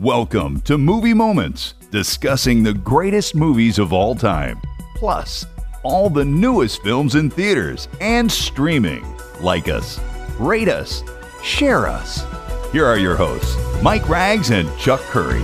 Welcome 0.00 0.60
to 0.62 0.76
Movie 0.76 1.14
Moments, 1.14 1.74
discussing 1.92 2.64
the 2.64 2.74
greatest 2.74 3.36
movies 3.36 3.78
of 3.78 3.92
all 3.92 4.16
time, 4.16 4.60
plus 4.96 5.46
all 5.84 6.10
the 6.10 6.24
newest 6.24 6.82
films 6.82 7.14
in 7.14 7.30
theaters 7.30 7.86
and 8.00 8.30
streaming. 8.30 9.06
Like 9.40 9.68
us, 9.68 10.00
rate 10.40 10.68
us, 10.68 11.04
share 11.44 11.86
us. 11.86 12.26
Here 12.72 12.84
are 12.84 12.98
your 12.98 13.14
hosts, 13.14 13.56
Mike 13.84 14.02
Ragz 14.02 14.50
and 14.50 14.68
Chuck 14.80 15.00
Curry. 15.02 15.42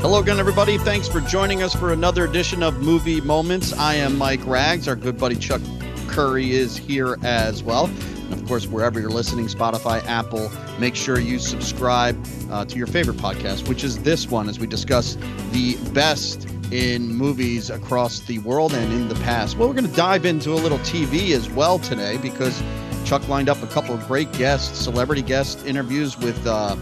Hello 0.00 0.18
again, 0.18 0.40
everybody. 0.40 0.76
Thanks 0.76 1.06
for 1.06 1.20
joining 1.20 1.62
us 1.62 1.76
for 1.76 1.92
another 1.92 2.24
edition 2.24 2.60
of 2.60 2.82
Movie 2.82 3.20
Moments. 3.20 3.72
I 3.72 3.94
am 3.94 4.18
Mike 4.18 4.40
Ragz. 4.40 4.88
Our 4.88 4.96
good 4.96 5.16
buddy 5.16 5.36
Chuck 5.36 5.62
Curry 6.08 6.50
is 6.50 6.76
here 6.76 7.18
as 7.22 7.62
well. 7.62 7.88
Of 8.34 8.46
course, 8.46 8.66
wherever 8.66 9.00
you're 9.00 9.10
listening, 9.10 9.46
Spotify, 9.46 10.04
Apple, 10.06 10.50
make 10.78 10.94
sure 10.94 11.18
you 11.18 11.38
subscribe 11.38 12.22
uh, 12.50 12.64
to 12.66 12.76
your 12.76 12.86
favorite 12.86 13.16
podcast, 13.16 13.68
which 13.68 13.84
is 13.84 14.02
this 14.02 14.28
one, 14.28 14.48
as 14.48 14.58
we 14.58 14.66
discuss 14.66 15.16
the 15.52 15.76
best 15.92 16.46
in 16.70 17.14
movies 17.14 17.70
across 17.70 18.20
the 18.20 18.38
world 18.40 18.74
and 18.74 18.92
in 18.92 19.08
the 19.08 19.14
past. 19.16 19.56
Well, 19.56 19.68
we're 19.68 19.74
going 19.74 19.88
to 19.88 19.96
dive 19.96 20.26
into 20.26 20.52
a 20.52 20.60
little 20.60 20.78
TV 20.78 21.30
as 21.30 21.48
well 21.48 21.78
today 21.78 22.16
because 22.18 22.62
Chuck 23.04 23.26
lined 23.28 23.48
up 23.48 23.62
a 23.62 23.66
couple 23.68 23.94
of 23.94 24.06
great 24.06 24.30
guests, 24.32 24.78
celebrity 24.78 25.22
guest 25.22 25.64
interviews 25.66 26.18
with 26.18 26.46
uh, 26.46 26.76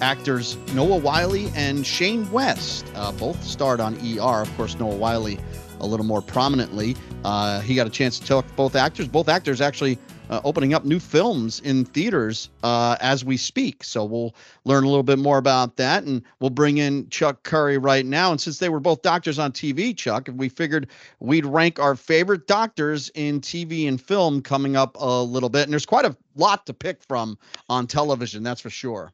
actors 0.00 0.56
Noah 0.74 0.98
Wyle 0.98 1.34
and 1.56 1.86
Shane 1.86 2.30
West. 2.30 2.86
Uh, 2.94 3.12
both 3.12 3.42
starred 3.42 3.80
on 3.80 3.94
ER. 3.94 4.42
Of 4.42 4.56
course, 4.56 4.78
Noah 4.78 4.96
Wyle 4.96 5.26
a 5.26 5.86
little 5.86 6.06
more 6.06 6.22
prominently. 6.22 6.96
Uh, 7.24 7.60
he 7.60 7.74
got 7.74 7.86
a 7.86 7.90
chance 7.90 8.18
to 8.18 8.26
talk 8.26 8.44
both 8.56 8.74
actors. 8.74 9.08
Both 9.08 9.28
actors 9.28 9.60
actually 9.60 9.98
uh, 10.32 10.40
opening 10.44 10.72
up 10.72 10.86
new 10.86 10.98
films 10.98 11.60
in 11.60 11.84
theaters 11.84 12.48
uh, 12.62 12.96
as 13.00 13.22
we 13.22 13.36
speak. 13.36 13.84
So 13.84 14.02
we'll 14.02 14.34
learn 14.64 14.84
a 14.84 14.88
little 14.88 15.02
bit 15.02 15.18
more 15.18 15.36
about 15.36 15.76
that, 15.76 16.04
and 16.04 16.22
we'll 16.40 16.48
bring 16.48 16.78
in 16.78 17.06
Chuck 17.10 17.42
Curry 17.42 17.76
right 17.76 18.06
now. 18.06 18.30
And 18.30 18.40
since 18.40 18.58
they 18.58 18.70
were 18.70 18.80
both 18.80 19.02
doctors 19.02 19.38
on 19.38 19.52
TV, 19.52 19.94
Chuck, 19.94 20.30
we 20.32 20.48
figured 20.48 20.88
we'd 21.20 21.44
rank 21.44 21.78
our 21.78 21.94
favorite 21.94 22.46
doctors 22.46 23.10
in 23.10 23.42
TV 23.42 23.86
and 23.86 24.00
film 24.00 24.40
coming 24.40 24.74
up 24.74 24.96
a 24.98 25.22
little 25.22 25.50
bit. 25.50 25.64
And 25.64 25.72
there's 25.72 25.84
quite 25.84 26.06
a 26.06 26.16
lot 26.34 26.64
to 26.64 26.72
pick 26.72 27.02
from 27.02 27.36
on 27.68 27.86
television, 27.86 28.42
that's 28.42 28.62
for 28.62 28.70
sure. 28.70 29.12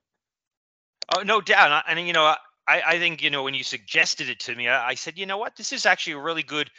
Oh, 1.17 1.23
no 1.23 1.41
doubt. 1.41 1.83
And, 1.89 2.07
you 2.07 2.13
know, 2.13 2.33
I, 2.69 2.83
I 2.87 2.99
think, 3.01 3.23
you 3.23 3.31
know, 3.31 3.43
when 3.43 3.55
you 3.55 3.65
suggested 3.65 4.29
it 4.29 4.39
to 4.41 4.55
me, 4.55 4.69
I, 4.69 4.91
I 4.91 4.95
said, 4.95 5.19
you 5.19 5.27
know 5.27 5.39
what, 5.39 5.57
this 5.57 5.73
is 5.73 5.85
actually 5.85 6.13
a 6.13 6.21
really 6.21 6.45
good 6.45 6.71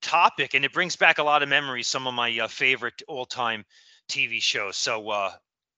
topic 0.00 0.54
and 0.54 0.64
it 0.64 0.72
brings 0.72 0.96
back 0.96 1.18
a 1.18 1.22
lot 1.22 1.42
of 1.42 1.48
memories 1.48 1.88
some 1.88 2.06
of 2.06 2.14
my 2.14 2.38
uh, 2.38 2.48
favorite 2.48 3.02
all-time 3.08 3.64
tv 4.10 4.40
shows. 4.42 4.76
So 4.76 5.08
uh, 5.10 5.32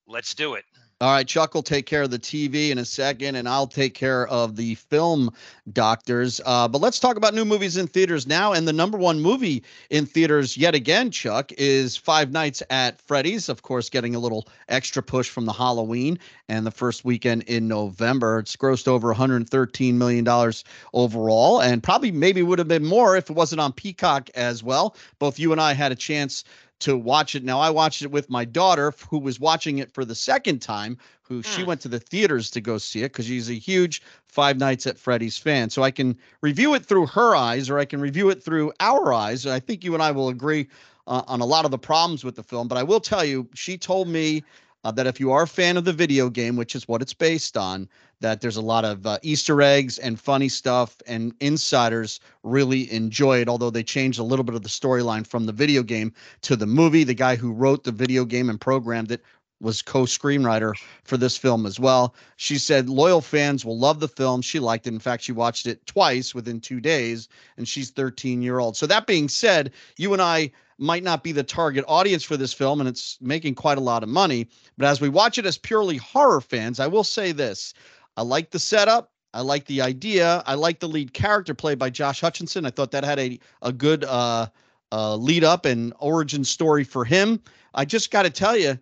let's 0.06 0.34
do 0.34 0.54
it 0.54 0.64
all 1.02 1.10
right, 1.10 1.26
Chuck 1.26 1.52
will 1.52 1.64
take 1.64 1.84
care 1.84 2.02
of 2.02 2.12
the 2.12 2.18
TV 2.18 2.70
in 2.70 2.78
a 2.78 2.84
second, 2.84 3.34
and 3.34 3.48
I'll 3.48 3.66
take 3.66 3.92
care 3.92 4.24
of 4.28 4.54
the 4.54 4.76
film 4.76 5.32
doctors. 5.72 6.40
Uh, 6.46 6.68
but 6.68 6.80
let's 6.80 7.00
talk 7.00 7.16
about 7.16 7.34
new 7.34 7.44
movies 7.44 7.76
in 7.76 7.88
theaters 7.88 8.24
now. 8.24 8.52
And 8.52 8.68
the 8.68 8.72
number 8.72 8.96
one 8.96 9.20
movie 9.20 9.64
in 9.90 10.06
theaters 10.06 10.56
yet 10.56 10.76
again, 10.76 11.10
Chuck, 11.10 11.50
is 11.58 11.96
Five 11.96 12.30
Nights 12.30 12.62
at 12.70 13.00
Freddy's. 13.00 13.48
Of 13.48 13.62
course, 13.62 13.90
getting 13.90 14.14
a 14.14 14.20
little 14.20 14.46
extra 14.68 15.02
push 15.02 15.28
from 15.28 15.44
the 15.44 15.52
Halloween 15.52 16.20
and 16.48 16.64
the 16.64 16.70
first 16.70 17.04
weekend 17.04 17.42
in 17.48 17.66
November. 17.66 18.38
It's 18.38 18.54
grossed 18.54 18.86
over 18.86 19.12
$113 19.12 19.94
million 19.94 20.52
overall, 20.94 21.60
and 21.60 21.82
probably 21.82 22.12
maybe 22.12 22.44
would 22.44 22.60
have 22.60 22.68
been 22.68 22.84
more 22.84 23.16
if 23.16 23.28
it 23.28 23.34
wasn't 23.34 23.60
on 23.60 23.72
Peacock 23.72 24.30
as 24.36 24.62
well. 24.62 24.94
Both 25.18 25.40
you 25.40 25.50
and 25.50 25.60
I 25.60 25.72
had 25.72 25.90
a 25.90 25.96
chance 25.96 26.44
to 26.82 26.96
watch 26.96 27.34
it. 27.34 27.44
Now 27.44 27.60
I 27.60 27.70
watched 27.70 28.02
it 28.02 28.10
with 28.10 28.30
my 28.30 28.44
daughter 28.44 28.92
who 29.08 29.18
was 29.18 29.40
watching 29.40 29.78
it 29.78 29.92
for 29.92 30.04
the 30.04 30.14
second 30.14 30.60
time, 30.60 30.98
who 31.22 31.40
mm. 31.40 31.44
she 31.44 31.64
went 31.64 31.80
to 31.82 31.88
the 31.88 31.98
theaters 31.98 32.50
to 32.50 32.60
go 32.60 32.78
see 32.78 33.00
it 33.00 33.12
because 33.12 33.26
she's 33.26 33.50
a 33.50 33.54
huge 33.54 34.02
Five 34.28 34.58
Nights 34.58 34.86
at 34.86 34.98
Freddy's 34.98 35.38
fan. 35.38 35.70
So 35.70 35.82
I 35.82 35.90
can 35.90 36.16
review 36.40 36.74
it 36.74 36.84
through 36.84 37.06
her 37.06 37.34
eyes 37.36 37.68
or 37.70 37.78
I 37.78 37.84
can 37.84 38.00
review 38.00 38.30
it 38.30 38.42
through 38.42 38.72
our 38.80 39.12
eyes. 39.12 39.46
I 39.46 39.60
think 39.60 39.84
you 39.84 39.94
and 39.94 40.02
I 40.02 40.10
will 40.10 40.28
agree 40.28 40.68
uh, 41.06 41.22
on 41.26 41.40
a 41.40 41.46
lot 41.46 41.64
of 41.64 41.70
the 41.70 41.78
problems 41.78 42.24
with 42.24 42.36
the 42.36 42.42
film, 42.42 42.68
but 42.68 42.78
I 42.78 42.82
will 42.82 43.00
tell 43.00 43.24
you, 43.24 43.48
she 43.54 43.76
told 43.76 44.08
me 44.08 44.42
uh, 44.84 44.90
that 44.92 45.06
if 45.06 45.20
you 45.20 45.30
are 45.30 45.42
a 45.42 45.48
fan 45.48 45.76
of 45.76 45.84
the 45.84 45.92
video 45.92 46.28
game, 46.28 46.56
which 46.56 46.74
is 46.74 46.88
what 46.88 47.02
it's 47.02 47.14
based 47.14 47.56
on, 47.56 47.88
that 48.20 48.40
there's 48.40 48.56
a 48.56 48.62
lot 48.62 48.84
of 48.84 49.06
uh, 49.06 49.18
Easter 49.22 49.60
eggs 49.62 49.98
and 49.98 50.18
funny 50.18 50.48
stuff, 50.48 50.96
and 51.06 51.34
insiders 51.40 52.20
really 52.42 52.90
enjoy 52.92 53.38
it. 53.40 53.48
Although 53.48 53.70
they 53.70 53.82
changed 53.82 54.18
a 54.18 54.24
little 54.24 54.44
bit 54.44 54.54
of 54.54 54.62
the 54.62 54.68
storyline 54.68 55.26
from 55.26 55.46
the 55.46 55.52
video 55.52 55.82
game 55.82 56.12
to 56.42 56.56
the 56.56 56.66
movie. 56.66 57.04
The 57.04 57.14
guy 57.14 57.36
who 57.36 57.52
wrote 57.52 57.84
the 57.84 57.92
video 57.92 58.24
game 58.24 58.48
and 58.48 58.60
programmed 58.60 59.10
it 59.10 59.22
was 59.60 59.80
co-screenwriter 59.80 60.74
for 61.04 61.16
this 61.16 61.36
film 61.36 61.64
as 61.66 61.78
well. 61.78 62.14
She 62.36 62.58
said 62.58 62.88
loyal 62.88 63.20
fans 63.20 63.64
will 63.64 63.78
love 63.78 64.00
the 64.00 64.08
film. 64.08 64.42
She 64.42 64.58
liked 64.58 64.86
it. 64.86 64.92
In 64.92 64.98
fact, 64.98 65.22
she 65.22 65.32
watched 65.32 65.66
it 65.66 65.86
twice 65.86 66.34
within 66.34 66.60
2 66.60 66.80
days 66.80 67.28
and 67.56 67.66
she's 67.66 67.90
13 67.90 68.42
year 68.42 68.58
old. 68.58 68.76
So 68.76 68.86
that 68.86 69.06
being 69.06 69.28
said, 69.28 69.72
you 69.96 70.12
and 70.12 70.20
I 70.20 70.50
might 70.82 71.04
not 71.04 71.22
be 71.22 71.30
the 71.30 71.44
target 71.44 71.84
audience 71.86 72.24
for 72.24 72.36
this 72.36 72.52
film, 72.52 72.80
and 72.80 72.88
it's 72.88 73.16
making 73.20 73.54
quite 73.54 73.78
a 73.78 73.82
lot 73.82 74.02
of 74.02 74.08
money. 74.08 74.48
But 74.76 74.88
as 74.88 75.00
we 75.00 75.08
watch 75.08 75.38
it 75.38 75.46
as 75.46 75.56
purely 75.56 75.96
horror 75.96 76.40
fans, 76.40 76.80
I 76.80 76.88
will 76.88 77.04
say 77.04 77.32
this 77.32 77.72
I 78.16 78.22
like 78.22 78.50
the 78.50 78.58
setup. 78.58 79.12
I 79.32 79.40
like 79.40 79.64
the 79.64 79.80
idea. 79.80 80.42
I 80.44 80.54
like 80.54 80.80
the 80.80 80.88
lead 80.88 81.14
character 81.14 81.54
played 81.54 81.78
by 81.78 81.88
Josh 81.88 82.20
Hutcherson. 82.20 82.66
I 82.66 82.70
thought 82.70 82.90
that 82.90 83.04
had 83.04 83.18
a, 83.18 83.38
a 83.62 83.72
good 83.72 84.04
uh, 84.04 84.48
uh, 84.90 85.16
lead 85.16 85.44
up 85.44 85.64
and 85.64 85.94
origin 86.00 86.44
story 86.44 86.84
for 86.84 87.04
him. 87.04 87.40
I 87.74 87.86
just 87.86 88.10
got 88.10 88.24
to 88.24 88.30
tell 88.30 88.56
you, 88.56 88.78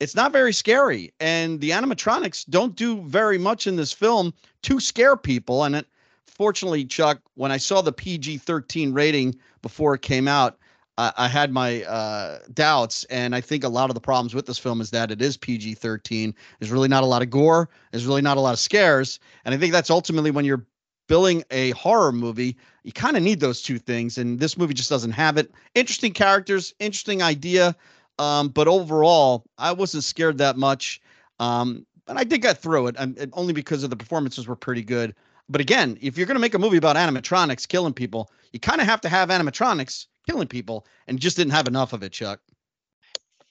it's 0.00 0.16
not 0.16 0.32
very 0.32 0.52
scary. 0.52 1.12
And 1.20 1.60
the 1.60 1.70
animatronics 1.70 2.44
don't 2.50 2.74
do 2.74 3.02
very 3.02 3.38
much 3.38 3.68
in 3.68 3.76
this 3.76 3.92
film 3.92 4.34
to 4.62 4.80
scare 4.80 5.16
people. 5.16 5.62
And 5.62 5.76
it, 5.76 5.86
fortunately, 6.26 6.84
Chuck, 6.84 7.20
when 7.34 7.52
I 7.52 7.58
saw 7.58 7.80
the 7.80 7.92
PG 7.92 8.38
13 8.38 8.92
rating 8.92 9.36
before 9.62 9.94
it 9.94 10.02
came 10.02 10.26
out, 10.26 10.58
I, 10.96 11.12
I 11.16 11.28
had 11.28 11.52
my 11.52 11.82
uh, 11.84 12.38
doubts, 12.52 13.04
and 13.04 13.34
I 13.34 13.40
think 13.40 13.64
a 13.64 13.68
lot 13.68 13.90
of 13.90 13.94
the 13.94 14.00
problems 14.00 14.34
with 14.34 14.46
this 14.46 14.58
film 14.58 14.80
is 14.80 14.90
that 14.90 15.10
it 15.10 15.20
is 15.20 15.36
PG 15.36 15.74
13. 15.74 16.34
There's 16.58 16.70
really 16.70 16.88
not 16.88 17.02
a 17.02 17.06
lot 17.06 17.22
of 17.22 17.30
gore, 17.30 17.68
there's 17.90 18.06
really 18.06 18.22
not 18.22 18.36
a 18.36 18.40
lot 18.40 18.52
of 18.52 18.58
scares. 18.58 19.18
And 19.44 19.54
I 19.54 19.58
think 19.58 19.72
that's 19.72 19.90
ultimately 19.90 20.30
when 20.30 20.44
you're 20.44 20.66
billing 21.06 21.44
a 21.50 21.70
horror 21.72 22.12
movie, 22.12 22.56
you 22.82 22.92
kind 22.92 23.16
of 23.16 23.22
need 23.22 23.40
those 23.40 23.62
two 23.62 23.78
things. 23.78 24.18
And 24.18 24.38
this 24.38 24.56
movie 24.56 24.74
just 24.74 24.90
doesn't 24.90 25.12
have 25.12 25.36
it. 25.36 25.52
Interesting 25.74 26.12
characters, 26.12 26.74
interesting 26.78 27.22
idea. 27.22 27.76
Um, 28.18 28.48
but 28.48 28.68
overall, 28.68 29.44
I 29.58 29.72
wasn't 29.72 30.04
scared 30.04 30.38
that 30.38 30.56
much. 30.56 31.00
Um, 31.40 31.84
I 32.06 32.24
did 32.24 32.42
get 32.42 32.58
through 32.58 32.88
it, 32.88 32.96
and, 32.98 33.16
and 33.18 33.32
only 33.34 33.52
because 33.52 33.82
of 33.82 33.90
the 33.90 33.96
performances 33.96 34.46
were 34.46 34.56
pretty 34.56 34.82
good. 34.82 35.14
But 35.48 35.60
again, 35.60 35.98
if 36.00 36.16
you're 36.16 36.26
going 36.26 36.36
to 36.36 36.40
make 36.40 36.54
a 36.54 36.58
movie 36.58 36.76
about 36.76 36.96
animatronics 36.96 37.66
killing 37.66 37.92
people, 37.92 38.30
you 38.52 38.60
kind 38.60 38.80
of 38.80 38.86
have 38.86 39.00
to 39.02 39.08
have 39.08 39.30
animatronics 39.30 40.06
killing 40.28 40.48
people, 40.48 40.86
and 41.06 41.18
just 41.20 41.36
didn't 41.36 41.52
have 41.52 41.68
enough 41.68 41.92
of 41.92 42.02
it, 42.02 42.12
Chuck. 42.12 42.40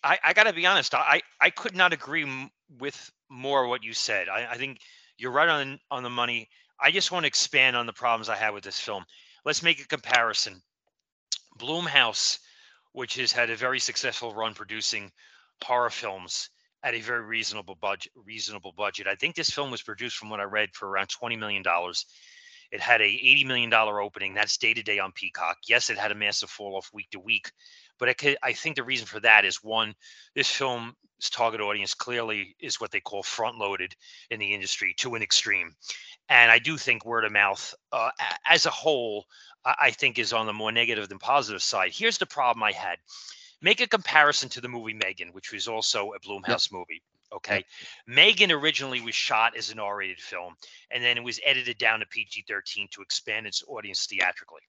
I, 0.03 0.17
I 0.23 0.33
got 0.33 0.43
to 0.43 0.53
be 0.53 0.65
honest. 0.65 0.93
I, 0.93 1.21
I 1.39 1.49
could 1.49 1.75
not 1.75 1.93
agree 1.93 2.23
m- 2.23 2.51
with 2.79 3.11
more 3.29 3.67
what 3.67 3.83
you 3.83 3.93
said. 3.93 4.27
I, 4.27 4.47
I 4.51 4.57
think 4.57 4.79
you're 5.17 5.31
right 5.31 5.49
on 5.49 5.79
on 5.89 6.03
the 6.03 6.09
money. 6.09 6.49
I 6.79 6.91
just 6.91 7.11
want 7.11 7.23
to 7.23 7.27
expand 7.27 7.77
on 7.77 7.85
the 7.85 7.93
problems 7.93 8.27
I 8.27 8.35
had 8.35 8.53
with 8.53 8.63
this 8.63 8.79
film. 8.79 9.05
Let's 9.45 9.63
make 9.63 9.79
a 9.79 9.87
comparison. 9.87 10.61
Blumhouse, 11.57 12.39
which 12.91 13.15
has 13.15 13.31
had 13.31 13.49
a 13.49 13.55
very 13.55 13.79
successful 13.79 14.33
run 14.33 14.53
producing 14.53 15.11
horror 15.63 15.89
films 15.89 16.49
at 16.83 16.95
a 16.95 16.99
very 16.99 17.21
reasonable 17.21 17.75
budget. 17.75 18.11
Reasonable 18.25 18.73
budget. 18.75 19.07
I 19.07 19.15
think 19.15 19.35
this 19.35 19.49
film 19.49 19.71
was 19.71 19.81
produced, 19.81 20.17
from 20.17 20.29
what 20.29 20.41
I 20.41 20.43
read, 20.43 20.69
for 20.73 20.89
around 20.89 21.07
twenty 21.07 21.37
million 21.37 21.63
dollars. 21.63 22.05
It 22.73 22.81
had 22.81 23.01
a 23.01 23.05
$80 23.05 23.45
million 23.45 23.71
opening. 23.71 24.33
That's 24.33 24.57
day 24.57 24.73
to 24.73 24.81
day 24.81 24.97
on 24.97 25.11
Peacock. 25.11 25.59
Yes, 25.67 25.91
it 25.91 25.97
had 25.99 26.11
a 26.11 26.15
massive 26.15 26.49
fall 26.49 26.75
off 26.75 26.89
week 26.91 27.07
to 27.11 27.19
week, 27.19 27.51
but 27.99 28.09
I, 28.09 28.13
could, 28.13 28.35
I 28.41 28.53
think 28.53 28.75
the 28.75 28.83
reason 28.83 29.05
for 29.05 29.19
that 29.19 29.45
is 29.45 29.63
one, 29.63 29.93
this 30.33 30.49
film's 30.49 30.95
target 31.29 31.61
audience 31.61 31.93
clearly 31.93 32.55
is 32.59 32.81
what 32.81 32.89
they 32.89 32.99
call 32.99 33.21
front 33.21 33.59
loaded 33.59 33.95
in 34.31 34.39
the 34.39 34.55
industry 34.55 34.95
to 34.97 35.13
an 35.13 35.21
extreme. 35.21 35.75
And 36.29 36.49
I 36.49 36.57
do 36.57 36.75
think 36.75 37.05
word 37.05 37.25
of 37.25 37.31
mouth 37.31 37.75
uh, 37.91 38.09
as 38.43 38.65
a 38.65 38.71
whole, 38.71 39.25
I 39.63 39.91
think 39.91 40.17
is 40.17 40.33
on 40.33 40.47
the 40.47 40.53
more 40.53 40.71
negative 40.71 41.07
than 41.09 41.19
positive 41.19 41.61
side. 41.61 41.91
Here's 41.93 42.17
the 42.17 42.25
problem 42.25 42.63
I 42.63 42.71
had 42.71 42.97
make 43.63 43.81
a 43.81 43.87
comparison 43.87 44.49
to 44.49 44.61
the 44.61 44.69
movie 44.69 44.93
Megan, 44.93 45.29
which 45.29 45.51
was 45.51 45.67
also 45.67 46.11
a 46.13 46.19
Blumhouse 46.19 46.71
yep. 46.71 46.73
movie. 46.73 47.01
Okay. 47.33 47.55
Yep. 47.55 47.65
Megan 48.05 48.51
originally 48.51 49.01
was 49.01 49.15
shot 49.15 49.57
as 49.57 49.71
an 49.71 49.79
R 49.79 49.97
rated 49.97 50.19
film, 50.19 50.55
and 50.91 51.03
then 51.03 51.17
it 51.17 51.23
was 51.23 51.39
edited 51.43 51.79
down 51.79 52.01
to 52.01 52.05
PG 52.05 52.45
13 52.47 52.87
to 52.91 53.01
expand 53.01 53.47
its 53.47 53.63
audience 53.67 54.05
theatrically. 54.05 54.61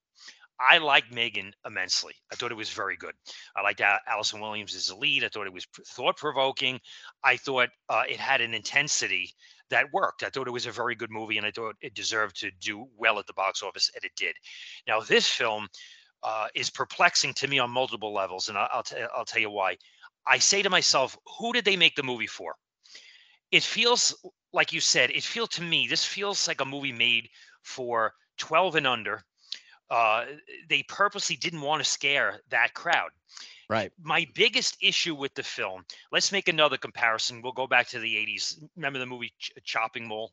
I 0.60 0.78
liked 0.78 1.12
Megan 1.12 1.52
immensely. 1.66 2.14
I 2.32 2.36
thought 2.36 2.52
it 2.52 2.56
was 2.56 2.70
very 2.70 2.96
good. 2.96 3.14
I 3.56 3.62
liked 3.62 3.82
Allison 4.06 4.40
Williams 4.40 4.74
as 4.76 4.86
the 4.86 4.94
lead. 4.94 5.24
I 5.24 5.28
thought 5.28 5.48
it 5.48 5.52
was 5.52 5.66
thought 5.88 6.16
provoking. 6.16 6.80
I 7.24 7.36
thought 7.36 7.70
uh, 7.88 8.04
it 8.08 8.20
had 8.20 8.40
an 8.40 8.54
intensity 8.54 9.32
that 9.70 9.92
worked. 9.92 10.22
I 10.22 10.28
thought 10.28 10.46
it 10.46 10.52
was 10.52 10.66
a 10.66 10.72
very 10.72 10.94
good 10.94 11.10
movie, 11.10 11.38
and 11.38 11.46
I 11.46 11.50
thought 11.50 11.74
it 11.80 11.94
deserved 11.94 12.36
to 12.40 12.50
do 12.60 12.86
well 12.96 13.18
at 13.18 13.26
the 13.26 13.32
box 13.32 13.62
office, 13.62 13.90
and 13.94 14.04
it 14.04 14.12
did. 14.16 14.36
Now, 14.86 15.00
this 15.00 15.28
film 15.28 15.68
uh, 16.24 16.48
is 16.54 16.70
perplexing 16.70 17.34
to 17.34 17.46
me 17.48 17.58
on 17.58 17.70
multiple 17.70 18.12
levels, 18.12 18.48
and 18.48 18.58
I'll, 18.58 18.68
I'll, 18.72 18.82
t- 18.82 18.96
I'll 19.14 19.24
tell 19.24 19.42
you 19.42 19.50
why. 19.50 19.76
I 20.26 20.38
say 20.38 20.62
to 20.62 20.70
myself, 20.70 21.16
who 21.38 21.52
did 21.52 21.64
they 21.64 21.76
make 21.76 21.94
the 21.94 22.02
movie 22.02 22.26
for? 22.26 22.54
It 23.52 23.62
feels 23.62 24.14
like 24.54 24.72
you 24.72 24.80
said, 24.80 25.10
it 25.10 25.22
feels 25.22 25.50
to 25.50 25.62
me 25.62 25.86
this 25.86 26.04
feels 26.04 26.48
like 26.48 26.60
a 26.60 26.64
movie 26.64 26.92
made 26.92 27.28
for 27.62 28.14
12 28.38 28.76
and 28.76 28.86
under. 28.86 29.22
Uh, 29.90 30.24
they 30.68 30.82
purposely 30.88 31.36
didn't 31.36 31.60
want 31.60 31.82
to 31.84 31.88
scare 31.88 32.40
that 32.50 32.72
crowd. 32.72 33.10
Right. 33.68 33.92
My 34.02 34.26
biggest 34.34 34.76
issue 34.80 35.14
with 35.14 35.34
the 35.34 35.42
film. 35.42 35.84
Let's 36.10 36.32
make 36.32 36.48
another 36.48 36.76
comparison. 36.76 37.42
We'll 37.42 37.52
go 37.52 37.66
back 37.66 37.88
to 37.88 37.98
the 37.98 38.14
80s. 38.14 38.62
Remember 38.76 38.98
the 38.98 39.06
movie 39.06 39.32
Ch- 39.38 39.52
Chopping 39.64 40.06
Mall? 40.06 40.32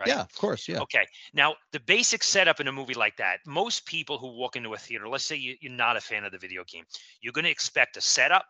Right? 0.00 0.08
Yeah, 0.08 0.22
of 0.22 0.34
course. 0.34 0.66
Yeah. 0.66 0.80
Okay. 0.80 1.06
Now, 1.34 1.54
the 1.72 1.80
basic 1.80 2.22
setup 2.22 2.58
in 2.58 2.68
a 2.68 2.72
movie 2.72 2.94
like 2.94 3.16
that, 3.18 3.40
most 3.46 3.84
people 3.84 4.16
who 4.16 4.28
walk 4.28 4.56
into 4.56 4.72
a 4.72 4.78
theater, 4.78 5.08
let's 5.08 5.24
say 5.24 5.36
you, 5.36 5.56
you're 5.60 5.70
not 5.70 5.96
a 5.96 6.00
fan 6.00 6.24
of 6.24 6.32
the 6.32 6.38
video 6.38 6.64
game, 6.64 6.84
you're 7.20 7.34
going 7.34 7.44
to 7.44 7.50
expect 7.50 7.98
a 7.98 8.00
setup, 8.00 8.46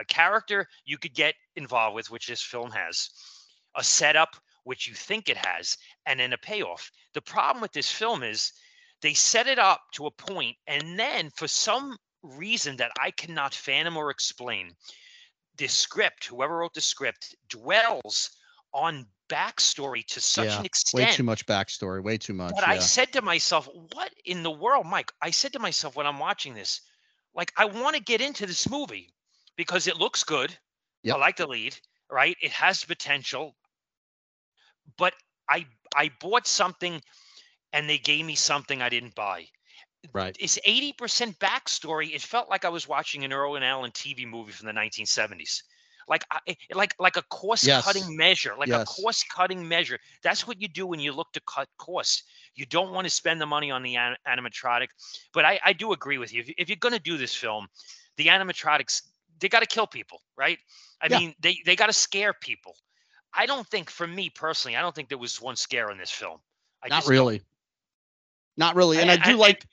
a 0.00 0.04
character 0.04 0.66
you 0.84 0.98
could 0.98 1.14
get 1.14 1.34
involved 1.54 1.94
with, 1.94 2.10
which 2.10 2.26
this 2.26 2.42
film 2.42 2.72
has, 2.72 3.08
a 3.76 3.84
setup, 3.84 4.34
which 4.64 4.88
you 4.88 4.94
think 4.94 5.28
it 5.28 5.36
has, 5.36 5.76
and 6.06 6.18
then 6.18 6.32
a 6.32 6.38
payoff. 6.38 6.90
The 7.14 7.22
problem 7.22 7.62
with 7.62 7.72
this 7.72 7.90
film 7.90 8.24
is 8.24 8.52
they 9.00 9.14
set 9.14 9.46
it 9.46 9.60
up 9.60 9.80
to 9.94 10.06
a 10.06 10.10
point, 10.10 10.56
and 10.66 10.98
then 10.98 11.30
for 11.36 11.46
some 11.46 11.96
reason 12.22 12.76
that 12.78 12.90
I 13.00 13.12
cannot 13.12 13.54
fathom 13.54 13.96
or 13.96 14.10
explain, 14.10 14.72
the 15.56 15.68
script, 15.68 16.26
whoever 16.26 16.58
wrote 16.58 16.74
the 16.74 16.80
script, 16.80 17.36
dwells 17.48 18.30
on 18.72 19.06
backstory 19.30 20.04
to 20.08 20.20
such 20.20 20.46
Yeah, 20.46 20.58
an 20.58 20.66
extent. 20.66 21.10
Way 21.10 21.16
too 21.16 21.22
much 21.22 21.46
backstory. 21.46 22.02
Way 22.02 22.18
too 22.18 22.34
much. 22.34 22.54
but 22.54 22.64
I 22.64 22.78
said 22.78 23.12
to 23.12 23.22
myself, 23.22 23.68
what 23.92 24.12
in 24.24 24.42
the 24.42 24.50
world, 24.50 24.86
Mike? 24.86 25.12
I 25.22 25.30
said 25.30 25.52
to 25.54 25.58
myself 25.58 25.96
when 25.96 26.06
I'm 26.06 26.18
watching 26.18 26.54
this, 26.54 26.80
like, 27.34 27.52
I 27.56 27.64
want 27.64 27.96
to 27.96 28.02
get 28.02 28.20
into 28.20 28.46
this 28.46 28.68
movie 28.68 29.14
because 29.56 29.86
it 29.86 29.96
looks 29.96 30.24
good. 30.24 30.58
Yep. 31.02 31.16
I 31.16 31.18
like 31.18 31.36
the 31.36 31.46
lead, 31.46 31.78
right? 32.10 32.36
It 32.42 32.52
has 32.52 32.84
potential. 32.84 33.56
But 34.98 35.14
I 35.48 35.66
I 35.94 36.10
bought 36.20 36.46
something 36.46 37.00
and 37.72 37.88
they 37.88 37.98
gave 37.98 38.24
me 38.24 38.34
something 38.34 38.82
I 38.82 38.88
didn't 38.88 39.14
buy. 39.14 39.46
Right. 40.12 40.36
It's 40.40 40.58
80% 40.66 41.38
backstory. 41.38 42.14
It 42.14 42.22
felt 42.22 42.48
like 42.48 42.64
I 42.64 42.70
was 42.70 42.88
watching 42.88 43.24
an 43.24 43.32
Irwin 43.32 43.62
Allen 43.62 43.92
TV 43.92 44.26
movie 44.26 44.52
from 44.52 44.66
the 44.66 44.72
1970s. 44.72 45.62
Like, 46.10 46.24
eh, 46.34 46.38
eh, 46.48 46.54
like, 46.74 46.94
like 46.98 47.16
a 47.16 47.22
cost-cutting 47.30 48.02
Yes. 48.02 48.10
measure, 48.10 48.54
like 48.58 48.68
Yes. 48.68 48.82
a 48.82 49.02
cost-cutting 49.02 49.66
measure. 49.66 49.98
That's 50.22 50.46
what 50.46 50.60
you 50.60 50.68
do 50.68 50.86
when 50.86 51.00
you 51.00 51.12
look 51.12 51.32
to 51.32 51.40
cut 51.46 51.68
costs. 51.78 52.24
You 52.56 52.66
don't 52.66 52.90
want 52.92 53.06
to 53.06 53.10
spend 53.10 53.40
the 53.40 53.46
money 53.46 53.70
on 53.70 53.82
the 53.82 53.96
an- 53.96 54.16
animatronic. 54.26 54.88
But 55.32 55.44
I, 55.44 55.60
I 55.64 55.72
do 55.72 55.92
agree 55.92 56.18
with 56.18 56.32
you. 56.34 56.40
If, 56.42 56.50
if 56.58 56.68
you're 56.68 56.76
going 56.76 56.94
to 56.94 56.98
do 57.00 57.16
this 57.16 57.34
film, 57.34 57.68
the 58.16 58.26
animatronics 58.26 59.02
they 59.38 59.48
got 59.48 59.60
to 59.60 59.66
kill 59.66 59.86
people, 59.86 60.20
right? 60.36 60.58
I 61.00 61.06
Yeah. 61.08 61.18
mean, 61.18 61.34
they 61.40 61.56
they 61.64 61.74
got 61.74 61.86
to 61.86 61.94
scare 61.94 62.34
people. 62.34 62.76
I 63.32 63.46
don't 63.46 63.66
think, 63.68 63.88
for 63.88 64.06
me 64.06 64.28
personally, 64.28 64.76
I 64.76 64.82
don't 64.82 64.94
think 64.94 65.08
there 65.08 65.16
was 65.16 65.40
one 65.40 65.56
scare 65.56 65.90
in 65.90 65.96
this 65.96 66.10
film. 66.10 66.40
I 66.82 66.88
Not 66.88 67.04
don't. 67.04 67.10
really. 67.10 67.42
Not 68.58 68.74
really. 68.76 68.98
And 69.00 69.10
I 69.10 69.14
And- 69.14 69.22
do 69.22 69.30
and- 69.30 69.38
like 69.38 69.64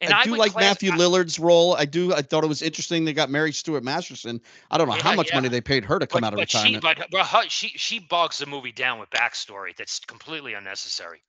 And 0.00 0.12
I 0.12 0.24
do 0.24 0.32
would 0.32 0.38
like 0.38 0.52
class- 0.52 0.62
Matthew 0.62 0.90
Lillard's 0.92 1.38
role. 1.38 1.74
I 1.74 1.86
do. 1.86 2.12
I 2.12 2.20
thought 2.20 2.44
it 2.44 2.48
was 2.48 2.60
interesting. 2.60 3.04
They 3.04 3.14
got 3.14 3.30
Mary 3.30 3.52
Stuart 3.52 3.82
Masterson. 3.82 4.40
I 4.70 4.76
don't 4.76 4.88
know 4.88 4.94
how 4.94 5.14
much 5.14 5.30
yeah. 5.30 5.36
money 5.36 5.48
they 5.48 5.62
paid 5.62 5.84
her 5.86 5.98
to 5.98 6.06
come 6.06 6.20
but, 6.20 6.26
out 6.26 6.32
of 6.34 6.38
but 6.38 6.50
she, 6.50 6.58
retirement. 6.58 6.82
but, 6.82 7.08
but 7.10 7.26
her, 7.26 7.48
she 7.48 7.68
she 7.68 7.98
bogs 7.98 8.38
the 8.38 8.46
movie 8.46 8.72
down 8.72 8.98
with 8.98 9.08
backstory 9.10 9.74
that's 9.74 10.00
completely 10.00 10.52
unnecessary. 10.52 11.22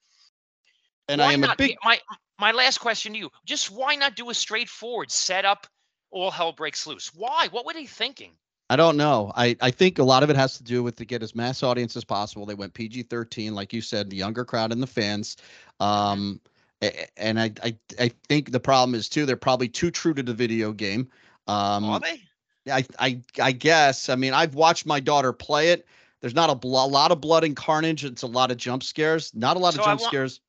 and 1.08 1.22
why 1.22 1.28
I 1.28 1.34
am 1.34 1.42
not, 1.42 1.54
a 1.54 1.58
big. 1.58 1.78
my 1.84 2.00
my 2.40 2.52
last 2.52 2.80
question 2.80 3.14
to 3.14 3.20
you: 3.20 3.30
Just 3.46 3.72
why 3.72 3.96
not 3.96 4.16
do 4.18 4.30
a 4.30 4.34
straightforward 4.34 5.12
setup? 5.12 5.66
All 6.12 6.32
hell 6.32 6.52
breaks 6.52 6.86
loose. 6.88 7.14
Why? 7.14 7.48
What 7.52 7.66
were 7.66 7.74
they 7.74 7.86
thinking? 7.86 8.32
I 8.70 8.76
don't 8.76 8.98
know. 8.98 9.32
I, 9.36 9.56
I 9.62 9.72
think 9.72 9.98
a 9.98 10.04
lot 10.04 10.24
of 10.24 10.30
it 10.30 10.36
has 10.36 10.58
to 10.58 10.64
do 10.64 10.84
with 10.84 10.98
to 10.98 11.06
get 11.06 11.24
as 11.24 11.34
mass 11.34 11.64
audience 11.64 11.96
as 11.96 12.04
possible. 12.04 12.46
They 12.46 12.54
went 12.54 12.74
PG 12.74 13.04
thirteen, 13.04 13.56
like 13.56 13.72
you 13.72 13.80
said, 13.80 14.10
the 14.10 14.18
younger 14.18 14.44
crowd 14.44 14.74
and 14.74 14.84
the 14.84 14.88
fans. 14.88 15.38
Um, 15.80 16.42
a- 16.46 16.50
and 16.82 17.40
I, 17.40 17.52
I 17.64 17.76
I 18.00 18.12
think 18.28 18.52
the 18.52 18.60
problem 18.60 18.96
is 18.96 19.10
too 19.10 19.26
they're 19.26 19.36
probably 19.36 19.68
too 19.68 19.92
true 19.92 20.14
to 20.14 20.24
the 20.24 20.34
video 20.34 20.72
game. 20.72 21.10
Um, 21.48 21.86
Are 21.86 22.00
they? 22.00 22.22
I, 22.72 22.86
I 23.00 23.22
I 23.42 23.52
guess. 23.52 24.10
I 24.10 24.16
mean, 24.16 24.34
I've 24.34 24.56
watched 24.56 24.86
my 24.86 25.00
daughter 25.00 25.34
play 25.34 25.70
it. 25.70 25.86
There's 26.22 26.34
not 26.36 26.50
a, 26.50 26.56
bl- 26.56 26.78
a 26.78 26.88
lot 26.88 27.12
of 27.12 27.22
blood 27.22 27.44
and 27.44 27.56
carnage. 27.56 28.04
It's 28.04 28.24
a 28.24 28.28
lot 28.28 28.50
of 28.52 28.58
jump 28.58 28.84
scares. 28.84 29.32
Not 29.36 29.56
a 29.56 29.60
lot 29.60 29.76
So 29.76 29.82
of 29.82 29.88
I 29.88 29.92
jump 29.92 30.02
want- 30.02 30.10
scares. 30.12 30.42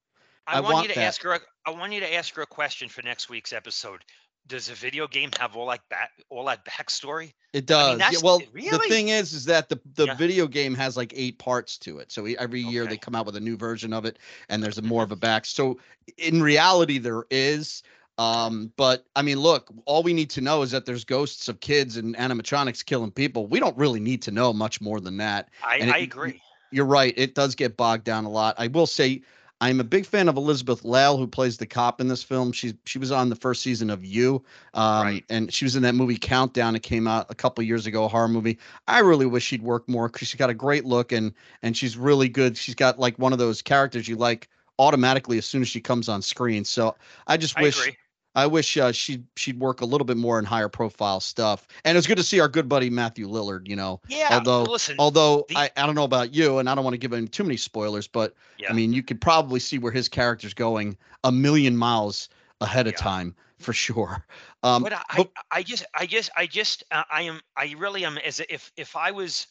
I, 0.47 0.57
I 0.57 0.61
want, 0.61 0.73
want 0.75 0.89
you 0.89 0.95
to 0.95 0.99
that. 1.01 1.05
ask 1.07 1.23
her. 1.23 1.33
a- 1.35 1.41
I 1.67 1.71
want 1.71 1.93
you 1.93 2.01
to 2.01 2.15
ask 2.15 2.35
her 2.37 2.43
a 2.43 2.47
question 2.47 2.89
for 2.89 3.03
next 3.03 3.29
week's 3.29 3.53
episode. 3.53 4.01
Does 4.49 4.71
a 4.71 4.75
video 4.75 5.07
game 5.07 5.31
have 5.39 5.57
all 5.57 5.67
like 5.67 5.87
that 5.91 6.11
all 6.31 6.47
that 6.47 6.65
backstory? 6.65 7.35
It 7.53 7.67
does. 7.67 8.01
I 8.01 8.05
mean, 8.05 8.13
yeah, 8.13 8.19
well, 8.23 8.39
the 8.39 8.79
thing 8.89 9.09
is, 9.09 9.33
is 9.33 9.45
that 9.45 9.69
the 9.69 9.79
the 9.95 10.07
Yeah. 10.07 10.15
video 10.15 10.47
game 10.47 10.75
has 10.75 10.97
like 10.97 11.13
eight 11.15 11.39
parts 11.39 11.77
to 11.79 11.99
it. 11.99 12.11
So 12.11 12.25
every 12.25 12.61
year 12.61 12.87
they 12.87 12.97
come 12.97 13.15
out 13.15 13.27
with 13.27 13.37
a 13.37 13.41
new 13.41 13.57
version 13.57 13.93
of 13.93 14.05
it, 14.05 14.19
and 14.49 14.63
there's 14.63 14.79
a 14.79 14.83
more 14.83 15.03
of 15.05 15.13
a 15.13 15.17
back. 15.17 15.45
So 15.45 15.79
in 16.17 16.43
reality, 16.43 16.99
there 16.99 17.25
is. 17.31 17.83
Um, 18.17 18.73
but 18.77 19.07
I 19.15 19.23
mean, 19.23 19.39
look, 19.39 19.71
all 19.85 20.03
we 20.03 20.13
need 20.13 20.31
to 20.31 20.41
know 20.41 20.63
is 20.63 20.73
that 20.73 20.87
there's 20.87 21.05
ghosts 21.05 21.49
of 21.49 21.61
kids 21.61 21.97
and 21.97 22.17
animatronics 22.17 22.85
killing 22.85 23.13
people. 23.13 23.47
We 23.47 23.61
don't 23.61 23.77
really 23.77 24.01
need 24.01 24.23
to 24.23 24.33
know 24.33 24.53
much 24.53 24.81
more 24.81 24.99
than 25.01 25.19
that. 25.19 25.51
I, 25.63 25.77
it- 25.77 25.89
I 25.89 25.99
agree. 25.99 26.43
You're 26.71 26.85
right. 26.85 27.15
It 27.17 27.35
does 27.35 27.55
get 27.55 27.77
bogged 27.77 28.05
down 28.05 28.25
a 28.25 28.31
lot. 28.31 28.55
I 28.59 28.67
will 28.67 28.87
say 28.87 29.23
I'm 29.61 29.81
a 29.81 29.85
big 29.85 30.07
fan 30.07 30.29
of 30.29 30.37
Elizabeth 30.37 30.85
Lail, 30.85 31.19
who 31.19 31.27
plays 31.27 31.57
the 31.59 31.67
cop 31.67 32.01
in 32.01 32.07
this 32.07 32.23
film. 32.23 32.53
She's 32.53 32.75
she 32.85 32.99
was 32.99 33.11
on 33.11 33.29
the 33.29 33.35
first 33.37 33.63
season 33.63 33.91
of 33.91 34.05
You, 34.05 34.45
um, 34.75 35.05
Right. 35.05 35.25
and 35.29 35.53
she 35.53 35.65
was 35.65 35.75
in 35.75 35.83
that 35.83 35.95
movie 35.97 36.17
Countdown. 36.17 36.77
It 36.77 36.83
came 36.85 37.09
out 37.09 37.27
a 37.29 37.35
couple 37.35 37.65
years 37.65 37.87
ago, 37.87 38.05
a 38.05 38.09
horror 38.09 38.29
movie. 38.29 38.59
I 38.87 39.01
really 39.01 39.27
wish 39.27 39.45
she'd 39.45 39.63
work 39.63 39.89
more 39.89 40.09
because 40.09 40.29
she's 40.29 40.39
got 40.39 40.51
a 40.51 40.55
great 40.55 40.85
look 40.85 41.11
and 41.13 41.33
and 41.63 41.77
she's 41.77 41.97
really 41.97 42.29
good. 42.29 42.57
She's 42.57 42.77
got 42.77 43.01
like 43.01 43.19
one 43.19 43.33
of 43.33 43.39
those 43.41 43.61
characters 43.61 44.07
you 44.07 44.17
like 44.17 44.49
automatically 44.79 45.39
as 45.39 45.47
soon 45.47 45.63
as 45.63 45.69
she 45.69 45.81
comes 45.81 46.09
on 46.09 46.23
screen. 46.23 46.65
So 46.65 46.95
I 47.27 47.37
just 47.37 47.59
I 47.59 47.63
wish 47.63 47.81
agree. 47.81 47.97
I 48.35 48.47
wish 48.47 48.77
uh, 48.77 48.93
she'd 48.93 49.25
she'd 49.37 49.59
work 49.59 49.81
a 49.81 49.85
little 49.85 50.05
bit 50.05 50.17
more 50.17 50.39
in 50.39 50.45
higher 50.45 50.69
profile 50.69 51.19
stuff. 51.21 51.67
And 51.85 51.99
it's 51.99 52.07
good 52.07 52.19
to 52.19 52.23
see 52.23 52.41
our 52.41 52.49
good 52.49 52.69
buddy 52.69 52.91
Matthew 52.91 53.29
Lillard. 53.29 53.67
You 53.69 53.77
know, 53.77 54.01
Yeah. 54.09 54.29
although- 54.33 54.63
listen. 54.65 54.97
although 54.99 55.45
The- 55.49 55.57
I, 55.57 55.71
I 55.77 55.87
don't 55.87 55.95
know 55.95 56.05
about 56.05 56.35
you, 56.35 56.59
and 56.59 56.69
I 56.69 56.75
don't 56.75 56.85
want 56.85 56.95
to 56.95 56.99
give 56.99 57.13
him 57.13 57.27
too 57.29 57.43
many 57.45 57.57
spoilers, 57.57 58.07
but 58.07 58.35
yeah. 58.59 58.71
I 58.71 58.75
mean 58.75 58.93
you 58.93 59.03
could 59.03 59.21
probably 59.21 59.61
see 59.61 59.79
where 59.79 59.93
his 59.93 60.09
character's 60.09 60.55
going 60.55 60.97
a 61.25 61.33
million 61.33 61.77
miles 61.77 62.29
ahead 62.61 62.87
of 62.87 62.93
Yeah. 62.95 62.99
time 62.99 63.35
for 63.59 63.73
sure. 63.73 64.25
Um, 64.63 64.83
but 64.85 64.93
I, 64.93 65.03
but- 65.17 65.31
I, 65.51 65.59
I 65.59 65.63
just, 65.63 65.85
I 65.95 66.07
just, 66.07 66.31
I 66.37 66.47
just, 66.47 66.85
uh, 66.93 67.03
I 67.11 67.23
am, 67.23 67.41
I 67.57 67.75
really 67.79 68.05
am. 68.05 68.19
As 68.19 68.41
if, 68.49 68.71
if 68.77 68.95
I 68.97 69.11
was, 69.11 69.47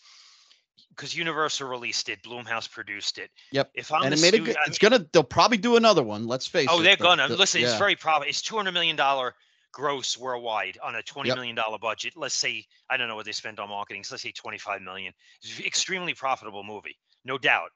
because 0.98 1.16
Universal 1.16 1.70
released 1.70 2.10
it, 2.10 2.22
Blumhouse 2.24 2.70
produced 2.70 3.20
it. 3.20 3.30
Yep. 3.52 3.72
If 3.76 3.92
I'm 3.92 4.04
and 4.04 4.14
it 4.14 4.20
made 4.22 4.34
a 4.34 4.38
stu- 4.38 4.46
good, 4.46 4.58
I 4.58 4.62
it's 4.68 4.82
mean- 4.82 4.90
gonna 4.92 5.06
they'll 5.14 5.24
probably 5.24 5.58
do 5.58 5.76
another 5.78 6.04
one. 6.04 6.28
Let's 6.28 6.48
face 6.48 6.68
oh, 6.70 6.78
it. 6.78 6.80
Oh, 6.80 6.84
they're 6.84 6.96
the- 6.96 7.04
gonna 7.04 7.28
the- 7.28 7.38
listen. 7.38 7.62
It's 7.62 7.78
very 7.78 7.96
probable. 7.96 8.26
It's 8.28 8.42
two 8.42 8.56
hundred 8.58 8.74
million 8.74 8.96
dollar 8.96 9.36
gross 9.72 10.18
worldwide 10.18 10.78
on 10.84 10.96
a 10.96 11.04
twenty 11.04 11.28
Yep. 11.30 11.38
million 11.38 11.56
dollar 11.56 11.78
budget. 11.78 12.14
Let's 12.18 12.36
say 12.36 12.66
I 12.90 12.98
don't 12.98 13.08
know 13.08 13.16
what 13.16 13.26
they 13.26 13.32
spent 13.32 13.60
on 13.60 13.70
marketing. 13.70 14.04
So 14.04 14.16
let's 14.16 14.24
say 14.24 14.32
twenty 14.32 14.58
five 14.58 14.82
million. 14.82 15.14
It's 15.42 15.60
an 15.60 15.66
extremely 15.66 16.14
profitable 16.14 16.64
movie, 16.64 16.98
no 17.24 17.38
doubt. 17.38 17.70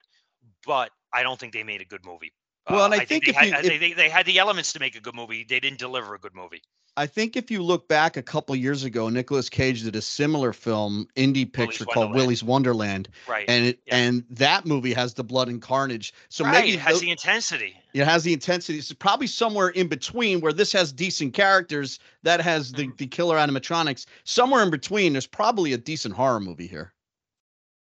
But 0.66 0.90
I 1.14 1.22
don't 1.24 1.40
think 1.40 1.54
they 1.54 1.64
made 1.64 1.82
a 1.82 1.86
good 1.86 2.04
movie. 2.04 2.34
Well, 2.70 2.82
Uh, 2.82 2.86
and 2.86 2.94
I 2.96 3.06
think 3.06 3.26
they 3.26 3.30
if 3.32 3.36
had, 3.36 3.48
you- 3.48 3.54
uh, 3.56 3.60
if- 3.60 3.66
they, 3.66 3.78
they, 3.78 3.94
they 3.94 4.10
had 4.10 4.26
the 4.26 4.40
elements 4.40 4.74
to 4.74 4.80
make 4.80 4.96
a 4.96 5.00
good 5.02 5.16
movie. 5.16 5.44
They 5.48 5.60
didn't 5.60 5.80
deliver 5.80 6.16
a 6.16 6.20
good 6.20 6.34
movie. 6.36 6.62
I 6.98 7.08
think 7.08 7.38
if 7.38 7.50
you 7.50 7.64
look 7.64 7.88
back 7.88 8.18
a 8.18 8.22
couple 8.22 8.54
years 8.56 8.84
ago, 8.84 9.08
Nicolas 9.08 9.50
Cage 9.50 9.84
did 9.84 9.96
a 9.96 10.02
similar 10.02 10.52
film, 10.52 11.08
indie 11.16 11.52
picture 11.52 11.86
called 11.86 12.08
Wonderland. 12.08 12.16
Willy's 12.16 12.44
Wonderland, 12.44 13.10
Right. 13.28 13.46
and 13.48 13.66
it 13.68 13.80
Yeah. 13.86 13.96
and 13.96 14.26
that 14.30 14.66
movie 14.66 14.94
has 14.94 15.14
the 15.14 15.24
blood 15.24 15.48
and 15.48 15.62
carnage. 15.62 16.14
So 16.28 16.44
right. 16.44 16.52
maybe 16.52 16.74
it 16.74 16.80
has 16.82 16.96
tho- 16.96 17.00
the 17.00 17.12
intensity. 17.12 17.78
it 17.94 18.04
has 18.06 18.24
the 18.24 18.34
intensity. 18.34 18.78
It's 18.80 18.92
probably 18.92 19.28
somewhere 19.28 19.70
in 19.70 19.88
between 19.88 20.42
where 20.42 20.52
this 20.54 20.74
has 20.74 20.92
decent 20.92 21.34
characters, 21.34 21.98
that 22.24 22.42
has 22.42 22.74
the, 22.74 22.88
Mhm. 22.88 22.98
the 22.98 23.08
killer 23.08 23.38
animatronics. 23.38 24.06
Somewhere 24.26 24.62
in 24.62 24.70
between, 24.70 25.14
there's 25.14 25.28
probably 25.28 25.72
a 25.74 25.78
decent 25.78 26.16
horror 26.16 26.42
movie 26.42 26.68
here. 26.68 26.94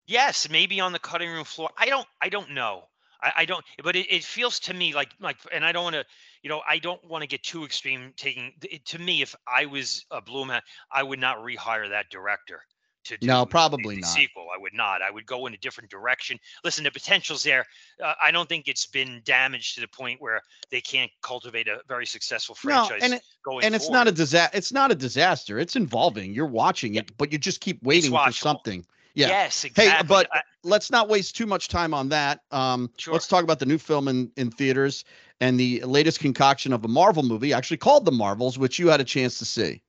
Yes, 0.07 0.50
maybe 0.50 0.79
on 0.79 0.91
the 0.93 1.00
cutting 1.00 1.29
room 1.29 1.43
floor. 1.45 1.69
I 1.77 1.86
don't. 1.88 2.07
I 2.22 2.29
don't 2.29 2.51
know. 2.51 2.88
I, 3.24 3.32
I 3.38 3.46
don't. 3.46 3.63
But 3.84 3.96
it, 3.96 4.08
it 4.10 4.24
feels 4.24 4.60
to 4.62 4.74
me 4.74 4.94
like 4.94 5.12
like, 5.20 5.38
and 5.51 5.65
I 5.65 5.72
don't 5.72 5.84
want 5.84 5.96
to. 5.96 6.06
You 6.42 6.50
know, 6.50 6.62
I 6.68 6.77
don't 6.77 7.03
want 7.08 7.22
to 7.22 7.27
get 7.27 7.42
too 7.42 7.63
extreme. 7.63 8.13
Taking 8.18 8.51
it, 8.63 8.86
to 8.88 9.00
me, 9.00 9.22
if 9.22 9.34
I 9.48 9.65
was 9.65 10.06
a 10.12 10.22
Bloom, 10.22 10.51
I 10.92 11.03
would 11.03 11.20
not 11.20 11.38
rehire 11.38 11.89
that 11.89 12.10
director 12.10 12.62
to 13.06 13.18
do 13.18 13.27
No, 13.27 13.46
probably 13.46 13.96
the 13.96 14.01
not. 14.01 14.10
sequel. 14.10 14.48
I 14.53 14.60
would 14.60 14.74
not. 14.74 15.01
I 15.01 15.12
would 15.12 15.25
go 15.25 15.46
in 15.46 15.53
a 15.53 15.58
different 15.58 15.89
direction. 15.89 16.39
Listen, 16.63 16.84
the 16.84 16.92
potential's 16.92 17.44
there. 17.44 17.65
Uh, 18.03 18.13
I 18.22 18.32
don't 18.32 18.48
think 18.48 18.68
it's 18.68 18.86
been 18.86 19.22
damaged 19.25 19.75
to 19.75 19.82
the 19.82 19.88
point 19.88 20.22
where 20.22 20.42
they 20.70 20.82
can't 20.82 21.12
cultivate 21.22 21.68
a 21.68 21.80
very 21.88 22.06
successful 22.06 22.56
franchise. 22.56 23.00
No, 23.01 23.06
and 23.06 23.13
it, 23.15 23.22
going. 23.44 23.65
and 23.65 23.75
it's 23.75 23.86
forward. 23.86 24.00
not 24.00 24.08
a 24.08 24.12
disaster. 24.12 24.58
It's 24.58 24.72
not 24.72 24.92
a 24.92 24.96
disaster. 24.96 25.60
It's 25.60 25.75
involving. 25.75 26.34
You're 26.34 26.46
watching 26.46 26.96
it, 26.96 27.15
but 27.18 27.32
you 27.32 27.38
just 27.38 27.62
keep 27.62 27.82
waiting 27.84 28.12
for 28.12 28.32
something. 28.32 28.86
Yeah. 29.15 29.27
Yes, 29.27 29.63
exactly. 29.63 29.96
Hey, 29.96 30.03
but 30.08 30.27
I- 30.34 30.41
let's 30.63 30.89
not 30.89 31.08
waste 31.08 31.36
too 31.36 31.46
much 31.46 31.67
time 31.67 31.93
on 31.93 32.10
that. 32.10 32.41
Um, 32.51 32.89
Sure. 32.98 33.13
Let's 33.13 33.27
talk 33.27 33.43
about 33.43 33.60
the 33.60 33.65
new 33.65 33.77
film 33.77 34.08
in, 34.08 34.32
in 34.38 34.50
theaters 34.50 35.05
and 35.39 35.60
the 35.60 35.82
latest 35.84 36.20
concoction 36.20 36.74
of 36.74 36.84
a 36.84 36.88
Marvel 36.88 37.24
movie, 37.24 37.53
actually 37.53 37.77
called 37.77 38.05
The 38.05 38.12
Marvels, 38.12 38.58
which 38.58 38.79
you 38.79 38.88
had 38.88 39.01
a 39.01 39.03
chance 39.03 39.38
to 39.39 39.46
see. 39.46 39.82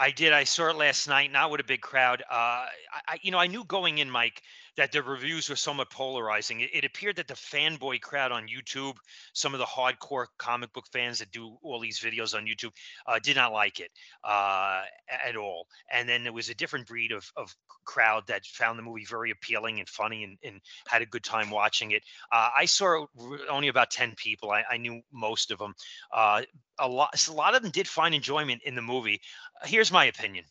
I 0.00 0.10
did. 0.10 0.32
I 0.32 0.44
saw 0.44 0.68
it 0.68 0.76
last 0.76 1.08
night, 1.08 1.32
not 1.32 1.50
with 1.50 1.60
a 1.60 1.64
big 1.64 1.80
crowd. 1.80 2.22
Uh, 2.30 2.34
I, 2.34 2.68
I, 3.08 3.18
you 3.22 3.30
know, 3.32 3.38
I 3.38 3.46
knew 3.48 3.64
going 3.64 3.98
in, 3.98 4.10
Mike, 4.10 4.42
that 4.78 4.92
the 4.92 5.02
reviews 5.02 5.50
were 5.50 5.56
somewhat 5.56 5.90
polarizing. 5.90 6.60
It, 6.60 6.70
it, 6.72 6.84
appeared 6.84 7.16
that 7.16 7.26
the 7.26 7.34
fanboy 7.34 8.00
crowd 8.00 8.30
on 8.30 8.46
YouTube, 8.46 8.94
some 9.32 9.52
of 9.52 9.58
the 9.58 9.66
hardcore 9.66 10.26
comic 10.38 10.72
book 10.72 10.84
fans 10.92 11.18
that 11.18 11.32
do 11.32 11.58
all 11.62 11.80
these 11.80 11.98
videos 11.98 12.32
on 12.32 12.46
YouTube, 12.46 12.70
uh, 13.08 13.18
did 13.20 13.34
not 13.34 13.52
like 13.52 13.80
it 13.80 13.90
uh, 14.22 14.82
at 15.26 15.34
all. 15.34 15.66
And 15.92 16.08
then 16.08 16.22
there 16.22 16.32
was 16.32 16.48
a 16.48 16.54
different 16.54 16.86
breed 16.86 17.10
of, 17.10 17.28
of 17.36 17.52
crowd 17.84 18.22
that 18.28 18.46
found 18.46 18.78
the 18.78 18.84
movie 18.84 19.04
very 19.04 19.32
appealing 19.32 19.80
and 19.80 19.88
funny 19.88 20.22
and, 20.22 20.38
and 20.44 20.60
had 20.86 21.02
a 21.02 21.06
good 21.06 21.24
time 21.24 21.50
watching 21.50 21.90
it. 21.90 22.04
Uh, 22.30 22.50
I 22.56 22.64
saw 22.64 23.04
only 23.50 23.66
about 23.66 23.90
10 23.90 24.14
people. 24.16 24.52
I, 24.52 24.62
I 24.70 24.76
knew 24.76 25.02
most 25.12 25.50
of 25.50 25.58
them. 25.58 25.74
Uh, 26.12 26.42
a 26.78 26.86
lot, 26.86 27.28
a 27.28 27.32
lot 27.32 27.56
of 27.56 27.62
them 27.62 27.72
did 27.72 27.88
find 27.88 28.14
enjoyment 28.14 28.62
in 28.62 28.76
the 28.76 28.82
movie. 28.82 29.20
Here's 29.64 29.90
my 29.90 30.04
opinion. 30.04 30.44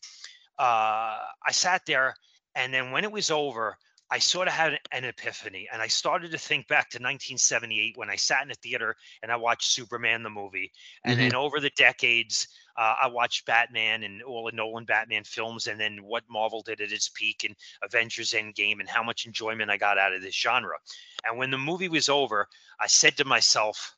Uh, 0.60 1.16
I 1.46 1.52
sat 1.52 1.84
there, 1.86 2.14
and 2.56 2.74
then 2.74 2.92
when 2.92 3.06
it 3.06 3.12
was 3.12 3.32
over, 3.32 3.78
I 4.10 4.20
sort 4.20 4.48
of 4.48 4.54
had 4.54 4.80
an 4.92 5.04
epiphany 5.04 5.68
and 5.72 5.82
I 5.82 5.88
started 5.88 6.32
to 6.32 6.38
think 6.38 6.68
back 6.68 6.90
to 6.92 6.98
1978 6.98 7.98
when 7.98 8.10
I 8.10 8.16
sat 8.16 8.44
in 8.44 8.52
a 8.52 8.56
theater 8.56 8.96
and 9.22 9.32
I 9.32 9.36
watched 9.36 9.72
Superman 9.72 10.24
the 10.24 10.30
movie. 10.30 10.72
And 11.04 11.18
mm-hmm. 11.18 11.30
then 11.30 11.36
over 11.36 11.60
the 11.60 11.72
decades, 11.72 12.48
uh, 12.78 12.96
I 13.02 13.08
watched 13.08 13.46
Batman 13.46 14.04
and 14.04 14.24
all 14.24 14.46
the 14.46 14.56
Nolan 14.56 14.86
Batman 14.86 15.26
films 15.26 15.68
and 15.68 15.80
then 15.80 15.98
what 16.04 16.24
Marvel 16.30 16.62
did 16.62 16.80
at 16.80 16.92
its 16.92 17.10
peak 17.10 17.44
and 17.44 17.56
Avengers 17.84 18.32
Endgame 18.32 18.80
and 18.80 18.88
how 18.88 19.04
much 19.04 19.26
enjoyment 19.26 19.72
I 19.72 19.78
got 19.78 19.98
out 19.98 20.14
of 20.14 20.22
this 20.22 20.36
genre. 20.36 20.78
And 21.26 21.38
when 21.38 21.52
the 21.52 21.58
movie 21.58 21.90
was 21.90 22.08
over, 22.08 22.48
I 22.80 22.88
said 22.88 23.18
to 23.18 23.26
myself, 23.26 23.94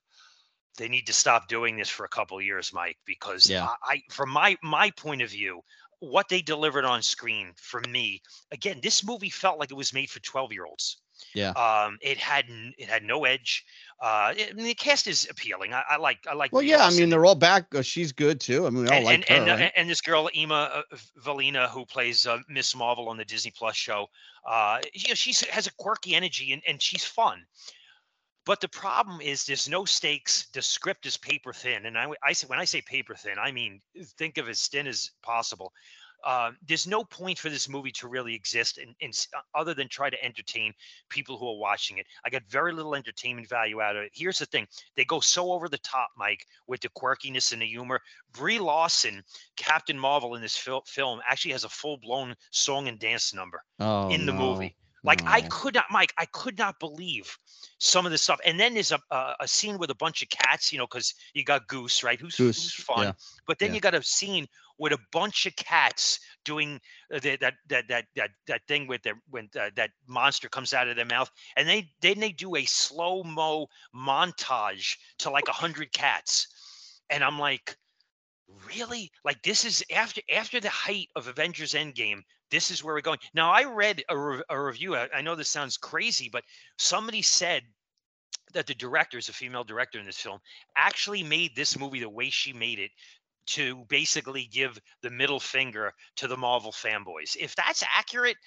they 0.77 0.87
need 0.87 1.05
to 1.07 1.13
stop 1.13 1.47
doing 1.47 1.77
this 1.77 1.89
for 1.89 2.05
a 2.05 2.09
couple 2.09 2.41
years, 2.41 2.71
Mike, 2.73 2.97
because 3.05 3.49
yeah. 3.49 3.67
I, 3.83 3.93
I, 3.93 4.01
from 4.09 4.29
my 4.29 4.57
my 4.63 4.91
point 4.91 5.21
of 5.21 5.29
view, 5.29 5.61
what 6.00 6.29
they 6.29 6.41
delivered 6.41 6.86
on 6.86 7.01
screen 7.01 7.51
for 7.56 7.82
me. 7.89 8.22
Again 8.51 8.79
this 8.82 9.03
movie 9.03 9.29
felt 9.29 9.60
like 9.60 9.72
it 9.72 9.77
was 9.77 9.94
made 9.94 10.10
for 10.10 10.20
12 10.20 10.53
year 10.53 10.65
olds 10.65 10.98
yeah. 11.34 11.51
Um 11.51 11.98
it 12.01 12.18
had 12.18 12.46
it 12.50 12.89
had 12.89 13.03
no 13.03 13.25
edge. 13.25 13.65
Uh 14.01 14.34
it, 14.36 14.50
I 14.51 14.53
mean, 14.53 14.65
the 14.65 14.74
cast 14.74 15.08
is 15.08 15.27
appealing. 15.29 15.74
I, 15.74 15.84
I 15.91 15.98
like 15.98 16.20
i 16.27 16.34
like 16.34 16.51
well 16.53 16.63
yeah 16.63 16.86
i 16.86 16.91
mean 16.91 17.10
they're 17.10 17.25
all 17.25 17.36
back 17.36 17.74
uh, 17.75 17.82
she's 17.82 18.12
good 18.12 18.39
too. 18.39 18.65
I 18.65 18.70
mean 18.70 18.84
we 18.84 18.89
all 18.89 18.96
and, 18.96 19.06
like 19.06 19.15
and, 19.15 19.25
her, 19.25 19.36
and, 19.36 19.62
right? 19.62 19.68
uh, 19.68 19.79
and, 19.79 19.89
this 19.89 20.01
girl 20.01 20.29
Iman 20.36 20.70
uh, 20.74 20.82
Vellani 21.24 21.70
who 21.70 21.86
plays 21.86 22.25
uh, 22.25 22.39
miss 22.48 22.75
marvel 22.75 23.10
on 23.10 23.18
the 23.18 23.25
disney 23.25 23.51
plus 23.51 23.75
show 23.75 24.08
uh 24.48 24.79
you 24.94 25.10
know 25.10 25.15
she 25.15 25.34
has 25.51 25.68
a 25.68 25.74
quirky 25.74 26.15
energy 26.15 26.53
and, 26.53 26.62
and 26.68 26.82
she's 26.82 27.03
fun 27.03 27.46
but 28.50 28.62
the 28.62 28.68
problem 28.68 29.22
is 29.22 29.46
there's 29.46 29.70
no 29.70 29.86
stakes. 29.86 30.48
The 30.53 30.63
script 30.63 31.06
is 31.06 31.18
paper 31.18 31.53
thin, 31.53 31.86
and 31.86 31.96
I, 31.96 32.08
I 32.24 32.34
say 32.34 32.48
when 32.48 32.58
I 32.58 32.65
say 32.65 32.82
paper 32.82 33.13
thin, 33.13 33.38
I 33.39 33.51
mean 33.51 33.79
think 34.18 34.39
of 34.39 34.50
as 34.50 34.65
thin 34.65 34.88
as 34.88 35.12
possible. 35.22 35.72
Uh, 36.25 36.50
there's 36.68 36.88
no 36.88 37.03
point 37.03 37.38
for 37.38 37.51
this 37.51 37.70
movie 37.70 37.91
to 37.91 38.08
really 38.08 38.34
exist, 38.34 38.79
in, 38.79 38.96
in, 39.01 39.12
uh, 39.38 39.41
other 39.53 39.75
than 39.75 39.88
try 39.88 40.10
to 40.10 40.25
entertain 40.25 40.74
people 41.10 41.38
who 41.38 41.48
are 41.48 41.60
watching 41.60 42.00
it. 42.00 42.08
I 42.25 42.32
got 42.32 42.41
very 42.50 42.74
little 42.74 42.96
entertainment 42.96 43.48
value 43.48 43.82
out 43.82 43.96
of 43.96 44.01
it. 44.01 44.12
Here's 44.15 44.39
the 44.39 44.48
thing: 44.48 44.65
they 44.96 45.06
go 45.06 45.20
so 45.20 45.51
over 45.51 45.70
the 45.70 45.77
top, 45.77 46.10
Mike, 46.18 46.44
with 46.65 46.82
the 46.82 46.89
quirkiness 46.89 47.53
and 47.53 47.62
the 47.62 47.68
humor. 47.68 48.00
Brie 48.32 48.58
Larson, 48.58 49.22
Captain 49.58 50.00
Marvel 50.00 50.34
in 50.34 50.41
this 50.41 50.58
fil- 50.58 50.86
film, 50.88 51.20
actually 51.29 51.51
has 51.51 51.65
a 51.65 51.70
full-blown 51.70 52.34
song 52.50 52.88
and 52.88 52.98
dance 52.98 53.32
number 53.32 53.63
oh, 53.79 54.10
in 54.10 54.25
the 54.25 54.34
no. 54.34 54.39
movie. 54.39 54.75
Like 55.03 55.25
I 55.25 55.41
could 55.41 55.75
not, 55.75 55.86
Mike, 55.89 56.13
I 56.18 56.25
could 56.25 56.58
not 56.58 56.79
believe 56.79 57.38
some 57.79 58.06
of 58.06 58.12
this 58.12 58.22
stuff. 58.22 58.39
And 58.46 58.60
then 58.60 58.74
there's 58.74 58.91
a 58.91 59.00
a, 59.12 59.36
a 59.41 59.48
scene 59.48 59.77
with 59.77 59.89
a 59.89 59.96
bunch 59.96 60.22
of 60.22 60.29
cats, 60.29 60.72
you 60.72 60.77
know, 60.77 60.88
because 60.88 61.13
you 61.34 61.44
got 61.44 61.68
Goose, 61.68 62.03
right? 62.03 62.20
Who's, 62.20 62.36
Goose, 62.36 62.63
who's 62.63 62.74
fun. 62.74 63.03
Yeah. 63.03 63.12
But 63.48 63.60
then 63.60 63.70
yeah. 63.70 63.75
you 63.75 63.82
got 63.82 63.96
a 63.96 64.03
scene 64.03 64.48
with 64.77 64.94
a 64.94 65.00
bunch 65.12 65.46
of 65.46 65.56
cats 65.56 66.20
doing 66.46 66.79
uh, 67.13 67.20
the, 67.20 67.38
that 67.38 67.56
that 67.68 67.88
that 67.88 68.06
that 68.15 68.32
that 68.48 68.62
thing 68.68 68.88
with 68.88 69.03
their 69.03 69.22
when 69.29 69.50
uh, 69.60 69.70
that 69.75 69.91
monster 70.08 70.50
comes 70.50 70.74
out 70.74 70.88
of 70.88 70.96
their 70.96 71.06
mouth, 71.06 71.29
and 71.56 71.68
they 71.68 71.89
then 72.01 72.20
they 72.20 72.32
do 72.32 72.56
a 72.56 72.65
slow 72.65 73.24
mo 73.24 73.68
montage 73.96 74.96
to 75.20 75.29
like 75.29 75.48
a 75.48 75.53
hundred 75.53 75.91
cats, 75.91 77.00
and 77.10 77.24
I'm 77.24 77.39
like, 77.39 77.77
really? 78.68 79.12
Like 79.24 79.41
this 79.44 79.65
is 79.65 79.84
after 79.94 80.22
after 80.34 80.60
the 80.60 80.70
height 80.70 81.08
of 81.15 81.27
Avengers 81.27 81.74
Endgame 81.74 82.22
this 82.51 82.72
is 82.72 82.84
where 82.84 82.96
we're 82.96 83.01
going. 83.01 83.20
Now, 83.34 83.51
I 83.51 83.63
read 83.63 84.03
a, 84.10 84.18
re- 84.18 84.44
a 84.50 84.62
review. 84.62 84.96
I, 84.96 85.08
I 85.15 85.22
know 85.22 85.36
this 85.36 85.50
sounds 85.50 85.77
crazy, 85.77 86.29
but 86.32 86.44
somebody 86.77 87.22
said 87.22 87.63
that 88.53 88.68
the 88.68 88.74
director 88.74 89.18
is 89.18 89.29
a 89.29 89.34
female 89.34 89.63
director 89.63 90.00
in 90.00 90.06
this 90.06 90.18
film 90.18 90.39
actually 90.75 91.24
made 91.24 91.56
this 91.56 91.77
movie 91.77 92.00
the 92.00 92.10
way 92.10 92.29
she 92.29 92.53
made 92.53 92.79
it 92.79 92.91
to 93.46 93.84
basically 93.89 94.48
give 94.51 94.79
the 95.01 95.10
middle 95.10 95.39
finger 95.39 95.94
to 96.15 96.27
the 96.27 96.38
Marvel 96.38 96.72
fanboys. 96.72 97.36
If 97.39 97.56
that's 97.56 97.84
accurate, 97.91 98.38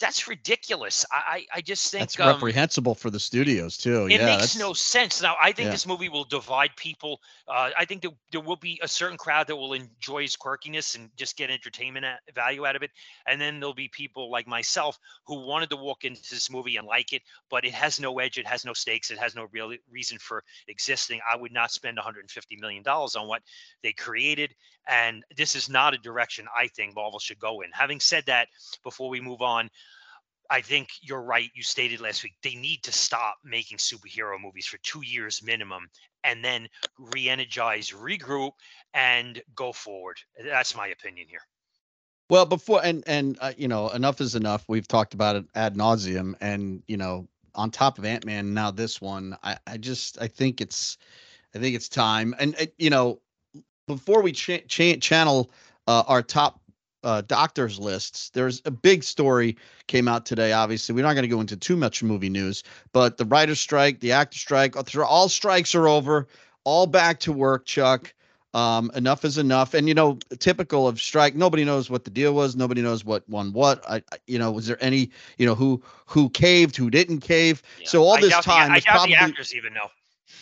that's 0.00 0.26
ridiculous. 0.26 1.04
I 1.12 1.44
I 1.54 1.60
just 1.60 1.90
think 1.90 2.00
that's 2.00 2.18
um, 2.18 2.28
reprehensible 2.28 2.94
for 2.94 3.10
the 3.10 3.20
studios 3.20 3.76
too. 3.76 4.06
It 4.06 4.12
yeah, 4.12 4.36
makes 4.36 4.58
no 4.58 4.72
sense. 4.72 5.22
Now 5.22 5.36
I 5.40 5.52
think 5.52 5.66
yeah. 5.66 5.72
this 5.72 5.86
movie 5.86 6.08
will 6.08 6.24
divide 6.24 6.70
people. 6.76 7.20
Uh, 7.46 7.70
I 7.78 7.84
think 7.84 8.02
there, 8.02 8.10
there 8.32 8.40
will 8.40 8.56
be 8.56 8.80
a 8.82 8.88
certain 8.88 9.18
crowd 9.18 9.46
that 9.48 9.56
will 9.56 9.74
enjoy 9.74 10.22
his 10.22 10.36
quirkiness 10.36 10.96
and 10.96 11.10
just 11.16 11.36
get 11.36 11.50
entertainment 11.50 12.06
value 12.34 12.66
out 12.66 12.76
of 12.76 12.82
it, 12.82 12.90
and 13.26 13.40
then 13.40 13.60
there'll 13.60 13.74
be 13.74 13.88
people 13.88 14.30
like 14.30 14.46
myself 14.46 14.98
who 15.26 15.46
wanted 15.46 15.70
to 15.70 15.76
walk 15.76 16.04
into 16.04 16.22
this 16.30 16.50
movie 16.50 16.76
and 16.76 16.86
like 16.86 17.12
it, 17.12 17.22
but 17.50 17.64
it 17.64 17.72
has 17.72 18.00
no 18.00 18.18
edge, 18.18 18.38
it 18.38 18.46
has 18.46 18.64
no 18.64 18.72
stakes, 18.72 19.10
it 19.10 19.18
has 19.18 19.34
no 19.34 19.46
real 19.52 19.72
reason 19.90 20.18
for 20.18 20.42
existing. 20.68 21.20
I 21.30 21.36
would 21.36 21.52
not 21.52 21.70
spend 21.70 21.96
150 21.96 22.56
million 22.56 22.82
dollars 22.82 23.16
on 23.16 23.28
what 23.28 23.42
they 23.82 23.92
created, 23.92 24.54
and 24.88 25.22
this 25.36 25.54
is 25.54 25.68
not 25.68 25.94
a 25.94 25.98
direction 25.98 26.46
I 26.58 26.68
think 26.68 26.94
Marvel 26.94 27.18
should 27.18 27.38
go 27.38 27.60
in. 27.60 27.70
Having 27.72 28.00
said 28.00 28.24
that, 28.26 28.48
before 28.82 29.10
we 29.10 29.20
move 29.20 29.42
on. 29.42 29.68
I 30.50 30.60
think 30.60 30.88
you're 31.00 31.22
right. 31.22 31.50
You 31.54 31.62
stated 31.62 32.00
last 32.00 32.22
week 32.22 32.34
they 32.42 32.54
need 32.54 32.82
to 32.82 32.92
stop 32.92 33.36
making 33.44 33.78
superhero 33.78 34.40
movies 34.40 34.66
for 34.66 34.78
two 34.78 35.02
years 35.04 35.42
minimum 35.42 35.88
and 36.24 36.44
then 36.44 36.68
re 36.98 37.28
energize, 37.28 37.90
regroup, 37.90 38.52
and 38.92 39.40
go 39.54 39.72
forward. 39.72 40.18
That's 40.44 40.76
my 40.76 40.88
opinion 40.88 41.28
here. 41.28 41.42
Well, 42.28 42.46
before 42.46 42.80
and 42.84 43.02
and 43.06 43.38
uh, 43.40 43.52
you 43.56 43.68
know, 43.68 43.88
enough 43.90 44.20
is 44.20 44.34
enough. 44.34 44.64
We've 44.68 44.86
talked 44.86 45.14
about 45.14 45.36
it 45.36 45.44
ad 45.54 45.76
nauseum, 45.76 46.34
and 46.40 46.82
you 46.86 46.96
know, 46.96 47.28
on 47.54 47.70
top 47.70 47.98
of 47.98 48.04
Ant 48.04 48.24
Man, 48.24 48.54
now 48.54 48.70
this 48.70 49.00
one, 49.00 49.36
I 49.42 49.58
I 49.66 49.76
just 49.76 50.20
I 50.20 50.26
think 50.28 50.60
it's 50.60 50.98
I 51.54 51.58
think 51.58 51.74
it's 51.74 51.88
time. 51.88 52.34
And 52.38 52.54
uh, 52.60 52.66
you 52.78 52.90
know, 52.90 53.20
before 53.86 54.22
we 54.22 54.32
ch- 54.32 54.66
ch- 54.68 55.00
channel 55.00 55.50
uh, 55.86 56.04
our 56.06 56.22
top 56.22 56.60
uh, 57.04 57.22
doctors 57.22 57.78
lists. 57.78 58.30
There's 58.30 58.62
a 58.64 58.70
big 58.70 59.02
story 59.02 59.56
came 59.86 60.08
out 60.08 60.26
today. 60.26 60.52
Obviously, 60.52 60.94
we're 60.94 61.04
not 61.04 61.14
going 61.14 61.22
to 61.22 61.28
go 61.28 61.40
into 61.40 61.56
too 61.56 61.76
much 61.76 62.02
movie 62.02 62.28
news, 62.28 62.62
but 62.92 63.16
the 63.16 63.24
writer's 63.24 63.60
strike, 63.60 64.00
the 64.00 64.12
actor 64.12 64.38
strike, 64.38 64.76
all 64.98 65.28
strikes 65.28 65.74
are 65.74 65.88
over. 65.88 66.28
All 66.64 66.86
back 66.86 67.20
to 67.20 67.32
work, 67.32 67.64
Chuck. 67.64 68.12
Um, 68.52 68.90
enough 68.94 69.24
is 69.24 69.38
enough. 69.38 69.74
And 69.74 69.88
you 69.88 69.94
know, 69.94 70.18
typical 70.38 70.88
of 70.88 71.00
strike, 71.00 71.34
nobody 71.34 71.64
knows 71.64 71.88
what 71.88 72.04
the 72.04 72.10
deal 72.10 72.34
was. 72.34 72.56
Nobody 72.56 72.82
knows 72.82 73.04
what 73.04 73.26
won 73.28 73.52
what. 73.52 73.82
I, 73.88 73.96
I 73.96 74.16
you 74.26 74.38
know, 74.38 74.50
was 74.50 74.66
there 74.66 74.76
any, 74.80 75.10
you 75.38 75.46
know, 75.46 75.54
who 75.54 75.82
who 76.06 76.28
caved, 76.30 76.76
who 76.76 76.90
didn't 76.90 77.20
cave? 77.20 77.62
Yeah. 77.78 77.88
So 77.88 78.02
all 78.02 78.20
this 78.20 78.32
time, 78.44 78.68
the, 78.68 78.74
I 78.74 78.80
doubt 78.80 78.92
probably, 78.92 79.14
the 79.14 79.20
actors 79.20 79.54
even 79.54 79.72
know. 79.72 79.88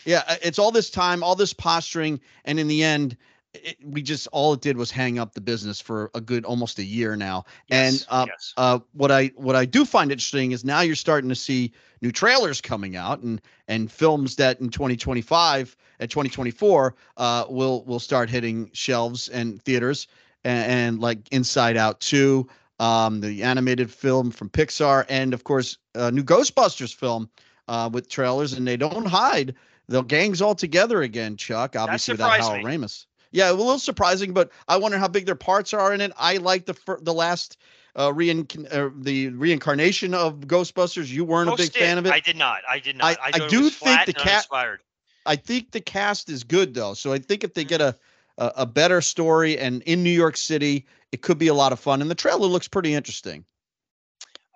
Yeah, 0.04 0.22
uh, 0.26 0.36
it's 0.42 0.58
all 0.58 0.70
this 0.70 0.90
time, 0.90 1.22
all 1.22 1.34
this 1.34 1.52
posturing, 1.52 2.20
and 2.44 2.58
in 2.58 2.66
the 2.66 2.82
end, 2.82 3.16
it, 3.62 3.76
we 3.82 4.02
just 4.02 4.28
all 4.32 4.52
it 4.52 4.60
did 4.60 4.76
was 4.76 4.90
hang 4.90 5.18
up 5.18 5.34
the 5.34 5.40
business 5.40 5.80
for 5.80 6.10
a 6.14 6.20
good 6.20 6.44
almost 6.44 6.78
a 6.78 6.84
year 6.84 7.16
now. 7.16 7.44
Yes, 7.68 8.02
and 8.02 8.06
uh, 8.10 8.26
yes. 8.28 8.54
uh, 8.56 8.78
what 8.92 9.10
I 9.10 9.32
what 9.36 9.56
I 9.56 9.64
do 9.64 9.84
find 9.84 10.10
interesting 10.10 10.52
is 10.52 10.64
now 10.64 10.80
you're 10.80 10.94
starting 10.94 11.28
to 11.28 11.34
see 11.34 11.72
new 12.00 12.12
trailers 12.12 12.60
coming 12.60 12.96
out 12.96 13.20
and 13.20 13.40
and 13.68 13.90
films 13.90 14.36
that 14.36 14.60
in 14.60 14.70
2025 14.70 15.76
and 16.00 16.10
2024 16.10 16.94
uh, 17.16 17.44
will 17.48 17.84
will 17.84 18.00
start 18.00 18.30
hitting 18.30 18.70
shelves 18.72 19.28
and 19.28 19.62
theaters 19.62 20.06
and, 20.44 20.72
and 20.72 21.00
like 21.00 21.28
Inside 21.30 21.76
Out 21.76 22.00
2, 22.00 22.48
um, 22.80 23.20
the 23.20 23.42
animated 23.42 23.90
film 23.90 24.30
from 24.30 24.48
Pixar, 24.48 25.04
and 25.08 25.34
of 25.34 25.44
course 25.44 25.78
a 25.94 26.10
new 26.10 26.22
Ghostbusters 26.22 26.94
film 26.94 27.28
uh, 27.66 27.90
with 27.92 28.08
trailers, 28.08 28.52
and 28.52 28.66
they 28.66 28.76
don't 28.76 29.06
hide. 29.06 29.54
The 29.88 30.02
gang's 30.02 30.42
all 30.42 30.54
together 30.54 31.02
again, 31.02 31.36
Chuck. 31.36 31.74
Obviously 31.76 32.12
without 32.12 32.40
Harold 32.40 32.64
Ramis. 32.64 33.06
Yeah, 33.30 33.50
a 33.50 33.52
little 33.52 33.78
surprising, 33.78 34.32
but 34.32 34.50
I 34.68 34.76
wonder 34.76 34.98
how 34.98 35.08
big 35.08 35.26
their 35.26 35.34
parts 35.34 35.74
are 35.74 35.92
in 35.92 36.00
it. 36.00 36.12
I 36.16 36.38
like 36.38 36.66
the 36.66 36.74
fir- 36.74 37.00
the 37.00 37.12
last 37.12 37.58
uh, 37.94 38.08
reinc- 38.08 38.72
uh, 38.72 38.90
the 38.96 39.28
reincarnation 39.28 40.14
of 40.14 40.40
Ghostbusters. 40.40 41.08
You 41.08 41.24
weren't 41.24 41.50
Most 41.50 41.60
a 41.60 41.62
big 41.64 41.72
did. 41.72 41.80
fan 41.80 41.98
of 41.98 42.06
it. 42.06 42.12
I 42.12 42.20
did 42.20 42.36
not. 42.36 42.60
I 42.68 42.78
did 42.78 42.96
not. 42.96 43.18
I, 43.20 43.26
I, 43.26 43.44
I 43.44 43.48
do 43.48 43.68
think 43.70 44.06
the 44.06 44.12
cast. 44.12 44.48
I 45.26 45.36
think 45.36 45.72
the 45.72 45.80
cast 45.80 46.30
is 46.30 46.42
good 46.42 46.72
though, 46.72 46.94
so 46.94 47.12
I 47.12 47.18
think 47.18 47.44
if 47.44 47.52
they 47.52 47.64
get 47.64 47.80
a, 47.80 47.94
a 48.38 48.52
a 48.56 48.66
better 48.66 49.00
story 49.02 49.58
and 49.58 49.82
in 49.82 50.02
New 50.02 50.10
York 50.10 50.36
City, 50.36 50.86
it 51.12 51.20
could 51.20 51.38
be 51.38 51.48
a 51.48 51.54
lot 51.54 51.72
of 51.72 51.80
fun. 51.80 52.00
And 52.00 52.10
the 52.10 52.14
trailer 52.14 52.46
looks 52.46 52.68
pretty 52.68 52.94
interesting. 52.94 53.44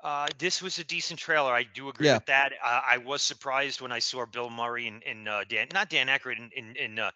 Uh, 0.03 0.27
this 0.39 0.61
was 0.61 0.79
a 0.79 0.85
decent 0.85 1.21
trailer. 1.21 1.53
I 1.53 1.63
do 1.63 1.89
agree 1.89 2.07
yeah. 2.07 2.15
with 2.15 2.27
that. 2.27 2.53
Uh, 2.65 2.81
I 2.85 2.99
was 2.99 3.23
surprised 3.23 3.81
when 3.81 3.93
I 3.93 4.01
saw 4.01 4.27
Bill 4.27 4.51
Murray 4.51 4.89
and, 4.89 5.03
and 5.05 5.29
uh, 5.29 5.45
Dan, 5.49 5.69
not 5.73 5.91
Dan 5.91 6.09
Aykroyd, 6.09 6.39
in 6.39 6.51
in, 6.57 6.77
in 6.77 6.99
uh, 6.99 7.11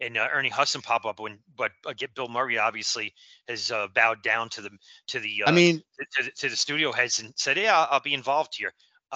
and 0.00 0.16
uh, 0.16 0.28
Ernie 0.32 0.48
Hudson 0.48 0.82
pop 0.82 1.06
up 1.06 1.20
when, 1.20 1.38
but 1.56 1.72
uh, 1.86 1.92
get 1.96 2.14
Bill 2.14 2.28
Murray 2.28 2.58
obviously 2.58 3.14
has 3.48 3.70
uh, 3.70 3.86
bowed 3.94 4.22
down 4.22 4.48
to 4.50 4.60
the 4.60 4.70
to 5.08 5.20
the. 5.20 5.44
I 5.46 5.52
mean, 5.52 5.82
to, 5.98 6.22
to, 6.22 6.30
to, 6.30 6.48
the 6.48 6.56
studio 6.56 6.92
heads 6.92 7.20
and 7.20 7.32
said, 7.36 7.56
"Yeah, 7.56 7.78
I'll, 7.78 7.88
I'll 7.92 8.00
be 8.00 8.14
involved 8.14 8.54
here." 8.56 8.72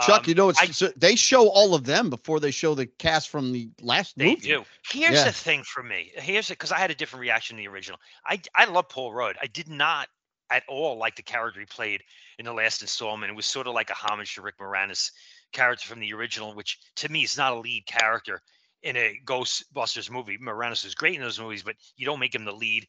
Chuck, 0.06 0.20
um, 0.20 0.24
you 0.28 0.34
know, 0.34 0.48
it's, 0.50 0.60
I, 0.60 0.66
so 0.66 0.88
they 0.96 1.16
show 1.16 1.48
all 1.48 1.74
of 1.74 1.84
them 1.84 2.10
before 2.10 2.38
they 2.38 2.52
show 2.52 2.74
the 2.74 2.86
cast 2.86 3.28
from 3.28 3.52
the 3.52 3.70
last 3.82 4.16
they 4.16 4.30
movie. 4.30 4.46
do. 4.46 4.64
Here's 4.88 5.14
yeah. 5.14 5.24
the 5.24 5.32
thing 5.32 5.64
for 5.64 5.82
me. 5.82 6.12
Here's 6.14 6.50
it 6.50 6.54
because 6.54 6.72
I 6.72 6.78
had 6.78 6.90
a 6.90 6.94
different 6.94 7.20
reaction 7.20 7.56
to 7.56 7.62
the 7.62 7.68
original. 7.68 7.98
I 8.24 8.40
I 8.54 8.66
love 8.66 8.88
Paul 8.88 9.12
Rudd. 9.12 9.36
I 9.42 9.46
did 9.46 9.68
not 9.68 10.08
at 10.50 10.62
all 10.68 10.96
like 10.96 11.16
the 11.16 11.22
character 11.22 11.60
he 11.60 11.66
played 11.66 12.02
in 12.38 12.44
the 12.44 12.52
last 12.52 12.82
installment. 12.82 13.30
It 13.30 13.36
was 13.36 13.46
sort 13.46 13.66
of 13.66 13.74
like 13.74 13.90
a 13.90 13.94
homage 13.94 14.34
to 14.34 14.42
Rick 14.42 14.58
Moranis 14.58 15.10
character 15.52 15.88
from 15.88 16.00
the 16.00 16.12
original, 16.12 16.54
which 16.54 16.78
to 16.96 17.08
me 17.10 17.24
is 17.24 17.36
not 17.36 17.52
a 17.52 17.58
lead 17.58 17.84
character 17.86 18.40
in 18.82 18.96
a 18.96 19.18
Ghostbusters 19.24 20.10
movie. 20.10 20.38
Moranis 20.38 20.84
is 20.84 20.94
great 20.94 21.14
in 21.14 21.20
those 21.20 21.40
movies, 21.40 21.62
but 21.62 21.76
you 21.96 22.06
don't 22.06 22.20
make 22.20 22.34
him 22.34 22.44
the 22.44 22.52
lead. 22.52 22.86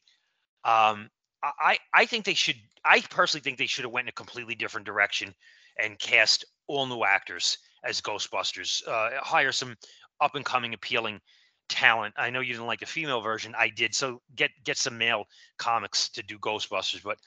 Um, 0.64 1.10
I 1.42 1.78
I 1.92 2.06
think 2.06 2.24
they 2.24 2.34
should. 2.34 2.56
I 2.84 3.00
personally 3.00 3.42
think 3.42 3.58
they 3.58 3.66
should 3.66 3.84
have 3.84 3.92
went 3.92 4.06
in 4.06 4.10
a 4.10 4.12
completely 4.12 4.54
different 4.54 4.86
direction 4.86 5.34
and 5.82 5.98
cast 5.98 6.44
all 6.66 6.86
new 6.86 7.04
actors 7.04 7.58
as 7.84 8.00
Ghostbusters. 8.00 8.86
Uh, 8.86 9.10
hire 9.20 9.52
some 9.52 9.76
up 10.20 10.34
and 10.34 10.44
coming, 10.44 10.74
appealing 10.74 11.20
talent. 11.68 12.14
I 12.16 12.30
know 12.30 12.40
you 12.40 12.52
didn't 12.52 12.66
like 12.66 12.80
the 12.80 12.86
female 12.86 13.20
version. 13.20 13.54
I 13.56 13.68
did. 13.68 13.94
So 13.94 14.20
get 14.36 14.50
get 14.64 14.76
some 14.76 14.98
male 14.98 15.24
comics 15.58 16.08
to 16.10 16.22
do 16.22 16.38
Ghostbusters. 16.38 17.02
But 17.02 17.18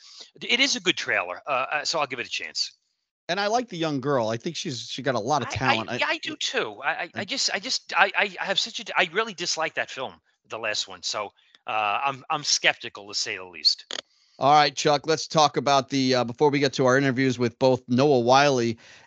it 0.41 0.59
is 0.59 0.75
a 0.75 0.81
good 0.81 0.97
trailer. 0.97 1.41
Uh, 1.47 1.65
uh 1.71 1.85
so 1.85 1.99
I'll 1.99 2.07
give 2.07 2.19
it 2.19 2.27
a 2.27 2.29
chance. 2.29 2.77
And 3.27 3.39
I 3.39 3.47
like 3.47 3.69
the 3.69 3.77
young 3.77 4.01
girl. 4.01 4.29
I 4.29 4.37
think 4.37 4.55
she's 4.55 4.87
she 4.87 5.01
got 5.01 5.15
a 5.15 5.19
lot 5.19 5.41
of 5.41 5.49
talent. 5.49 5.89
I, 5.89 5.93
I, 5.93 5.97
yeah, 5.97 6.07
I 6.09 6.17
do 6.19 6.35
too. 6.35 6.79
I, 6.83 6.89
I, 6.89 7.09
I 7.15 7.25
just 7.25 7.49
I 7.53 7.59
just 7.59 7.93
I, 7.97 8.11
I 8.17 8.43
have 8.43 8.59
such 8.59 8.79
a 8.79 8.83
I 8.95 9.09
really 9.11 9.33
dislike 9.33 9.75
that 9.75 9.89
film, 9.89 10.13
the 10.49 10.59
last 10.59 10.87
one. 10.87 11.01
So 11.01 11.31
uh, 11.65 11.99
I'm 12.05 12.23
I'm 12.29 12.43
skeptical 12.43 13.07
to 13.07 13.15
say 13.15 13.37
the 13.37 13.45
least. 13.45 13.85
All 14.37 14.53
right, 14.53 14.75
Chuck, 14.75 15.07
let's 15.07 15.27
talk 15.27 15.57
about 15.57 15.89
the 15.89 16.15
uh, 16.15 16.23
before 16.23 16.49
we 16.49 16.59
get 16.59 16.73
to 16.73 16.85
our 16.85 16.97
interviews 16.97 17.39
with 17.39 17.57
both 17.57 17.81
Noah 17.87 18.19
Wyle 18.19 18.61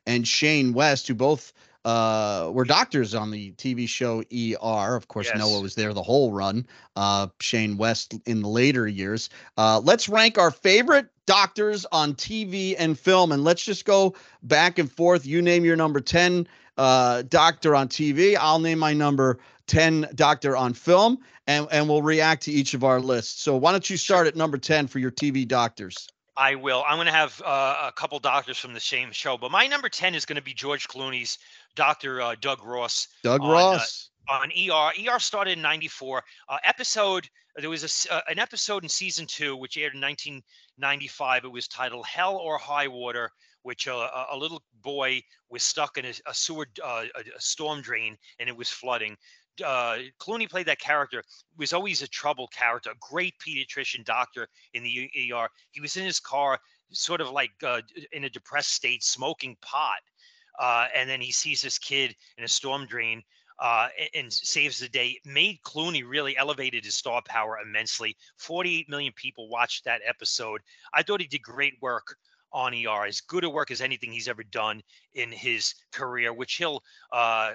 and 0.06 0.26
Shane 0.26 0.72
West, 0.72 1.06
who 1.06 1.14
both 1.14 1.52
uh, 1.88 2.50
were 2.52 2.66
doctors 2.66 3.14
on 3.14 3.30
the 3.30 3.52
TV 3.52 3.88
show 3.88 4.20
ER. 4.20 4.94
Of 4.94 5.08
course, 5.08 5.28
yes. 5.28 5.38
Noah 5.38 5.62
was 5.62 5.74
there 5.74 5.94
the 5.94 6.02
whole 6.02 6.32
run. 6.32 6.66
Uh, 6.96 7.28
Shane 7.40 7.78
West 7.78 8.14
in 8.26 8.42
the 8.42 8.48
later 8.48 8.86
years. 8.86 9.30
Uh, 9.56 9.80
let's 9.82 10.06
rank 10.06 10.36
our 10.36 10.50
favorite 10.50 11.06
doctors 11.24 11.86
on 11.90 12.14
TV 12.14 12.74
and 12.78 12.98
film, 12.98 13.32
and 13.32 13.42
let's 13.42 13.64
just 13.64 13.86
go 13.86 14.14
back 14.42 14.78
and 14.78 14.92
forth. 14.92 15.24
You 15.24 15.40
name 15.40 15.64
your 15.64 15.76
number 15.76 16.00
ten 16.00 16.46
uh, 16.76 17.22
doctor 17.22 17.74
on 17.74 17.88
TV. 17.88 18.36
I'll 18.38 18.60
name 18.60 18.78
my 18.78 18.92
number 18.92 19.38
10 19.66 20.08
doctor 20.14 20.56
on 20.56 20.72
film 20.72 21.18
and, 21.46 21.66
and 21.70 21.88
we'll 21.88 22.00
react 22.00 22.44
to 22.44 22.52
each 22.52 22.72
of 22.72 22.84
our 22.84 23.00
lists. 23.00 23.42
So 23.42 23.56
why 23.56 23.72
don't 23.72 23.90
you 23.90 23.98
start 23.98 24.26
at 24.26 24.34
number 24.34 24.56
10 24.56 24.86
for 24.86 24.98
your 24.98 25.10
TV 25.10 25.46
doctors? 25.46 26.08
I 26.38 26.54
will. 26.54 26.84
I'm 26.86 26.96
going 26.96 27.06
to 27.06 27.12
have 27.12 27.42
uh, 27.44 27.88
a 27.88 27.92
couple 27.92 28.18
doctors 28.20 28.56
from 28.58 28.72
the 28.72 28.80
same 28.80 29.10
show, 29.10 29.36
but 29.36 29.50
my 29.50 29.66
number 29.66 29.88
10 29.88 30.14
is 30.14 30.24
going 30.24 30.36
to 30.36 30.42
be 30.42 30.54
George 30.54 30.86
Clooney's 30.86 31.38
Dr. 31.74 32.20
Uh, 32.20 32.34
Doug 32.40 32.64
Ross. 32.64 33.08
Doug 33.22 33.40
on, 33.40 33.50
uh, 33.50 33.52
Ross. 33.52 34.10
Uh, 34.28 34.32
on 34.32 34.50
ER. 34.50 34.92
ER 35.10 35.18
started 35.18 35.52
in 35.52 35.62
94. 35.62 36.22
Uh, 36.48 36.56
episode, 36.64 37.28
there 37.56 37.70
was 37.70 38.06
a, 38.08 38.14
uh, 38.14 38.20
an 38.28 38.38
episode 38.38 38.82
in 38.82 38.88
season 38.88 39.26
two, 39.26 39.56
which 39.56 39.76
aired 39.76 39.94
in 39.94 40.00
1995. 40.00 41.44
It 41.44 41.48
was 41.48 41.68
titled 41.68 42.06
Hell 42.06 42.36
or 42.36 42.58
High 42.58 42.88
Water 42.88 43.30
which 43.62 43.88
uh, 43.88 44.08
a 44.30 44.36
little 44.36 44.62
boy 44.82 45.20
was 45.50 45.62
stuck 45.62 45.98
in 45.98 46.06
a, 46.06 46.12
a 46.26 46.32
sewer, 46.32 46.64
uh, 46.82 47.04
a, 47.16 47.40
storm 47.40 47.82
drain, 47.82 48.16
and 48.38 48.48
it 48.48 48.56
was 48.56 48.68
flooding 48.68 49.14
uh, 49.64 49.98
Clooney 50.20 50.48
played 50.48 50.66
that 50.66 50.80
character. 50.80 51.22
Was 51.56 51.72
always 51.72 52.02
a 52.02 52.08
troubled 52.08 52.52
character, 52.52 52.90
a 52.90 52.94
great 53.00 53.34
pediatrician 53.38 54.04
doctor 54.04 54.48
in 54.74 54.82
the 54.82 55.10
ER. 55.32 55.48
He 55.70 55.80
was 55.80 55.96
in 55.96 56.04
his 56.04 56.20
car, 56.20 56.58
sort 56.92 57.20
of 57.20 57.30
like 57.30 57.50
uh, 57.62 57.80
in 58.12 58.24
a 58.24 58.30
depressed 58.30 58.72
state, 58.72 59.02
smoking 59.02 59.56
pot, 59.60 60.00
uh, 60.58 60.86
and 60.94 61.08
then 61.08 61.20
he 61.20 61.32
sees 61.32 61.62
this 61.62 61.78
kid 61.78 62.14
in 62.36 62.44
a 62.44 62.48
storm 62.48 62.86
drain. 62.86 63.22
Uh, 63.60 63.88
and 64.14 64.32
saves 64.32 64.78
the 64.78 64.88
day. 64.88 65.18
Made 65.24 65.60
Clooney 65.64 66.04
really 66.08 66.36
elevated 66.36 66.84
his 66.84 66.94
star 66.94 67.20
power 67.26 67.58
immensely. 67.60 68.16
48 68.36 68.88
million 68.88 69.12
people 69.16 69.48
watched 69.48 69.84
that 69.84 70.00
episode. 70.06 70.60
I 70.94 71.02
thought 71.02 71.20
he 71.20 71.26
did 71.26 71.42
great 71.42 71.74
work 71.82 72.16
on 72.52 72.72
ER, 72.72 73.06
as 73.06 73.20
good 73.20 73.44
a 73.44 73.50
work 73.50 73.70
as 73.70 73.80
anything 73.80 74.12
he's 74.12 74.28
ever 74.28 74.44
done 74.44 74.80
in 75.14 75.30
his 75.30 75.74
career, 75.92 76.32
which 76.32 76.54
he'll 76.54 76.82
uh, 77.12 77.52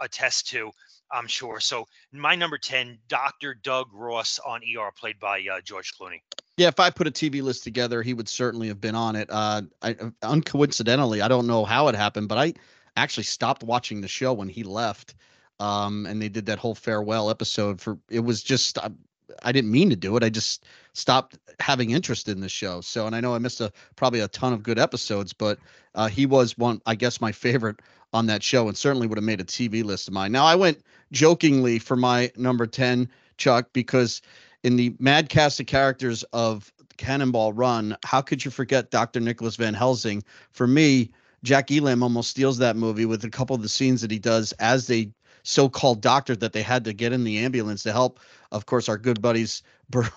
attest 0.00 0.48
to. 0.48 0.70
I'm 1.10 1.26
sure. 1.26 1.60
So 1.60 1.86
my 2.12 2.34
number 2.34 2.58
10, 2.58 2.98
Dr. 3.08 3.54
Doug 3.54 3.88
Ross 3.92 4.38
on 4.44 4.60
ER, 4.62 4.90
played 4.96 5.18
by 5.18 5.44
uh, 5.52 5.60
George 5.62 5.92
Clooney. 5.98 6.20
Yeah, 6.56 6.68
if 6.68 6.80
I 6.80 6.90
put 6.90 7.06
a 7.06 7.10
TV 7.10 7.42
list 7.42 7.64
together, 7.64 8.02
he 8.02 8.14
would 8.14 8.28
certainly 8.28 8.68
have 8.68 8.80
been 8.80 8.94
on 8.94 9.14
it. 9.14 9.28
Uh, 9.30 9.62
I, 9.82 9.94
uncoincidentally, 10.22 11.20
I 11.22 11.28
don't 11.28 11.46
know 11.46 11.64
how 11.64 11.88
it 11.88 11.94
happened, 11.94 12.28
but 12.28 12.38
I 12.38 12.54
actually 12.96 13.24
stopped 13.24 13.62
watching 13.62 14.00
the 14.00 14.08
show 14.08 14.32
when 14.32 14.48
he 14.48 14.62
left. 14.62 15.14
Um, 15.58 16.06
and 16.06 16.20
they 16.20 16.28
did 16.28 16.46
that 16.46 16.58
whole 16.58 16.74
farewell 16.74 17.30
episode 17.30 17.80
for 17.80 17.98
it 18.10 18.20
was 18.20 18.42
just 18.42 18.76
I, 18.78 18.90
I 19.42 19.52
didn't 19.52 19.70
mean 19.70 19.90
to 19.90 19.96
do 19.96 20.16
it. 20.16 20.22
I 20.22 20.28
just 20.28 20.64
stopped 20.92 21.38
having 21.60 21.90
interest 21.90 22.28
in 22.28 22.40
the 22.40 22.48
show. 22.48 22.80
So, 22.80 23.06
and 23.06 23.14
I 23.14 23.20
know 23.20 23.34
I 23.34 23.38
missed 23.38 23.60
a 23.60 23.72
probably 23.96 24.20
a 24.20 24.28
ton 24.28 24.52
of 24.52 24.62
good 24.62 24.78
episodes, 24.78 25.32
but 25.32 25.58
uh, 25.94 26.08
he 26.08 26.26
was 26.26 26.56
one, 26.58 26.80
I 26.86 26.94
guess, 26.94 27.20
my 27.20 27.32
favorite 27.32 27.80
on 28.12 28.26
that 28.26 28.42
show, 28.42 28.68
and 28.68 28.76
certainly 28.76 29.06
would 29.06 29.18
have 29.18 29.24
made 29.24 29.40
a 29.40 29.44
TV 29.44 29.84
list 29.84 30.08
of 30.08 30.14
mine. 30.14 30.32
Now, 30.32 30.44
I 30.44 30.54
went 30.54 30.82
jokingly 31.12 31.78
for 31.78 31.96
my 31.96 32.30
number 32.36 32.66
10, 32.66 33.08
Chuck, 33.36 33.68
because 33.72 34.22
in 34.62 34.76
the 34.76 34.94
mad 34.98 35.28
cast 35.28 35.60
of 35.60 35.66
characters 35.66 36.22
of 36.32 36.72
Cannonball 36.96 37.52
Run, 37.52 37.96
how 38.04 38.20
could 38.20 38.44
you 38.44 38.50
forget 38.50 38.90
Dr. 38.90 39.20
Nicholas 39.20 39.56
Van 39.56 39.74
Helsing? 39.74 40.22
For 40.50 40.66
me, 40.66 41.10
Jack 41.42 41.70
Elam 41.70 42.02
almost 42.02 42.30
steals 42.30 42.58
that 42.58 42.76
movie 42.76 43.04
with 43.04 43.24
a 43.24 43.30
couple 43.30 43.54
of 43.54 43.62
the 43.62 43.68
scenes 43.68 44.00
that 44.00 44.10
he 44.10 44.18
does 44.18 44.52
as 44.52 44.90
a 44.90 45.10
so-called 45.42 46.00
doctor 46.00 46.34
that 46.34 46.52
they 46.52 46.62
had 46.62 46.84
to 46.84 46.92
get 46.92 47.12
in 47.12 47.22
the 47.22 47.38
ambulance 47.38 47.84
to 47.84 47.92
help, 47.92 48.18
of 48.56 48.66
course, 48.66 48.88
our 48.88 48.98
good 48.98 49.22
buddies 49.22 49.62
Burt 49.90 50.10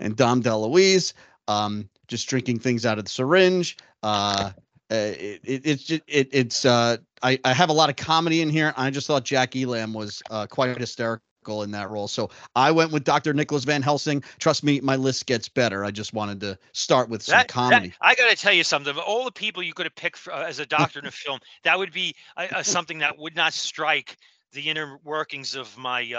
and 0.00 0.16
Dom 0.16 0.42
DeLuise, 0.42 1.12
um, 1.46 1.88
just 2.08 2.28
drinking 2.28 2.58
things 2.58 2.84
out 2.84 2.98
of 2.98 3.04
the 3.04 3.10
syringe. 3.10 3.76
Uh, 4.02 4.50
uh, 4.90 4.94
it, 4.94 5.40
it, 5.44 5.62
it's 5.64 5.84
just 5.84 6.02
it, 6.06 6.28
it's 6.32 6.64
uh, 6.64 6.96
I, 7.22 7.38
I 7.44 7.54
have 7.54 7.70
a 7.70 7.72
lot 7.72 7.88
of 7.88 7.96
comedy 7.96 8.42
in 8.42 8.50
here. 8.50 8.74
I 8.76 8.90
just 8.90 9.06
thought 9.06 9.24
Jack 9.24 9.56
Elam 9.56 9.94
was 9.94 10.22
uh, 10.30 10.46
quite 10.46 10.76
hysterical 10.76 11.62
in 11.62 11.70
that 11.70 11.90
role. 11.90 12.08
So 12.08 12.30
I 12.54 12.70
went 12.70 12.90
with 12.92 13.04
Dr. 13.04 13.32
Nicholas 13.32 13.64
Van 13.64 13.82
Helsing. 13.82 14.22
Trust 14.38 14.62
me, 14.62 14.80
my 14.80 14.96
list 14.96 15.26
gets 15.26 15.48
better. 15.48 15.84
I 15.84 15.90
just 15.90 16.12
wanted 16.12 16.40
to 16.40 16.58
start 16.72 17.08
with 17.08 17.22
some 17.22 17.38
that, 17.38 17.48
comedy. 17.48 17.88
That, 17.88 17.96
I 18.00 18.14
got 18.14 18.30
to 18.30 18.36
tell 18.36 18.52
you 18.52 18.64
something. 18.64 18.94
All 18.96 19.24
the 19.24 19.32
people 19.32 19.62
you 19.62 19.72
could 19.72 19.86
have 19.86 19.94
picked 19.94 20.18
for, 20.18 20.32
uh, 20.32 20.44
as 20.44 20.58
a 20.58 20.66
doctor 20.66 20.98
in 20.98 21.06
a 21.06 21.10
film, 21.10 21.40
that 21.62 21.78
would 21.78 21.92
be 21.92 22.14
uh, 22.36 22.62
something 22.62 22.98
that 22.98 23.18
would 23.18 23.36
not 23.36 23.52
strike 23.52 24.16
the 24.52 24.68
inner 24.68 24.98
workings 25.02 25.54
of 25.54 25.76
my 25.76 26.12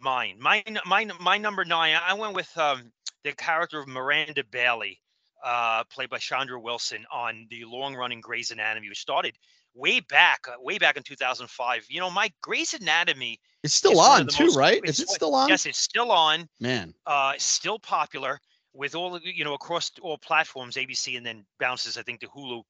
mind. 0.00 0.38
My 0.40 0.62
my 0.86 1.06
my 1.20 1.38
number 1.38 1.64
nine. 1.64 1.96
I 2.02 2.14
went 2.14 2.34
with 2.34 2.56
um, 2.56 2.92
the 3.24 3.32
character 3.32 3.78
of 3.80 3.88
Miranda 3.88 4.44
Bailey 4.44 5.00
uh, 5.44 5.84
played 5.84 6.10
by 6.10 6.18
Chandra 6.18 6.60
Wilson 6.60 7.04
on 7.12 7.46
the 7.50 7.64
long-running 7.64 8.20
Grey's 8.20 8.50
Anatomy, 8.50 8.88
which 8.88 9.00
started 9.00 9.36
way 9.74 10.00
back, 10.00 10.46
uh, 10.48 10.54
way 10.60 10.78
back 10.78 10.96
in 10.96 11.02
2005. 11.02 11.86
You 11.88 12.00
know, 12.00 12.10
my 12.10 12.30
Grey's 12.42 12.74
Anatomy. 12.74 13.40
It's 13.62 13.74
still 13.74 14.00
on 14.00 14.26
too, 14.26 14.46
most, 14.46 14.56
right? 14.56 14.80
Is 14.84 15.00
it 15.00 15.08
still 15.08 15.34
on? 15.34 15.48
Yes, 15.48 15.66
it's 15.66 15.78
still 15.78 16.12
on. 16.12 16.48
Man, 16.60 16.94
uh, 17.06 17.34
still 17.38 17.78
popular 17.78 18.40
with 18.72 18.94
all 18.94 19.18
you 19.22 19.44
know 19.44 19.54
across 19.54 19.90
all 20.00 20.18
platforms, 20.18 20.76
ABC, 20.76 21.16
and 21.16 21.26
then 21.26 21.44
bounces, 21.58 21.96
I 21.98 22.02
think, 22.02 22.20
to 22.20 22.28
Hulu. 22.28 22.62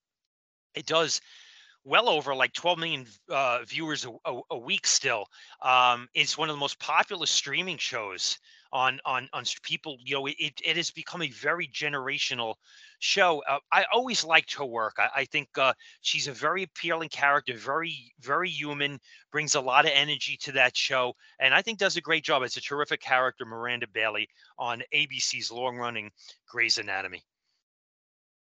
It 0.75 0.87
does 0.87 1.21
well 1.89 2.09
over 2.09 2.35
like 2.35 2.53
12 2.53 2.79
million 2.79 3.07
uh, 3.31 3.61
viewers 3.67 4.05
a, 4.05 4.11
a, 4.31 4.41
a, 4.51 4.59
week 4.59 4.87
still. 4.87 5.27
Um, 5.63 6.09
it's 6.15 6.37
one 6.37 6.51
of 6.51 6.55
the 6.55 6.61
most 6.61 6.79
popular 6.79 7.27
streaming 7.27 7.79
shows 7.79 8.39
on 8.71 9.01
on 9.07 9.29
on 9.33 9.45
people. 9.63 9.97
You 10.05 10.17
know, 10.17 10.27
it 10.27 10.61
it 10.63 10.77
has 10.77 10.91
become 10.91 11.23
a 11.23 11.31
very 11.31 11.67
generational 11.69 12.55
show. 12.99 13.43
Uh, 13.49 13.59
I 13.73 13.87
always 13.93 14.23
liked 14.23 14.55
her 14.55 14.67
work. 14.67 14.97
I, 14.99 15.09
I 15.23 15.25
think 15.25 15.49
uh, 15.57 15.73
she's 16.03 16.29
a 16.29 16.33
very 16.33 16.65
appealing 16.65 17.09
character, 17.09 17.57
very 17.57 18.13
very 18.21 18.51
human, 18.51 19.01
brings 19.33 19.55
a 19.55 19.61
lot 19.61 19.87
of 19.87 19.93
energy 19.95 20.37
to 20.43 20.53
that 20.53 20.77
show, 20.77 21.15
and 21.41 21.55
I 21.55 21.63
think 21.63 21.79
does 21.79 21.97
a 21.97 22.03
great 22.03 22.25
job. 22.25 22.43
It's 22.43 22.59
a 22.59 22.61
terrific 22.61 23.01
character, 23.01 23.47
Miranda 23.47 23.87
Bailey 23.93 24.29
on 24.59 24.83
ABC's 24.95 25.51
long 25.51 25.79
running 25.79 26.11
Grey's 26.47 26.77
Anatomy. 26.79 27.23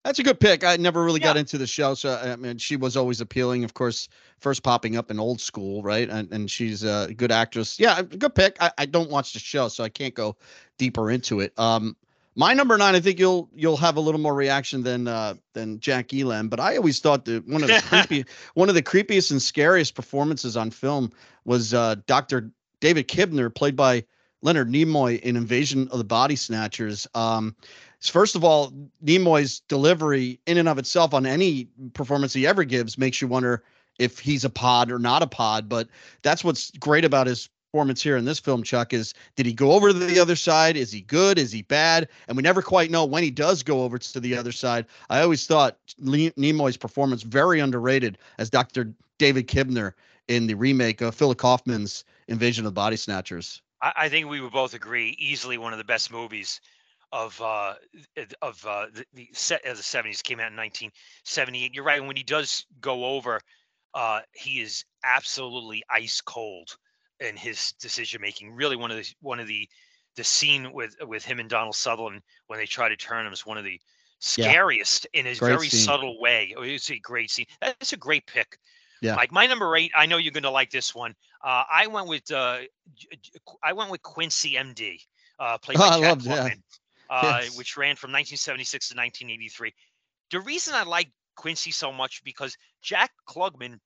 That's 0.06 0.20
a 0.20 0.24
good 0.24 0.40
pick. 0.40 0.64
I 0.64 0.78
never 0.78 1.04
really 1.04 1.20
yeah. 1.20 1.28
got 1.28 1.38
into 1.38 1.58
the 1.58 1.68
show, 1.68 1.94
so 1.94 2.16
I 2.16 2.36
mean, 2.38 2.58
she 2.58 2.78
was 2.78 2.96
always 2.96 3.20
appealing. 3.20 3.66
Of 3.66 3.74
course, 3.74 4.08
first 4.40 4.64
popping 4.64 4.96
up 4.96 5.12
in 5.12 5.20
Old 5.20 5.42
School, 5.42 5.84
right? 5.84 6.10
And 6.10 6.32
and 6.32 6.50
she's 6.50 6.84
a 6.84 7.14
good 7.16 7.32
actress. 7.32 7.80
Yeah, 7.80 8.02
good 8.02 8.34
pick. 8.34 8.56
I, 8.62 8.72
I 8.78 8.86
don't 8.86 9.10
watch 9.10 9.34
the 9.34 9.40
show, 9.40 9.68
so 9.68 9.84
I 9.84 9.90
can't 9.90 10.14
go 10.14 10.38
deeper 10.78 11.12
into 11.12 11.42
it. 11.42 11.58
Um, 11.60 11.98
my 12.36 12.54
number 12.54 12.78
nine, 12.78 12.96
I 12.96 13.02
think 13.02 13.20
you'll 13.20 13.50
you'll 13.54 13.76
have 13.76 13.98
a 13.98 14.00
little 14.00 14.22
more 14.22 14.34
reaction 14.34 14.84
than 14.84 15.10
uh, 15.10 15.36
than 15.54 15.82
Jack 15.82 16.14
Elam, 16.14 16.48
but 16.48 16.62
I 16.62 16.78
always 16.78 17.00
thought 17.02 17.26
that 17.26 17.46
one 17.46 17.62
of 17.62 17.68
the 17.68 17.84
creepy 17.90 18.26
one 18.54 18.70
of 18.70 18.76
the 18.76 18.84
creepiest 18.84 19.32
and 19.32 19.42
scariest 19.42 19.96
performances 19.96 20.56
on 20.56 20.72
film 20.72 21.12
was 21.44 21.74
uh, 21.74 21.96
Doctor 22.08 22.52
David 22.80 23.10
Kibner, 23.10 23.54
played 23.54 23.76
by 23.76 24.06
Leonard 24.42 24.70
Nimoy 24.70 25.20
in 25.20 25.36
Invasion 25.36 25.90
of 25.90 25.98
the 25.98 26.06
Body 26.06 26.38
Snatchers. 26.38 27.08
Um, 27.14 27.56
first 28.02 28.36
of 28.36 28.44
all, 28.44 28.72
Nimoy's 29.04 29.60
delivery 29.62 30.40
in 30.46 30.58
and 30.58 30.70
of 30.70 30.78
itself 30.78 31.14
on 31.14 31.26
any 31.26 31.68
performance 31.94 32.34
he 32.34 32.48
ever 32.48 32.64
gives 32.64 32.98
makes 32.98 33.22
you 33.22 33.28
wonder 33.28 33.64
if 33.98 34.20
he's 34.20 34.46
a 34.46 34.50
pod 34.50 34.92
or 34.92 35.00
not 35.00 35.22
a 35.22 35.28
pod. 35.28 35.68
But 35.68 35.90
that's 36.22 36.44
what's 36.44 36.72
great 36.72 37.06
about 37.06 37.28
his 37.28 37.50
performance 37.72 38.02
here 38.02 38.18
in 38.18 38.26
this 38.26 38.40
film, 38.40 38.64
Chuck, 38.64 38.94
is 38.94 39.14
did 39.36 39.46
he 39.46 39.54
go 39.54 39.74
over 39.74 39.90
to 39.90 39.94
the 39.94 40.20
other 40.20 40.36
side? 40.36 40.76
Is 40.76 40.92
he 40.92 41.02
good? 41.02 41.38
Is 41.38 41.52
he 41.52 41.62
bad? 41.62 42.08
And 42.28 42.36
we 42.36 42.42
never 42.42 42.62
quite 42.62 42.90
know 42.90 43.06
when 43.06 43.22
he 43.22 43.30
does 43.30 43.62
go 43.62 43.84
over 43.84 44.00
to 44.00 44.20
the 44.20 44.36
other 44.36 44.52
side. 44.52 44.86
I 45.10 45.22
always 45.22 45.46
thought 45.46 45.78
Nimoy's 46.02 46.78
performance 46.78 47.22
very 47.22 47.60
underrated 47.60 48.18
as 48.40 48.50
Dr. 48.50 48.92
David 49.20 49.48
Kibner 49.48 49.94
in 50.28 50.48
the 50.48 50.56
remake 50.56 51.02
of 51.02 51.14
Philip 51.14 51.38
Kaufman's 51.38 52.06
Invasion 52.28 52.66
of 52.66 52.72
the 52.72 52.76
Body 52.76 52.96
Snatchers. 52.96 53.62
I, 53.82 53.94
I 53.96 54.10
think 54.10 54.30
we 54.30 54.42
would 54.42 54.54
both 54.54 54.74
agree 54.74 55.16
easily 55.20 55.58
one 55.58 55.74
of 55.74 55.78
the 55.78 55.86
best 55.86 56.12
movies 56.12 56.62
of 57.12 57.39
uh 57.41 57.74
of 58.41 58.63
uh 58.65 58.86
the, 58.93 59.06
the 59.13 59.30
set 59.34 59.65
of 59.65 59.78
the 59.78 59.84
70s 59.84 60.24
came 60.24 60.39
out 60.39 60.52
in 60.52 60.58
1978 60.58 61.74
you're 61.74 61.84
right 61.84 62.06
when 62.06 62.15
he 62.15 62.24
does 62.24 62.65
go 62.82 63.06
over 63.06 63.39
uh 63.95 64.19
he 64.34 64.62
is 64.62 64.86
absolutely 65.04 65.84
ice 65.89 66.22
cold 66.22 66.78
in 67.19 67.36
his 67.36 67.74
decision 67.74 68.22
making 68.22 68.54
really 68.54 68.76
one 68.76 68.91
of 68.91 68.98
the 68.98 69.08
one 69.22 69.39
of 69.39 69.48
the 69.48 69.67
the 70.15 70.24
scene 70.24 70.72
with 70.72 70.95
with 71.08 71.26
him 71.26 71.39
and 71.39 71.50
donald 71.50 71.76
sutherland 71.76 72.22
when 72.48 72.60
they 72.60 72.65
try 72.65 72.88
to 72.88 72.95
turn 72.95 73.26
him 73.26 73.34
is 73.34 73.45
one 73.45 73.58
of 73.58 73.63
the 73.63 73.80
scariest 74.19 75.08
yeah. 75.13 75.22
in 75.22 75.28
a 75.28 75.36
great 75.36 75.50
very 75.50 75.69
scene. 75.69 75.80
subtle 75.80 76.19
way 76.19 76.54
oh, 76.58 76.62
it's 76.62 76.91
a 76.91 77.00
great 77.00 77.32
scene 77.32 77.45
that's 77.62 77.93
a 77.93 77.98
great 77.98 78.26
pick 78.28 78.58
yeah. 79.02 79.15
Mike, 79.15 79.32
my 79.32 79.48
number 79.48 79.76
eight. 79.78 79.91
I 79.95 80.06
know 80.06 80.17
you're 80.17 80.34
going 80.34 80.43
to 80.43 80.52
like 80.52 80.72
this 80.72 80.93
one. 80.93 81.15
Uh, 81.41 81.63
I 81.72 81.88
went 81.88 82.08
with 82.08 82.30
uh, 82.32 82.60
I 83.63 83.72
went 83.72 83.91
with 83.91 84.02
Quincy 84.02 84.56
MD, 84.56 84.98
uh, 85.39 85.58
played 85.58 85.78
by 85.78 85.89
oh, 85.93 86.02
Jack 86.02 86.26
love, 86.26 86.52
uh, 87.10 87.39
yes. 87.41 87.58
which 87.58 87.78
ran 87.78 87.95
from 87.95 88.12
1976 88.12 88.89
to 88.89 88.95
1983. 88.95 89.74
The 90.32 90.39
reason 90.41 90.76
I 90.76 90.84
like 90.84 91.10
Quincy 91.36 91.72
so 91.72 91.91
much 91.91 92.22
because 92.24 92.56
Jack 92.82 93.12
Klugman 93.28 93.80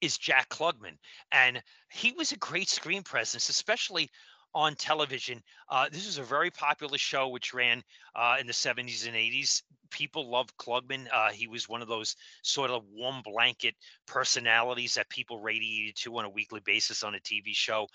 is 0.00 0.18
Jack 0.18 0.48
Klugman, 0.48 0.98
and 1.30 1.62
he 1.90 2.12
was 2.12 2.32
a 2.32 2.36
great 2.38 2.68
screen 2.68 3.02
presence, 3.02 3.48
especially 3.48 4.10
on 4.54 4.74
television. 4.74 5.42
Uh, 5.70 5.88
this 5.90 6.06
is 6.06 6.18
a 6.18 6.22
very 6.22 6.50
popular 6.50 6.98
show 6.98 7.28
which 7.28 7.54
ran 7.54 7.82
uh, 8.14 8.36
in 8.38 8.46
the 8.46 8.52
70s 8.52 9.06
and 9.06 9.16
80s. 9.16 9.62
People 9.90 10.30
loved 10.30 10.54
Klugman. 10.56 11.06
Uh, 11.12 11.30
he 11.30 11.46
was 11.46 11.68
one 11.68 11.82
of 11.82 11.88
those 11.88 12.16
sort 12.42 12.70
of 12.70 12.82
warm 12.92 13.22
blanket 13.24 13.74
personalities 14.06 14.94
that 14.94 15.08
people 15.08 15.40
radiated 15.40 15.96
to 15.96 16.18
on 16.18 16.24
a 16.24 16.30
weekly 16.30 16.60
basis 16.64 17.02
on 17.02 17.14
a 17.14 17.20
TV 17.20 17.54
show. 17.54 17.86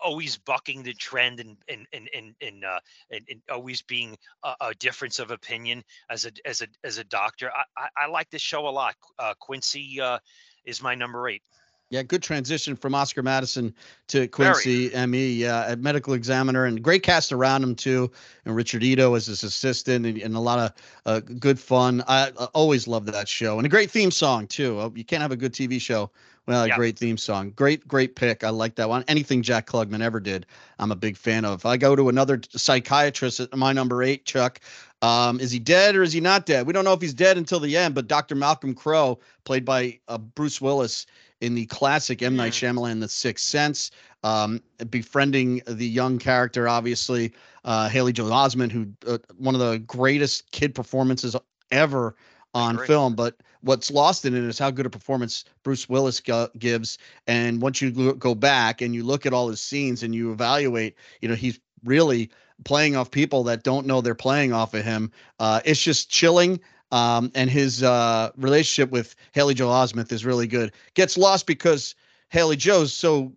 Uh, 0.00 0.06
always 0.06 0.36
bucking 0.36 0.82
the 0.82 0.94
trend 0.94 1.40
and 1.40 1.56
and 1.68 1.86
and 1.92 2.08
and, 2.14 2.34
and, 2.40 2.64
uh, 2.64 2.80
and, 3.10 3.24
and 3.30 3.40
always 3.50 3.82
being 3.82 4.16
a, 4.42 4.54
a, 4.60 4.74
difference 4.74 5.18
of 5.18 5.30
opinion 5.30 5.82
as 6.10 6.24
a 6.24 6.30
as 6.44 6.62
a 6.62 6.66
as 6.82 6.98
a 6.98 7.04
doctor. 7.04 7.50
I 7.50 7.64
I, 7.76 8.04
I 8.04 8.06
like 8.08 8.30
this 8.30 8.42
show 8.42 8.68
a 8.68 8.70
lot. 8.70 8.94
Uh, 9.18 9.34
Quincy 9.38 10.00
uh, 10.00 10.18
is 10.64 10.82
my 10.82 10.94
number 10.94 11.28
eight. 11.28 11.42
Yeah, 11.90 12.02
good 12.02 12.22
transition 12.22 12.76
from 12.76 12.94
Oscar 12.94 13.22
Madison 13.22 13.74
to 14.08 14.26
Quincy 14.26 14.88
Very. 14.88 15.06
ME. 15.06 15.32
Yeah, 15.32 15.70
a 15.70 15.76
medical 15.76 16.14
examiner 16.14 16.64
and 16.64 16.82
great 16.82 17.02
cast 17.02 17.30
around 17.30 17.62
him 17.62 17.74
too. 17.74 18.10
And 18.44 18.56
Richard 18.56 18.82
Ito 18.82 19.14
as 19.14 19.26
his 19.26 19.44
assistant 19.44 20.06
and, 20.06 20.18
and 20.18 20.34
a 20.34 20.40
lot 20.40 20.58
of 20.58 20.72
uh, 21.06 21.20
good 21.20 21.58
fun. 21.58 22.02
I, 22.08 22.32
I, 22.38 22.44
always 22.46 22.88
love 22.88 23.06
that 23.06 23.28
show 23.28 23.58
and 23.58 23.66
a 23.66 23.68
great 23.68 23.90
theme 23.90 24.10
song 24.10 24.46
too. 24.46 24.80
Uh, 24.80 24.90
you 24.94 25.04
can't 25.04 25.22
have 25.22 25.30
a 25.30 25.36
good 25.36 25.52
TV 25.52 25.80
show 25.80 26.10
without 26.46 26.70
a 26.70 26.74
great 26.74 26.98
theme 26.98 27.16
song. 27.16 27.50
Great, 27.50 27.86
great 27.86 28.16
pick. 28.16 28.44
I 28.44 28.50
like 28.50 28.74
that 28.76 28.88
one. 28.88 29.04
Anything 29.08 29.42
Jack 29.42 29.66
Klugman 29.66 30.00
ever 30.00 30.20
did, 30.20 30.46
I'm 30.78 30.92
a 30.92 30.96
big 30.96 31.16
fan 31.16 31.44
of. 31.44 31.64
I 31.64 31.76
go 31.76 31.96
to 31.96 32.08
another 32.08 32.40
psychiatrist 32.50 33.40
at 33.40 33.56
my 33.56 33.72
number 33.72 34.02
eight, 34.02 34.24
Chuck. 34.24 34.60
Um, 35.02 35.38
is 35.40 35.50
he 35.50 35.58
dead 35.58 35.96
or 35.96 36.02
is 36.02 36.12
he 36.12 36.20
not 36.20 36.46
dead? 36.46 36.66
We 36.66 36.72
don't 36.72 36.84
know 36.84 36.92
if 36.92 37.00
he's 37.00 37.14
dead 37.14 37.36
until 37.36 37.60
the 37.60 37.76
end, 37.76 37.94
but 37.94 38.08
Dr. 38.08 38.34
Malcolm 38.34 38.74
Crowe, 38.74 39.18
played 39.44 39.64
by 39.64 39.98
uh, 40.08 40.18
Bruce 40.18 40.60
Willis, 40.60 41.06
in 41.40 41.54
the 41.54 41.66
classic 41.66 42.22
M. 42.22 42.36
Night 42.36 42.52
Shyamalan 42.52 43.00
The 43.00 43.08
Sixth 43.08 43.44
Sense, 43.44 43.90
um, 44.22 44.62
befriending 44.88 45.60
the 45.66 45.86
young 45.86 46.18
character, 46.18 46.68
obviously, 46.68 47.32
uh, 47.64 47.88
Haley 47.88 48.14
Joel 48.14 48.30
Osment, 48.30 48.72
who 48.72 48.86
uh, 49.06 49.18
one 49.36 49.54
of 49.54 49.60
the 49.60 49.78
greatest 49.80 50.50
kid 50.52 50.74
performances 50.74 51.36
ever 51.70 52.16
on 52.54 52.78
film. 52.86 53.14
But 53.14 53.36
what's 53.62 53.90
lost 53.90 54.24
in 54.24 54.34
it 54.34 54.44
is 54.44 54.58
how 54.58 54.70
good 54.70 54.86
a 54.86 54.90
performance 54.90 55.44
Bruce 55.62 55.88
Willis 55.88 56.20
go- 56.20 56.48
gives. 56.58 56.98
And 57.26 57.60
once 57.60 57.82
you 57.82 58.14
go 58.14 58.34
back 58.34 58.80
and 58.80 58.94
you 58.94 59.04
look 59.04 59.26
at 59.26 59.32
all 59.32 59.48
his 59.48 59.60
scenes 59.60 60.02
and 60.02 60.14
you 60.14 60.32
evaluate, 60.32 60.96
you 61.20 61.28
know, 61.28 61.34
he's 61.34 61.58
really 61.84 62.30
playing 62.64 62.96
off 62.96 63.10
people 63.10 63.42
that 63.44 63.64
don't 63.64 63.86
know 63.86 64.00
they're 64.00 64.14
playing 64.14 64.52
off 64.52 64.74
of 64.74 64.84
him. 64.84 65.10
Uh, 65.38 65.60
it's 65.64 65.82
just 65.82 66.10
chilling. 66.10 66.60
Um, 66.92 67.32
and 67.34 67.50
his 67.50 67.82
uh, 67.82 68.30
relationship 68.36 68.92
with 68.92 69.16
Haley 69.32 69.54
Joel 69.54 69.72
Osment 69.72 70.12
is 70.12 70.24
really 70.24 70.46
good. 70.46 70.72
Gets 70.94 71.18
lost 71.18 71.46
because 71.46 71.96
Haley 72.28 72.56
Joe's 72.56 72.92
so 72.92 73.32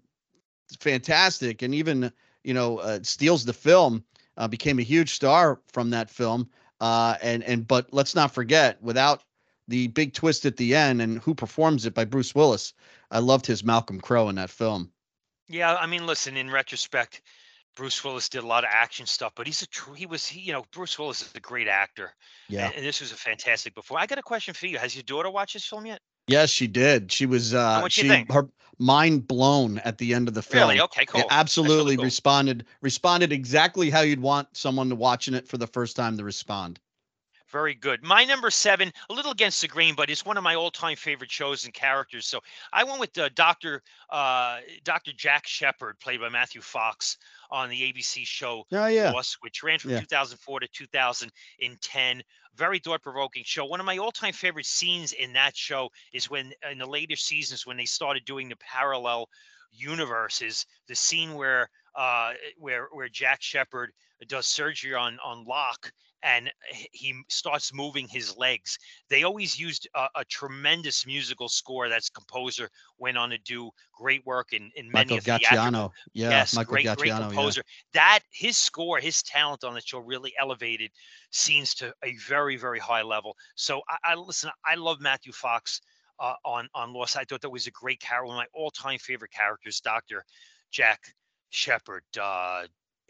fantastic, 0.80 1.64
and 1.64 1.74
even 1.74 2.12
you 2.44 2.54
know 2.54 2.78
uh, 2.78 3.00
steals 3.02 3.46
the 3.46 3.54
film. 3.54 4.04
Uh, 4.38 4.48
became 4.48 4.78
a 4.78 4.84
huge 4.84 5.16
star 5.16 5.60
from 5.74 5.90
that 5.90 6.12
film. 6.12 6.48
Uh, 6.80 7.16
and 7.22 7.44
and 7.44 7.68
but 7.68 7.88
let's 7.92 8.16
not 8.16 8.34
forget, 8.34 8.82
without 8.82 9.24
the 9.68 9.88
big 9.88 10.14
twist 10.14 10.46
at 10.46 10.58
the 10.58 10.76
end 10.76 11.02
and 11.02 11.20
who 11.20 11.34
performs 11.34 11.86
it 11.86 11.94
by 11.94 12.06
Bruce 12.06 12.34
Willis, 12.34 12.74
I 13.12 13.20
loved 13.20 13.46
his 13.46 13.64
Malcolm 13.64 14.00
Crowe 14.00 14.30
in 14.30 14.36
that 14.36 14.50
film. 14.50 14.92
Yeah, 15.50 15.76
I 15.76 15.88
mean, 15.88 16.06
listen, 16.06 16.38
in 16.38 16.50
retrospect, 16.50 17.22
Bruce 17.76 18.04
Willis 18.04 18.30
did 18.30 18.44
a 18.44 18.48
lot 18.48 18.64
of 18.64 18.70
action 18.74 19.06
stuff, 19.06 19.34
but 19.36 19.46
he's 19.46 19.62
a 19.62 19.68
true, 19.68 19.94
he 19.94 20.06
was, 20.06 20.26
he, 20.26 20.42
you 20.42 20.52
know, 20.52 20.66
Bruce 20.74 20.98
Willis 20.98 21.22
is 21.22 21.32
a 21.36 21.40
great 21.40 21.68
actor. 21.68 22.14
Yeah. 22.50 22.66
And, 22.68 22.76
and, 22.76 22.86
this 22.86 23.02
was 23.02 23.12
a 23.12 23.16
fantastic 23.16 23.76
before. 23.76 24.00
I 24.00 24.08
got 24.08 24.18
a 24.18 24.24
question 24.24 24.54
for 24.54 24.68
you. 24.68 24.78
Has 24.78 24.96
your 24.96 25.04
daughter 25.04 25.30
watched 25.30 25.54
this 25.54 25.66
film 25.66 25.86
yet? 25.86 26.02
Yes, 26.28 26.50
she 26.50 26.68
did. 26.68 27.12
She 27.12 27.26
was, 27.26 27.54
uh, 27.54 27.88
she, 27.88 28.08
think? 28.08 28.32
her 28.32 28.48
mind 28.80 29.28
blown 29.28 29.80
at 29.80 29.98
the 29.98 30.14
end 30.14 30.28
of 30.28 30.34
the 30.34 30.42
film. 30.42 30.70
Really? 30.70 30.82
Okay, 30.82 31.06
cool. 31.06 31.24
absolutely 31.30 31.78
really 31.78 31.96
cool. 31.98 32.06
responded, 32.06 32.66
responded 32.82 33.32
exactly 33.32 33.90
how 33.90 34.02
you'd 34.02 34.22
want 34.22 34.48
someone 34.56 34.90
to 34.90 34.96
watching 34.96 35.34
it 35.34 35.48
for 35.48 35.58
the 35.58 35.68
first 35.68 35.96
time 35.96 36.18
to 36.18 36.24
respond. 36.24 36.80
Very 37.50 37.74
good. 37.74 38.04
My 38.04 38.26
number 38.26 38.52
seven, 38.52 38.92
a 39.10 39.14
little 39.14 39.32
against 39.32 39.62
the 39.62 39.70
grain, 39.70 39.96
but 39.96 40.10
it's 40.10 40.26
one 40.26 40.36
of 40.36 40.44
my 40.44 40.56
all-time 40.56 40.98
favorite 40.98 41.32
shows 41.32 41.64
and 41.64 41.74
characters. 41.74 42.28
So 42.28 42.42
I 42.74 42.84
went 42.84 43.00
with 43.00 43.18
uh, 43.18 43.30
Doctor 43.36 43.82
uh, 44.10 44.60
Doctor 44.84 45.14
Jack 45.14 45.48
Shephard, 45.48 45.98
played 46.02 46.20
by 46.20 46.28
Matthew 46.28 46.60
Fox, 46.60 47.18
on 47.50 47.70
the 47.70 47.82
ABC 47.82 48.26
show 48.26 48.66
oh, 48.72 48.88
yeah. 48.88 49.12
Lost, 49.12 49.38
which 49.42 49.64
ran 49.64 49.80
from 49.80 49.92
yeah. 49.92 50.02
2004 50.02 50.60
to 50.60 50.68
2010. 50.68 52.24
Very 52.58 52.80
thought-provoking 52.80 53.44
show. 53.46 53.66
One 53.66 53.80
of 53.80 53.86
my 53.86 53.98
all-time 54.00 54.34
favorite 54.34 54.66
scenes 54.66 55.14
in 55.14 55.34
that 55.34 55.56
show 55.56 55.90
is 56.12 56.30
when, 56.30 56.52
in 56.72 56.80
the 56.80 56.88
later 56.88 57.16
seasons, 57.16 57.68
when 57.68 57.78
they 57.78 57.86
started 57.86 58.26
doing 58.26 58.50
the 58.50 58.56
parallel 58.58 59.30
universes, 59.72 60.66
the 60.88 60.96
scene 60.96 61.36
where 61.36 61.70
uh, 61.96 62.34
where 62.58 62.88
where 62.92 63.10
Jack 63.10 63.42
Shephard 63.42 63.92
does 64.28 64.48
surgery 64.48 64.96
on 64.96 65.20
on 65.24 65.46
Locke 65.46 65.92
and 66.24 66.52
he 66.92 67.14
starts 67.30 67.74
moving 67.74 68.08
his 68.08 68.36
legs. 68.38 68.78
They 69.10 69.24
always 69.24 69.60
used 69.60 69.88
a, 69.96 70.08
a 70.16 70.26
tremendous 70.26 71.06
musical 71.06 71.50
score. 71.50 71.90
That's 71.90 72.10
composer 72.10 72.70
went 72.98 73.18
on 73.18 73.30
to 73.30 73.38
do 73.40 73.72
great 73.94 74.26
work 74.26 74.54
in 74.54 74.72
in 74.76 74.92
many 74.92 75.16
Michael 75.16 75.36
of 75.36 75.42
Giacchino. 75.42 75.92
Yeah, 76.14 76.30
yes, 76.30 76.56
Michael 76.56 76.74
great, 76.74 76.86
Giacchino, 76.86 76.98
great 76.98 77.12
composer. 77.12 77.64
Yeah. 77.66 78.02
That 78.02 78.20
his 78.32 78.58
score, 78.58 79.00
his 79.00 79.22
talent 79.24 79.64
on 79.64 79.74
the 79.74 79.82
show 79.82 80.00
really 80.00 80.34
elevated 80.40 80.92
scenes 81.32 81.74
to 81.76 81.94
a 82.04 82.16
very 82.28 82.58
very 82.58 82.80
high 82.80 83.04
level. 83.04 83.36
So 83.56 83.82
I, 83.90 84.14
I 84.14 84.16
listen. 84.16 84.50
I 84.66 84.76
love 84.76 85.00
Matthew 85.00 85.32
Fox. 85.32 85.82
Uh, 86.20 86.34
on 86.46 86.68
on 86.74 86.94
Lost, 86.94 87.16
I 87.16 87.26
thought 87.26 87.42
that 87.42 87.50
was 87.52 87.68
a 87.68 87.72
great 87.72 88.00
character. 88.00 88.26
One 88.26 88.38
of 88.38 88.40
my 88.40 88.60
all-time 88.60 88.98
favorite 88.98 89.30
characters, 89.30 89.80
Doctor 89.82 90.26
Jack 90.72 91.00
Shephard. 91.52 92.04
Uh, 92.20 92.64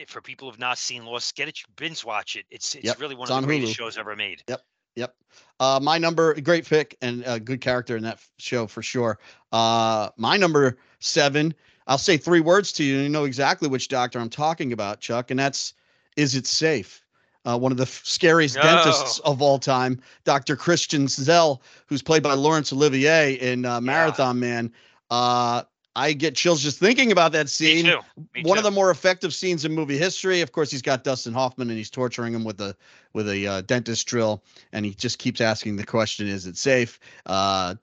for 0.06 0.22
people 0.22 0.50
who've 0.50 0.60
not 0.60 0.78
seen 0.78 1.06
Lost, 1.06 1.36
get 1.36 1.48
it, 1.48 1.60
binge 1.76 2.06
watch 2.06 2.36
it. 2.36 2.46
It's 2.52 2.76
it's 2.76 2.86
yep. 2.86 3.00
really 3.00 3.16
one 3.16 3.24
it's 3.24 3.32
of 3.32 3.42
the 3.42 3.48
greatest 3.48 3.74
Hulu. 3.74 3.78
shows 3.78 3.98
ever 3.98 4.16
made. 4.16 4.44
Yep. 4.48 4.62
Yep. 4.96 5.16
Uh, 5.60 5.80
my 5.82 5.98
number, 5.98 6.34
great 6.42 6.66
pick 6.68 6.98
and 7.02 7.24
a 7.26 7.40
good 7.40 7.62
character 7.62 7.96
in 7.98 8.04
that 8.04 8.20
show 8.40 8.66
for 8.66 8.82
sure. 8.82 9.20
Uh, 9.52 10.10
my 10.18 10.38
number 10.38 10.78
seven, 11.00 11.54
I'll 11.86 12.00
say 12.00 12.18
three 12.18 12.40
words 12.40 12.72
to 12.74 12.84
you. 12.84 12.96
and 12.96 13.04
You 13.04 13.10
know 13.10 13.26
exactly 13.26 13.68
which 13.68 13.90
doctor 13.90 14.20
I'm 14.20 14.30
talking 14.30 14.74
about, 14.74 15.00
Chuck, 15.00 15.30
and 15.30 15.40
that's 15.40 15.74
Is 16.16 16.36
It 16.36 16.48
Safe? 16.48 17.04
Uh, 17.46 17.58
one 17.58 17.72
of 17.72 17.78
the 17.78 17.84
f- 17.84 18.02
scariest 18.04 18.56
no. 18.56 18.64
dentists 18.64 19.20
of 19.20 19.42
all 19.42 19.58
time, 19.60 20.02
Dr. 20.26 20.56
Christian 20.56 21.06
Szell, 21.06 21.62
who's 21.86 22.02
played 22.02 22.24
by 22.24 22.34
Laurence 22.34 22.74
Olivier 22.74 23.34
in 23.34 23.66
uh, 23.66 23.80
Marathon 23.80 24.36
yeah. 24.38 24.42
Man. 24.42 24.74
Uh, 25.10 25.64
I 25.98 26.14
get 26.14 26.36
chills 26.36 26.62
just 26.62 26.78
thinking 26.78 27.12
about 27.12 27.32
that 27.32 27.50
scene. 27.50 27.88
Me. 27.88 27.96
Me 28.36 28.44
One 28.44 28.56
too. 28.56 28.60
of 28.60 28.64
the 28.64 28.72
more 28.72 28.92
effective 28.92 29.34
scenes 29.34 29.66
in 29.66 29.74
movie 29.74 29.98
history. 29.98 30.42
Of 30.42 30.52
course, 30.52 30.70
he's 30.70 30.84
got 30.84 31.04
Dustin 31.04 31.34
Hoffman 31.34 31.70
and 31.70 31.78
he's 31.78 31.90
torturing 31.90 32.36
him 32.36 32.44
with 32.44 32.62
a 32.62 32.76
with 33.14 33.28
a 33.28 33.48
uh, 33.48 33.62
dentist 33.62 34.06
drill, 34.06 34.44
and 34.72 34.86
he 34.86 34.94
just 34.94 35.18
keeps 35.18 35.42
asking 35.42 35.76
the 35.76 35.86
question, 35.86 36.28
"Is 36.28 36.46
it 36.46 36.56
safe?" 36.56 37.00
Uh, 37.26 37.76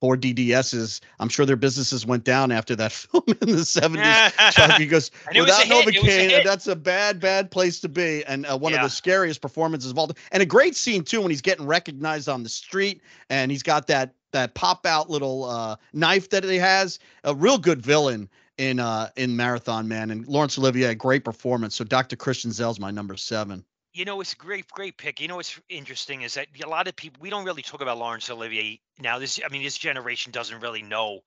Four 0.00 0.16
DDSs. 0.16 1.00
I'm 1.18 1.28
sure 1.28 1.44
their 1.44 1.56
businesses 1.56 2.06
went 2.06 2.24
down 2.24 2.52
after 2.52 2.76
that 2.76 2.92
film 2.92 3.24
in 3.26 3.50
the 3.50 3.62
70s. 3.62 4.52
Chuck, 4.52 4.78
he 4.78 4.86
goes, 4.86 5.10
without 5.34 5.64
Novocaine, 5.64 6.44
that's 6.44 6.66
a 6.66 6.76
bad, 6.76 7.20
bad 7.20 7.50
place 7.50 7.80
to 7.80 7.88
be. 7.88 8.24
And 8.26 8.46
uh, 8.46 8.56
one 8.56 8.72
yeah. 8.72 8.78
of 8.78 8.84
the 8.84 8.90
scariest 8.90 9.40
performances 9.40 9.90
of 9.90 9.98
all. 9.98 10.10
And 10.32 10.42
a 10.42 10.46
great 10.46 10.76
scene 10.76 11.02
too 11.02 11.20
when 11.20 11.30
he's 11.30 11.42
getting 11.42 11.66
recognized 11.66 12.28
on 12.28 12.42
the 12.42 12.48
street 12.48 13.02
and 13.28 13.50
he's 13.50 13.62
got 13.62 13.86
that 13.88 14.14
that 14.32 14.52
pop 14.54 14.84
out 14.84 15.08
little 15.08 15.44
uh, 15.44 15.76
knife 15.94 16.28
that 16.30 16.44
he 16.44 16.56
has. 16.56 16.98
A 17.24 17.34
real 17.34 17.58
good 17.58 17.80
villain 17.80 18.28
in 18.58 18.78
uh 18.80 19.08
in 19.16 19.36
Marathon 19.36 19.88
Man. 19.88 20.10
And 20.10 20.26
Laurence 20.26 20.58
Olivier, 20.58 20.90
a 20.90 20.94
great 20.94 21.24
performance. 21.24 21.74
So 21.74 21.84
Dr. 21.84 22.16
Christian 22.16 22.50
Szell's 22.50 22.78
my 22.78 22.90
number 22.90 23.16
seven 23.16 23.64
you 23.92 24.04
know, 24.04 24.20
it's 24.20 24.32
a 24.32 24.36
great, 24.36 24.68
great 24.68 24.96
pick. 24.96 25.20
You 25.20 25.28
know, 25.28 25.36
what's 25.36 25.58
interesting 25.68 26.22
is 26.22 26.34
that 26.34 26.48
a 26.64 26.68
lot 26.68 26.88
of 26.88 26.96
people 26.96 27.20
we 27.20 27.30
don't 27.30 27.44
really 27.44 27.62
talk 27.62 27.80
about 27.80 27.98
Laurence 27.98 28.30
Olivier 28.30 28.80
now. 28.98 29.18
This, 29.18 29.40
I 29.44 29.48
mean, 29.48 29.62
this 29.62 29.78
generation 29.78 30.32
doesn't 30.32 30.60
really 30.60 30.82
know 30.82 31.20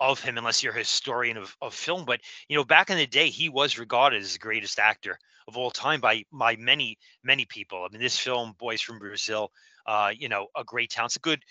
of 0.00 0.20
him 0.20 0.38
unless 0.38 0.62
you're 0.62 0.74
a 0.74 0.78
historian 0.78 1.36
of, 1.36 1.56
of 1.62 1.74
film. 1.74 2.04
But 2.04 2.20
you 2.48 2.56
know, 2.56 2.64
back 2.64 2.90
in 2.90 2.98
the 2.98 3.06
day, 3.06 3.30
he 3.30 3.48
was 3.48 3.78
regarded 3.78 4.22
as 4.22 4.34
the 4.34 4.38
greatest 4.38 4.78
actor 4.78 5.18
of 5.48 5.56
all 5.56 5.70
time 5.70 6.00
by 6.00 6.24
by 6.32 6.56
many, 6.56 6.98
many 7.22 7.44
people. 7.44 7.84
I 7.84 7.92
mean, 7.92 8.02
this 8.02 8.18
film, 8.18 8.54
Boys 8.58 8.80
from 8.80 8.98
Brazil, 8.98 9.50
uh, 9.86 10.12
you 10.16 10.28
know, 10.28 10.48
a 10.56 10.64
great 10.64 10.90
talent. 10.90 11.10
It's 11.10 11.16
a 11.16 11.20
good 11.20 11.42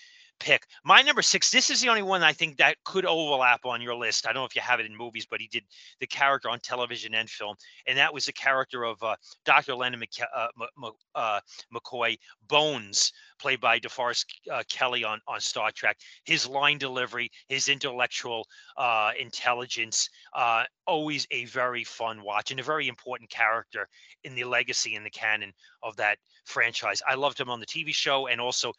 pick. 0.44 0.68
My 0.84 1.02
number 1.02 1.22
six, 1.22 1.50
this 1.50 1.70
is 1.70 1.80
the 1.80 1.88
only 1.88 2.02
one 2.02 2.22
I 2.22 2.34
think 2.34 2.58
that 2.58 2.76
could 2.84 3.06
overlap 3.06 3.66
on 3.66 3.82
your 3.82 3.96
list. 3.96 4.28
I 4.28 4.34
don't 4.34 4.42
know 4.42 4.46
if 4.46 4.56
you 4.56 4.62
have 4.62 4.82
it 4.82 4.86
in 4.86 4.96
movies, 4.96 5.26
but 5.26 5.40
he 5.40 5.48
did 5.48 5.64
the 6.02 6.08
character 6.08 6.50
on 6.50 6.60
television 6.60 7.16
and 7.16 7.30
film. 7.30 7.56
And 7.88 7.98
that 7.98 8.14
was 8.14 8.26
the 8.26 8.34
character 8.34 8.84
of 8.84 9.02
uh, 9.02 9.16
Dr. 9.46 9.74
Leonard 9.74 10.02
McC- 10.02 10.26
uh, 10.36 10.48
M- 10.84 10.92
uh, 11.16 11.40
McCoy, 11.74 12.18
Bones, 12.50 13.14
played 13.40 13.62
by 13.62 13.80
DeForest 13.80 14.26
uh, 14.52 14.64
Kelley 14.70 15.06
on, 15.06 15.22
on 15.30 15.40
Star 15.40 15.72
Trek. 15.72 15.98
His 16.26 16.46
line 16.46 16.78
delivery, 16.78 17.32
his 17.48 17.70
intellectual 17.70 18.46
uh, 18.76 19.12
intelligence, 19.18 20.10
uh, 20.34 20.64
always 20.86 21.26
a 21.32 21.46
very 21.46 21.86
fun 21.86 22.22
watch 22.22 22.52
and 22.52 22.60
a 22.60 22.64
very 22.64 22.90
important 22.90 23.30
character 23.30 23.88
in 24.26 24.36
the 24.36 24.44
legacy 24.44 24.96
and 24.96 25.06
the 25.06 25.10
canon 25.10 25.54
of 25.82 25.96
that 25.96 26.18
franchise. 26.46 27.02
I 27.08 27.16
loved 27.16 27.40
him 27.40 27.50
on 27.50 27.62
the 27.62 27.66
TV 27.66 27.94
show 27.94 28.28
and 28.28 28.42
also 28.42 28.74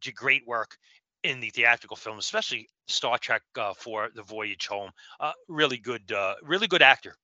did 0.00 0.14
great 0.14 0.46
work 0.46 0.76
in 1.26 1.40
the 1.40 1.50
theatrical 1.50 1.96
film, 1.96 2.18
especially 2.18 2.68
Star 2.86 3.18
Trek 3.18 3.42
uh, 3.58 3.74
for 3.74 4.10
the 4.14 4.22
Voyage 4.22 4.66
Home. 4.68 4.90
Uh, 5.20 5.32
really 5.48 5.78
good, 5.78 6.10
uh, 6.12 6.34
really 6.42 6.66
good 6.66 6.82
actor. 6.82 7.16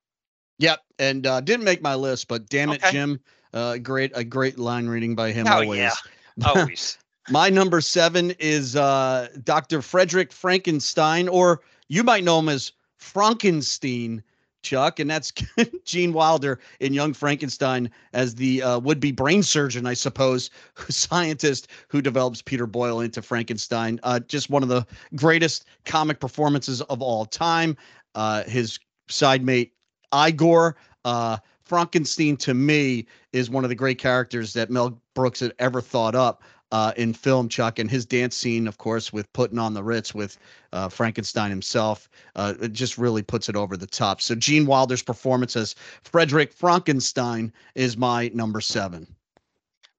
Yep, 0.58 0.80
and 0.98 1.26
uh, 1.26 1.40
didn't 1.40 1.64
make 1.64 1.82
my 1.82 1.94
list, 1.94 2.28
but 2.28 2.48
damn 2.48 2.70
it, 2.70 2.82
okay. 2.82 2.92
Jim, 2.92 3.20
uh, 3.54 3.78
great, 3.78 4.12
a 4.14 4.24
great 4.24 4.58
line 4.58 4.86
reading 4.86 5.14
by 5.14 5.32
him 5.32 5.46
oh, 5.48 5.62
always. 5.62 5.78
Yeah. 5.78 5.92
Always. 6.46 6.96
my 7.28 7.50
number 7.50 7.82
seven 7.82 8.30
is 8.38 8.74
uh, 8.74 9.28
Dr. 9.44 9.82
Frederick 9.82 10.32
Frankenstein, 10.32 11.28
or 11.28 11.60
you 11.88 12.02
might 12.02 12.24
know 12.24 12.38
him 12.38 12.48
as 12.48 12.72
Frankenstein 12.96 14.22
Chuck, 14.62 14.98
and 14.98 15.10
that's 15.10 15.32
Gene 15.84 16.12
Wilder 16.12 16.58
in 16.80 16.94
Young 16.94 17.12
Frankenstein 17.12 17.90
as 18.12 18.34
the 18.34 18.62
uh, 18.62 18.78
would-be 18.78 19.12
brain 19.12 19.42
surgeon, 19.42 19.86
I 19.86 19.94
suppose, 19.94 20.50
scientist 20.88 21.68
who 21.88 22.00
develops 22.00 22.42
Peter 22.42 22.66
Boyle 22.66 23.00
into 23.00 23.22
Frankenstein. 23.22 24.00
Uh, 24.02 24.20
just 24.20 24.50
one 24.50 24.62
of 24.62 24.68
the 24.68 24.86
greatest 25.16 25.66
comic 25.84 26.20
performances 26.20 26.80
of 26.82 27.02
all 27.02 27.26
time. 27.26 27.76
Uh, 28.14 28.44
his 28.44 28.78
side 29.08 29.44
mate 29.44 29.72
Igor 30.14 30.76
uh, 31.04 31.38
Frankenstein, 31.64 32.36
to 32.38 32.54
me, 32.54 33.06
is 33.32 33.48
one 33.48 33.64
of 33.64 33.70
the 33.70 33.74
great 33.74 33.98
characters 33.98 34.52
that 34.52 34.70
Mel 34.70 35.00
Brooks 35.14 35.40
had 35.40 35.54
ever 35.58 35.80
thought 35.80 36.14
up 36.14 36.42
uh, 36.72 36.92
in 36.96 37.12
film, 37.12 37.48
Chuck, 37.48 37.78
and 37.78 37.90
his 37.90 38.06
dance 38.06 38.34
scene, 38.34 38.66
of 38.66 38.78
course, 38.78 39.12
with 39.12 39.30
putting 39.34 39.58
on 39.58 39.74
the 39.74 39.82
Ritz 39.84 40.14
with 40.14 40.38
uh, 40.72 40.88
Frankenstein 40.88 41.50
himself, 41.50 42.08
uh, 42.34 42.54
it 42.60 42.72
just 42.72 42.96
really 42.96 43.22
puts 43.22 43.48
it 43.48 43.56
over 43.56 43.76
the 43.76 43.86
top. 43.86 44.22
So 44.22 44.34
Gene 44.34 44.66
Wilder's 44.66 45.02
performance 45.02 45.54
as 45.54 45.74
Frederick 46.02 46.52
Frankenstein 46.52 47.52
is 47.74 47.96
my 47.96 48.30
number 48.34 48.60
seven. 48.62 49.06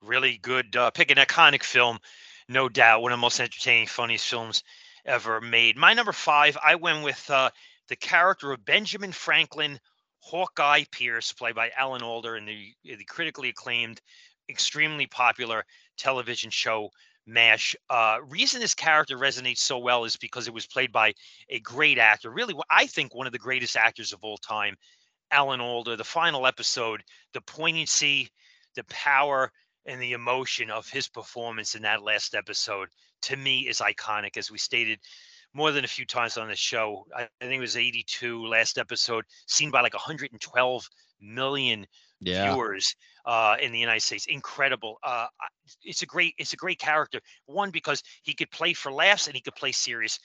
Really 0.01 0.39
good 0.41 0.75
uh, 0.75 0.89
pick, 0.89 1.11
an 1.11 1.17
iconic 1.17 1.63
film, 1.63 1.99
no 2.49 2.67
doubt, 2.67 3.03
one 3.03 3.11
of 3.11 3.19
the 3.19 3.21
most 3.21 3.39
entertaining, 3.39 3.87
funniest 3.87 4.27
films 4.27 4.63
ever 5.05 5.39
made. 5.39 5.77
My 5.77 5.93
number 5.93 6.11
five, 6.11 6.57
I 6.61 6.75
went 6.75 7.03
with 7.03 7.29
uh, 7.29 7.51
the 7.87 7.95
character 7.95 8.51
of 8.51 8.65
Benjamin 8.65 9.11
Franklin. 9.11 9.79
Hawkeye 10.25 10.85
Pierce, 10.89 11.33
played 11.33 11.53
by 11.53 11.69
Alan 11.77 12.01
Alda 12.01 12.35
in 12.35 12.45
the, 12.45 12.73
the 12.83 13.03
critically 13.03 13.49
acclaimed, 13.49 13.99
extremely 14.49 15.07
popular 15.07 15.65
television 15.97 16.49
show 16.49 16.89
MASH. 17.25 17.75
Uh, 17.89 18.17
reason 18.27 18.59
this 18.59 18.75
character 18.75 19.17
resonates 19.17 19.59
so 19.59 19.77
well 19.77 20.03
is 20.03 20.17
because 20.17 20.47
it 20.47 20.53
was 20.53 20.67
played 20.67 20.91
by 20.91 21.13
a 21.49 21.59
great 21.59 21.97
actor, 21.97 22.29
really, 22.29 22.55
I 22.69 22.87
think 22.87 23.15
one 23.15 23.27
of 23.27 23.33
the 23.33 23.39
greatest 23.39 23.77
actors 23.77 24.13
of 24.13 24.23
all 24.23 24.37
time, 24.37 24.75
Alan 25.31 25.61
Alda. 25.61 25.95
The 25.95 26.03
final 26.03 26.45
episode, 26.45 27.03
the 27.33 27.41
poignancy, 27.41 28.29
the 28.75 28.83
power, 28.85 29.51
and 29.85 30.01
the 30.01 30.13
emotion 30.13 30.69
of 30.69 30.89
his 30.89 31.07
performance 31.07 31.75
in 31.75 31.81
that 31.83 32.03
last 32.03 32.35
episode 32.35 32.89
to 33.23 33.35
me 33.35 33.67
is 33.67 33.79
iconic. 33.79 34.37
As 34.37 34.51
we 34.51 34.57
stated 34.57 34.99
more 35.53 35.71
than 35.71 35.85
a 35.85 35.89
few 35.89 36.05
times 36.05 36.37
on 36.37 36.47
the 36.47 36.55
show, 36.55 37.05
I, 37.15 37.23
I 37.23 37.45
think 37.45 37.57
it 37.57 37.61
was 37.61 37.77
82 37.77 38.45
last 38.45 38.77
episode, 38.77 39.25
seen 39.47 39.71
by 39.71 39.81
like 39.81 39.93
112 39.93 40.89
million 41.21 41.85
yeah. 42.25 42.51
viewers 42.51 42.95
uh, 43.25 43.55
in 43.61 43.71
the 43.71 43.79
United 43.79 44.01
States. 44.01 44.25
Incredible. 44.27 44.97
Uh, 45.03 45.27
it's 45.83 46.01
a 46.01 46.05
great 46.05 46.33
it's 46.37 46.53
a 46.53 46.57
great 46.57 46.79
character. 46.79 47.19
One 47.45 47.71
because 47.71 48.03
he 48.23 48.33
could 48.33 48.51
play 48.51 48.73
for 48.73 48.91
laughs 48.91 49.27
and 49.27 49.35
he 49.35 49.41
could 49.41 49.55
play 49.55 49.71
serious 49.71 50.19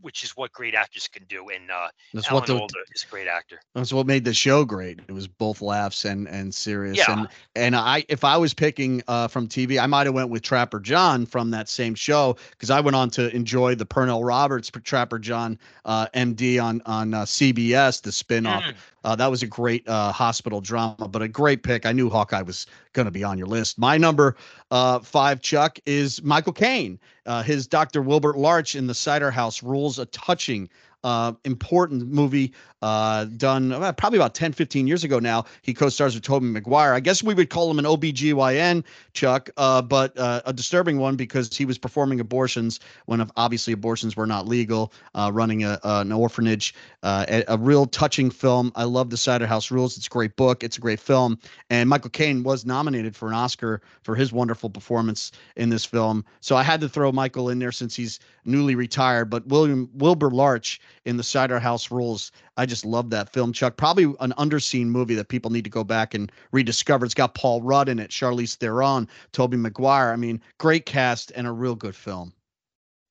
which 0.00 0.24
is 0.24 0.30
what 0.36 0.52
great 0.52 0.74
actors 0.74 1.08
can 1.08 1.24
do. 1.24 1.48
And 1.48 1.70
uh, 1.70 1.88
that's 2.12 2.28
Alan 2.28 2.40
what 2.40 2.46
the, 2.46 2.58
Alda 2.58 2.74
is 2.94 3.04
a 3.04 3.10
great 3.10 3.28
actor. 3.28 3.60
That's 3.74 3.92
what 3.92 4.06
made 4.06 4.24
the 4.24 4.34
show 4.34 4.64
great. 4.64 5.00
It 5.06 5.12
was 5.12 5.26
both 5.28 5.62
laughs 5.62 6.04
and 6.04 6.28
and 6.28 6.54
serious. 6.54 6.98
Yeah. 6.98 7.12
And 7.12 7.28
and 7.54 7.76
I 7.76 8.04
if 8.08 8.24
I 8.24 8.36
was 8.36 8.54
picking 8.54 9.02
uh, 9.08 9.28
from 9.28 9.48
TV, 9.48 9.80
I 9.80 9.86
might 9.86 10.06
have 10.06 10.14
went 10.14 10.30
with 10.30 10.42
Trapper 10.42 10.80
John 10.80 11.26
from 11.26 11.50
that 11.50 11.68
same 11.68 11.94
show 11.94 12.36
because 12.50 12.70
I 12.70 12.80
went 12.80 12.96
on 12.96 13.10
to 13.10 13.34
enjoy 13.34 13.74
the 13.74 13.86
Pernell 13.86 14.26
Roberts 14.26 14.70
Trapper 14.84 15.18
John 15.18 15.58
uh, 15.84 16.06
MD 16.14 16.62
on 16.62 16.82
on 16.86 17.14
uh, 17.14 17.22
CBS, 17.22 18.02
the 18.02 18.10
spinoff. 18.10 18.62
Mm. 18.62 18.74
Uh, 19.04 19.16
that 19.16 19.30
was 19.30 19.42
a 19.42 19.46
great 19.46 19.86
uh, 19.88 20.12
hospital 20.12 20.60
drama, 20.60 21.08
but 21.08 21.22
a 21.22 21.28
great 21.28 21.62
pick. 21.62 21.86
I 21.86 21.92
knew 21.92 22.10
Hawkeye 22.10 22.42
was 22.42 22.66
going 22.92 23.06
to 23.06 23.10
be 23.10 23.24
on 23.24 23.38
your 23.38 23.46
list. 23.46 23.78
My 23.78 23.96
number 23.96 24.36
uh, 24.70 24.98
five, 24.98 25.40
Chuck, 25.40 25.78
is 25.86 26.22
Michael 26.22 26.52
Caine. 26.52 26.98
Uh, 27.26 27.42
his 27.42 27.66
Dr. 27.66 28.02
Wilbert 28.02 28.36
Larch 28.36 28.74
in 28.74 28.86
the 28.86 28.94
Cider 28.94 29.30
House 29.30 29.62
rules 29.62 29.98
a 29.98 30.06
touching 30.06 30.68
uh, 31.04 31.32
important 31.44 32.08
movie 32.08 32.52
uh, 32.82 33.24
done 33.24 33.72
uh, 33.72 33.92
probably 33.92 34.18
about 34.18 34.34
10, 34.34 34.52
15 34.52 34.86
years 34.86 35.04
ago 35.04 35.18
now. 35.18 35.44
He 35.62 35.74
co-stars 35.74 36.14
with 36.14 36.24
Tobey 36.24 36.46
Maguire. 36.46 36.94
I 36.94 37.00
guess 37.00 37.22
we 37.22 37.34
would 37.34 37.50
call 37.50 37.70
him 37.70 37.78
an 37.78 37.84
OBGYN, 37.84 38.84
Chuck, 39.12 39.50
uh, 39.56 39.82
but 39.82 40.16
uh, 40.18 40.42
a 40.46 40.52
disturbing 40.52 40.98
one 40.98 41.16
because 41.16 41.54
he 41.56 41.64
was 41.64 41.78
performing 41.78 42.20
abortions 42.20 42.80
when 43.06 43.28
obviously 43.36 43.72
abortions 43.72 44.16
were 44.16 44.26
not 44.26 44.46
legal, 44.46 44.92
uh, 45.14 45.30
running 45.32 45.64
a, 45.64 45.78
an 45.82 46.12
orphanage, 46.12 46.74
a, 47.02 47.44
a, 47.48 47.58
real 47.58 47.86
touching 47.86 48.30
film. 48.30 48.72
I 48.74 48.84
love 48.84 49.10
The 49.10 49.16
Cider 49.16 49.46
House 49.46 49.70
Rules. 49.70 49.96
It's 49.96 50.06
a 50.06 50.10
great 50.10 50.36
book. 50.36 50.64
It's 50.64 50.78
a 50.78 50.80
great 50.80 51.00
film. 51.00 51.38
And 51.68 51.88
Michael 51.88 52.10
Caine 52.10 52.42
was 52.42 52.64
nominated 52.64 53.14
for 53.14 53.28
an 53.28 53.34
Oscar 53.34 53.82
for 54.02 54.14
his 54.14 54.32
wonderful 54.32 54.70
performance 54.70 55.32
in 55.56 55.68
this 55.68 55.84
film. 55.84 56.24
So 56.40 56.56
I 56.56 56.62
had 56.62 56.80
to 56.80 56.88
throw 56.88 57.12
Michael 57.12 57.50
in 57.50 57.58
there 57.58 57.72
since 57.72 57.94
he's 57.94 58.18
newly 58.44 58.74
retired. 58.74 59.30
But 59.30 59.46
William 59.46 59.90
Wilbur 59.94 60.30
Larch 60.30 60.80
in 61.04 61.16
The 61.16 61.22
Cider 61.22 61.58
House 61.58 61.90
Rules 61.90 62.32
I 62.60 62.66
just 62.66 62.84
love 62.84 63.08
that 63.08 63.32
film, 63.32 63.54
Chuck. 63.54 63.78
Probably 63.78 64.04
an 64.20 64.34
underseen 64.36 64.88
movie 64.88 65.14
that 65.14 65.28
people 65.28 65.50
need 65.50 65.64
to 65.64 65.70
go 65.70 65.82
back 65.82 66.12
and 66.12 66.30
rediscover. 66.52 67.06
It's 67.06 67.14
got 67.14 67.34
Paul 67.34 67.62
Rudd 67.62 67.88
in 67.88 67.98
it, 67.98 68.10
Charlize 68.10 68.54
Theron, 68.54 69.08
Tobey 69.32 69.56
Maguire. 69.56 70.12
I 70.12 70.16
mean, 70.16 70.42
great 70.58 70.84
cast 70.84 71.32
and 71.34 71.46
a 71.46 71.52
real 71.52 71.74
good 71.74 71.96
film. 71.96 72.34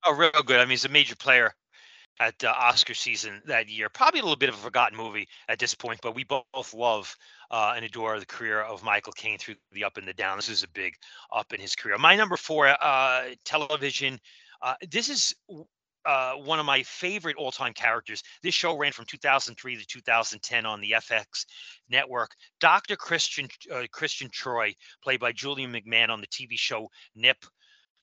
Oh, 0.05 0.13
real 0.13 0.29
good. 0.45 0.59
I 0.59 0.65
mean, 0.65 0.69
he's 0.69 0.85
a 0.85 0.89
major 0.89 1.15
player 1.15 1.55
at 2.19 2.43
uh, 2.43 2.53
Oscar 2.55 2.93
season 2.93 3.41
that 3.45 3.67
year. 3.69 3.89
Probably 3.89 4.19
a 4.19 4.23
little 4.23 4.38
bit 4.38 4.49
of 4.49 4.55
a 4.55 4.59
forgotten 4.59 4.95
movie 4.95 5.27
at 5.47 5.57
this 5.57 5.73
point, 5.73 5.99
but 6.03 6.13
we 6.13 6.25
both 6.25 6.75
love 6.75 7.17
uh, 7.49 7.73
and 7.75 7.83
adore 7.83 8.19
the 8.19 8.27
career 8.27 8.62
of 8.62 8.83
Michael 8.83 9.13
Caine 9.13 9.39
through 9.39 9.55
the 9.71 9.83
up 9.83 9.97
and 9.97 10.07
the 10.07 10.13
down. 10.13 10.38
This 10.38 10.49
is 10.49 10.62
a 10.62 10.67
big 10.67 10.93
up 11.33 11.53
in 11.53 11.59
his 11.59 11.75
career. 11.75 11.97
My 11.97 12.15
number 12.15 12.38
four, 12.38 12.67
uh, 12.67 13.29
television. 13.45 14.19
Uh, 14.62 14.75
this 14.91 15.09
is 15.09 15.33
uh, 16.10 16.34
one 16.34 16.60
of 16.60 16.65
my 16.65 16.82
favorite 16.82 17.36
all-time 17.38 17.72
characters. 17.72 18.24
This 18.41 18.56
show 18.56 18.76
ran 18.76 18.91
from 18.91 19.06
2003 19.06 19.76
to 19.78 19.86
2010 19.86 20.65
on 20.65 20.82
the 20.82 20.93
FX 20.93 21.45
network. 21.88 22.32
Dr. 22.60 22.95
Christian 22.95 23.48
uh, 23.72 23.84
Christian 23.91 24.28
Troy, 24.32 24.74
played 25.04 25.19
by 25.19 25.32
Julian 25.32 25.72
McMahon 25.72 26.10
on 26.10 26.19
the 26.19 26.28
TV 26.28 26.58
show 26.58 26.89
Nip 27.15 27.38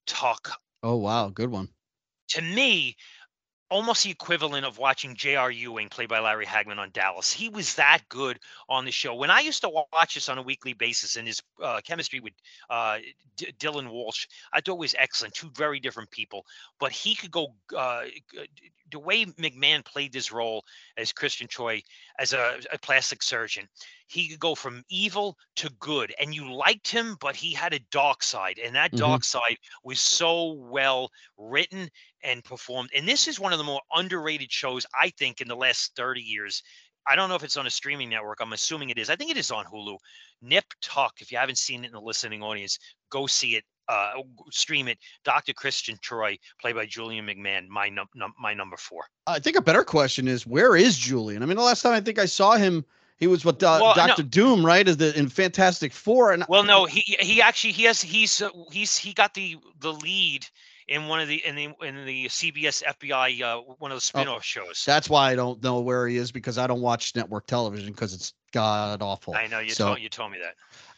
Tuck. 0.07 0.53
Oh 0.85 0.95
wow, 0.97 1.31
good 1.31 1.51
one. 1.51 1.69
To 2.29 2.42
me, 2.42 2.97
almost 3.68 4.05
the 4.05 4.11
equivalent 4.11 4.64
of 4.64 4.79
watching 4.79 5.14
J.R. 5.14 5.50
Ewing 5.50 5.88
played 5.88 6.09
by 6.09 6.20
Larry 6.20 6.46
Hagman 6.46 6.79
on 6.79 6.90
Dallas. 6.92 7.33
He 7.33 7.48
was 7.48 7.74
that 7.74 8.00
good 8.09 8.38
on 8.68 8.85
the 8.85 8.90
show. 8.90 9.14
When 9.14 9.31
I 9.31 9.40
used 9.40 9.62
to 9.62 9.68
watch 9.68 10.14
this 10.14 10.29
on 10.29 10.38
a 10.38 10.42
weekly 10.42 10.72
basis, 10.72 11.16
and 11.16 11.26
his 11.26 11.42
uh, 11.62 11.81
chemistry 11.85 12.20
with 12.20 12.33
uh, 12.70 12.98
D- 13.37 13.52
Dylan 13.59 13.88
Walsh, 13.88 14.26
I 14.52 14.61
thought 14.61 14.79
was 14.79 14.94
excellent. 14.98 15.35
Two 15.35 15.50
very 15.55 15.81
different 15.81 16.11
people, 16.11 16.44
but 16.79 16.92
he 16.92 17.14
could 17.14 17.31
go. 17.31 17.55
Uh, 17.76 18.05
the 18.90 18.99
way 18.99 19.25
McMahon 19.25 19.85
played 19.85 20.12
this 20.12 20.33
role 20.33 20.64
as 20.96 21.12
Christian 21.12 21.49
Troy, 21.49 21.83
as 22.18 22.33
a, 22.33 22.61
a 22.72 22.79
plastic 22.79 23.22
surgeon, 23.22 23.68
he 24.09 24.29
could 24.29 24.38
go 24.38 24.55
from 24.55 24.85
evil 24.88 25.37
to 25.57 25.70
good 25.79 26.14
and 26.20 26.35
you 26.35 26.53
liked 26.53 26.88
him 26.88 27.16
but 27.20 27.37
he 27.37 27.53
had 27.53 27.72
a 27.72 27.81
dark 27.90 28.22
side 28.22 28.59
and 28.59 28.75
that 28.75 28.90
mm-hmm. 28.92 29.05
dark 29.05 29.25
side 29.25 29.57
was 29.83 30.01
so 30.01 30.53
well 30.53 31.11
written 31.37 31.90
and 32.22 32.44
performed 32.44 32.90
and 32.94 33.07
this 33.07 33.27
is 33.29 33.40
one 33.40 33.53
of 33.53 33.59
the 33.59 33.64
more 33.64 33.81
underrated 33.94 34.51
shows 34.51 34.87
i 34.99 35.11
think 35.18 35.40
in 35.40 35.49
the 35.49 35.57
last 35.57 35.94
30 35.96 36.20
years. 36.20 36.62
I 37.09 37.14
don't 37.14 37.29
know 37.29 37.37
if 37.37 37.44
it's 37.44 37.57
on 37.57 37.66
a 37.66 37.70
streaming 37.70 38.09
network 38.09 38.38
i'm 38.40 38.53
assuming 38.53 38.90
it 38.90 38.99
is 38.99 39.11
i 39.11 39.16
think 39.16 39.31
it 39.31 39.37
is 39.37 39.51
on 39.51 39.64
hulu. 39.64 39.99
Nip 40.42 40.64
tuck 40.81 41.14
if 41.20 41.33
you 41.33 41.38
haven't 41.38 41.59
seen 41.59 41.85
it 41.85 41.88
in 41.88 41.92
the 41.92 42.01
listening 42.01 42.42
audience 42.42 42.79
go 43.11 43.27
see 43.27 43.57
it 43.57 43.64
uh, 43.88 44.14
stream 44.51 44.88
it. 44.88 44.99
Dr. 45.25 45.53
Christian 45.53 45.99
Troy, 46.01 46.38
played 46.61 46.75
by 46.75 46.87
Julian 46.87 47.27
McMahon, 47.27 47.68
my 47.68 47.88
num-, 47.88 48.09
num- 48.14 48.35
my 48.40 48.55
number 48.55 48.77
four. 48.77 49.05
I 49.27 49.38
think 49.38 49.57
a 49.57 49.62
better 49.62 49.85
question 49.85 50.29
is 50.29 50.46
where 50.46 50.77
is 50.77 50.96
Julian? 50.96 51.42
I 51.42 51.46
mean, 51.46 51.57
the 51.57 51.62
last 51.62 51.83
time 51.83 51.92
I 51.92 52.01
think 52.01 52.18
I 52.18 52.27
saw 52.27 52.57
him 52.57 52.85
he 53.18 53.27
was 53.27 53.44
with 53.44 53.62
uh, 53.62 53.79
well, 53.81 53.94
Doctor 53.94 54.22
no. 54.22 54.29
Doom, 54.29 54.66
right? 54.66 54.87
Is 54.87 54.99
the 54.99 55.18
in 55.18 55.29
Fantastic 55.29 55.92
Four? 55.92 56.33
And 56.33 56.44
well, 56.49 56.64
no, 56.64 56.85
he 56.85 57.16
he 57.20 57.40
actually 57.40 57.72
he 57.72 57.85
has 57.85 58.03
he's 58.03 58.42
uh, 58.42 58.51
he's 58.70 58.96
he 58.96 59.14
got 59.14 59.35
the 59.35 59.57
the 59.81 59.92
lead 59.92 60.46
in 60.88 61.09
one 61.09 61.20
of 61.20 61.29
the 61.29 61.44
in 61.44 61.57
the 61.57 61.68
in 61.83 62.05
the 62.05 62.27
CBS 62.27 62.83
FBI 62.85 63.42
uh, 63.42 63.61
one 63.79 63.90
of 63.90 63.96
the 63.96 63.96
oh, 63.96 63.99
spin-off 63.99 64.38
oh, 64.38 64.40
shows. 64.40 64.85
That's 64.87 65.11
why 65.11 65.31
I 65.31 65.35
don't 65.35 65.62
know 65.62 65.81
where 65.81 66.07
he 66.07 66.16
is 66.16 66.31
because 66.31 66.59
I 66.59 66.66
don't 66.66 66.81
watch 66.81 67.14
network 67.16 67.46
television 67.46 67.92
because 67.92 68.14
it's 68.14 68.35
god 68.53 69.03
awful. 69.03 69.35
I 69.35 69.46
know 69.49 69.59
you 69.59 69.70
so, 69.70 69.88
told 69.88 70.01
you 70.01 70.09
told 70.09 70.33
me 70.33 70.38
that. 70.38 70.55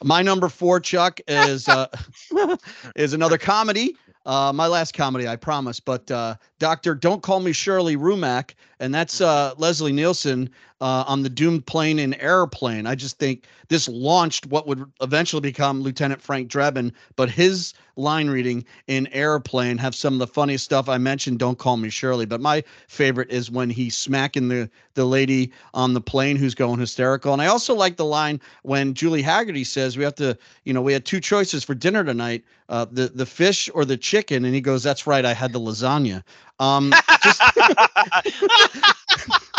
My 0.07 0.23
number 0.23 0.49
four, 0.49 0.79
Chuck, 0.79 1.21
is 1.27 1.69
uh, 1.69 1.89
is 2.97 3.13
another 3.13 3.39
comedy. 3.39 3.97
Uh, 4.27 4.53
my 4.55 4.67
last 4.67 4.93
comedy, 4.93 5.27
I 5.27 5.37
promise. 5.37 5.81
But 5.81 6.11
uh, 6.11 6.35
Doctor, 6.59 6.95
don't 6.95 7.23
call 7.23 7.41
me 7.41 7.53
Shirley 7.53 7.97
Rumack, 7.97 8.55
and 8.79 8.95
that's 8.95 9.23
uh, 9.23 9.55
Leslie 9.57 9.93
Nielsen 9.93 10.51
uh, 10.81 11.05
on 11.07 11.23
the 11.23 11.29
doomed 11.29 11.67
plane 11.67 11.99
in 11.99 12.15
Airplane. 12.15 12.87
I 12.87 12.95
just 12.95 13.19
think 13.19 13.45
this 13.69 13.89
launched 13.89 14.47
what 14.47 14.67
would 14.67 14.85
eventually 15.01 15.41
become 15.41 15.83
Lieutenant 15.83 16.23
Frank 16.23 16.51
Drebin, 16.51 16.93
but 17.17 17.31
his 17.31 17.75
line 17.97 18.31
reading 18.31 18.65
in 18.87 19.09
Airplane 19.09 19.77
have 19.79 19.95
some 19.95 20.15
of 20.15 20.19
the 20.21 20.27
funniest 20.27 20.65
stuff. 20.65 20.89
I 20.89 20.99
mentioned 20.99 21.41
Don't 21.41 21.59
Call 21.59 21.77
Me 21.77 21.91
Shirley, 21.91 22.27
but 22.27 22.41
my 22.41 22.63
favorite 22.87 23.31
is 23.31 23.51
when 23.51 23.71
he's 23.71 23.97
smacking 23.97 24.49
the 24.49 24.71
the 24.95 25.05
lady 25.05 25.53
on 25.75 25.95
the 25.95 26.01
plane 26.01 26.37
who's 26.37 26.55
going 26.55 26.79
hysterical. 26.79 27.33
And 27.33 27.43
I 27.43 27.47
also 27.47 27.75
like 27.75 27.97
the 27.97 28.05
line 28.05 28.41
when 28.63 28.95
Julie 28.95 29.23
Hagerty 29.23 29.67
says 29.67 29.97
we 29.97 30.05
have 30.05 30.15
to, 30.17 30.39
you 30.65 30.73
know, 30.73 30.83
we 30.83 30.93
had 30.93 31.05
two 31.05 31.21
choices 31.21 31.65
for 31.65 31.75
dinner 31.75 32.05
tonight, 32.05 32.45
uh, 32.69 32.87
the 32.91 33.09
the 33.09 33.27
fish 33.27 33.69
or 33.75 33.85
the 33.85 33.97
chicken, 33.97 34.45
and 34.45 34.55
he 34.55 34.61
goes, 34.61 34.83
"That's 34.83 35.07
right, 35.07 35.25
I 35.25 35.35
had 35.35 35.53
the 35.53 35.61
lasagna." 35.61 36.23
Um, 36.61 36.93
just 37.23 37.41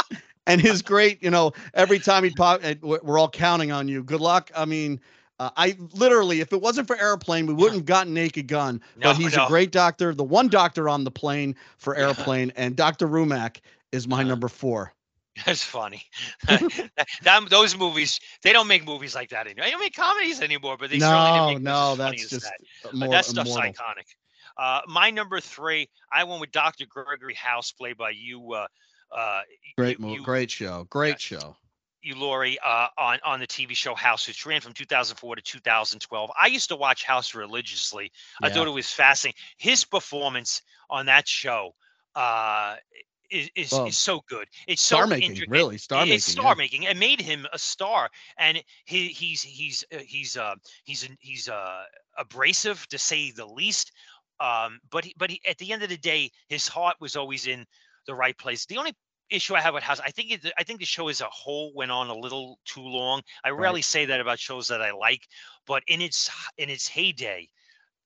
and 0.50 0.60
his 0.60 0.82
great, 0.82 1.22
you 1.24 1.30
know, 1.30 1.54
every 1.74 2.00
time 2.00 2.24
he'd 2.24 2.36
pop, 2.36 2.62
we're 2.82 3.20
all 3.20 3.30
counting 3.30 3.72
on 3.72 3.88
Hugh. 3.88 4.04
Good 4.04 4.20
luck. 4.20 4.52
I 4.56 4.66
mean, 4.66 5.00
uh, 5.40 5.52
I 5.56 5.78
literally, 5.94 6.42
if 6.42 6.52
it 6.52 6.62
wasn't 6.62 6.88
for 6.88 7.00
airplane, 7.00 7.46
we 7.46 7.54
wouldn't 7.54 7.76
have 7.76 7.86
gotten 7.86 8.14
Naked 8.14 8.48
Gun. 8.48 8.82
No, 8.98 9.10
but 9.10 9.18
he's 9.18 9.36
no. 9.36 9.46
a 9.46 9.48
great 9.48 9.72
doctor, 9.72 10.14
the 10.14 10.24
one 10.24 10.50
doctor 10.50 10.90
on 10.90 11.04
the 11.04 11.12
plane 11.12 11.56
for 11.78 11.96
airplane, 11.96 12.52
and 12.56 12.76
Dr. 12.76 13.08
Rumack 13.08 13.58
is 13.92 14.08
my 14.08 14.22
uh, 14.22 14.24
number 14.24 14.48
four. 14.48 14.94
That's 15.46 15.64
funny. 15.64 16.04
that, 16.48 17.48
those 17.50 17.78
movies, 17.78 18.20
they 18.44 18.52
don't 18.52 18.68
make 18.68 18.86
movies 18.86 19.16
like 19.16 19.30
that 19.30 19.46
anymore. 19.46 19.66
They 19.66 19.72
don't 19.72 19.80
make 19.80 19.96
comedies 19.96 20.42
anymore, 20.42 20.76
but 20.78 20.90
they 20.90 20.98
no, 20.98 21.08
certainly 21.08 21.54
make 21.56 21.64
no, 21.64 21.96
that's 21.96 22.28
just 22.28 22.50
that. 22.84 22.94
More, 22.94 23.10
that 23.10 23.24
stuff's 23.24 23.52
immortal. 23.52 23.72
iconic. 23.72 24.06
Uh, 24.58 24.82
my 24.88 25.10
number 25.10 25.40
three, 25.40 25.88
I 26.12 26.26
went 26.26 26.42
with 26.42 26.52
Dr. 26.52 26.86
Gregory 26.90 27.36
House, 27.36 27.72
played 27.72 27.96
by 27.96 28.10
you, 28.10 28.52
uh, 28.52 28.68
uh, 29.12 29.42
great, 29.78 30.00
you, 30.00 30.24
great 30.24 30.52
show, 30.52 30.86
great 30.90 31.20
show. 31.20 31.56
Hugh, 32.02 32.16
Laurie, 32.16 32.58
uh, 32.66 32.88
on 32.98 33.20
on 33.26 33.40
the 33.40 33.48
TV 33.48 33.76
show 33.76 33.94
House, 33.96 34.28
which 34.28 34.46
ran 34.46 34.62
from 34.62 34.74
2004 34.74 35.36
to 35.36 35.42
2012. 35.42 36.32
I 36.40 36.48
used 36.48 36.70
to 36.70 36.76
watch 36.76 37.04
House 37.04 37.36
religiously. 37.36 38.12
Yeah. 38.42 38.48
I 38.48 38.52
thought 38.52 38.68
it 38.68 38.72
was 38.72 38.90
fascinating. 38.90 39.40
His 39.58 39.84
performance 39.84 40.62
on 40.90 41.06
that 41.08 41.28
show 41.28 41.74
uh, 42.16 42.76
is 43.30 43.50
is, 43.56 43.72
well, 43.72 43.86
is 43.86 43.98
so 43.98 44.22
good. 44.28 44.48
It's 44.68 44.82
star 44.82 45.04
so 45.04 45.10
making, 45.10 45.32
intricate. 45.32 45.52
really 45.52 45.78
star 45.78 46.02
making. 46.02 46.16
It's 46.16 46.26
star 46.26 46.52
yeah. 46.52 46.56
making. 46.56 46.84
It 46.84 46.98
made 46.98 47.22
him 47.22 47.46
a 47.54 47.60
star, 47.60 48.10
and 48.38 48.62
he 48.86 49.10
he's 49.10 49.42
he's 49.42 49.84
uh, 49.94 50.00
he's 50.06 50.38
uh 50.38 50.56
he's 50.84 51.08
he's 51.20 51.50
uh 51.50 51.84
abrasive 52.18 52.88
to 52.90 52.98
say 52.98 53.32
the 53.32 53.46
least. 53.46 53.92
Um, 54.40 54.80
but 54.90 55.04
he, 55.04 55.14
but 55.18 55.30
he, 55.30 55.42
at 55.48 55.58
the 55.58 55.74
end 55.74 55.84
of 55.84 55.90
the 55.90 55.98
day, 55.98 56.32
his 56.48 56.68
heart 56.68 56.96
was 57.02 57.18
always 57.18 57.46
in 57.46 57.66
the 58.10 58.16
right 58.16 58.38
place. 58.38 58.66
The 58.66 58.78
only 58.78 58.96
issue 59.30 59.56
I 59.56 59.62
have 59.62 59.76
with 59.76 59.84
House, 59.84 60.00
I 60.04 60.10
think 60.10 60.32
it, 60.32 60.52
I 60.58 60.64
think 60.64 60.80
the 60.80 60.86
show 60.86 61.08
as 61.08 61.22
a 61.22 61.28
whole 61.32 61.72
went 61.76 61.92
on 61.92 62.10
a 62.10 62.16
little 62.16 62.60
too 62.66 62.82
long. 62.82 63.22
I 63.44 63.52
right. 63.52 63.60
rarely 63.60 63.82
say 63.82 64.06
that 64.06 64.20
about 64.20 64.40
shows 64.40 64.68
that 64.70 64.82
I 64.82 64.92
like, 64.92 65.22
but 65.68 65.84
in 65.88 66.02
its 66.02 66.30
in 66.58 66.70
its 66.70 66.88
heyday, 66.88 67.48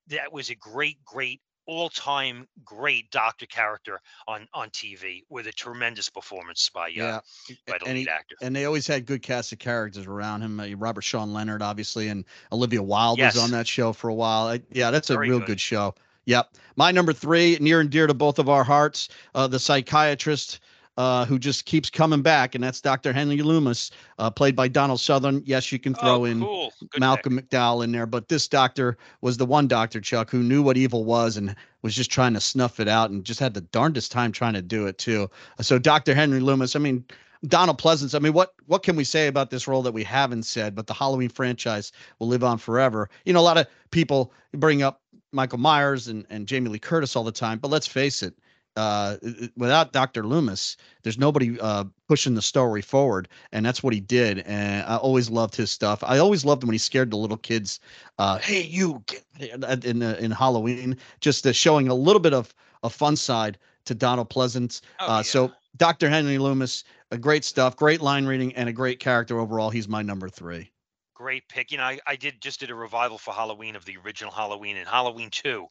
that 0.08 0.32
was 0.32 0.50
a 0.50 0.56
great, 0.56 1.04
great 1.06 1.42
all-time 1.66 2.46
great 2.66 3.10
doctor 3.10 3.46
character 3.46 4.02
on 4.28 4.46
on 4.54 4.70
TV 4.72 5.22
with 5.30 5.48
a 5.48 5.52
tremendous 5.54 6.10
performance 6.10 6.70
by 6.74 6.88
uh, 6.88 6.92
yeah 6.94 7.20
by 7.66 7.78
the 7.78 7.86
and 7.86 7.98
lead 7.98 8.08
he, 8.08 8.10
actor. 8.10 8.36
And 8.42 8.54
they 8.54 8.66
always 8.66 8.86
had 8.86 9.06
good 9.06 9.22
cast 9.22 9.54
of 9.54 9.60
characters 9.60 10.06
around 10.06 10.42
him. 10.42 10.60
Uh, 10.60 10.68
Robert 10.76 11.04
Sean 11.04 11.32
Leonard, 11.32 11.62
obviously, 11.62 12.10
and 12.10 12.26
Olivia 12.52 12.84
Wilde 12.84 13.20
yes. 13.20 13.36
was 13.36 13.44
on 13.46 13.52
that 13.52 13.66
show 13.66 13.94
for 13.94 14.10
a 14.10 14.14
while. 14.14 14.48
I, 14.48 14.62
yeah, 14.72 14.92
that's 14.92 15.10
a 15.10 15.14
Very 15.14 15.30
real 15.30 15.40
good. 15.40 15.48
good 15.48 15.62
show. 15.62 15.96
Yep. 16.26 16.56
My 16.76 16.92
number 16.92 17.14
three, 17.14 17.58
near 17.60 17.80
and 17.80 17.90
dear 17.90 18.08
to 18.08 18.14
both 18.14 18.40
of 18.40 18.50
our 18.50 18.64
hearts, 18.64 19.10
uh, 19.36 19.48
the 19.48 19.60
psychiatrist 19.60 20.60
uh, 20.98 21.26
who 21.26 21.40
just 21.40 21.66
keeps 21.66 21.90
coming 21.90 22.22
back, 22.22 22.54
and 22.54 22.64
that's 22.64 22.80
Dr. 22.80 23.14
Henry 23.14 23.42
Loomis, 23.42 23.90
uh, 24.20 24.30
played 24.30 24.56
by 24.56 24.68
Donald 24.68 25.00
Sutherland. 25.00 25.44
Yes, 25.46 25.72
you 25.72 25.80
can 25.80 25.96
throw 25.96 26.22
oh, 26.22 26.26
in 26.26 26.42
cool. 26.42 26.72
Malcolm 27.00 27.38
pick. 27.38 27.50
McDowell 27.50 27.84
in 27.84 27.92
there, 27.92 28.06
but 28.06 28.28
this 28.30 28.48
doctor 28.48 28.98
was 29.22 29.38
the 29.38 29.46
one 29.46 29.68
doctor, 29.68 30.00
Chuck, 30.00 30.30
who 30.30 30.44
knew 30.44 30.62
what 30.62 30.78
evil 30.78 31.04
was 31.04 31.36
and 31.36 31.56
was 31.82 31.96
just 31.96 32.12
trying 32.12 32.34
to 32.36 32.40
snuff 32.40 32.80
it 32.80 32.88
out 32.88 33.10
and 33.10 33.26
just 33.26 33.40
had 33.40 33.56
the 33.56 33.62
darndest 33.62 34.12
time 34.12 34.32
trying 34.32 34.54
to 34.54 34.62
do 34.62 34.86
it, 34.86 34.98
too. 35.00 35.30
So, 35.62 35.80
Dr. 35.80 36.14
Henry 36.14 36.40
Loomis, 36.40 36.76
I 36.76 36.80
mean, 36.80 37.04
Donald 37.48 37.82
Pleasence. 37.82 38.16
I 38.16 38.20
mean, 38.20 38.34
what 38.34 38.54
what 38.68 38.84
can 38.84 38.96
we 38.96 39.04
say 39.04 39.28
about 39.28 39.50
this 39.50 39.68
role 39.68 39.82
that 39.82 39.92
we 39.92 40.04
haven't 40.04 40.44
said? 40.44 40.76
But 40.76 40.88
the 40.88 40.94
Halloween 40.94 41.30
franchise 41.30 41.92
will 42.20 42.28
live 42.28 42.44
on 42.44 42.58
forever. 42.58 43.10
You 43.26 43.34
know, 43.34 43.42
a 43.42 43.42
lot 43.42 43.58
of 43.58 43.68
people 43.92 44.32
bring 44.54 44.82
up 44.82 45.02
Michael 45.34 45.60
Myers 45.60 46.08
and, 46.08 46.26
and 46.30 46.48
Jamie 46.48 46.70
Lee 46.70 46.80
Curtis 46.80 47.16
all 47.16 47.24
the 47.24 47.32
time, 47.32 47.60
but 47.60 47.72
let's 47.72 47.88
face 47.88 48.24
it, 48.24 48.36
uh, 48.76 49.18
without 49.56 49.94
Dr. 49.94 50.26
Loomis, 50.26 50.78
there's 51.04 51.18
nobody 51.18 51.60
uh, 51.60 51.86
pushing 52.08 52.34
the 52.34 52.42
story 52.42 52.82
forward, 52.82 53.28
and 53.52 53.66
that's 53.66 53.84
what 53.84 53.94
he 53.94 54.00
did. 54.00 54.40
And 54.40 54.84
I 54.88 54.98
always 54.98 55.30
loved 55.30 55.56
his 55.56 55.70
stuff. 55.70 56.04
I 56.04 56.18
always 56.18 56.44
loved 56.44 56.64
when 56.64 56.74
he 56.74 56.80
scared 56.80 57.12
the 57.12 57.18
little 57.18 57.38
kids. 57.38 57.80
Uh, 58.18 58.40
hey, 58.40 58.64
you! 58.64 59.04
In 59.40 60.02
in 60.02 60.32
Halloween, 60.32 60.98
just 61.20 61.46
uh, 61.46 61.52
showing 61.52 61.88
a 61.88 61.94
little 61.94 62.20
bit 62.20 62.34
of 62.34 62.54
a 62.82 62.90
fun 62.90 63.16
side 63.16 63.58
to 63.86 63.94
Donald 63.94 64.30
Pleasence. 64.30 64.82
Oh, 65.00 65.06
uh, 65.06 65.18
yeah. 65.18 65.22
So 65.22 65.52
Dr. 65.78 66.10
Henry 66.10 66.38
Loomis, 66.38 66.84
a 67.12 67.18
great 67.18 67.44
stuff, 67.46 67.76
great 67.76 68.02
line 68.02 68.26
reading, 68.26 68.56
and 68.56 68.70
a 68.70 68.74
great 68.74 69.00
character 69.00 69.40
overall. 69.40 69.70
He's 69.70 69.88
my 69.88 70.02
number 70.02 70.30
three 70.30 70.73
great 71.24 71.48
pick. 71.48 71.72
You 71.72 71.78
know, 71.78 71.86
I, 71.86 72.00
I 72.06 72.16
did 72.18 72.42
just 72.42 72.60
did 72.60 72.70
a 72.70 72.76
revival 72.76 73.18
for 73.18 73.34
Halloween 73.34 73.78
of 73.78 73.86
the 73.86 73.96
original 74.04 74.32
Halloween 74.32 74.76
and 74.76 74.86
Halloween 74.86 75.30
2 75.32 75.66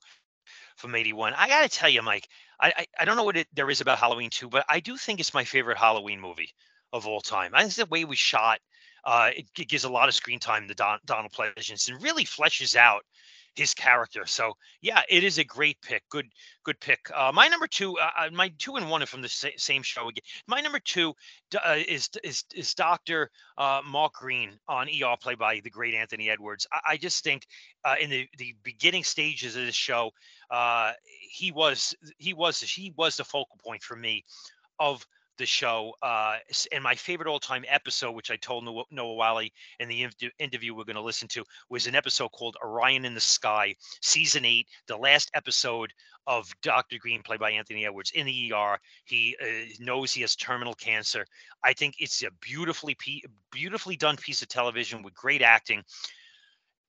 from 0.76 0.94
81. 0.94 1.34
I 1.36 1.46
got 1.46 1.62
to 1.62 1.68
tell 1.68 1.90
you, 1.90 2.00
Mike, 2.00 2.26
I, 2.58 2.72
I, 2.74 2.86
I 3.00 3.04
don't 3.04 3.16
know 3.16 3.24
what 3.24 3.36
it, 3.36 3.48
there 3.52 3.68
is 3.68 3.82
about 3.82 3.98
Halloween 3.98 4.30
2, 4.30 4.48
but 4.48 4.64
I 4.70 4.80
do 4.80 4.96
think 4.96 5.20
it's 5.20 5.34
my 5.34 5.44
favorite 5.44 5.76
Halloween 5.76 6.20
movie 6.20 6.54
of 6.94 7.06
all 7.06 7.20
time. 7.20 7.50
I 7.54 7.64
think 7.64 7.74
the 7.74 7.84
way 7.84 8.06
we 8.06 8.16
shot, 8.16 8.60
uh, 9.04 9.30
it, 9.36 9.44
it, 9.58 9.68
gives 9.68 9.84
a 9.84 9.90
lot 9.90 10.08
of 10.08 10.14
screen 10.14 10.38
time 10.38 10.68
to 10.68 10.74
Don, 10.74 10.98
Donald 11.04 11.32
Pleasence 11.32 11.90
and 11.90 12.02
really 12.02 12.24
fleshes 12.24 12.74
out 12.74 13.04
his 13.54 13.74
character. 13.74 14.26
So 14.26 14.54
yeah, 14.80 15.02
it 15.08 15.24
is 15.24 15.38
a 15.38 15.44
great 15.44 15.80
pick. 15.82 16.02
Good, 16.08 16.26
good 16.64 16.80
pick. 16.80 17.00
Uh, 17.14 17.32
my 17.34 17.48
number 17.48 17.66
two, 17.66 17.98
uh, 17.98 18.10
uh 18.18 18.30
my 18.32 18.50
two 18.58 18.76
and 18.76 18.88
one 18.88 19.02
are 19.02 19.06
from 19.06 19.22
the 19.22 19.28
sa- 19.28 19.48
same 19.56 19.82
show 19.82 20.08
again. 20.08 20.22
My 20.46 20.60
number 20.60 20.80
two 20.80 21.14
uh, 21.64 21.76
is 21.86 22.08
is 22.24 22.44
is 22.54 22.74
Doctor 22.74 23.30
uh, 23.58 23.80
Mark 23.86 24.14
Green 24.14 24.58
on 24.68 24.88
ER, 24.88 25.16
played 25.20 25.38
by 25.38 25.60
the 25.60 25.70
great 25.70 25.94
Anthony 25.94 26.30
Edwards. 26.30 26.66
I, 26.72 26.92
I 26.92 26.96
just 26.96 27.22
think 27.24 27.46
uh, 27.84 27.96
in 28.00 28.10
the 28.10 28.28
the 28.38 28.54
beginning 28.62 29.04
stages 29.04 29.56
of 29.56 29.66
this 29.66 29.74
show, 29.74 30.10
he 31.30 31.52
was 31.52 31.94
he 32.18 32.34
was 32.34 32.60
he 32.60 32.92
was 32.96 33.16
the 33.16 33.24
focal 33.24 33.58
point 33.62 33.82
for 33.82 33.96
me 33.96 34.24
of 34.78 35.06
the 35.42 35.46
show. 35.46 35.92
Uh, 36.02 36.36
and 36.70 36.84
my 36.84 36.94
favorite 36.94 37.28
all-time 37.28 37.64
episode, 37.68 38.12
which 38.12 38.30
I 38.30 38.36
told 38.36 38.64
Noah, 38.64 39.14
Wyle 39.14 39.40
in 39.80 39.88
the 39.88 40.08
interview 40.38 40.72
we're 40.72 40.84
going 40.84 40.94
to 40.94 41.02
listen 41.02 41.26
to, 41.28 41.44
was 41.68 41.88
an 41.88 41.96
episode 41.96 42.28
called 42.28 42.56
Orion 42.64 43.04
in 43.04 43.12
the 43.12 43.20
Sky, 43.20 43.74
season 44.00 44.44
eight, 44.44 44.68
the 44.86 44.96
last 44.96 45.32
episode 45.34 45.92
of 46.28 46.48
Dr. 46.62 46.96
Green, 47.00 47.22
played 47.22 47.40
by 47.40 47.50
Anthony 47.50 47.84
Edwards, 47.84 48.12
in 48.12 48.24
the 48.24 48.52
ER. 48.54 48.78
He 49.04 49.36
uh, 49.42 49.74
knows 49.80 50.12
he 50.12 50.20
has 50.20 50.36
terminal 50.36 50.74
cancer. 50.74 51.26
I 51.64 51.72
think 51.72 51.96
it's 51.98 52.22
a 52.22 52.30
beautifully, 52.40 52.96
beautifully 53.50 53.96
done 53.96 54.16
piece 54.16 54.42
of 54.42 54.48
television 54.48 55.02
with 55.02 55.14
great 55.14 55.42
acting. 55.42 55.82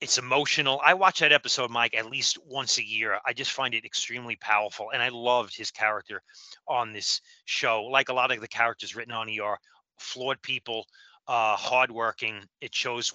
It's 0.03 0.17
emotional. 0.17 0.81
I 0.83 0.95
watch 0.95 1.21
that 1.21 1.31
episode, 1.31 1.71
Mike, 1.71 1.93
at 1.95 2.11
least 2.11 2.37
once 2.45 2.77
a 2.77 2.83
year. 2.83 3.19
I 3.25 3.31
just 3.31 3.53
find 3.53 3.73
it 3.73 3.85
extremely 3.85 4.35
powerful, 4.35 4.89
and 4.93 5.01
I 5.01 5.07
loved 5.07 5.55
his 5.55 5.71
character 5.71 6.21
on 6.67 6.91
this 6.91 7.21
show. 7.45 7.83
Like 7.85 8.09
a 8.09 8.13
lot 8.13 8.29
of 8.29 8.41
the 8.41 8.47
characters 8.49 8.97
written 8.97 9.13
on 9.13 9.29
ER, 9.29 9.57
flawed 9.97 10.41
people, 10.41 10.85
uh, 11.29 11.55
hardworking. 11.55 12.41
It 12.59 12.75
shows 12.75 13.13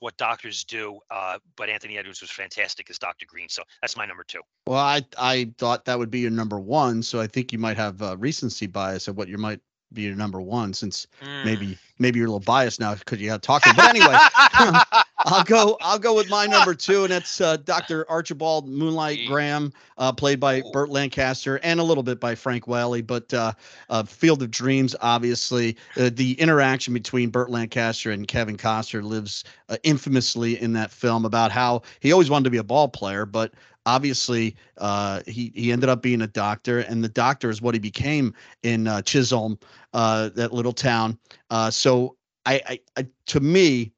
what 0.00 0.18
doctors 0.18 0.64
do. 0.64 0.98
Uh, 1.10 1.38
but 1.56 1.70
Anthony 1.70 1.96
Edwards 1.96 2.20
was 2.20 2.30
fantastic 2.30 2.90
as 2.90 2.98
Dr. 2.98 3.24
Green. 3.26 3.48
So 3.48 3.62
that's 3.80 3.96
my 3.96 4.04
number 4.04 4.24
two. 4.24 4.42
Well, 4.66 4.76
I 4.76 5.02
I 5.16 5.50
thought 5.56 5.86
that 5.86 5.98
would 5.98 6.10
be 6.10 6.20
your 6.20 6.30
number 6.30 6.60
one. 6.60 7.02
So 7.02 7.22
I 7.22 7.26
think 7.26 7.54
you 7.54 7.58
might 7.58 7.78
have 7.78 8.02
a 8.02 8.18
recency 8.18 8.66
bias 8.66 9.08
of 9.08 9.16
what 9.16 9.28
you 9.28 9.38
might 9.38 9.60
be 9.92 10.02
your 10.02 10.14
number 10.14 10.40
one 10.40 10.72
since 10.72 11.06
mm. 11.22 11.44
maybe 11.44 11.76
maybe 11.98 12.18
you're 12.18 12.26
a 12.26 12.30
little 12.30 12.40
biased 12.40 12.80
now 12.80 12.94
because 12.94 13.20
you 13.20 13.36
talked 13.38 13.66
to. 13.66 13.74
But 13.74 13.90
anyway, 13.90 14.16
I'll 15.18 15.44
go 15.44 15.76
I'll 15.80 15.98
go 15.98 16.14
with 16.14 16.28
my 16.28 16.46
number 16.46 16.74
two, 16.74 17.04
and 17.04 17.12
that's 17.12 17.40
uh, 17.40 17.56
Dr. 17.58 18.08
Archibald 18.10 18.68
Moonlight 18.68 19.20
Graham, 19.26 19.72
uh, 19.98 20.12
played 20.12 20.40
by 20.40 20.62
Burt 20.72 20.90
Lancaster 20.90 21.60
and 21.62 21.80
a 21.80 21.82
little 21.82 22.02
bit 22.02 22.20
by 22.20 22.34
Frank 22.34 22.66
Whaley. 22.66 23.02
But 23.02 23.32
uh, 23.34 23.52
uh 23.88 24.04
Field 24.04 24.42
of 24.42 24.50
Dreams, 24.50 24.96
obviously, 25.00 25.76
uh, 25.96 26.10
the 26.12 26.32
interaction 26.40 26.94
between 26.94 27.30
Burt 27.30 27.50
Lancaster 27.50 28.10
and 28.10 28.26
Kevin 28.26 28.56
Costner 28.56 29.02
lives 29.02 29.44
uh, 29.68 29.76
infamously 29.82 30.60
in 30.60 30.72
that 30.72 30.90
film 30.90 31.24
about 31.24 31.52
how 31.52 31.82
he 32.00 32.12
always 32.12 32.30
wanted 32.30 32.44
to 32.44 32.50
be 32.50 32.58
a 32.58 32.64
ball 32.64 32.88
player, 32.88 33.26
but 33.26 33.52
obviously 33.90 34.54
uh, 34.78 35.20
he 35.26 35.52
he 35.54 35.72
ended 35.72 35.88
up 35.88 36.00
being 36.00 36.22
a 36.22 36.26
doctor, 36.26 36.80
and 36.80 37.02
the 37.02 37.08
doctor 37.08 37.50
is 37.50 37.60
what 37.60 37.74
he 37.74 37.80
became 37.80 38.32
in 38.62 38.86
uh, 38.86 39.02
Chisholm, 39.02 39.58
uh, 39.92 40.30
that 40.36 40.52
little 40.52 40.72
town. 40.72 41.18
Uh, 41.50 41.70
so 41.70 42.16
I, 42.46 42.60
I, 42.68 42.80
I, 42.96 43.06
to 43.26 43.40
me, 43.40 43.92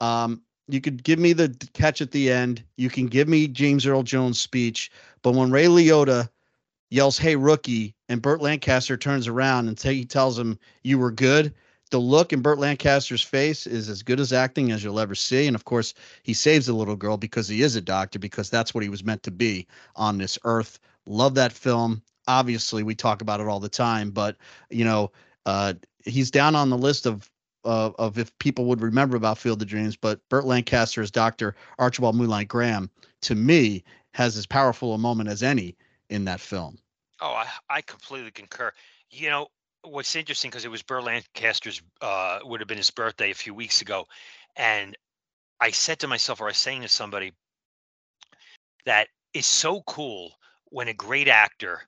um, 0.00 0.42
you 0.68 0.80
could 0.80 1.02
give 1.02 1.18
me 1.18 1.32
the 1.32 1.48
catch 1.72 2.02
at 2.02 2.10
the 2.10 2.30
end. 2.30 2.62
You 2.76 2.90
can 2.90 3.06
give 3.06 3.26
me 3.26 3.48
James 3.48 3.86
Earl 3.86 4.02
Jones' 4.02 4.38
speech, 4.38 4.90
but 5.22 5.32
when 5.32 5.50
Ray 5.50 5.66
Liotta 5.66 6.28
yells 6.90 7.16
"Hey 7.16 7.34
rookie," 7.34 7.94
and 8.10 8.20
Burt 8.20 8.42
Lancaster 8.42 8.98
turns 8.98 9.26
around 9.26 9.68
and 9.68 9.78
t- 9.78 9.94
he 9.94 10.04
tells 10.04 10.38
him, 10.38 10.58
"You 10.82 10.98
were 10.98 11.10
good." 11.10 11.54
The 11.88 12.00
look 12.00 12.32
in 12.32 12.42
Burt 12.42 12.58
Lancaster's 12.58 13.22
face 13.22 13.66
is 13.66 13.88
as 13.88 14.02
good 14.02 14.20
as 14.20 14.32
acting 14.32 14.70
as 14.72 14.82
you'll 14.82 15.00
ever 15.00 15.14
see. 15.14 15.46
And 15.46 15.54
of 15.54 15.64
course, 15.64 15.94
he 16.22 16.34
saves 16.34 16.66
the 16.66 16.72
little 16.72 16.96
girl 16.96 17.16
because 17.16 17.48
he 17.48 17.62
is 17.62 17.76
a 17.76 17.80
doctor, 17.80 18.18
because 18.18 18.50
that's 18.50 18.74
what 18.74 18.82
he 18.82 18.90
was 18.90 19.04
meant 19.04 19.22
to 19.24 19.30
be 19.30 19.66
on 19.96 20.18
this 20.18 20.38
earth. 20.44 20.78
Love 21.06 21.34
that 21.34 21.52
film. 21.52 22.02
Obviously, 22.26 22.82
we 22.82 22.94
talk 22.94 23.22
about 23.22 23.40
it 23.40 23.46
all 23.46 23.60
the 23.60 23.68
time, 23.68 24.10
but 24.10 24.36
you 24.70 24.84
know, 24.84 25.10
uh, 25.46 25.74
he's 26.04 26.30
down 26.30 26.54
on 26.54 26.70
the 26.70 26.78
list 26.78 27.06
of 27.06 27.30
of 27.64 28.16
if 28.16 28.36
people 28.38 28.64
would 28.64 28.80
remember 28.80 29.16
about 29.16 29.36
Field 29.36 29.60
of 29.60 29.68
Dreams. 29.68 29.96
But 29.96 30.26
Burt 30.28 30.46
Lancaster 30.46 31.02
as 31.02 31.10
Doctor 31.10 31.54
Archibald 31.78 32.16
Moonlight 32.16 32.48
Graham, 32.48 32.90
to 33.22 33.34
me, 33.34 33.84
has 34.14 34.36
as 34.36 34.46
powerful 34.46 34.94
a 34.94 34.98
moment 34.98 35.28
as 35.28 35.42
any 35.42 35.76
in 36.08 36.24
that 36.24 36.40
film. 36.40 36.78
Oh, 37.20 37.32
I, 37.32 37.46
I 37.68 37.80
completely 37.82 38.30
concur. 38.30 38.72
You 39.10 39.30
know, 39.30 39.48
what's 39.90 40.16
interesting 40.16 40.50
because 40.50 40.64
it 40.64 40.70
was 40.70 40.82
Burt 40.82 41.04
Lancaster's 41.04 41.82
uh, 42.00 42.40
would 42.44 42.60
have 42.60 42.68
been 42.68 42.78
his 42.78 42.90
birthday 42.90 43.30
a 43.30 43.34
few 43.34 43.54
weeks 43.54 43.80
ago, 43.80 44.06
and 44.56 44.96
I 45.60 45.70
said 45.70 45.98
to 46.00 46.08
myself, 46.08 46.40
or 46.40 46.44
I 46.44 46.48
was 46.48 46.58
saying 46.58 46.82
to 46.82 46.88
somebody, 46.88 47.32
that 48.84 49.08
it's 49.34 49.46
so 49.46 49.82
cool 49.82 50.32
when 50.66 50.88
a 50.88 50.94
great 50.94 51.28
actor 51.28 51.82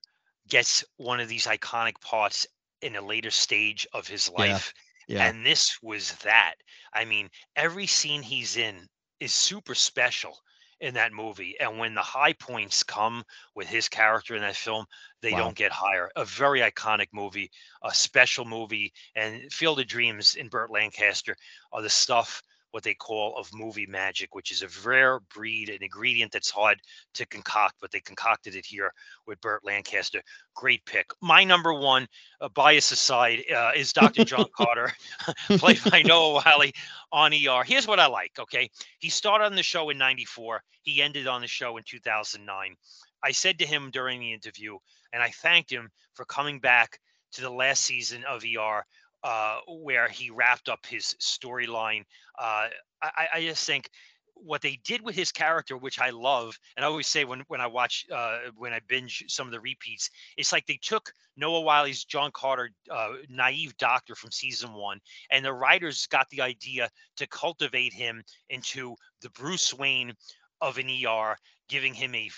gets 0.49 0.85
one 0.97 1.21
of 1.21 1.29
these 1.29 1.47
iconic 1.47 2.01
parts 2.01 2.47
in 2.83 2.97
a 2.97 3.01
later 3.01 3.31
stage 3.31 3.87
of 3.93 4.07
his 4.07 4.29
life. 4.31 4.73
Yeah. 5.07 5.19
yeah. 5.19 5.29
And 5.29 5.47
this 5.47 5.79
was 5.83 6.13
that. 6.25 6.55
I 6.93 7.05
mean, 7.05 7.31
every 7.57 7.87
scene 7.87 8.23
he's 8.23 8.57
in 8.57 8.89
is 9.21 9.33
super 9.33 9.75
special 9.75 10.39
in 10.81 10.95
that 10.95 11.13
movie. 11.13 11.57
And 11.61 11.79
when 11.79 11.95
the 11.95 12.03
high 12.03 12.33
points 12.33 12.83
come 12.83 13.25
with 13.55 13.69
his 13.69 13.89
character 13.89 14.35
in 14.35 14.43
that 14.43 14.57
film, 14.57 14.87
they 15.21 15.33
wow. 15.33 15.39
don't 15.39 15.57
get 15.57 15.73
higher. 15.73 16.11
A 16.17 16.25
very 16.25 16.61
iconic 16.61 17.09
movie, 17.13 17.51
a 17.83 17.95
special 17.95 18.45
movie, 18.45 18.93
and 19.15 19.53
Field 19.53 19.81
of 19.81 19.87
Dreams 19.87 20.35
in 20.35 20.49
Burt 20.49 20.71
Lancaster 20.71 21.37
are 21.73 21.83
the 21.83 21.91
stuff 21.91 22.43
what 22.71 22.83
they 22.83 22.95
call 22.95 23.37
of 23.37 23.53
movie 23.53 23.87
magic, 23.87 24.35
which 24.35 24.51
is 24.51 24.63
a 24.63 24.89
rare 24.89 25.21
breed, 25.35 25.69
an 25.69 25.83
ingredient 25.83 26.33
that's 26.33 26.51
hard 26.51 26.79
to 27.15 27.27
concoct, 27.27 27.77
but 27.81 27.91
they 27.91 28.01
concocted 28.01 28.55
it 28.55 28.65
here 28.67 28.93
with 29.27 29.41
Burt 29.41 29.65
Lancaster. 29.65 30.23
Great 30.55 30.85
pick. 30.85 31.11
My 31.21 31.45
number 31.45 31.75
one, 31.75 32.07
uh, 32.41 32.49
bias 32.49 32.93
aside, 32.93 33.43
uh, 33.55 33.73
is 33.75 33.93
Dr. 33.93 34.25
John 34.25 34.47
Carter, 34.57 34.93
played 35.59 35.81
by 35.91 36.03
Noah 36.03 36.43
Wyle 36.45 36.71
on 37.13 37.33
ER. 37.33 37.65
Here's 37.65 37.87
what 37.87 38.01
I 38.01 38.07
like, 38.07 38.33
okay? 38.39 38.71
He 38.99 39.11
started 39.11 39.47
on 39.47 39.57
the 39.57 39.63
show 39.63 39.91
in 39.91 39.99
94, 39.99 40.63
he 40.83 41.03
ended 41.03 41.27
on 41.27 41.41
the 41.41 41.47
show 41.47 41.77
in 41.77 41.83
2009. 41.87 42.77
I 43.23 43.33
said 43.33 43.59
to 43.59 43.67
him 43.67 43.91
during 43.91 44.21
the 44.21 44.33
interview, 44.33 44.79
and 45.13 45.23
I 45.23 45.29
thanked 45.29 45.71
him 45.71 45.91
for 46.15 46.25
coming 46.25 46.59
back 46.59 46.99
to 47.33 47.43
the 47.43 47.51
last 47.51 47.85
season 47.85 48.25
of 48.25 48.45
ER 48.45 48.85
uh, 49.23 49.59
where 49.69 50.09
he 50.09 50.31
wrapped 50.31 50.69
up 50.69 50.87
his 50.87 51.15
storyline. 51.21 52.05
Uh, 52.39 52.69
I, 53.03 53.29
I, 53.35 53.41
just 53.43 53.67
think 53.67 53.91
what 54.35 54.63
they 54.63 54.81
did 54.85 55.03
with 55.03 55.15
his 55.15 55.33
character, 55.33 55.77
which 55.77 56.01
I 56.01 56.11
love, 56.11 56.59
and 56.77 56.85
I 56.85 56.89
always 56.89 57.07
say 57.07 57.25
when 57.25 57.41
when 57.49 57.61
I 57.61 57.67
watch 57.67 58.07
uh, 58.11 58.39
when 58.57 58.73
I 58.73 58.81
binge 58.89 59.25
some 59.29 59.47
of 59.47 59.53
the 59.53 59.61
repeats, 59.61 60.11
it's 60.37 60.53
like 60.53 60.67
they 60.67 60.79
took 60.83 61.13
Noah 61.37 61.61
Wyle's 61.61 62.05
John 62.05 62.31
Carter, 62.33 62.71
uh, 62.91 63.13
naive 63.29 63.77
doctor 63.77 64.15
from 64.15 64.31
season 64.31 64.73
one, 64.73 65.01
and 65.31 65.45
the 65.45 65.53
writers 65.53 66.07
got 66.07 66.29
the 66.31 66.41
idea 66.41 66.89
to 67.17 67.27
cultivate 67.27 67.93
him 67.93 68.23
into 68.49 68.95
the 69.21 69.31
Bruce 69.31 69.75
Wayne 69.75 70.15
of 70.61 70.79
an 70.79 70.89
ER, 70.89 71.37
giving 71.71 71.95
him 71.95 72.15
a 72.17 72.29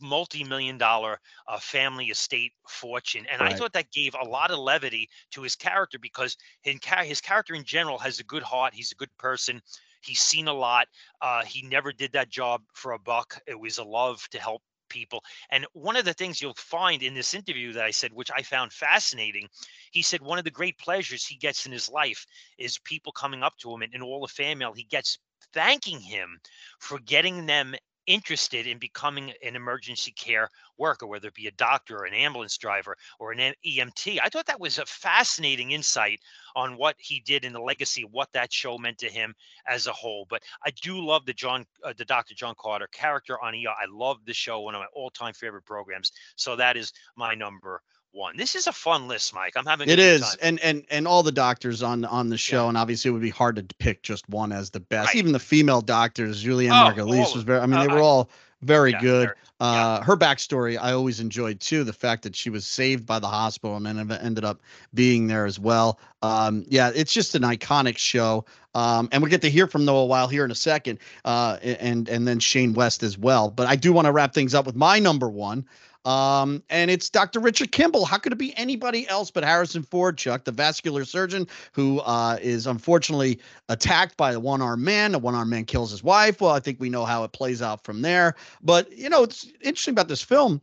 multi-million 0.00 0.76
dollar 0.76 1.20
uh, 1.46 1.58
family 1.58 2.06
estate 2.06 2.52
fortune. 2.68 3.24
And 3.30 3.40
right. 3.40 3.52
I 3.52 3.56
thought 3.56 3.72
that 3.74 3.92
gave 3.92 4.14
a 4.20 4.28
lot 4.28 4.50
of 4.50 4.58
levity 4.58 5.08
to 5.30 5.42
his 5.42 5.54
character 5.54 5.98
because 5.98 6.36
his, 6.62 6.80
his 7.04 7.20
character 7.20 7.54
in 7.54 7.64
general 7.64 7.98
has 7.98 8.18
a 8.18 8.24
good 8.24 8.42
heart. 8.42 8.74
He's 8.74 8.90
a 8.90 8.96
good 8.96 9.16
person. 9.16 9.62
He's 10.02 10.20
seen 10.20 10.48
a 10.48 10.52
lot. 10.52 10.88
Uh, 11.22 11.44
he 11.44 11.62
never 11.62 11.92
did 11.92 12.12
that 12.12 12.28
job 12.28 12.62
for 12.74 12.92
a 12.92 12.98
buck. 12.98 13.40
It 13.46 13.58
was 13.58 13.78
a 13.78 13.84
love 13.84 14.28
to 14.32 14.40
help 14.40 14.60
people. 14.88 15.22
And 15.50 15.66
one 15.72 15.96
of 15.96 16.04
the 16.04 16.12
things 16.12 16.42
you'll 16.42 16.54
find 16.54 17.02
in 17.02 17.14
this 17.14 17.32
interview 17.32 17.72
that 17.74 17.84
I 17.84 17.92
said, 17.92 18.12
which 18.12 18.30
I 18.36 18.42
found 18.42 18.72
fascinating, 18.72 19.48
he 19.92 20.02
said 20.02 20.20
one 20.20 20.38
of 20.38 20.44
the 20.44 20.50
great 20.50 20.78
pleasures 20.78 21.24
he 21.24 21.36
gets 21.36 21.64
in 21.64 21.72
his 21.72 21.88
life 21.88 22.26
is 22.58 22.78
people 22.78 23.12
coming 23.12 23.42
up 23.42 23.56
to 23.58 23.72
him 23.72 23.82
and, 23.82 23.94
and 23.94 24.02
all 24.02 24.20
the 24.20 24.28
fan 24.28 24.58
mail 24.58 24.72
he 24.72 24.84
gets 24.84 25.18
thanking 25.52 26.00
him 26.00 26.38
for 26.80 26.98
getting 26.98 27.46
them 27.46 27.74
interested 28.06 28.66
in 28.66 28.78
becoming 28.78 29.32
an 29.42 29.56
emergency 29.56 30.12
care 30.12 30.48
worker, 30.78 31.06
whether 31.06 31.28
it 31.28 31.34
be 31.34 31.46
a 31.46 31.52
doctor 31.52 31.98
or 31.98 32.04
an 32.04 32.14
ambulance 32.14 32.56
driver 32.58 32.96
or 33.18 33.32
an 33.32 33.54
EMT. 33.66 34.18
I 34.22 34.28
thought 34.28 34.46
that 34.46 34.60
was 34.60 34.78
a 34.78 34.86
fascinating 34.86 35.70
insight 35.70 36.20
on 36.56 36.76
what 36.76 36.96
he 36.98 37.20
did 37.20 37.44
in 37.44 37.52
the 37.52 37.60
legacy, 37.60 38.04
what 38.10 38.32
that 38.32 38.52
show 38.52 38.78
meant 38.78 38.98
to 38.98 39.10
him 39.10 39.34
as 39.66 39.86
a 39.86 39.92
whole. 39.92 40.26
But 40.28 40.42
I 40.64 40.70
do 40.82 41.04
love 41.04 41.26
the 41.26 41.32
John, 41.32 41.64
uh, 41.82 41.92
the 41.96 42.04
Dr. 42.04 42.34
John 42.34 42.54
Carter 42.58 42.88
character 42.92 43.40
on 43.42 43.54
ER. 43.54 43.70
I 43.70 43.86
love 43.90 44.18
the 44.24 44.34
show, 44.34 44.60
one 44.60 44.74
of 44.74 44.80
my 44.80 44.86
all-time 44.94 45.34
favorite 45.34 45.64
programs. 45.64 46.12
So 46.36 46.56
that 46.56 46.76
is 46.76 46.92
my 47.16 47.34
number 47.34 47.80
one. 48.14 48.36
This 48.36 48.54
is 48.54 48.66
a 48.66 48.72
fun 48.72 49.08
list, 49.08 49.34
Mike. 49.34 49.54
I'm 49.56 49.66
having 49.66 49.88
it 49.88 49.98
is, 49.98 50.22
time. 50.22 50.38
and 50.40 50.60
and 50.60 50.84
and 50.90 51.08
all 51.08 51.22
the 51.22 51.32
doctors 51.32 51.82
on 51.82 52.04
on 52.04 52.28
the 52.30 52.38
show, 52.38 52.62
yeah. 52.62 52.68
and 52.68 52.78
obviously 52.78 53.10
it 53.10 53.12
would 53.12 53.22
be 53.22 53.30
hard 53.30 53.56
to 53.56 53.74
pick 53.78 54.02
just 54.02 54.28
one 54.28 54.52
as 54.52 54.70
the 54.70 54.80
best. 54.80 55.08
Right. 55.08 55.16
Even 55.16 55.32
the 55.32 55.38
female 55.38 55.80
doctors, 55.80 56.42
Julianne 56.44 56.70
oh, 56.70 56.94
Margulies 56.94 57.34
was 57.34 57.42
very. 57.42 57.60
I 57.60 57.66
mean, 57.66 57.78
uh, 57.78 57.82
they 57.82 57.88
were 57.88 58.00
all 58.00 58.30
very 58.62 58.92
yeah, 58.92 59.00
good. 59.00 59.28
Uh, 59.60 59.98
yeah. 60.00 60.04
Her 60.04 60.16
backstory 60.16 60.78
I 60.80 60.92
always 60.92 61.20
enjoyed 61.20 61.60
too. 61.60 61.84
The 61.84 61.92
fact 61.92 62.22
that 62.22 62.34
she 62.34 62.50
was 62.50 62.66
saved 62.66 63.06
by 63.06 63.18
the 63.18 63.28
hospital 63.28 63.76
and 63.76 63.86
then 63.86 64.10
ended 64.10 64.44
up 64.44 64.60
being 64.94 65.26
there 65.26 65.46
as 65.46 65.58
well. 65.58 66.00
Um, 66.22 66.64
yeah, 66.68 66.90
it's 66.94 67.12
just 67.12 67.34
an 67.34 67.42
iconic 67.42 67.98
show. 67.98 68.44
Um, 68.74 69.08
and 69.12 69.22
we'll 69.22 69.30
get 69.30 69.42
to 69.42 69.50
hear 69.50 69.68
from 69.68 69.84
Noah 69.84 70.06
Wyle 70.06 70.26
here 70.26 70.44
in 70.44 70.50
a 70.50 70.56
second, 70.56 70.98
uh, 71.24 71.58
and 71.62 72.08
and 72.08 72.26
then 72.26 72.40
Shane 72.40 72.74
West 72.74 73.04
as 73.04 73.16
well. 73.16 73.50
But 73.50 73.68
I 73.68 73.76
do 73.76 73.92
want 73.92 74.06
to 74.06 74.12
wrap 74.12 74.34
things 74.34 74.54
up 74.54 74.66
with 74.66 74.74
my 74.74 74.98
number 74.98 75.28
one. 75.28 75.64
Um, 76.04 76.62
and 76.68 76.90
it's 76.90 77.08
Dr. 77.08 77.40
Richard 77.40 77.72
Kimball. 77.72 78.04
How 78.04 78.18
could 78.18 78.32
it 78.32 78.38
be 78.38 78.56
anybody 78.58 79.08
else 79.08 79.30
but 79.30 79.42
Harrison 79.44 79.82
Ford, 79.82 80.18
Chuck, 80.18 80.44
the 80.44 80.52
vascular 80.52 81.04
surgeon 81.04 81.46
who 81.72 82.00
uh, 82.00 82.38
is 82.42 82.66
unfortunately 82.66 83.40
attacked 83.68 84.16
by 84.16 84.32
a 84.32 84.40
one 84.40 84.60
armed 84.60 84.82
man? 84.82 85.12
The 85.12 85.18
one 85.18 85.34
armed 85.34 85.50
man 85.50 85.64
kills 85.64 85.90
his 85.90 86.02
wife. 86.02 86.40
Well, 86.40 86.50
I 86.50 86.60
think 86.60 86.78
we 86.80 86.90
know 86.90 87.04
how 87.04 87.24
it 87.24 87.32
plays 87.32 87.62
out 87.62 87.84
from 87.84 88.02
there. 88.02 88.34
But, 88.62 88.92
you 88.92 89.08
know, 89.08 89.22
it's 89.22 89.46
interesting 89.62 89.92
about 89.92 90.08
this 90.08 90.22
film 90.22 90.60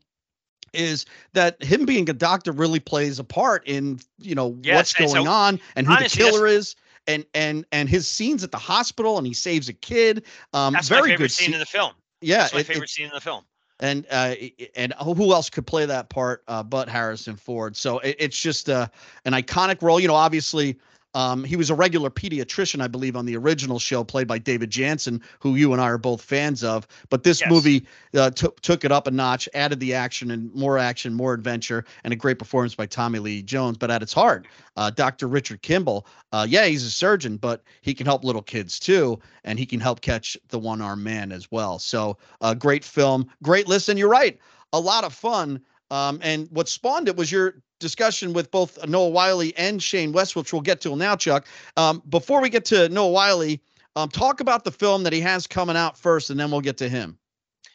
is 0.74 1.06
that 1.34 1.62
him 1.62 1.86
being 1.86 2.10
a 2.10 2.14
doctor 2.14 2.52
really 2.52 2.80
plays 2.80 3.20
a 3.20 3.24
part 3.24 3.62
in 3.68 4.00
you 4.20 4.36
know 4.36 4.58
Yes, 4.64 4.76
what's 4.76 4.94
going 4.94 5.26
so, 5.26 5.30
on 5.30 5.60
and 5.76 5.86
who 5.86 5.94
honestly, 5.94 6.24
the 6.24 6.32
killer 6.32 6.48
is 6.48 6.76
and 7.08 7.26
and 7.34 7.66
and 7.74 7.90
his 7.90 8.08
scenes 8.08 8.42
at 8.44 8.52
the 8.52 8.58
hospital 8.58 9.18
and 9.18 9.28
he 9.28 9.34
saves 9.34 9.68
a 9.68 9.74
kid 9.74 10.24
um 10.54 10.74
That's 10.74 10.90
my 10.90 10.98
very 10.98 11.10
favorite 11.10 11.26
good 11.26 11.32
scene 11.32 11.54
in 11.54 11.60
the 11.60 11.66
film. 11.66 11.92
yeah 12.22 12.38
That's 12.38 12.54
my 12.54 12.60
it- 12.60 12.62
it- 12.62 12.66
favorite 12.68 12.90
scene 12.90 13.08
in 13.08 13.12
the 13.14 13.20
film. 13.20 13.44
And 13.82 14.06
uh 14.12 14.36
and 14.76 14.94
who 15.04 15.34
else 15.34 15.50
could 15.50 15.68
play 15.68 15.86
that 15.86 16.10
part 16.10 16.44
uh 16.48 16.64
but 16.64 16.88
harrison 16.88 17.36
ford. 17.36 17.76
So 17.76 18.00
it, 18.00 18.16
it's 18.20 18.40
just 18.40 18.70
uh 18.70 18.88
an 19.26 19.34
iconic 19.34 19.82
role. 19.82 20.00
You 20.00 20.08
know 20.08 20.16
obviously 20.16 20.78
um, 21.14 21.44
he 21.44 21.56
was 21.56 21.70
a 21.70 21.76
regular 21.76 22.10
pediatrician, 22.10 22.82
I 22.82 22.88
believe, 22.88 23.16
on 23.16 23.26
the 23.26 23.36
original 23.36 23.80
show, 23.80 24.04
played 24.04 24.28
by 24.28 24.38
David 24.38 24.70
Janssen, 24.70 25.22
who 25.40 25.56
you 25.56 25.74
and 25.74 25.82
I 25.82 25.86
are 25.86 25.98
both 25.98 26.22
fans 26.22 26.64
of. 26.64 26.88
But 27.10 27.24
this 27.24 27.42
Yes. 27.42 27.50
movie 27.50 27.86
uh, 28.16 28.30
took 28.32 28.62
took 28.62 28.86
it 28.86 28.92
up 28.92 29.08
a 29.08 29.12
notch, 29.12 29.50
added 29.54 29.80
the 29.80 29.94
action 29.94 30.32
and 30.32 30.54
more 30.54 30.78
action, 30.78 31.14
more 31.14 31.34
adventure, 31.34 31.86
and 32.04 32.14
a 32.14 32.16
great 32.16 32.40
performance 32.40 32.76
by 32.76 32.86
Tommy 32.86 33.20
Lee 33.20 33.42
Jones. 33.42 33.78
But 33.78 33.92
at 33.92 34.02
its 34.02 34.14
heart, 34.14 34.48
uh, 34.78 34.90
Dr. 34.92 35.28
Richard 35.28 35.62
Kimball, 35.62 36.06
uh, 36.32 36.46
yeah, 36.48 36.66
he's 36.66 36.84
a 36.84 36.92
surgeon, 36.92 37.38
but 37.38 37.64
he 37.82 37.94
can 37.94 38.06
help 38.06 38.24
little 38.24 38.42
kids 38.42 38.80
too, 38.80 39.20
and 39.44 39.60
he 39.60 39.66
can 39.66 39.80
help 39.80 40.02
catch 40.02 40.38
the 40.50 40.60
one 40.60 40.82
armed 40.82 41.04
man 41.04 41.32
as 41.32 41.52
well. 41.52 41.80
So, 41.80 42.18
uh, 42.42 42.54
great 42.54 42.84
film, 42.86 43.28
great 43.44 43.68
listen. 43.68 43.98
You're 43.98 44.10
right, 44.10 44.40
a 44.74 44.80
lot 44.80 45.04
of 45.04 45.14
fun. 45.14 45.62
Um, 45.92 46.20
and 46.24 46.48
what 46.52 46.70
spawned 46.70 47.10
it 47.10 47.18
was 47.18 47.32
your 47.32 47.62
discussion 47.80 48.32
with 48.32 48.50
both 48.50 48.84
Noah 48.88 49.10
Wyle 49.10 49.44
and 49.58 49.84
Shane 49.84 50.14
West, 50.14 50.38
which 50.38 50.54
we'll 50.54 50.62
get 50.62 50.80
to 50.82 50.96
now, 50.96 51.18
Chuck. 51.18 51.46
Um, 51.76 52.02
before 52.10 52.42
we 52.42 52.50
get 52.50 52.64
to 52.66 52.88
Noah 52.90 53.12
Wyle, 53.12 53.56
um, 53.98 54.10
talk 54.10 54.40
about 54.40 54.64
the 54.64 54.72
film 54.72 55.04
that 55.04 55.12
he 55.12 55.20
has 55.20 55.46
coming 55.46 55.76
out 55.76 55.98
first, 55.98 56.30
and 56.30 56.40
then 56.40 56.50
we'll 56.50 56.62
get 56.62 56.78
to 56.78 56.88
him. 56.88 57.18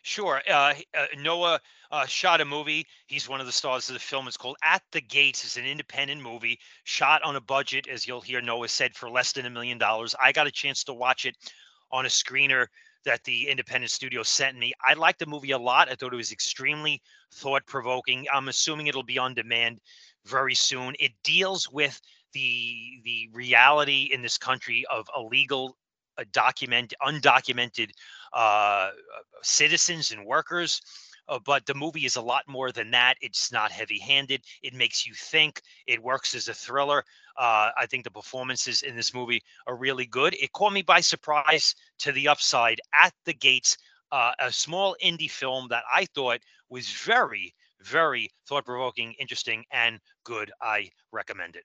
Sure. 0.02 0.40
Uh, 0.48 0.72
uh, 0.96 1.06
Noah 1.18 1.60
uh, 1.90 2.06
shot 2.06 2.40
a 2.40 2.44
movie. 2.44 2.86
He's 3.06 3.28
one 3.28 3.40
of 3.40 3.46
the 3.46 3.52
stars 3.52 3.88
of 3.90 3.94
the 3.94 4.00
film. 4.00 4.26
It's 4.28 4.36
called 4.36 4.56
At 4.62 4.82
the 4.92 5.00
Gates. 5.00 5.44
It's 5.44 5.56
an 5.58 5.66
independent 5.66 6.22
movie 6.22 6.58
shot 6.84 7.22
on 7.22 7.36
a 7.36 7.40
budget, 7.40 7.86
as 7.86 8.06
you'll 8.06 8.22
hear 8.22 8.40
Noah 8.40 8.68
said, 8.68 8.94
for 8.94 9.10
less 9.10 9.32
than 9.32 9.44
a 9.44 9.50
million 9.50 9.76
dollars. 9.76 10.14
I 10.22 10.32
got 10.32 10.46
a 10.46 10.52
chance 10.52 10.84
to 10.84 10.94
watch 10.94 11.26
it 11.26 11.36
on 11.90 12.06
a 12.06 12.08
screener 12.08 12.66
that 13.06 13.24
the 13.24 13.48
independent 13.48 13.90
studio 13.90 14.22
sent 14.22 14.58
me. 14.58 14.72
I 14.86 14.94
liked 14.94 15.20
the 15.20 15.26
movie 15.26 15.52
a 15.52 15.58
lot. 15.58 15.88
I 15.90 15.94
thought 15.94 16.12
it 16.12 16.16
was 16.16 16.32
extremely 16.32 17.00
thought 17.32 17.64
provoking. 17.66 18.26
I'm 18.32 18.48
assuming 18.48 18.88
it'll 18.88 19.02
be 19.02 19.18
on 19.18 19.32
demand 19.34 19.80
very 20.26 20.54
soon. 20.54 20.94
It 21.00 21.12
deals 21.24 21.70
with 21.70 21.98
the 22.32 23.00
the 23.04 23.28
reality 23.32 24.10
in 24.12 24.20
this 24.20 24.36
country 24.36 24.84
of 24.90 25.08
illegal, 25.16 25.76
uh, 26.18 26.24
document 26.32 26.92
undocumented 27.02 27.90
uh, 28.32 28.90
citizens 29.42 30.10
and 30.10 30.26
workers. 30.26 30.80
Uh, 31.28 31.38
but 31.44 31.66
the 31.66 31.74
movie 31.74 32.04
is 32.04 32.16
a 32.16 32.20
lot 32.20 32.44
more 32.46 32.72
than 32.72 32.90
that. 32.90 33.16
It's 33.20 33.50
not 33.52 33.70
heavy 33.70 33.98
handed. 33.98 34.42
It 34.62 34.74
makes 34.74 35.06
you 35.06 35.14
think. 35.14 35.60
It 35.86 36.02
works 36.02 36.34
as 36.34 36.48
a 36.48 36.54
thriller. 36.54 37.04
Uh, 37.36 37.70
I 37.76 37.86
think 37.86 38.04
the 38.04 38.10
performances 38.10 38.82
in 38.82 38.96
this 38.96 39.12
movie 39.12 39.42
are 39.66 39.76
really 39.76 40.06
good. 40.06 40.34
It 40.34 40.52
caught 40.52 40.72
me 40.72 40.82
by 40.82 41.00
surprise 41.00 41.74
to 41.98 42.12
the 42.12 42.28
upside 42.28 42.80
at 42.94 43.12
the 43.24 43.34
gates. 43.34 43.76
Uh, 44.12 44.32
a 44.38 44.52
small 44.52 44.96
indie 45.04 45.30
film 45.30 45.66
that 45.68 45.82
I 45.92 46.06
thought 46.14 46.40
was 46.70 46.88
very, 46.88 47.52
very 47.80 48.30
thought 48.48 48.64
provoking, 48.64 49.14
interesting, 49.18 49.64
and 49.72 49.98
good. 50.24 50.52
I 50.62 50.90
recommend 51.12 51.56
it. 51.56 51.64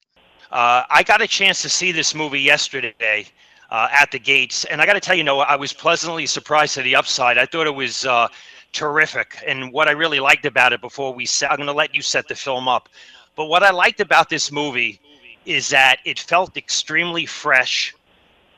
Uh, 0.52 0.84
I 0.90 1.04
got 1.04 1.22
a 1.22 1.28
chance 1.28 1.62
to 1.62 1.70
see 1.70 1.92
this 1.92 2.16
movie 2.16 2.42
yesterday 2.42 3.28
uh, 3.70 3.88
at 3.92 4.12
the 4.12 4.20
gates, 4.20 4.66
and 4.66 4.82
I 4.82 4.86
got 4.86 4.94
to 4.94 5.00
tell 5.00 5.16
you, 5.16 5.24
Noah, 5.24 5.46
I 5.48 5.56
was 5.56 5.72
pleasantly 5.72 6.26
surprised 6.26 6.74
to 6.76 6.82
the 6.82 6.96
upside. 6.96 7.38
I 7.38 7.46
thought 7.46 7.68
it 7.68 7.76
was 7.76 8.06
uh, 8.06 8.28
terrific, 8.72 9.38
and 9.46 9.72
what 9.72 9.88
I 9.88 9.92
really 9.92 10.20
liked 10.20 10.46
about 10.46 10.74
it 10.74 10.82
before 10.82 11.14
we 11.14 11.26
set, 11.26 11.52
I'm 11.52 11.58
going 11.58 11.68
to 11.68 11.74
let 11.74 11.96
you 11.96 12.02
set 12.02 12.28
the 12.28 12.36
film 12.36 12.68
up, 12.68 12.90
but 13.36 13.46
what 13.46 13.64
I 13.64 13.72
liked 13.72 14.00
about 14.00 14.30
this 14.30 14.52
movie 14.52 15.00
is 15.46 15.70
that 15.70 15.98
it 16.06 16.20
felt 16.20 16.58
extremely 16.58 17.26
fresh. 17.26 17.96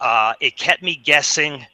Uh, 0.02 0.34
it 0.42 0.58
kept 0.58 0.84
me 0.84 0.96
guessing. 0.96 1.66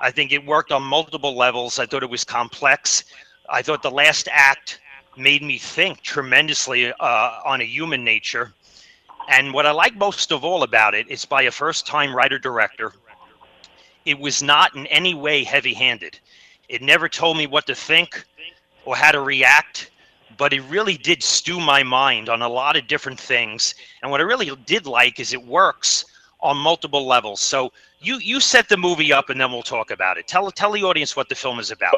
I 0.00 0.10
think 0.10 0.32
it 0.32 0.44
worked 0.44 0.72
on 0.72 0.82
multiple 0.82 1.36
levels. 1.36 1.78
I 1.78 1.86
thought 1.86 2.02
it 2.02 2.10
was 2.10 2.24
complex. 2.24 3.04
I 3.48 3.62
thought 3.62 3.82
the 3.82 3.90
last 3.90 4.28
act 4.30 4.80
made 5.16 5.42
me 5.42 5.58
think 5.58 6.02
tremendously 6.02 6.92
uh, 6.92 7.40
on 7.44 7.60
a 7.60 7.64
human 7.64 8.04
nature. 8.04 8.52
And 9.28 9.52
what 9.52 9.66
I 9.66 9.72
like 9.72 9.96
most 9.96 10.32
of 10.32 10.44
all 10.44 10.62
about 10.62 10.94
it, 10.94 11.06
it's 11.08 11.24
by 11.24 11.42
a 11.42 11.50
first 11.50 11.86
time 11.86 12.14
writer 12.14 12.38
director. 12.38 12.92
It 14.04 14.18
was 14.18 14.42
not 14.42 14.74
in 14.74 14.86
any 14.86 15.14
way 15.14 15.44
heavy 15.44 15.74
handed. 15.74 16.18
It 16.68 16.82
never 16.82 17.08
told 17.08 17.36
me 17.36 17.46
what 17.46 17.66
to 17.66 17.74
think 17.74 18.24
or 18.84 18.96
how 18.96 19.12
to 19.12 19.20
react, 19.20 19.90
but 20.36 20.52
it 20.52 20.60
really 20.62 20.96
did 20.96 21.22
stew 21.22 21.60
my 21.60 21.82
mind 21.82 22.28
on 22.28 22.42
a 22.42 22.48
lot 22.48 22.76
of 22.76 22.86
different 22.86 23.18
things. 23.18 23.74
And 24.02 24.10
what 24.10 24.20
I 24.20 24.24
really 24.24 24.50
did 24.66 24.86
like 24.86 25.18
is 25.18 25.32
it 25.32 25.42
works 25.42 26.04
on 26.40 26.56
multiple 26.56 27.06
levels. 27.06 27.40
So 27.40 27.72
you 28.00 28.18
you 28.18 28.40
set 28.40 28.68
the 28.68 28.76
movie 28.76 29.12
up 29.12 29.30
and 29.30 29.40
then 29.40 29.50
we'll 29.50 29.62
talk 29.62 29.90
about 29.90 30.18
it. 30.18 30.26
Tell 30.26 30.50
tell 30.50 30.72
the 30.72 30.84
audience 30.84 31.16
what 31.16 31.28
the 31.28 31.34
film 31.34 31.58
is 31.58 31.70
about. 31.70 31.94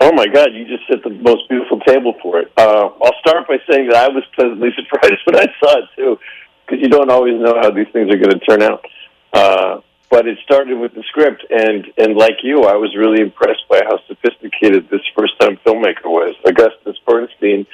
Oh 0.00 0.12
my 0.12 0.26
God! 0.26 0.52
You 0.52 0.64
just 0.66 0.86
set 0.88 1.04
the 1.04 1.10
most 1.10 1.48
beautiful 1.48 1.78
table 1.80 2.14
for 2.20 2.40
it. 2.40 2.50
Uh, 2.56 2.90
I'll 3.02 3.14
start 3.20 3.46
by 3.46 3.58
saying 3.70 3.88
that 3.88 3.96
I 3.96 4.08
was 4.08 4.24
pleasantly 4.34 4.70
surprised 4.76 5.20
when 5.24 5.36
I 5.36 5.46
saw 5.60 5.78
it 5.78 5.84
too, 5.94 6.18
because 6.66 6.82
you 6.82 6.88
don't 6.88 7.10
always 7.10 7.40
know 7.40 7.54
how 7.60 7.70
these 7.70 7.86
things 7.92 8.10
are 8.12 8.16
going 8.18 8.36
to 8.36 8.40
turn 8.40 8.62
out. 8.62 8.84
Uh, 9.32 9.80
but 10.12 10.28
it 10.28 10.36
started 10.44 10.78
with 10.78 10.92
the 10.94 11.02
script, 11.08 11.42
and 11.48 11.86
and 11.96 12.14
like 12.14 12.38
you, 12.42 12.64
I 12.64 12.76
was 12.76 12.94
really 12.94 13.22
impressed 13.22 13.64
by 13.68 13.80
how 13.82 13.98
sophisticated 14.06 14.90
this 14.90 15.00
first-time 15.16 15.56
filmmaker 15.64 16.04
was. 16.04 16.34
Augustus 16.44 16.98
Bernstein 17.06 17.66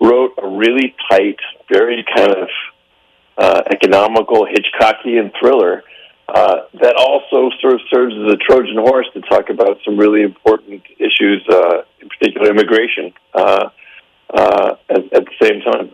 wrote 0.00 0.32
a 0.42 0.48
really 0.48 0.94
tight, 1.10 1.36
very 1.70 2.02
kind 2.16 2.30
of 2.30 2.48
uh, 3.36 3.62
economical 3.70 4.46
Hitchcockian 4.46 5.30
thriller 5.38 5.84
uh, 6.26 6.60
that 6.80 6.96
also 6.96 7.50
sort 7.60 7.74
of 7.74 7.80
serves 7.92 8.14
as 8.14 8.32
a 8.32 8.36
Trojan 8.36 8.78
horse 8.78 9.06
to 9.12 9.20
talk 9.20 9.50
about 9.50 9.76
some 9.84 9.98
really 9.98 10.22
important 10.22 10.82
issues, 10.98 11.46
uh, 11.50 11.82
in 12.00 12.08
particular 12.08 12.48
immigration, 12.48 13.12
uh, 13.34 13.68
uh, 14.32 14.76
at, 14.88 15.12
at 15.12 15.24
the 15.26 15.36
same 15.42 15.60
time. 15.60 15.90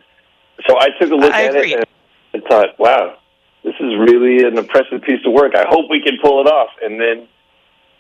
So 0.69 0.79
I 0.79 0.91
took 1.01 1.11
a 1.11 1.17
look 1.17 1.35
I 1.35 1.47
at 1.47 1.57
agree. 1.57 1.75
it 1.75 1.79
and, 1.79 1.87
and 2.35 2.45
thought, 2.45 2.79
wow, 2.79 3.17
this 3.63 3.75
is 3.81 3.99
really 3.99 4.47
an 4.47 4.57
impressive 4.59 5.03
piece 5.03 5.21
of 5.27 5.33
work. 5.33 5.55
I 5.55 5.67
hope 5.69 5.87
we 5.91 6.01
can 6.03 6.19
pull 6.23 6.41
it 6.41 6.47
off. 6.47 6.71
And 6.83 7.01
then 7.01 7.29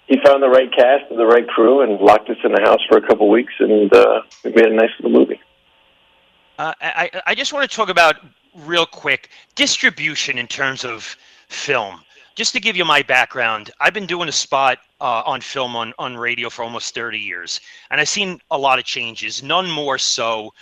he 0.06 0.18
found 0.24 0.42
the 0.42 0.48
right 0.48 0.70
cast 0.72 1.10
and 1.10 1.18
the 1.18 1.26
right 1.26 1.46
crew 1.46 1.82
and 1.82 2.00
locked 2.00 2.28
us 2.30 2.38
in 2.42 2.52
the 2.52 2.60
house 2.62 2.80
for 2.88 2.98
a 2.98 3.06
couple 3.06 3.28
weeks, 3.28 3.52
and 3.60 3.92
uh, 3.94 4.22
we 4.44 4.52
made 4.52 4.66
a 4.66 4.74
nice 4.74 4.90
little 4.98 5.18
movie. 5.18 5.40
Uh, 6.58 6.74
I, 6.80 7.10
I 7.26 7.34
just 7.34 7.52
want 7.52 7.70
to 7.70 7.74
talk 7.74 7.88
about 7.88 8.16
real 8.54 8.84
quick 8.84 9.30
distribution 9.54 10.36
in 10.36 10.46
terms 10.46 10.84
of 10.84 11.16
film. 11.48 12.00
Just 12.34 12.52
to 12.54 12.60
give 12.60 12.76
you 12.76 12.84
my 12.84 13.02
background, 13.02 13.70
I've 13.80 13.94
been 13.94 14.06
doing 14.06 14.28
a 14.28 14.32
spot 14.32 14.78
uh, 15.00 15.22
on 15.24 15.40
film 15.40 15.76
on, 15.76 15.92
on 15.98 16.16
radio 16.16 16.50
for 16.50 16.62
almost 16.64 16.94
30 16.94 17.18
years, 17.18 17.60
and 17.90 18.00
I've 18.00 18.08
seen 18.08 18.40
a 18.50 18.58
lot 18.58 18.78
of 18.78 18.84
changes, 18.84 19.42
none 19.42 19.70
more 19.70 19.98
so 19.98 20.52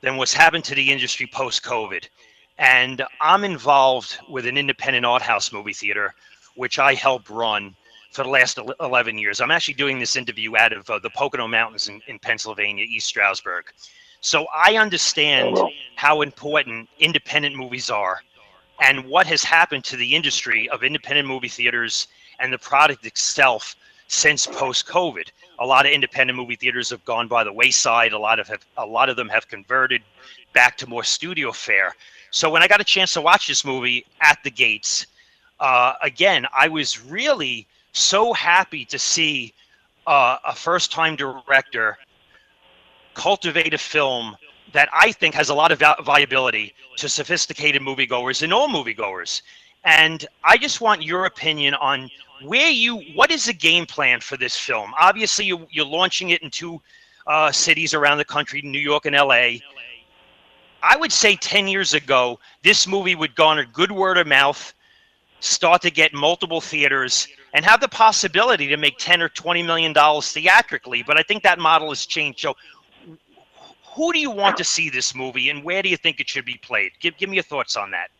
than 0.00 0.16
what's 0.16 0.32
happened 0.32 0.64
to 0.64 0.74
the 0.74 0.90
industry 0.90 1.26
post 1.26 1.62
COVID. 1.62 2.08
And 2.58 3.04
I'm 3.20 3.44
involved 3.44 4.18
with 4.28 4.46
an 4.46 4.56
independent 4.56 5.04
art 5.04 5.22
house 5.22 5.52
movie 5.52 5.74
theater, 5.74 6.14
which 6.54 6.78
I 6.78 6.94
help 6.94 7.28
run 7.28 7.74
for 8.12 8.22
the 8.22 8.30
last 8.30 8.58
11 8.80 9.18
years. 9.18 9.40
I'm 9.40 9.50
actually 9.50 9.74
doing 9.74 9.98
this 9.98 10.16
interview 10.16 10.56
out 10.56 10.72
of 10.72 10.88
uh, 10.88 10.98
the 10.98 11.10
Pocono 11.10 11.46
Mountains 11.46 11.88
in, 11.88 12.00
in 12.06 12.18
Pennsylvania, 12.18 12.84
East 12.88 13.08
Stroudsburg. 13.08 13.66
So 14.20 14.46
I 14.54 14.76
understand 14.76 15.56
Oh, 15.58 15.70
how 15.96 16.22
important 16.22 16.88
independent 16.98 17.54
movies 17.54 17.90
are 17.90 18.22
and 18.80 19.04
what 19.04 19.26
has 19.26 19.44
happened 19.44 19.84
to 19.84 19.96
the 19.96 20.14
industry 20.14 20.68
of 20.70 20.82
independent 20.82 21.28
movie 21.28 21.48
theaters 21.48 22.08
and 22.38 22.52
the 22.52 22.58
product 22.58 23.06
itself 23.06 23.76
since 24.08 24.46
post 24.46 24.86
COVID. 24.86 25.28
A 25.58 25.66
lot 25.66 25.86
of 25.86 25.92
independent 25.92 26.36
movie 26.36 26.56
theaters 26.56 26.90
have 26.90 27.04
gone 27.04 27.28
by 27.28 27.44
the 27.44 27.52
wayside. 27.52 28.12
A 28.12 28.18
lot 28.18 28.38
of 28.38 28.48
have, 28.48 28.64
a 28.76 28.86
lot 28.86 29.08
of 29.08 29.16
them 29.16 29.28
have 29.28 29.48
converted 29.48 30.02
back 30.52 30.76
to 30.78 30.86
more 30.86 31.04
studio 31.04 31.52
fare. 31.52 31.94
So 32.36 32.50
when 32.50 32.62
I 32.62 32.68
got 32.68 32.82
a 32.82 32.84
chance 32.84 33.14
to 33.14 33.22
watch 33.22 33.48
this 33.48 33.64
movie 33.64 34.04
at 34.20 34.36
the 34.44 34.50
gates, 34.50 35.06
uh, 35.58 35.94
again, 36.02 36.44
I 36.54 36.68
was 36.68 37.00
really 37.00 37.66
so 37.92 38.34
happy 38.34 38.84
to 38.84 38.98
see 38.98 39.54
uh, 40.06 40.36
a 40.44 40.54
first-time 40.54 41.16
director 41.16 41.96
cultivate 43.14 43.72
a 43.72 43.78
film 43.78 44.36
that 44.74 44.90
I 44.92 45.12
think 45.12 45.34
has 45.34 45.48
a 45.48 45.54
lot 45.54 45.72
of 45.72 45.78
val- 45.78 45.96
viability 46.04 46.74
to 46.98 47.08
sophisticated 47.08 47.80
moviegoers 47.80 48.42
and 48.42 48.52
all 48.52 48.68
moviegoers. 48.68 49.40
And 49.84 50.26
I 50.44 50.58
just 50.58 50.82
want 50.82 51.02
your 51.02 51.24
opinion 51.24 51.72
on 51.72 52.10
where 52.42 52.68
you, 52.68 52.98
what 53.14 53.30
is 53.30 53.46
the 53.46 53.54
game 53.54 53.86
plan 53.86 54.20
for 54.20 54.36
this 54.36 54.54
film? 54.54 54.92
Obviously, 55.00 55.46
you, 55.46 55.66
you're 55.70 55.86
launching 55.86 56.28
it 56.28 56.42
in 56.42 56.50
two 56.50 56.82
uh, 57.26 57.50
cities 57.50 57.94
around 57.94 58.18
the 58.18 58.26
country, 58.26 58.60
New 58.60 58.78
York 58.78 59.06
and 59.06 59.16
LA. 59.16 59.52
I 60.82 60.96
would 60.96 61.12
say 61.12 61.36
10 61.36 61.68
years 61.68 61.94
ago, 61.94 62.38
this 62.62 62.86
movie 62.86 63.14
would 63.14 63.34
garner 63.34 63.64
good 63.64 63.90
word 63.90 64.18
of 64.18 64.26
mouth, 64.26 64.72
start 65.40 65.82
to 65.82 65.90
get 65.90 66.12
multiple 66.14 66.60
theaters, 66.60 67.28
and 67.54 67.64
have 67.64 67.80
the 67.80 67.88
possibility 67.88 68.66
to 68.68 68.76
make 68.76 68.98
10 68.98 69.22
or 69.22 69.28
20 69.28 69.62
million 69.62 69.92
dollars 69.92 70.30
theatrically. 70.32 71.02
But 71.02 71.18
I 71.18 71.22
think 71.22 71.42
that 71.42 71.58
model 71.58 71.88
has 71.88 72.06
changed. 72.06 72.40
So, 72.40 72.54
who 73.94 74.12
do 74.12 74.18
you 74.18 74.30
want 74.30 74.58
to 74.58 74.64
see 74.64 74.90
this 74.90 75.14
movie, 75.14 75.48
and 75.48 75.64
where 75.64 75.82
do 75.82 75.88
you 75.88 75.96
think 75.96 76.20
it 76.20 76.28
should 76.28 76.44
be 76.44 76.58
played? 76.58 76.92
Give 77.00 77.16
give 77.16 77.30
me 77.30 77.36
your 77.36 77.44
thoughts 77.44 77.76
on 77.76 77.90
that. 77.92 78.10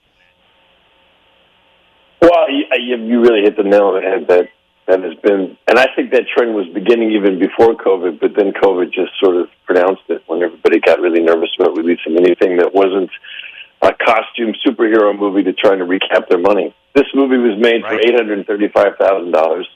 Well, 2.22 2.50
you, 2.50 2.96
you 2.96 3.20
really 3.20 3.42
hit 3.42 3.56
the 3.56 3.62
nail 3.62 3.88
on 3.88 3.94
the 3.94 4.00
head. 4.00 4.26
That 4.28 4.48
that 4.86 5.02
has 5.02 5.14
been, 5.22 5.58
and 5.66 5.78
I 5.78 5.88
think 5.94 6.12
that 6.12 6.24
trend 6.34 6.54
was 6.54 6.66
beginning 6.72 7.10
even 7.10 7.38
before 7.38 7.74
COVID, 7.74 8.20
but 8.20 8.36
then 8.36 8.52
COVID 8.52 8.92
just 8.92 9.12
sort 9.20 9.36
of 9.36 9.48
pronounced 9.64 10.02
it 10.08 10.22
when 10.26 10.42
everybody 10.42 10.80
got 10.80 11.00
really 11.00 11.20
nervous 11.20 11.45
about 11.66 11.76
releasing 11.76 12.16
anything 12.16 12.58
that 12.58 12.74
wasn't 12.74 13.10
a 13.82 13.92
costume 13.92 14.54
superhero 14.64 15.16
movie 15.18 15.42
to 15.42 15.52
try 15.52 15.76
to 15.76 15.84
recap 15.84 16.28
their 16.28 16.38
money. 16.38 16.74
This 16.94 17.06
movie 17.14 17.36
was 17.36 17.58
made 17.58 17.82
right. 17.82 17.92
for 17.92 18.00
eight 18.00 18.14
hundred 18.14 18.46
thirty-five 18.46 18.96
thousand 18.98 19.32
dollars. 19.32 19.68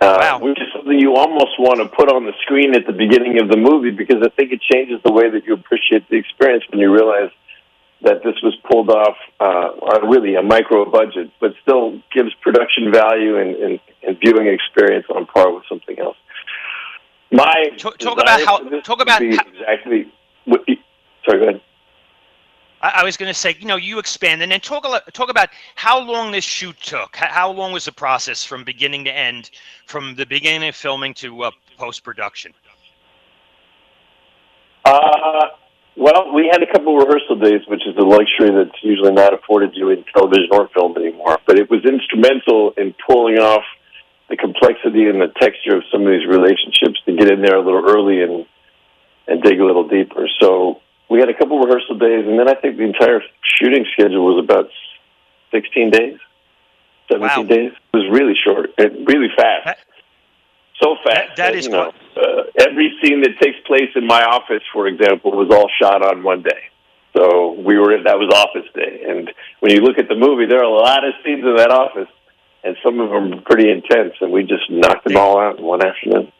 Uh, 0.00 0.18
wow. 0.20 0.38
Which 0.40 0.60
is 0.60 0.68
something 0.74 0.98
you 0.98 1.16
almost 1.16 1.58
want 1.58 1.80
to 1.80 1.86
put 1.88 2.12
on 2.12 2.26
the 2.26 2.32
screen 2.42 2.74
at 2.74 2.86
the 2.86 2.92
beginning 2.92 3.40
of 3.40 3.48
the 3.48 3.56
movie 3.56 3.90
because 3.90 4.22
I 4.22 4.28
think 4.36 4.52
it 4.52 4.60
changes 4.60 5.00
the 5.04 5.12
way 5.12 5.30
that 5.30 5.46
you 5.46 5.54
appreciate 5.54 6.08
the 6.10 6.16
experience 6.16 6.64
when 6.68 6.80
you 6.80 6.92
realize 6.92 7.30
that 8.02 8.22
this 8.22 8.34
was 8.42 8.54
pulled 8.70 8.90
off 8.90 9.16
uh, 9.40 9.44
on 9.44 10.10
really 10.10 10.34
a 10.34 10.42
micro 10.42 10.84
budget, 10.84 11.30
but 11.40 11.54
still 11.62 12.02
gives 12.12 12.34
production 12.42 12.92
value 12.92 13.38
and, 13.38 13.56
and, 13.56 13.80
and 14.06 14.18
viewing 14.20 14.48
experience 14.48 15.06
on 15.08 15.24
par 15.24 15.50
with 15.54 15.64
something 15.70 15.98
else. 15.98 16.16
My 17.32 17.70
talk, 17.78 17.96
talk 17.96 18.20
about 18.20 18.40
how 18.42 18.58
talk 18.80 19.00
about 19.00 19.22
how, 19.22 19.48
exactly. 19.48 20.12
What, 20.44 20.60
sorry, 21.24 21.38
go 21.40 21.48
ahead. 21.48 21.60
I, 22.84 23.00
I 23.00 23.04
was 23.04 23.16
going 23.16 23.32
to 23.32 23.38
say, 23.38 23.56
you 23.58 23.66
know, 23.66 23.76
you 23.76 23.98
expand 23.98 24.42
and 24.42 24.52
then 24.52 24.60
talk 24.60 24.84
a, 24.84 25.10
talk 25.12 25.30
about 25.30 25.48
how 25.74 25.98
long 25.98 26.32
this 26.32 26.44
shoot 26.44 26.78
took. 26.80 27.16
How 27.16 27.50
long 27.50 27.72
was 27.72 27.86
the 27.86 27.92
process 27.92 28.44
from 28.44 28.62
beginning 28.62 29.04
to 29.04 29.12
end, 29.12 29.50
from 29.86 30.14
the 30.14 30.26
beginning 30.26 30.68
of 30.68 30.76
filming 30.76 31.14
to 31.14 31.44
uh, 31.44 31.50
post 31.78 32.04
production? 32.04 32.52
Uh, 34.84 35.46
well, 35.96 36.34
we 36.34 36.48
had 36.50 36.62
a 36.62 36.70
couple 36.70 37.00
of 37.00 37.08
rehearsal 37.08 37.36
days, 37.36 37.62
which 37.68 37.86
is 37.86 37.96
a 37.96 38.02
luxury 38.02 38.50
that's 38.50 38.82
usually 38.82 39.12
not 39.12 39.32
afforded 39.32 39.70
you 39.74 39.90
in 39.90 40.04
television 40.12 40.48
or 40.50 40.68
film 40.74 40.96
anymore. 40.96 41.38
But 41.46 41.58
it 41.58 41.70
was 41.70 41.84
instrumental 41.84 42.72
in 42.76 42.94
pulling 43.06 43.38
off 43.38 43.64
the 44.28 44.36
complexity 44.36 45.08
and 45.08 45.20
the 45.20 45.32
texture 45.40 45.76
of 45.76 45.84
some 45.92 46.02
of 46.02 46.08
these 46.08 46.26
relationships 46.26 47.00
to 47.06 47.16
get 47.16 47.30
in 47.30 47.42
there 47.42 47.56
a 47.56 47.64
little 47.64 47.84
early 47.88 48.22
and 48.22 48.46
and 49.26 49.42
dig 49.42 49.58
a 49.58 49.64
little 49.64 49.88
deeper. 49.88 50.28
So 50.38 50.82
we 51.08 51.20
had 51.20 51.28
a 51.28 51.34
couple 51.34 51.58
rehearsal 51.58 51.98
days, 51.98 52.26
and 52.26 52.38
then 52.38 52.48
I 52.48 52.54
think 52.54 52.76
the 52.76 52.84
entire 52.84 53.20
shooting 53.42 53.84
schedule 53.92 54.24
was 54.24 54.44
about 54.44 54.68
sixteen 55.50 55.90
days, 55.90 56.18
seventeen 57.10 57.48
wow. 57.48 57.54
days. 57.56 57.72
It 57.72 57.96
was 57.96 58.08
really 58.10 58.34
short 58.44 58.70
and 58.78 59.06
really 59.06 59.28
fast. 59.36 59.64
That, 59.64 59.78
so 60.82 60.96
fast. 61.04 61.36
that, 61.36 61.36
that 61.36 61.54
is 61.54 61.66
you 61.66 61.72
know, 61.72 61.92
uh, 62.16 62.42
every 62.58 62.92
scene 63.00 63.20
that 63.22 63.38
takes 63.40 63.58
place 63.66 63.90
in 63.94 64.06
my 64.06 64.24
office, 64.24 64.62
for 64.72 64.86
example, 64.86 65.30
was 65.32 65.48
all 65.50 65.70
shot 65.80 66.02
on 66.02 66.22
one 66.22 66.42
day. 66.42 66.70
So 67.16 67.52
we 67.52 67.78
were 67.78 67.94
in, 67.94 68.04
that 68.04 68.18
was 68.18 68.28
office 68.34 68.68
day, 68.74 69.04
and 69.06 69.30
when 69.60 69.70
you 69.70 69.82
look 69.82 69.98
at 69.98 70.08
the 70.08 70.16
movie, 70.16 70.46
there 70.46 70.58
are 70.58 70.64
a 70.64 70.68
lot 70.68 71.04
of 71.06 71.14
scenes 71.24 71.44
in 71.44 71.56
that 71.56 71.70
office, 71.70 72.08
and 72.64 72.76
some 72.82 72.98
of 72.98 73.10
them 73.10 73.34
are 73.34 73.42
pretty 73.42 73.70
intense, 73.70 74.14
and 74.20 74.32
we 74.32 74.42
just 74.42 74.68
knocked 74.68 75.04
them 75.04 75.16
all 75.16 75.38
out 75.38 75.58
in 75.60 75.64
one 75.64 75.84
afternoon. 75.86 76.32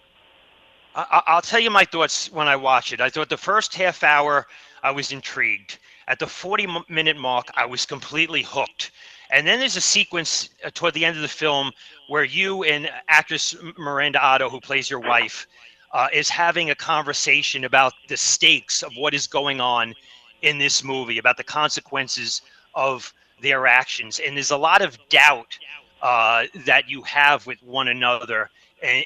I'll 0.94 1.42
tell 1.42 1.60
you 1.60 1.70
my 1.70 1.84
thoughts 1.84 2.30
when 2.30 2.46
I 2.46 2.54
watch 2.54 2.92
it. 2.92 3.00
I 3.00 3.10
thought 3.10 3.28
the 3.28 3.36
first 3.36 3.74
half 3.74 4.04
hour 4.04 4.46
I 4.82 4.92
was 4.92 5.10
intrigued. 5.10 5.78
At 6.06 6.18
the 6.18 6.26
40 6.26 6.68
minute 6.88 7.16
mark, 7.16 7.48
I 7.56 7.66
was 7.66 7.84
completely 7.84 8.42
hooked. 8.42 8.92
And 9.30 9.46
then 9.46 9.58
there's 9.58 9.76
a 9.76 9.80
sequence 9.80 10.50
uh, 10.64 10.70
toward 10.72 10.94
the 10.94 11.04
end 11.04 11.16
of 11.16 11.22
the 11.22 11.28
film 11.28 11.72
where 12.08 12.24
you 12.24 12.62
and 12.64 12.90
actress 13.08 13.56
Miranda 13.76 14.22
Otto, 14.22 14.48
who 14.48 14.60
plays 14.60 14.88
your 14.88 15.00
wife, 15.00 15.48
uh, 15.92 16.08
is 16.12 16.28
having 16.28 16.70
a 16.70 16.74
conversation 16.74 17.64
about 17.64 17.94
the 18.08 18.16
stakes 18.16 18.82
of 18.82 18.92
what 18.96 19.14
is 19.14 19.26
going 19.26 19.60
on 19.60 19.94
in 20.42 20.58
this 20.58 20.84
movie, 20.84 21.18
about 21.18 21.36
the 21.36 21.44
consequences 21.44 22.42
of 22.74 23.12
their 23.40 23.66
actions. 23.66 24.20
And 24.24 24.36
there's 24.36 24.50
a 24.50 24.56
lot 24.56 24.82
of 24.82 24.98
doubt 25.08 25.58
uh, 26.02 26.44
that 26.66 26.88
you 26.88 27.02
have 27.02 27.46
with 27.46 27.62
one 27.62 27.88
another 27.88 28.50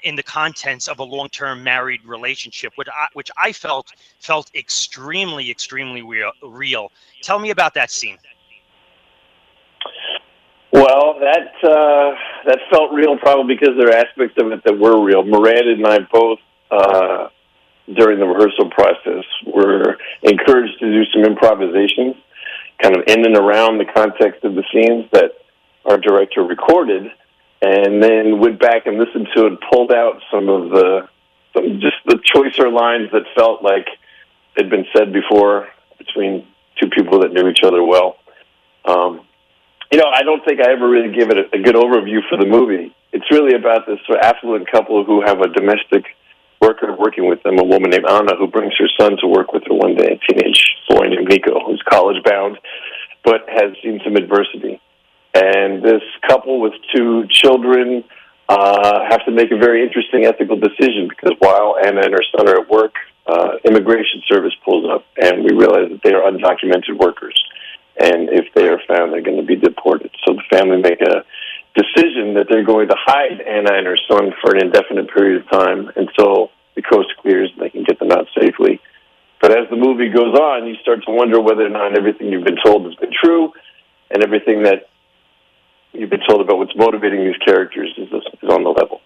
in 0.02 0.16
the 0.16 0.22
contents 0.22 0.88
of 0.88 0.98
a 0.98 1.04
long-term 1.04 1.62
married 1.62 2.04
relationship, 2.04 2.72
which 2.76 2.88
I, 2.88 3.06
which 3.12 3.30
I 3.36 3.52
felt 3.52 3.92
felt 4.20 4.50
extremely, 4.54 5.50
extremely 5.50 6.02
real. 6.02 6.32
real. 6.42 6.90
Tell 7.22 7.38
me 7.38 7.50
about 7.50 7.74
that 7.74 7.90
scene. 7.90 8.18
Well, 10.72 11.18
that 11.20 11.54
uh, 11.62 12.14
that 12.46 12.58
felt 12.70 12.92
real 12.92 13.16
probably 13.18 13.54
because 13.54 13.74
there 13.78 13.88
are 13.88 14.04
aspects 14.04 14.36
of 14.40 14.52
it 14.52 14.62
that 14.64 14.78
were 14.78 15.02
real. 15.02 15.22
Miranda 15.24 15.72
and 15.72 15.86
I 15.86 15.98
both, 16.12 16.38
uh, 16.70 17.28
during 17.94 18.18
the 18.18 18.26
rehearsal 18.26 18.70
process, 18.70 19.24
were 19.46 19.96
encouraged 20.22 20.78
to 20.80 20.92
do 20.92 21.04
some 21.12 21.24
improvisation, 21.24 22.14
kind 22.82 22.96
of 22.96 23.04
in 23.06 23.24
and 23.24 23.36
around 23.36 23.78
the 23.78 23.86
context 23.86 24.44
of 24.44 24.54
the 24.54 24.64
scenes 24.72 25.06
that 25.12 25.32
our 25.86 25.96
director 25.96 26.42
recorded, 26.42 27.10
and 27.60 28.02
then 28.02 28.38
went 28.38 28.60
back 28.60 28.86
and 28.86 28.98
listened 28.98 29.28
to 29.34 29.46
it 29.46 29.58
pulled 29.72 29.92
out 29.92 30.20
some 30.30 30.48
of 30.48 30.70
the 30.70 31.08
some 31.54 31.80
just 31.80 31.96
the 32.06 32.18
choicer 32.34 32.72
lines 32.72 33.10
that 33.12 33.22
felt 33.34 33.62
like 33.62 33.86
had 34.56 34.70
been 34.70 34.86
said 34.96 35.12
before 35.12 35.68
between 35.98 36.46
two 36.80 36.88
people 36.90 37.20
that 37.20 37.32
knew 37.32 37.48
each 37.48 37.62
other 37.64 37.82
well. 37.82 38.16
Um, 38.84 39.26
you 39.90 39.98
know, 39.98 40.10
I 40.12 40.22
don't 40.22 40.44
think 40.44 40.60
I 40.60 40.72
ever 40.72 40.88
really 40.88 41.14
give 41.14 41.30
it 41.30 41.38
a, 41.38 41.56
a 41.56 41.62
good 41.62 41.74
overview 41.74 42.20
for 42.28 42.36
the 42.36 42.46
movie. 42.46 42.94
It's 43.12 43.30
really 43.30 43.54
about 43.54 43.86
this 43.86 43.98
affluent 44.22 44.70
couple 44.70 45.04
who 45.04 45.22
have 45.24 45.40
a 45.40 45.48
domestic 45.48 46.04
worker 46.60 46.94
working 46.98 47.26
with 47.28 47.42
them, 47.42 47.58
a 47.58 47.64
woman 47.64 47.90
named 47.90 48.04
Anna, 48.08 48.36
who 48.36 48.48
brings 48.48 48.74
her 48.78 48.88
son 49.00 49.16
to 49.20 49.26
work 49.26 49.52
with 49.52 49.62
her 49.66 49.74
one 49.74 49.94
day, 49.94 50.18
a 50.18 50.32
teenage 50.32 50.76
boy 50.88 51.06
named 51.08 51.28
Nico, 51.28 51.64
who's 51.64 51.82
college 51.88 52.22
bound, 52.24 52.58
but 53.24 53.48
has 53.48 53.72
seen 53.82 54.00
some 54.04 54.16
adversity. 54.16 54.80
And 55.40 55.82
this 55.82 56.02
couple 56.26 56.60
with 56.60 56.72
two 56.94 57.26
children 57.30 58.04
uh, 58.48 59.04
have 59.08 59.24
to 59.26 59.30
make 59.30 59.52
a 59.52 59.56
very 59.56 59.82
interesting 59.82 60.24
ethical 60.24 60.56
decision 60.56 61.08
because 61.08 61.36
while 61.38 61.76
Anna 61.82 62.00
and 62.02 62.12
her 62.12 62.24
son 62.36 62.48
are 62.48 62.60
at 62.62 62.68
work, 62.68 62.94
uh, 63.26 63.58
immigration 63.64 64.22
service 64.26 64.54
pulls 64.64 64.90
up, 64.90 65.04
and 65.20 65.44
we 65.44 65.52
realize 65.52 65.90
that 65.90 66.00
they 66.02 66.14
are 66.14 66.22
undocumented 66.22 66.98
workers 66.98 67.38
and 67.98 68.28
if 68.30 68.46
they 68.54 68.68
are 68.68 68.80
found, 68.86 69.12
they're 69.12 69.22
going 69.22 69.40
to 69.40 69.46
be 69.46 69.56
deported. 69.56 70.10
So 70.24 70.34
the 70.34 70.56
family 70.56 70.78
make 70.78 71.00
a 71.00 71.24
decision 71.74 72.34
that 72.34 72.46
they're 72.48 72.64
going 72.64 72.88
to 72.88 72.96
hide 72.96 73.40
Anna 73.40 73.74
and 73.74 73.86
her 73.86 73.98
son 74.08 74.32
for 74.40 74.54
an 74.54 74.62
indefinite 74.62 75.10
period 75.10 75.42
of 75.42 75.50
time 75.50 75.90
until 75.96 76.50
the 76.76 76.82
coast 76.82 77.08
clears 77.20 77.50
and 77.52 77.62
they 77.62 77.70
can 77.70 77.82
get 77.82 77.98
them 77.98 78.12
out 78.12 78.26
safely. 78.40 78.80
But 79.40 79.50
as 79.50 79.68
the 79.70 79.76
movie 79.76 80.10
goes 80.10 80.34
on, 80.34 80.66
you 80.66 80.76
start 80.76 81.04
to 81.06 81.12
wonder 81.12 81.40
whether 81.40 81.66
or 81.66 81.70
not 81.70 81.98
everything 81.98 82.30
you've 82.30 82.44
been 82.44 82.58
told 82.64 82.84
has 82.86 82.94
been 82.94 83.12
true, 83.12 83.52
and 84.10 84.22
everything 84.22 84.62
that 84.62 84.88
you've 85.98 86.10
been 86.10 86.26
told 86.26 86.40
about 86.40 86.58
what's 86.58 86.76
motivating 86.76 87.24
these 87.24 87.36
characters 87.38 87.92
is, 87.98 88.08
is 88.08 88.48
on 88.48 88.62
the 88.62 88.70
level. 88.70 89.00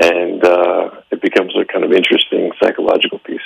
And 0.00 0.44
uh, 0.44 1.02
it 1.10 1.22
becomes 1.22 1.54
a 1.56 1.64
kind 1.64 1.84
of 1.84 1.92
interesting 1.92 2.52
psychological 2.62 3.18
piece. 3.20 3.40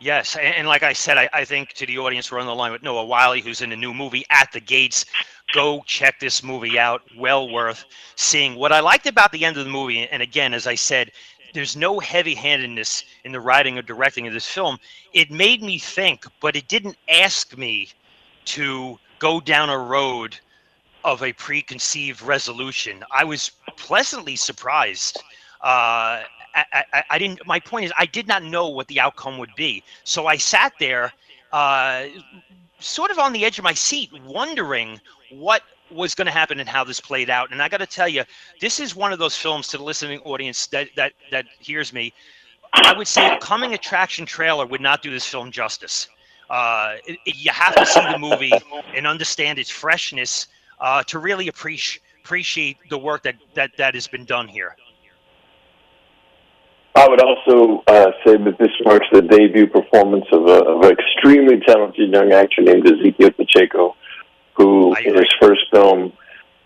Yes, 0.00 0.34
and, 0.36 0.54
and 0.54 0.68
like 0.68 0.82
I 0.82 0.92
said, 0.92 1.18
I, 1.18 1.28
I, 1.32 1.44
think 1.44 1.74
to 1.74 1.84
the 1.84 1.98
audience 1.98 2.32
we're 2.32 2.40
on 2.40 2.46
the 2.46 2.54
line 2.54 2.72
with 2.72 2.82
Noah 2.82 3.04
Wyle, 3.04 3.34
who's 3.34 3.60
in 3.60 3.70
a 3.70 3.76
new 3.76 3.92
movie 3.92 4.24
at 4.30 4.50
the 4.50 4.60
gates. 4.60 5.04
Go 5.52 5.82
check 5.86 6.18
this 6.20 6.42
movie 6.42 6.78
out. 6.78 7.02
Well 7.18 7.50
worth 7.50 7.84
seeing. 8.16 8.54
What 8.54 8.72
I 8.72 8.80
liked 8.80 9.06
about 9.06 9.30
the 9.30 9.44
end 9.44 9.58
of 9.58 9.64
the 9.64 9.70
movie, 9.70 10.08
and 10.08 10.22
again, 10.22 10.54
as 10.54 10.66
I 10.66 10.74
said, 10.74 11.10
there's 11.52 11.76
no 11.76 11.98
heavy-handedness 11.98 13.04
in 13.24 13.32
the 13.32 13.40
writing 13.40 13.76
or 13.76 13.82
directing 13.82 14.26
of 14.26 14.32
this 14.32 14.46
film. 14.46 14.78
It 15.12 15.30
made 15.30 15.62
me 15.62 15.78
think, 15.78 16.24
but 16.40 16.56
it 16.56 16.68
didn't 16.68 16.96
ask 17.08 17.56
me 17.58 17.88
to 18.46 18.98
go 19.18 19.40
down 19.40 19.68
a 19.68 19.78
road 19.78 20.38
of 21.04 21.22
a 21.22 21.32
preconceived 21.32 22.22
resolution. 22.22 23.04
I 23.10 23.24
was 23.24 23.52
pleasantly 23.76 24.36
surprised 24.36 25.22
uh, 25.62 26.24
I, 26.54 26.64
I, 26.92 27.04
I, 27.10 27.18
didn't. 27.18 27.46
My 27.46 27.60
point 27.60 27.84
is, 27.84 27.92
I 27.98 28.06
did 28.06 28.26
not 28.26 28.42
know 28.42 28.68
what 28.68 28.88
the 28.88 28.98
outcome 28.98 29.38
would 29.38 29.54
be. 29.56 29.82
So 30.04 30.26
I 30.26 30.36
sat 30.36 30.72
there, 30.80 31.12
uh, 31.52 32.06
sort 32.78 33.10
of 33.10 33.18
on 33.18 33.32
the 33.32 33.44
edge 33.44 33.58
of 33.58 33.64
my 33.64 33.74
seat, 33.74 34.10
wondering 34.24 35.00
what 35.30 35.62
was 35.90 36.14
going 36.14 36.26
to 36.26 36.32
happen 36.32 36.60
and 36.60 36.68
how 36.68 36.82
this 36.82 36.98
played 36.98 37.28
out. 37.28 37.52
And 37.52 37.60
I 37.60 37.68
got 37.68 37.78
to 37.78 37.86
tell 37.86 38.08
you, 38.08 38.24
this 38.60 38.80
is 38.80 38.96
one 38.96 39.12
of 39.12 39.18
those 39.18 39.36
films 39.36 39.68
to 39.68 39.76
the 39.76 39.84
listening 39.84 40.20
audience 40.20 40.66
that 40.68 40.88
that 40.96 41.12
that 41.30 41.46
hears 41.58 41.92
me. 41.92 42.12
I 42.72 42.94
would 42.96 43.08
say 43.08 43.34
a 43.34 43.38
coming 43.38 43.74
attraction 43.74 44.24
trailer 44.24 44.64
would 44.64 44.80
not 44.80 45.02
do 45.02 45.10
this 45.10 45.26
film 45.26 45.50
justice. 45.50 46.08
Uh, 46.48 46.96
it, 47.06 47.18
it, 47.26 47.36
you 47.36 47.50
have 47.50 47.74
to 47.76 47.84
see 47.84 48.00
the 48.00 48.18
movie 48.18 48.52
and 48.94 49.06
understand 49.06 49.58
its 49.58 49.70
freshness 49.70 50.46
uh, 50.80 51.02
to 51.04 51.18
really 51.18 51.48
appreciate 51.48 52.02
appreciate 52.22 52.76
the 52.90 52.98
work 52.98 53.22
that, 53.22 53.34
that 53.54 53.70
that 53.78 53.94
has 53.94 54.06
been 54.06 54.24
done 54.24 54.46
here. 54.46 54.76
I 56.94 57.08
would 57.08 57.20
also 57.20 57.82
uh, 57.86 58.10
say 58.24 58.36
that 58.36 58.56
this 58.58 58.70
marks 58.84 59.06
the 59.12 59.22
debut 59.22 59.66
performance 59.68 60.26
of, 60.32 60.46
a, 60.46 60.64
of 60.64 60.82
an 60.82 60.90
extremely 60.90 61.60
talented 61.60 62.12
young 62.12 62.32
actor 62.32 62.62
named 62.62 62.86
Ezekiel 62.86 63.30
Pacheco, 63.30 63.96
who 64.54 64.94
in 64.96 65.14
his 65.14 65.32
first 65.40 65.62
film 65.72 66.12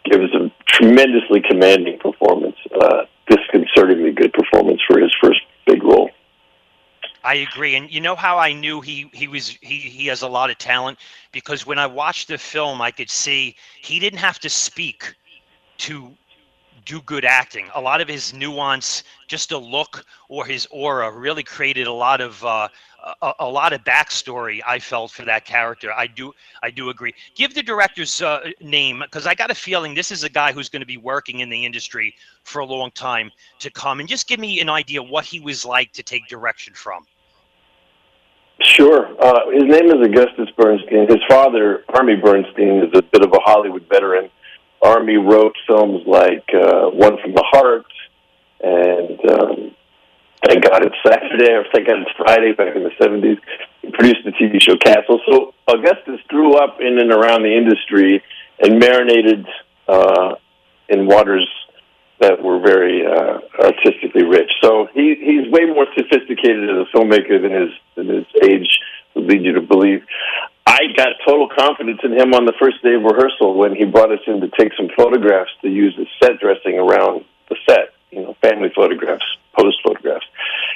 gives 0.04 0.34
a 0.34 0.50
tremendously 0.66 1.40
commanding 1.48 1.98
performance, 1.98 2.56
uh, 2.80 3.04
disconcertingly 3.28 4.12
good 4.12 4.32
performance 4.32 4.80
for 4.88 4.98
his 4.98 5.14
first 5.22 5.40
big 5.66 5.82
role. 5.82 6.10
I 7.24 7.36
agree, 7.36 7.74
and 7.74 7.90
you 7.90 8.02
know 8.02 8.14
how 8.14 8.36
I 8.36 8.52
knew 8.52 8.82
he 8.82 9.10
he 9.14 9.28
was 9.28 9.48
he 9.62 9.78
he 9.78 10.06
has 10.08 10.20
a 10.20 10.28
lot 10.28 10.50
of 10.50 10.58
talent 10.58 10.98
because 11.32 11.64
when 11.64 11.78
I 11.78 11.86
watched 11.86 12.28
the 12.28 12.36
film, 12.36 12.82
I 12.82 12.90
could 12.90 13.08
see 13.08 13.56
he 13.80 13.98
didn't 13.98 14.18
have 14.18 14.38
to 14.40 14.50
speak 14.50 15.14
to 15.78 16.14
do 16.84 17.00
good 17.00 17.24
acting. 17.24 17.70
A 17.74 17.80
lot 17.80 18.02
of 18.02 18.08
his 18.08 18.34
nuance, 18.34 19.04
just 19.26 19.52
a 19.52 19.58
look 19.58 20.04
or 20.28 20.44
his 20.44 20.68
aura, 20.70 21.10
really 21.10 21.42
created 21.42 21.86
a 21.86 21.92
lot 21.92 22.20
of 22.20 22.44
uh, 22.44 22.68
a, 23.22 23.32
a, 23.40 23.48
lot 23.48 23.72
of 23.72 23.82
backstory. 23.84 24.60
I 24.66 24.78
felt 24.78 25.10
for 25.10 25.24
that 25.24 25.46
character. 25.46 25.94
I 25.94 26.06
do 26.06 26.34
I 26.62 26.70
do 26.70 26.90
agree. 26.90 27.14
Give 27.34 27.54
the 27.54 27.62
director's 27.62 28.20
uh, 28.20 28.50
name 28.60 29.00
because 29.00 29.26
I 29.26 29.34
got 29.34 29.50
a 29.50 29.54
feeling 29.54 29.94
this 29.94 30.10
is 30.10 30.24
a 30.24 30.28
guy 30.28 30.52
who's 30.52 30.68
going 30.68 30.80
to 30.80 30.86
be 30.86 30.98
working 30.98 31.40
in 31.40 31.48
the 31.48 31.64
industry 31.64 32.14
for 32.42 32.58
a 32.58 32.66
long 32.66 32.90
time 32.90 33.30
to 33.60 33.70
come, 33.70 34.00
and 34.00 34.08
just 34.08 34.28
give 34.28 34.40
me 34.40 34.60
an 34.60 34.68
idea 34.68 35.02
what 35.02 35.24
he 35.24 35.40
was 35.40 35.64
like 35.64 35.90
to 35.92 36.02
take 36.02 36.26
direction 36.28 36.74
from. 36.74 37.06
Sure. 38.64 39.08
Uh, 39.20 39.50
his 39.52 39.64
name 39.64 39.86
is 39.86 40.06
Augustus 40.06 40.48
Bernstein. 40.56 41.06
His 41.06 41.20
father, 41.28 41.84
Armyan 41.90 42.22
Bernstein, 42.22 42.82
is 42.82 42.90
a 42.94 43.02
bit 43.02 43.22
of 43.22 43.32
a 43.32 43.38
Hollywood 43.40 43.86
veteran. 43.88 44.30
Armyan 44.82 45.30
wrote 45.30 45.54
films 45.66 46.02
like 46.06 46.44
uh, 46.54 46.88
One 46.88 47.18
from 47.20 47.34
the 47.34 47.44
Heart 47.46 47.86
and 48.62 49.30
um, 49.30 49.76
Thank 50.46 50.64
God 50.64 50.84
It's 50.84 50.96
Saturday 51.06 51.52
or 51.52 51.64
Thank 51.72 51.88
God 51.88 52.00
It's 52.00 52.10
Friday 52.16 52.52
back 52.52 52.74
in 52.74 52.82
the 52.82 52.90
70s. 52.90 53.38
He 53.82 53.90
produced 53.90 54.24
the 54.24 54.32
TV 54.32 54.60
show 54.60 54.76
Castle. 54.76 55.20
So 55.28 55.54
Augustus 55.68 56.20
grew 56.28 56.56
up 56.56 56.80
in 56.80 56.98
and 56.98 57.12
around 57.12 57.42
the 57.42 57.54
industry 57.54 58.22
and 58.60 58.78
marinated 58.78 59.46
uh, 59.88 60.36
in 60.88 61.06
waters 61.06 61.48
that 62.20 62.42
were 62.42 62.60
very 62.60 63.04
uh, 63.06 63.40
artistically 63.60 64.24
rich. 64.24 64.50
So 64.62 64.88
he 64.94 65.14
he's 65.18 65.50
way 65.50 65.66
more 65.66 65.86
sophisticated 65.96 66.70
as 66.70 66.86
a 66.86 66.96
filmmaker 66.96 67.40
than 67.40 67.52
his 67.52 67.70
than 67.96 68.08
his 68.08 68.26
age 68.42 68.68
would 69.14 69.26
lead 69.26 69.44
you 69.44 69.52
to 69.52 69.60
believe. 69.60 70.04
I 70.66 70.80
got 70.96 71.08
total 71.26 71.48
confidence 71.48 72.00
in 72.02 72.12
him 72.12 72.34
on 72.34 72.46
the 72.46 72.54
first 72.58 72.82
day 72.82 72.94
of 72.94 73.02
rehearsal 73.02 73.54
when 73.54 73.74
he 73.74 73.84
brought 73.84 74.10
us 74.10 74.20
in 74.26 74.40
to 74.40 74.48
take 74.58 74.72
some 74.76 74.88
photographs 74.96 75.50
to 75.62 75.68
use 75.68 75.94
as 76.00 76.06
set 76.22 76.40
dressing 76.40 76.78
around 76.78 77.24
the 77.48 77.56
set, 77.68 77.94
you 78.10 78.22
know, 78.22 78.34
family 78.40 78.72
photographs, 78.74 79.24
post 79.56 79.76
photographs. 79.84 80.24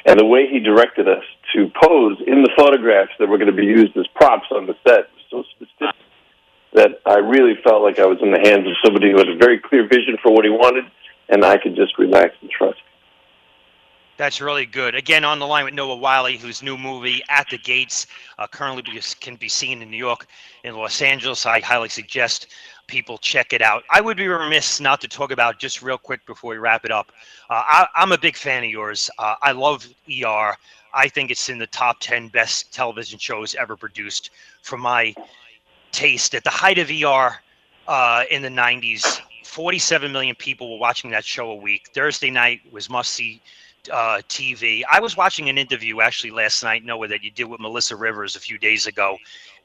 And 0.04 0.20
the 0.20 0.26
way 0.26 0.46
he 0.46 0.60
directed 0.60 1.08
us 1.08 1.24
to 1.54 1.70
pose 1.82 2.18
in 2.26 2.42
the 2.42 2.50
photographs 2.56 3.12
that 3.18 3.28
were 3.28 3.38
going 3.38 3.50
to 3.50 3.56
be 3.56 3.64
used 3.66 3.96
as 3.96 4.06
props 4.14 4.46
on 4.52 4.66
the 4.66 4.76
set 4.86 5.08
was 5.10 5.24
so 5.30 5.42
specific 5.56 5.96
that 6.74 7.00
I 7.06 7.18
really 7.18 7.54
felt 7.64 7.82
like 7.82 7.98
I 7.98 8.06
was 8.06 8.18
in 8.20 8.30
the 8.30 8.38
hands 8.38 8.68
of 8.68 8.74
somebody 8.84 9.10
who 9.10 9.18
had 9.18 9.28
a 9.28 9.36
very 9.36 9.58
clear 9.58 9.88
vision 9.88 10.18
for 10.22 10.30
what 10.32 10.44
he 10.44 10.50
wanted 10.50 10.84
and 11.28 11.44
I 11.44 11.58
could 11.58 11.76
just 11.76 11.98
relax 11.98 12.34
and 12.40 12.50
trust. 12.50 12.80
That's 14.18 14.40
really 14.40 14.66
good. 14.66 14.96
Again, 14.96 15.24
on 15.24 15.38
the 15.38 15.46
line 15.46 15.64
with 15.64 15.74
Noah 15.74 15.94
Wyle, 15.94 16.26
whose 16.26 16.60
new 16.60 16.76
movie 16.76 17.22
At 17.28 17.48
the 17.50 17.58
Gates 17.58 18.08
uh, 18.38 18.48
currently 18.48 18.82
be, 18.82 19.00
can 19.20 19.36
be 19.36 19.48
seen 19.48 19.80
in 19.80 19.92
New 19.92 19.96
York, 19.96 20.26
in 20.64 20.74
Los 20.74 21.00
Angeles. 21.00 21.46
I 21.46 21.60
highly 21.60 21.88
suggest 21.88 22.48
people 22.88 23.16
check 23.18 23.52
it 23.52 23.62
out. 23.62 23.84
I 23.90 24.00
would 24.00 24.16
be 24.16 24.26
remiss 24.26 24.80
not 24.80 25.00
to 25.02 25.08
talk 25.08 25.30
about 25.30 25.60
just 25.60 25.82
real 25.82 25.98
quick 25.98 26.26
before 26.26 26.50
we 26.50 26.58
wrap 26.58 26.84
it 26.84 26.90
up. 26.90 27.12
Uh, 27.48 27.62
I, 27.64 27.86
am 27.94 28.10
a 28.10 28.18
big 28.18 28.36
fan 28.36 28.64
of 28.64 28.70
yours. 28.70 29.08
Uh, 29.20 29.36
I 29.40 29.52
love 29.52 29.86
ER. 30.10 30.56
I 30.92 31.08
think 31.08 31.30
it's 31.30 31.48
in 31.48 31.58
the 31.58 31.68
top 31.68 31.98
10 32.00 32.26
best 32.28 32.74
television 32.74 33.20
shows 33.20 33.54
ever 33.54 33.76
produced 33.76 34.30
for 34.62 34.78
my 34.78 35.14
taste. 35.92 36.34
At 36.34 36.42
the 36.42 36.50
height 36.50 36.78
of 36.78 36.90
ER 36.90 37.36
in 38.30 38.42
the 38.42 38.48
90s, 38.48 39.20
47 39.48 40.12
million 40.12 40.36
people 40.36 40.70
were 40.70 40.78
watching 40.78 41.10
that 41.10 41.24
show 41.24 41.50
a 41.50 41.56
week. 41.56 41.88
Thursday 41.94 42.30
night 42.30 42.60
was 42.70 42.90
must 42.90 43.14
see 43.14 43.40
uh, 43.90 44.20
TV. 44.28 44.82
I 44.90 45.00
was 45.00 45.16
watching 45.16 45.48
an 45.48 45.56
interview 45.56 46.00
actually 46.00 46.32
last 46.32 46.62
night, 46.62 46.84
Noah, 46.84 47.08
that 47.08 47.22
you 47.22 47.30
did 47.30 47.44
with 47.44 47.58
Melissa 47.58 47.96
Rivers 47.96 48.36
a 48.36 48.40
few 48.40 48.58
days 48.58 48.86
ago. 48.86 49.16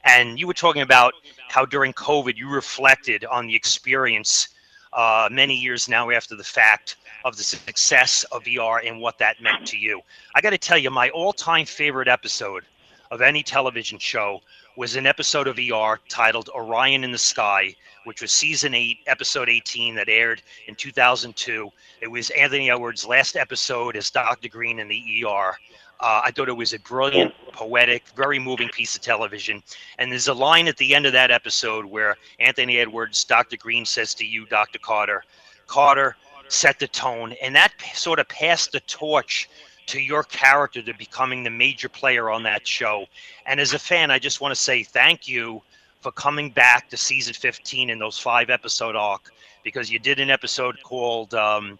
And 0.04 0.40
you 0.40 0.46
were 0.46 0.54
talking 0.54 0.82
about 0.82 1.12
how 1.48 1.66
during 1.66 1.92
COVID 1.92 2.36
you 2.36 2.48
reflected 2.48 3.26
on 3.26 3.46
the 3.46 3.54
experience 3.54 4.48
uh, 4.94 5.28
many 5.30 5.54
years 5.54 5.86
now 5.88 6.10
after 6.10 6.34
the 6.34 6.44
fact 6.44 6.96
of 7.24 7.36
the 7.36 7.42
success 7.44 8.24
of 8.32 8.42
ER 8.46 8.78
and 8.78 9.00
what 9.00 9.18
that 9.18 9.42
meant 9.42 9.66
to 9.66 9.76
you. 9.76 10.00
I 10.34 10.40
got 10.40 10.50
to 10.50 10.58
tell 10.58 10.78
you, 10.78 10.90
my 10.90 11.10
all 11.10 11.32
time 11.32 11.66
favorite 11.66 12.08
episode 12.08 12.64
of 13.10 13.20
any 13.20 13.42
television 13.42 13.98
show 13.98 14.40
was 14.76 14.96
an 14.96 15.06
episode 15.06 15.46
of 15.46 15.58
ER 15.58 16.00
titled 16.08 16.48
Orion 16.54 17.04
in 17.04 17.12
the 17.12 17.18
Sky, 17.18 17.74
which 18.04 18.22
was 18.22 18.32
season 18.32 18.74
eight, 18.74 18.98
episode 19.06 19.48
18, 19.48 19.94
that 19.96 20.08
aired 20.08 20.42
in 20.68 20.74
2002. 20.74 21.70
It 22.00 22.08
was 22.08 22.30
Anthony 22.30 22.70
Edwards' 22.70 23.06
last 23.06 23.36
episode 23.36 23.96
as 23.96 24.10
Dr. 24.10 24.48
Green 24.48 24.78
in 24.78 24.88
the 24.88 25.24
ER. 25.24 25.56
Uh, 26.00 26.20
I 26.24 26.30
thought 26.30 26.48
it 26.48 26.56
was 26.56 26.72
a 26.72 26.78
brilliant, 26.80 27.32
poetic, 27.52 28.04
very 28.16 28.38
moving 28.38 28.68
piece 28.68 28.94
of 28.94 29.00
television. 29.00 29.62
And 29.98 30.10
there's 30.10 30.28
a 30.28 30.34
line 30.34 30.68
at 30.68 30.76
the 30.76 30.94
end 30.94 31.06
of 31.06 31.12
that 31.12 31.30
episode 31.30 31.84
where 31.84 32.16
Anthony 32.40 32.78
Edwards, 32.78 33.24
Dr. 33.24 33.56
Green 33.56 33.86
says 33.86 34.14
to 34.14 34.26
you, 34.26 34.44
Dr. 34.46 34.78
Carter, 34.78 35.24
Carter, 35.66 36.16
set 36.48 36.78
the 36.78 36.88
tone. 36.88 37.34
And 37.42 37.54
that 37.54 37.72
sort 37.94 38.18
of 38.18 38.28
passed 38.28 38.72
the 38.72 38.80
torch 38.80 39.48
to 39.86 40.00
your 40.00 40.22
character 40.24 40.82
to 40.82 40.94
becoming 40.94 41.42
the 41.42 41.50
major 41.50 41.88
player 41.88 42.30
on 42.30 42.42
that 42.42 42.66
show. 42.66 43.06
And 43.46 43.60
as 43.60 43.72
a 43.72 43.78
fan, 43.78 44.10
I 44.10 44.18
just 44.18 44.40
want 44.40 44.52
to 44.52 44.60
say 44.60 44.82
thank 44.82 45.28
you 45.28 45.62
for 46.04 46.12
coming 46.12 46.50
back 46.50 46.90
to 46.90 46.98
season 46.98 47.32
15 47.32 47.88
in 47.88 47.98
those 47.98 48.18
five 48.18 48.50
episode 48.50 48.94
arc 48.94 49.32
because 49.62 49.90
you 49.90 49.98
did 49.98 50.20
an 50.20 50.28
episode 50.28 50.76
called 50.82 51.32
um, 51.32 51.78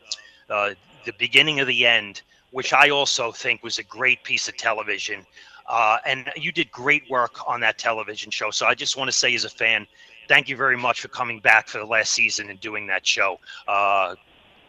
uh, 0.49 0.71
The 1.05 1.13
Beginning 1.19 1.61
of 1.61 1.67
the 1.67 1.87
End, 1.87 2.23
which 2.51 2.73
I 2.73 2.89
also 2.89 3.31
think 3.31 3.63
was 3.63 3.79
a 3.79 3.83
great 3.83 4.25
piece 4.25 4.49
of 4.49 4.57
television. 4.57 5.27
Uh, 5.69 5.99
and 6.07 6.31
you 6.37 6.53
did 6.53 6.71
great 6.71 7.03
work 7.11 7.47
on 7.47 7.61
that 7.61 7.77
television 7.77 8.31
show. 8.31 8.51
So 8.51 8.65
I 8.65 8.75
just 8.75 8.97
want 8.97 9.09
to 9.09 9.13
say, 9.13 9.35
as 9.35 9.45
a 9.45 9.51
fan, 9.51 9.87
thank 10.27 10.49
you 10.49 10.57
very 10.57 10.79
much 10.79 11.03
for 11.03 11.09
coming 11.09 11.39
back 11.41 11.69
for 11.69 11.77
the 11.77 11.85
last 11.85 12.15
season 12.15 12.49
and 12.49 12.59
doing 12.61 12.87
that 12.87 13.07
show. 13.07 13.39
Uh, 13.69 14.15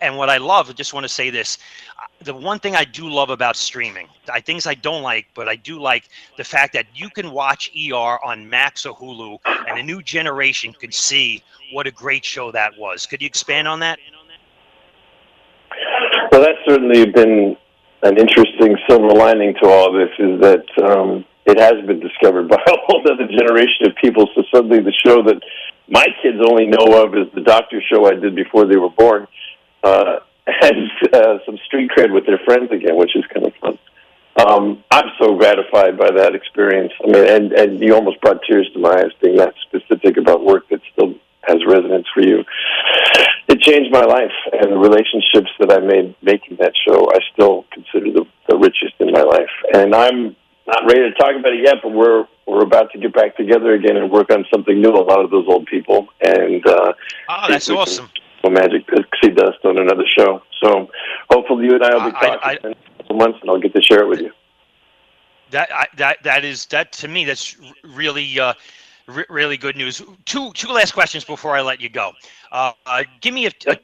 and 0.01 0.17
what 0.17 0.29
I 0.29 0.37
love, 0.37 0.69
I 0.69 0.73
just 0.73 0.93
want 0.93 1.03
to 1.05 1.09
say 1.09 1.29
this 1.29 1.57
the 2.23 2.33
one 2.33 2.59
thing 2.59 2.75
I 2.75 2.85
do 2.85 3.09
love 3.09 3.29
about 3.29 3.55
streaming, 3.55 4.07
I 4.31 4.39
things 4.39 4.65
I 4.65 4.73
don't 4.73 5.03
like, 5.03 5.27
but 5.35 5.47
I 5.47 5.55
do 5.55 5.79
like 5.79 6.09
the 6.37 6.43
fact 6.43 6.73
that 6.73 6.85
you 6.93 7.09
can 7.09 7.31
watch 7.31 7.71
ER 7.75 8.23
on 8.23 8.49
Max 8.49 8.85
or 8.85 8.95
Hulu, 8.95 9.39
and 9.67 9.77
a 9.77 9.83
new 9.83 10.01
generation 10.01 10.73
can 10.73 10.91
see 10.91 11.43
what 11.73 11.87
a 11.87 11.91
great 11.91 12.23
show 12.23 12.51
that 12.51 12.77
was. 12.77 13.05
Could 13.05 13.21
you 13.21 13.27
expand 13.27 13.67
on 13.67 13.79
that? 13.81 13.99
Well, 16.31 16.41
that's 16.41 16.59
certainly 16.65 17.05
been 17.05 17.57
an 18.03 18.17
interesting 18.17 18.77
silver 18.87 19.09
lining 19.09 19.53
to 19.61 19.69
all 19.69 19.91
this 19.91 20.09
is 20.19 20.39
that 20.41 20.65
um, 20.83 21.25
it 21.45 21.59
has 21.59 21.85
been 21.85 21.99
discovered 21.99 22.47
by 22.49 22.61
a 22.67 22.77
whole 22.85 23.01
other 23.11 23.27
generation 23.27 23.87
of 23.87 23.95
people. 24.01 24.27
So 24.35 24.43
suddenly, 24.53 24.79
the 24.79 24.93
show 25.05 25.21
that 25.23 25.41
my 25.87 26.05
kids 26.21 26.37
only 26.49 26.65
know 26.65 27.03
of 27.03 27.15
is 27.15 27.27
the 27.35 27.41
doctor 27.41 27.81
show 27.91 28.07
I 28.07 28.15
did 28.15 28.35
before 28.35 28.65
they 28.65 28.77
were 28.77 28.89
born 28.89 29.27
uh, 29.85 30.19
has 30.47 30.73
uh, 31.13 31.37
some 31.45 31.57
street 31.65 31.91
cred 31.95 32.11
with 32.13 32.25
their 32.25 32.39
friends 32.39 32.71
again, 32.71 32.95
which 32.97 33.15
is 33.15 33.23
kind 33.33 33.45
of 33.45 33.53
fun. 33.55 33.79
Um, 34.37 34.83
I'm 34.91 35.11
so 35.19 35.37
gratified 35.37 35.97
by 35.97 36.11
that 36.11 36.35
experience. 36.35 36.91
I 37.03 37.07
mean, 37.07 37.25
and 37.25 37.53
and 37.53 37.79
you 37.79 37.95
almost 37.95 38.19
brought 38.19 38.41
tears 38.47 38.69
to 38.73 38.79
my 38.79 38.89
eyes 38.89 39.11
being 39.21 39.37
that 39.37 39.53
specific 39.67 40.17
about 40.17 40.43
work 40.43 40.67
that 40.69 40.81
still 40.91 41.15
has 41.43 41.57
resonance 41.65 42.07
for 42.13 42.21
you. 42.21 42.43
It 43.47 43.61
changed 43.61 43.91
my 43.91 44.01
life, 44.01 44.33
and 44.51 44.73
the 44.73 44.77
relationships 44.77 45.51
that 45.59 45.71
I 45.71 45.79
made 45.79 46.15
making 46.21 46.57
that 46.57 46.73
show, 46.85 47.07
I 47.13 47.19
still 47.31 47.65
consider 47.71 48.11
the, 48.11 48.25
the 48.49 48.57
richest 48.57 48.95
in 48.99 49.11
my 49.11 49.21
life. 49.21 49.53
And 49.73 49.93
I'm 49.95 50.35
not 50.67 50.83
ready 50.85 51.01
to 51.01 51.13
talk 51.13 51.35
about 51.39 51.53
it 51.53 51.63
yet, 51.63 51.75
but 51.81 51.91
we're 51.93 52.27
we're 52.45 52.63
about 52.63 52.91
to 52.91 52.99
get 52.99 53.13
back 53.13 53.37
together 53.37 53.73
again 53.73 53.95
and 53.97 54.11
work 54.11 54.31
on 54.31 54.45
something 54.53 54.81
new. 54.81 54.89
A 54.89 54.99
lot 54.99 55.23
of 55.23 55.31
those 55.31 55.45
old 55.47 55.65
people, 55.67 56.07
and 56.21 56.65
uh, 56.67 56.93
oh, 57.29 57.45
that's 57.47 57.69
awesome. 57.69 58.07
Can, 58.07 58.53
Magic 58.53 58.85
Pixie 59.21 59.35
Dust 59.35 59.59
on 59.63 59.77
another 59.77 60.05
show. 60.05 60.41
So 60.61 60.89
hopefully 61.29 61.65
you 61.65 61.75
and 61.75 61.83
I 61.83 61.95
will 61.95 62.05
be 62.05 62.11
talking 62.11 62.39
I, 62.43 62.49
I, 62.49 62.67
in 62.67 62.71
a 62.71 63.03
couple 63.03 63.15
months, 63.17 63.39
and 63.41 63.49
I'll 63.49 63.59
get 63.59 63.73
to 63.75 63.81
share 63.81 64.01
it 64.01 64.07
with 64.07 64.21
you. 64.21 64.31
That 65.51 65.71
I, 65.71 65.87
that 65.97 66.23
that 66.23 66.43
is 66.43 66.65
that 66.67 66.91
to 66.93 67.07
me 67.07 67.25
that's 67.25 67.57
really 67.83 68.39
uh, 68.39 68.53
r- 69.07 69.25
really 69.29 69.57
good 69.57 69.75
news. 69.75 70.01
Two 70.25 70.51
two 70.53 70.69
last 70.69 70.93
questions 70.93 71.23
before 71.23 71.55
I 71.55 71.61
let 71.61 71.79
you 71.79 71.89
go. 71.89 72.11
Uh, 72.51 72.71
uh, 72.85 73.03
give 73.21 73.33
me 73.33 73.45
a, 73.45 73.51
a, 73.67 73.77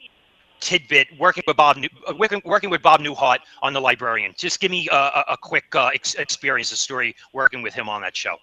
tidbit 0.59 1.07
working 1.19 1.43
with 1.47 1.57
Bob 1.57 1.77
uh, 2.07 2.13
working, 2.17 2.41
working 2.45 2.69
with 2.69 2.81
Bob 2.81 3.01
Newhart 3.01 3.39
on 3.61 3.73
the 3.73 3.81
Librarian. 3.81 4.33
Just 4.37 4.59
give 4.59 4.71
me 4.71 4.87
a, 4.91 4.95
a, 4.95 5.25
a 5.29 5.37
quick 5.37 5.75
uh, 5.75 5.87
ex- 5.93 6.15
experience, 6.15 6.71
a 6.71 6.77
story 6.77 7.15
working 7.33 7.61
with 7.61 7.73
him 7.73 7.89
on 7.89 8.01
that 8.01 8.15
show. 8.15 8.35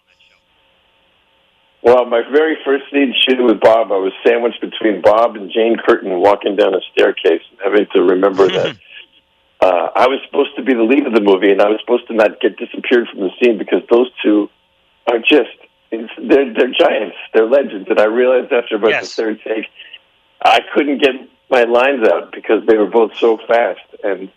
Well, 1.83 2.05
my 2.07 2.23
very 2.31 2.57
first 2.65 2.85
scene 2.91 3.15
shooting 3.27 3.47
with 3.47 3.61
Bob, 3.61 3.93
I 3.93 3.97
was 3.97 4.13
sandwiched 4.27 4.61
between 4.61 5.01
Bob 5.01 5.37
and 5.37 5.51
Jane 5.51 5.77
Curtin 5.77 6.21
walking 6.21 6.57
down 6.57 6.75
a 6.75 6.81
staircase, 6.93 7.43
having 7.63 7.87
to 7.95 8.03
remember 8.03 8.49
that 8.49 8.77
uh, 9.61 9.89
I 9.95 10.07
was 10.07 10.21
supposed 10.27 10.57
to 10.57 10.63
be 10.63 10.75
the 10.75 10.83
lead 10.83 11.07
of 11.07 11.13
the 11.13 11.21
movie, 11.21 11.51
and 11.51 11.61
I 11.61 11.69
was 11.69 11.81
supposed 11.81 12.07
to 12.09 12.15
not 12.15 12.41
get 12.41 12.57
disappeared 12.57 13.09
from 13.09 13.21
the 13.21 13.31
scene 13.41 13.59
because 13.59 13.83
those 13.91 14.11
two 14.23 14.49
are 15.11 15.19
just 15.19 15.51
they're 15.91 16.53
they're 16.53 16.73
giants, 16.73 17.17
they're 17.33 17.49
legends. 17.49 17.89
And 17.89 17.99
I 17.99 18.05
realized 18.05 18.53
after 18.53 18.77
about 18.77 18.91
yes. 18.91 19.15
the 19.15 19.23
third 19.23 19.41
take, 19.43 19.67
I 20.43 20.61
couldn't 20.75 20.99
get 21.03 21.15
my 21.51 21.63
lines 21.63 22.07
out 22.07 22.33
because 22.33 22.67
they 22.67 22.77
were 22.77 22.87
both 22.87 23.17
so 23.17 23.39
fast, 23.49 23.81
and 24.05 24.31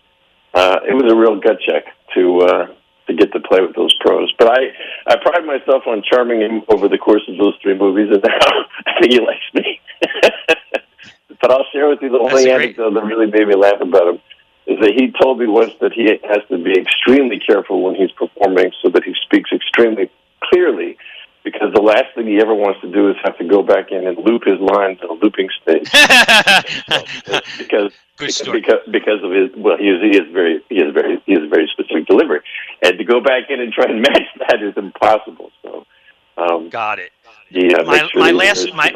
uh, 0.54 0.80
it 0.88 0.94
was 0.94 1.12
a 1.12 1.16
real 1.16 1.40
gut 1.40 1.58
check 1.60 1.86
to 2.16 2.40
uh, 2.42 2.68
to 3.08 3.14
get 3.14 3.32
to 3.34 3.40
play 3.40 3.62
with 3.62 3.76
those 3.76 3.94
pros. 4.00 4.34
But 4.38 4.50
I 4.50 4.62
I 5.08 5.16
pride 5.18 5.46
myself 5.46 5.84
on 5.88 6.04
charming 6.04 6.42
him 6.42 6.64
over 6.70 6.88
the 6.88 6.98
course 6.98 7.24
of 7.28 7.38
those 7.38 7.56
three 7.62 7.78
movies, 7.78 8.10
and 8.12 8.24
now 8.28 8.66
I 8.86 9.00
think 9.00 9.14
he 9.14 9.20
likes 9.20 9.50
me. 9.54 9.82
but 11.42 11.52
I'll 11.52 11.66
share 11.72 11.90
with 11.90 12.02
you 12.02 12.10
the 12.10 12.20
only 12.20 12.50
anecdote 12.50 12.94
that 12.94 13.04
really 13.04 13.28
made 13.28 13.48
me 13.48 13.56
laugh 13.56 13.82
about 13.82 14.16
him 14.16 14.22
is 14.68 14.80
that 14.80 14.94
he 14.94 15.12
told 15.22 15.40
me 15.40 15.48
once 15.48 15.74
that 15.82 15.92
he 15.92 16.06
has 16.06 16.42
to 16.50 16.58
be 16.58 16.78
extremely 16.80 17.40
careful 17.40 17.82
when 17.82 17.96
he's 17.96 18.12
performing 18.12 18.72
so 18.82 18.90
that 18.90 19.04
he 19.04 19.14
speaks 19.26 19.52
extremely 19.52 20.10
clearly 20.44 20.98
because 21.44 21.74
the 21.74 21.82
last 21.82 22.14
thing 22.16 22.28
he 22.28 22.40
ever 22.40 22.54
wants 22.54 22.82
to 22.82 22.92
do 22.92 23.10
is 23.10 23.16
have 23.24 23.38
to 23.38 23.44
go 23.44 23.64
back 23.64 23.92
in 23.92 24.06
and 24.06 24.18
loop 24.18 24.44
his 24.46 24.60
lines 24.60 25.00
in 25.02 25.10
a 25.10 25.14
looping 25.14 25.50
stage. 25.62 25.90
because 27.58 27.92
because 28.18 28.80
because 28.92 29.24
of 29.24 29.32
his 29.32 29.50
well, 29.58 29.78
he 29.78 29.90
is 29.90 30.02
he 30.02 30.18
is 30.18 30.32
very 30.32 30.62
he 30.70 30.76
is 30.76 30.94
very 30.94 31.22
he 31.26 31.34
is 31.34 31.50
very 31.50 31.68
specific 31.72 32.06
delivery, 32.06 32.42
and 32.84 32.98
to 32.98 33.04
go 33.04 33.20
back 33.20 33.50
in 33.50 33.60
and 33.60 33.74
try 33.74 33.86
and 33.86 34.02
match 34.08 34.28
that 34.48 34.62
is 34.62 34.74
impossible. 34.78 35.52
So, 35.64 35.86
um, 36.38 36.70
got 36.70 37.00
it. 37.00 37.12
Yeah, 37.50 37.78
uh, 37.78 37.84
my, 37.84 38.08
sure 38.08 38.22
my 38.22 38.32
last 38.32 38.74
my 38.74 38.94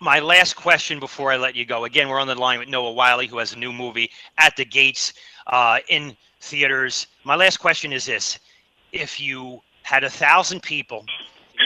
my 0.00 0.18
last 0.18 0.54
question 0.54 0.98
before 0.98 1.30
I 1.30 1.36
let 1.36 1.54
you 1.54 1.64
go. 1.64 1.84
Again, 1.84 2.08
we're 2.08 2.20
on 2.20 2.26
the 2.26 2.34
line 2.34 2.58
with 2.58 2.68
Noah 2.68 2.92
Wyle, 2.92 3.20
who 3.20 3.38
has 3.38 3.52
a 3.52 3.58
new 3.58 3.72
movie 3.72 4.10
at 4.38 4.56
the 4.56 4.64
gates 4.64 5.12
uh, 5.46 5.78
in 5.88 6.16
theaters. 6.40 7.06
My 7.22 7.36
last 7.36 7.58
question 7.58 7.92
is 7.92 8.04
this: 8.04 8.40
If 8.92 9.20
you 9.20 9.62
had 9.88 10.04
a 10.04 10.10
thousand 10.10 10.62
people 10.62 11.02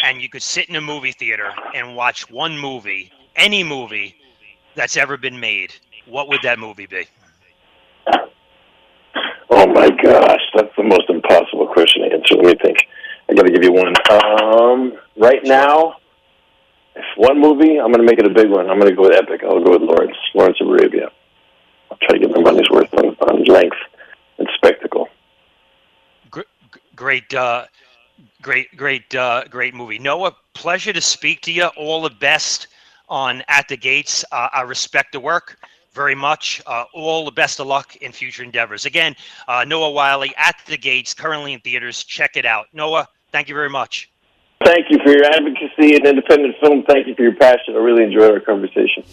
and 0.04 0.22
you 0.22 0.28
could 0.28 0.42
sit 0.42 0.68
in 0.68 0.76
a 0.76 0.80
movie 0.80 1.10
theater 1.10 1.50
and 1.74 1.96
watch 1.96 2.30
one 2.30 2.56
movie, 2.56 3.10
any 3.34 3.64
movie 3.64 4.14
that's 4.76 4.96
ever 4.96 5.16
been 5.16 5.40
made, 5.40 5.74
what 6.06 6.28
would 6.28 6.38
that 6.44 6.56
movie 6.60 6.86
be? 6.86 7.04
Oh 9.50 9.66
my 9.66 9.90
gosh, 9.90 10.40
that's 10.54 10.70
the 10.76 10.84
most 10.84 11.10
impossible 11.10 11.66
question 11.66 12.02
to 12.02 12.14
answer. 12.14 12.36
Let 12.36 12.46
me 12.46 12.54
think. 12.62 12.86
I 13.28 13.34
got 13.34 13.42
to 13.42 13.52
give 13.52 13.64
you 13.64 13.72
one. 13.72 13.92
Um, 14.08 14.92
right 15.16 15.42
now, 15.42 15.96
if 16.94 17.04
one 17.16 17.40
movie, 17.40 17.80
I'm 17.80 17.90
going 17.90 18.06
to 18.06 18.10
make 18.10 18.20
it 18.20 18.26
a 18.26 18.32
big 18.32 18.50
one. 18.50 18.70
I'm 18.70 18.78
going 18.78 18.90
to 18.90 18.94
go 18.94 19.02
with 19.02 19.14
epic. 19.14 19.42
I'll 19.42 19.62
go 19.64 19.72
with 19.72 19.82
Lawrence, 19.82 20.16
Lawrence 20.36 20.58
of 20.60 20.68
Arabia. 20.68 21.10
I'll 21.90 21.98
try 21.98 22.18
to 22.18 22.20
get 22.20 22.30
my 22.30 22.40
money's 22.40 22.70
worth 22.70 22.94
on, 22.94 23.16
on 23.16 23.42
length 23.44 23.76
and 24.38 24.48
spectacle. 24.54 25.08
Great, 26.94 27.34
uh, 27.34 27.64
Great, 28.43 28.76
great, 28.76 29.14
uh, 29.14 29.45
great 29.49 29.72
movie. 29.72 30.01
Noah, 30.01 30.34
pleasure 30.53 30.93
to 30.93 31.01
speak 31.01 31.40
to 31.43 31.53
you. 31.53 31.66
All 31.76 32.03
the 32.03 32.11
best 32.11 32.66
on 33.09 33.45
At 33.47 33.68
the 33.68 33.76
Gates. 33.76 34.24
Uh, 34.32 34.49
I 34.53 34.62
respect 34.62 35.12
the 35.12 35.20
work 35.20 35.59
very 35.93 36.16
much. 36.16 36.61
Uh, 36.66 36.84
all 36.93 37.24
the 37.24 37.30
best 37.30 37.61
of 37.61 37.68
luck 37.68 37.95
in 37.97 38.11
future 38.11 38.43
endeavors. 38.43 38.84
Again, 38.84 39.14
uh, 39.47 39.64
Noah 39.64 39.93
Wyle, 39.93 40.24
At 40.36 40.57
the 40.66 40.76
Gates, 40.76 41.14
currently 41.14 41.53
in 41.53 41.61
theaters. 41.61 42.03
Check 42.03 42.36
it 42.36 42.45
out. 42.45 42.66
Noah, 42.72 43.07
thank 43.30 43.49
you 43.49 43.55
very 43.55 43.70
much. 43.70 44.11
Thank 44.64 44.90
you 44.90 44.99
for 45.05 45.11
your 45.11 45.24
advocacy 45.24 45.95
in 45.95 46.05
independent 46.05 46.57
film. 46.61 46.82
Thank 46.88 47.07
you 47.07 47.14
for 47.14 47.22
your 47.22 47.36
passion. 47.36 47.74
I 47.74 47.78
really 47.78 48.03
enjoyed 48.03 48.32
our 48.32 48.40
conversation. 48.40 49.05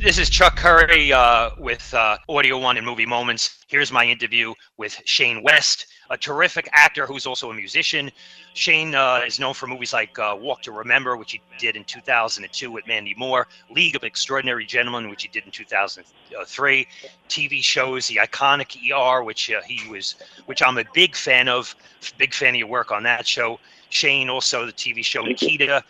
This 0.00 0.16
is 0.16 0.30
Chuck 0.30 0.56
Curry 0.56 1.12
uh, 1.12 1.50
with 1.58 1.92
uh, 1.92 2.16
Audio 2.26 2.56
One 2.56 2.78
and 2.78 2.86
Movie 2.86 3.04
Moments. 3.04 3.58
Here's 3.68 3.92
my 3.92 4.06
interview 4.06 4.54
with 4.78 4.98
Shane 5.04 5.42
West 5.42 5.88
a 6.10 6.16
terrific 6.16 6.68
actor 6.72 7.06
who's 7.06 7.24
also 7.24 7.50
a 7.50 7.54
musician. 7.54 8.10
Shane 8.54 8.94
uh, 8.94 9.22
is 9.24 9.38
known 9.38 9.54
for 9.54 9.68
movies 9.68 9.92
like 9.92 10.18
uh, 10.18 10.36
Walk 10.38 10.60
to 10.62 10.72
Remember, 10.72 11.16
which 11.16 11.32
he 11.32 11.40
did 11.58 11.76
in 11.76 11.84
2002 11.84 12.70
with 12.70 12.86
Mandy 12.86 13.14
Moore, 13.16 13.46
League 13.70 13.94
of 13.94 14.02
Extraordinary 14.02 14.66
Gentlemen, 14.66 15.08
which 15.08 15.22
he 15.22 15.28
did 15.28 15.44
in 15.44 15.52
2003, 15.52 16.88
TV 17.28 17.62
shows, 17.62 18.08
the 18.08 18.16
iconic 18.16 18.76
ER, 18.90 19.22
which 19.22 19.50
uh, 19.50 19.60
he 19.62 19.88
was, 19.88 20.16
which 20.46 20.62
I'm 20.62 20.78
a 20.78 20.84
big 20.92 21.14
fan 21.14 21.48
of, 21.48 21.74
big 22.18 22.34
fan 22.34 22.54
of 22.54 22.58
your 22.58 22.68
work 22.68 22.90
on 22.90 23.04
that 23.04 23.26
show. 23.26 23.60
Shane 23.88 24.28
also 24.28 24.66
the 24.66 24.72
TV 24.72 25.04
show 25.04 25.22
Nikita, 25.22 25.84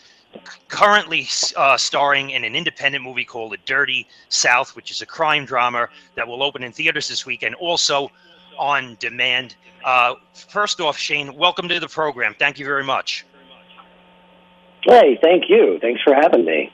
currently 0.69 1.27
uh, 1.57 1.77
starring 1.77 2.31
in 2.31 2.45
an 2.45 2.55
independent 2.55 3.05
movie 3.05 3.25
called 3.25 3.53
The 3.53 3.59
Dirty 3.65 4.07
South, 4.29 4.77
which 4.77 4.91
is 4.91 5.03
a 5.03 5.07
crime 5.07 5.45
drama 5.45 5.89
that 6.15 6.27
will 6.27 6.43
open 6.43 6.63
in 6.63 6.73
theaters 6.73 7.09
this 7.09 7.27
weekend. 7.27 7.55
Also 7.57 8.11
on 8.59 8.97
demand. 9.01 9.57
Uh, 9.85 10.15
first 10.35 10.81
off, 10.81 10.97
Shane, 10.97 11.35
welcome 11.35 11.69
to 11.69 11.81
the 11.81 11.89
program. 11.89 12.35
Thank 12.39 12.59
you 12.59 12.65
very 12.65 12.85
much. 12.85 13.25
Hey, 14.83 15.19
thank 15.23 15.49
you. 15.49 15.79
Thanks 15.81 16.03
for 16.03 16.15
having 16.15 16.45
me. 16.45 16.73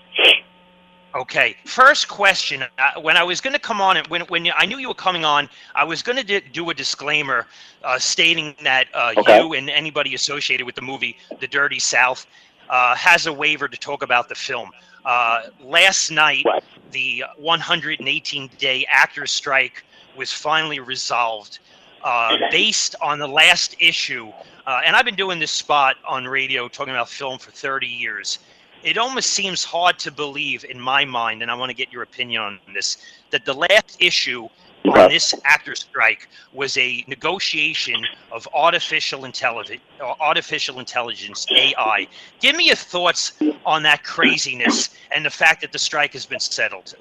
Okay, 1.15 1.57
first 1.65 2.09
question. 2.09 2.63
Uh, 2.63 3.01
when 3.01 3.17
I 3.17 3.23
was 3.23 3.41
going 3.41 3.55
to 3.55 3.59
come 3.59 3.81
on, 3.81 3.97
when 4.09 4.21
when 4.23 4.51
I 4.55 4.67
knew 4.67 4.77
you 4.77 4.89
were 4.89 4.95
coming 4.95 5.25
on, 5.25 5.49
I 5.75 5.83
was 5.83 6.03
going 6.03 6.23
to 6.23 6.41
do 6.41 6.69
a 6.69 6.75
disclaimer 6.75 7.47
uh, 7.83 7.99
stating 7.99 8.55
that 8.63 8.89
uh, 8.93 9.15
okay. 9.17 9.41
you 9.41 9.55
and 9.55 9.71
anybody 9.71 10.15
associated 10.15 10.67
with 10.67 10.75
the 10.75 10.83
movie 10.83 11.17
The 11.41 11.47
Dirty 11.47 11.79
South 11.79 12.27
uh, 12.69 12.95
has 12.95 13.27
a 13.27 13.33
waiver 13.33 13.69
to 13.69 13.77
talk 13.77 14.03
about 14.03 14.29
the 14.29 14.35
film. 14.35 14.71
Uh, 15.05 15.43
last 15.63 16.11
night, 16.11 16.45
right. 16.47 16.65
the 16.91 17.25
118 17.37 18.51
day 18.59 18.87
actors 18.89 19.31
strike 19.31 19.85
was 20.17 20.33
finally 20.33 20.81
resolved 20.81 21.61
uh, 22.03 22.37
based 22.51 22.95
on 23.01 23.19
the 23.19 23.29
last 23.29 23.77
issue. 23.79 24.33
Uh, 24.67 24.81
and 24.85 24.97
I've 24.97 25.05
been 25.05 25.15
doing 25.17 25.39
this 25.39 25.53
spot 25.53 25.97
on 26.07 26.25
radio 26.25 26.69
talking 26.69 26.93
about 26.93 27.09
film 27.09 27.39
for 27.39 27.51
30 27.51 27.87
years. 27.87 28.41
It 28.83 28.99
almost 28.99 29.31
seems 29.31 29.65
hard 29.65 29.99
to 30.01 30.11
believe 30.11 30.65
in 30.65 30.79
my 30.79 31.05
mind, 31.05 31.43
and 31.43 31.51
I 31.51 31.55
want 31.55 31.71
to 31.71 31.75
get 31.75 31.93
your 31.93 32.03
opinion 32.03 32.43
on 32.43 32.61
this, 32.75 32.99
that 33.31 33.45
the 33.45 33.55
last 33.55 33.97
issue 34.01 34.49
on 34.89 35.11
this 35.11 35.35
actor 35.45 35.75
strike 35.75 36.29
was 36.53 36.77
a 36.77 37.05
negotiation 37.07 38.05
of 38.33 38.49
artificial 38.55 39.25
intelligence, 39.25 39.83
artificial 40.01 40.79
intelligence 40.79 41.47
AI. 41.51 42.07
Give 42.41 42.57
me 42.57 42.67
your 42.67 42.77
thoughts 42.77 43.33
on 43.65 43.83
that 43.85 44.05
craziness 44.05 44.91
and 45.15 45.25
the 45.25 45.31
fact 45.31 45.61
that 45.63 45.73
the 45.73 45.79
strike 45.79 46.13
has 46.13 46.27
been 46.27 46.41
settled. 46.41 46.95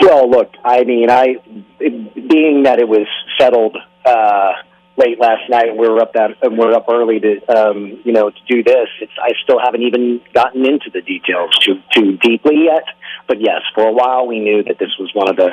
Well, 0.00 0.30
look, 0.30 0.54
I 0.64 0.84
mean, 0.84 1.10
I 1.10 1.36
being 1.78 2.62
that 2.62 2.78
it 2.78 2.88
was 2.88 3.06
settled 3.38 3.76
uh, 4.04 4.52
late 4.98 5.20
last 5.20 5.48
night, 5.48 5.76
we 5.76 5.88
were 5.88 6.00
up 6.00 6.12
that 6.14 6.30
and 6.42 6.58
we're 6.58 6.74
up 6.74 6.86
early 6.90 7.20
to 7.20 7.32
um, 7.48 8.00
you 8.04 8.12
know 8.12 8.30
to 8.30 8.40
do 8.48 8.62
this. 8.62 8.88
It's 9.00 9.12
I 9.20 9.30
still 9.44 9.58
haven't 9.62 9.82
even 9.82 10.20
gotten 10.34 10.66
into 10.66 10.90
the 10.92 11.00
details 11.00 11.56
too 11.64 11.80
too 11.94 12.18
deeply 12.18 12.64
yet. 12.64 12.84
But 13.26 13.40
yes, 13.40 13.62
for 13.74 13.86
a 13.86 13.92
while 13.92 14.26
we 14.26 14.40
knew 14.40 14.62
that 14.64 14.78
this 14.78 14.90
was 14.98 15.10
one 15.14 15.28
of 15.28 15.36
the 15.36 15.52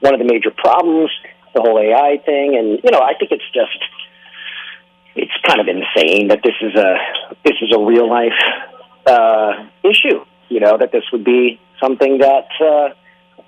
one 0.00 0.14
of 0.14 0.20
the 0.20 0.26
major 0.26 0.50
problems, 0.50 1.10
the 1.54 1.60
whole 1.60 1.78
AI 1.78 2.22
thing, 2.24 2.56
and 2.56 2.80
you 2.82 2.90
know 2.90 3.00
I 3.00 3.14
think 3.18 3.32
it's 3.32 3.50
just 3.52 3.78
it's 5.16 5.32
kind 5.46 5.60
of 5.60 5.66
insane 5.68 6.28
that 6.28 6.40
this 6.42 6.54
is 6.62 6.74
a 6.74 6.96
this 7.44 7.56
is 7.60 7.72
a 7.74 7.80
real 7.80 8.08
life 8.08 8.40
uh, 9.06 9.66
issue. 9.82 10.24
You 10.48 10.60
know 10.60 10.78
that 10.78 10.92
this 10.92 11.04
would 11.12 11.24
be 11.24 11.60
something 11.80 12.18
that. 12.18 12.48
Uh, 12.60 12.94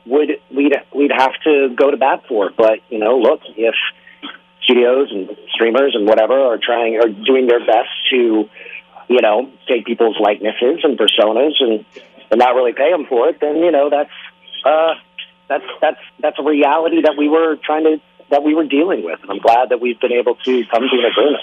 would 0.08 0.40
we'd 0.54 0.72
we'd 0.94 1.10
have 1.10 1.32
to 1.42 1.74
go 1.74 1.90
to 1.90 1.96
bat 1.96 2.22
for. 2.28 2.50
But 2.56 2.78
you 2.90 3.00
know, 3.00 3.18
look, 3.18 3.40
if 3.56 3.74
studios 4.62 5.10
and 5.10 5.36
streamers 5.52 5.94
and 5.94 6.06
whatever 6.06 6.34
are 6.34 6.58
trying 6.58 6.96
are 6.96 7.08
doing 7.08 7.46
their 7.46 7.60
best 7.60 7.90
to, 8.10 8.48
you 9.08 9.20
know, 9.20 9.50
take 9.68 9.86
people's 9.86 10.16
likenesses 10.20 10.80
and 10.82 10.98
personas 10.98 11.54
and 11.60 11.84
and 12.30 12.38
not 12.38 12.54
really 12.54 12.72
pay 12.72 12.90
them 12.90 13.06
for 13.06 13.28
it, 13.28 13.40
then 13.40 13.56
you 13.56 13.70
know 13.70 13.90
that's 13.90 14.10
uh, 14.64 14.94
that's 15.48 15.64
that's 15.80 16.00
that's 16.20 16.38
a 16.38 16.42
reality 16.42 17.02
that 17.02 17.16
we 17.16 17.28
were 17.28 17.56
trying 17.56 17.84
to 17.84 18.00
that 18.30 18.42
we 18.42 18.54
were 18.54 18.64
dealing 18.64 19.04
with, 19.04 19.20
and 19.22 19.30
I'm 19.30 19.38
glad 19.38 19.68
that 19.68 19.80
we've 19.80 20.00
been 20.00 20.12
able 20.12 20.34
to 20.34 20.64
come 20.66 20.82
to 20.82 20.98
an 20.98 21.04
agreement. 21.04 21.42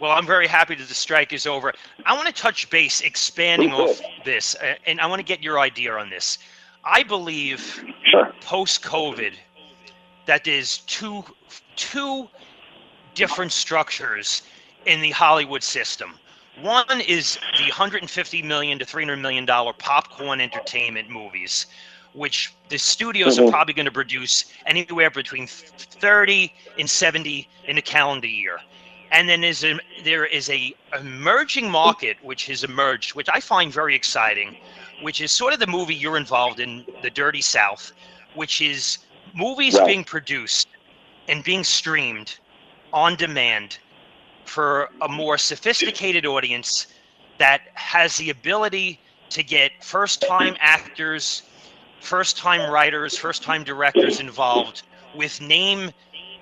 Well, 0.00 0.10
I'm 0.10 0.26
very 0.26 0.48
happy 0.48 0.74
that 0.74 0.88
the 0.88 0.94
strike 0.94 1.32
is 1.32 1.46
over. 1.46 1.72
I 2.04 2.14
want 2.14 2.26
to 2.26 2.34
touch 2.34 2.68
base, 2.68 3.00
expanding 3.00 3.72
off 3.72 4.00
this, 4.24 4.56
and 4.86 5.00
I 5.00 5.06
want 5.06 5.20
to 5.20 5.24
get 5.24 5.42
your 5.42 5.60
idea 5.60 5.94
on 5.94 6.10
this. 6.10 6.38
I 6.84 7.04
believe 7.04 7.82
sure. 8.10 8.32
post 8.40 8.82
COVID 8.82 9.34
that 10.26 10.44
there's 10.44 10.78
two 10.78 11.24
two 11.76 12.28
different 13.14 13.52
structures 13.52 14.42
in 14.86 15.00
the 15.00 15.10
Hollywood 15.10 15.62
system. 15.62 16.14
One 16.60 17.00
is 17.00 17.38
the 17.58 17.64
150 17.64 18.42
million 18.42 18.78
to 18.78 18.84
300 18.84 19.16
million 19.16 19.44
dollar 19.44 19.72
popcorn 19.72 20.40
entertainment 20.40 21.10
movies, 21.10 21.66
which 22.12 22.52
the 22.68 22.78
studios 22.78 23.36
mm-hmm. 23.36 23.48
are 23.48 23.50
probably 23.50 23.74
going 23.74 23.86
to 23.86 23.92
produce 23.92 24.44
anywhere 24.66 25.10
between 25.10 25.46
30 25.46 26.52
and 26.78 26.88
70 26.88 27.48
in 27.66 27.78
a 27.78 27.82
calendar 27.82 28.28
year. 28.28 28.58
And 29.10 29.28
then 29.28 29.44
a, 29.44 29.78
there 30.02 30.26
is 30.26 30.48
a 30.50 30.74
emerging 30.98 31.70
market 31.70 32.16
which 32.22 32.46
has 32.46 32.64
emerged, 32.64 33.14
which 33.14 33.28
I 33.32 33.40
find 33.40 33.72
very 33.72 33.94
exciting, 33.94 34.56
which 35.02 35.20
is 35.20 35.32
sort 35.32 35.52
of 35.52 35.60
the 35.60 35.66
movie 35.66 35.94
you're 35.94 36.16
involved 36.16 36.60
in, 36.60 36.84
The 37.02 37.10
Dirty 37.10 37.40
South, 37.40 37.92
which 38.34 38.60
is 38.60 38.98
movies 39.34 39.74
right. 39.74 39.86
being 39.86 40.04
produced 40.04 40.68
and 41.28 41.42
being 41.44 41.64
streamed 41.64 42.38
on 42.92 43.16
demand 43.16 43.78
for 44.44 44.90
a 45.02 45.08
more 45.08 45.38
sophisticated 45.38 46.26
audience 46.26 46.86
that 47.38 47.62
has 47.74 48.16
the 48.16 48.30
ability 48.30 49.00
to 49.30 49.42
get 49.42 49.72
first 49.82 50.22
time 50.22 50.56
actors, 50.60 51.42
first 52.00 52.36
time 52.36 52.70
writers, 52.70 53.16
first 53.16 53.42
time 53.42 53.64
directors 53.64 54.20
involved 54.20 54.82
with 55.16 55.40
name 55.40 55.90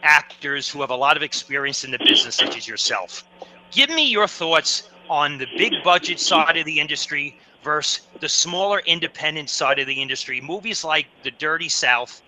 actors 0.03 0.69
who 0.69 0.81
have 0.81 0.91
a 0.91 0.97
lot 0.97 1.17
of 1.17 1.23
experience 1.23 1.85
in 1.85 1.91
the 1.91 1.99
business, 1.99 2.37
such 2.37 2.57
as 2.57 2.67
yourself. 2.67 3.25
Give 3.71 3.89
me 3.89 4.05
your 4.05 4.27
thoughts 4.27 4.91
on 5.09 5.39
the 5.39 5.47
big 5.57 5.73
budget 5.85 6.21
side 6.21 6.57
of 6.57 6.67
the 6.67 6.81
industry 6.81 7.39
versus 7.63 8.07
the 8.21 8.29
smaller 8.29 8.81
independent 8.87 9.49
side 9.49 9.79
of 9.79 9.87
the 9.87 10.03
industry. 10.03 10.41
Movies 10.41 10.85
like 10.85 11.07
The 11.23 11.31
Dirty 11.31 11.69
South, 11.69 12.23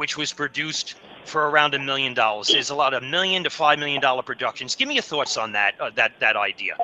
which 0.00 0.16
was 0.16 0.32
produced 0.32 0.94
for 1.26 1.50
around 1.50 1.74
a 1.74 1.78
million 1.78 2.14
dollars. 2.14 2.48
There's 2.48 2.70
a 2.70 2.74
lot 2.74 2.94
of 2.94 3.02
million 3.02 3.44
to 3.44 3.50
five 3.50 3.78
million 3.78 4.00
dollar 4.00 4.22
productions. 4.22 4.74
Give 4.74 4.88
me 4.88 4.94
your 4.94 5.02
thoughts 5.02 5.36
on 5.36 5.52
that 5.52 5.78
uh, 5.78 5.90
that 5.94 6.18
that 6.20 6.36
idea. 6.36 6.74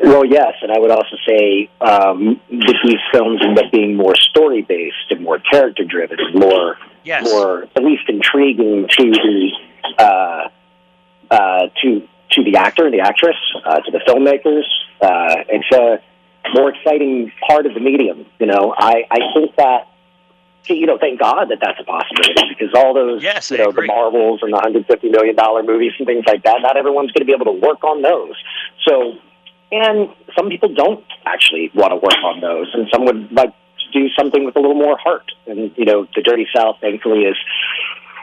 Well, 0.00 0.24
yes, 0.24 0.54
and 0.62 0.70
I 0.70 0.78
would 0.78 0.92
also 0.92 1.16
say 1.26 1.68
um, 1.80 2.40
that 2.48 2.78
these 2.84 3.02
films 3.12 3.40
end 3.44 3.58
up 3.58 3.72
being 3.72 3.96
more 3.96 4.14
story 4.14 4.62
based 4.62 5.10
and 5.10 5.20
more 5.22 5.40
character 5.40 5.84
driven, 5.84 6.18
and 6.20 6.34
more 6.36 6.76
yes. 7.02 7.24
more 7.24 7.64
at 7.64 7.82
least 7.82 8.04
intriguing 8.08 8.86
to 8.88 9.04
the 9.10 9.50
uh, 9.98 10.48
uh, 11.32 11.66
to 11.82 12.08
to 12.30 12.44
the 12.44 12.56
actor 12.56 12.84
and 12.84 12.94
the 12.94 13.00
actress, 13.00 13.36
uh, 13.64 13.80
to 13.80 13.90
the 13.90 13.98
filmmakers. 14.06 14.64
Uh, 15.02 15.42
it's 15.48 15.72
a 15.72 16.00
more 16.54 16.68
exciting 16.72 17.32
part 17.48 17.66
of 17.66 17.74
the 17.74 17.80
medium. 17.80 18.26
You 18.38 18.46
know, 18.46 18.72
I 18.78 19.02
I 19.10 19.18
think 19.34 19.56
that 19.56 19.88
you 20.68 20.86
know, 20.86 20.98
thank 20.98 21.20
God 21.20 21.46
that 21.50 21.58
that's 21.60 21.78
a 21.80 21.84
possibility 21.84 22.56
because 22.56 22.74
all 22.74 22.94
those, 22.94 23.22
yes, 23.22 23.50
you 23.50 23.58
know, 23.58 23.72
the 23.72 23.82
Marvels 23.82 24.40
and 24.42 24.52
the 24.52 24.58
hundred 24.58 24.86
fifty 24.86 25.08
million 25.08 25.36
dollar 25.36 25.62
movies 25.62 25.92
and 25.98 26.06
things 26.06 26.24
like 26.26 26.42
that. 26.44 26.62
Not 26.62 26.76
everyone's 26.76 27.12
going 27.12 27.22
to 27.22 27.26
be 27.26 27.32
able 27.32 27.46
to 27.46 27.58
work 27.60 27.84
on 27.84 28.02
those. 28.02 28.34
So, 28.86 29.14
and 29.72 30.08
some 30.36 30.48
people 30.48 30.72
don't 30.74 31.04
actually 31.26 31.70
want 31.74 31.92
to 31.92 31.96
work 31.96 32.22
on 32.24 32.40
those, 32.40 32.70
and 32.74 32.88
some 32.92 33.04
would 33.04 33.32
like 33.32 33.50
to 33.52 34.00
do 34.00 34.08
something 34.16 34.44
with 34.44 34.56
a 34.56 34.60
little 34.60 34.76
more 34.76 34.96
heart. 34.96 35.30
And 35.46 35.72
you 35.76 35.84
know, 35.84 36.06
The 36.14 36.22
Dirty 36.22 36.46
South, 36.54 36.76
thankfully, 36.80 37.24
is 37.24 37.36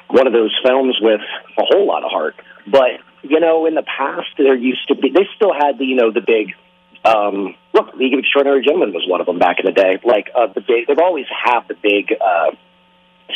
one 0.10 0.28
of 0.28 0.34
those 0.34 0.58
films 0.66 0.98
with 1.02 1.22
a 1.58 1.64
whole 1.64 1.86
lot 1.88 2.04
of 2.04 2.12
heart. 2.12 2.36
But 2.68 3.02
you 3.24 3.40
know, 3.40 3.66
in 3.66 3.76
the 3.76 3.84
past, 3.84 4.28
there 4.38 4.56
used 4.56 4.88
to 4.88 4.96
be. 4.96 5.10
They 5.10 5.28
still 5.36 5.54
had 5.54 5.78
the, 5.78 5.86
you 5.86 5.96
know, 5.96 6.12
the 6.12 6.22
big 6.22 6.54
um, 7.06 7.56
look, 7.74 7.94
League 7.96 8.14
of 8.14 8.20
Extraordinary 8.20 8.64
Gentlemen 8.64 8.94
was 8.94 9.06
one 9.08 9.22
of 9.22 9.28
them 9.28 9.40
back 9.40 9.60
in 9.60 9.66
the 9.66 9.72
day. 9.72 10.00
Like 10.04 10.30
uh, 10.36 10.48
the 10.48 10.62
big, 10.62 10.88
they've 10.88 11.00
always 11.00 11.26
have 11.46 11.68
the 11.68 11.76
big 11.76 12.14
uh, 12.14 12.52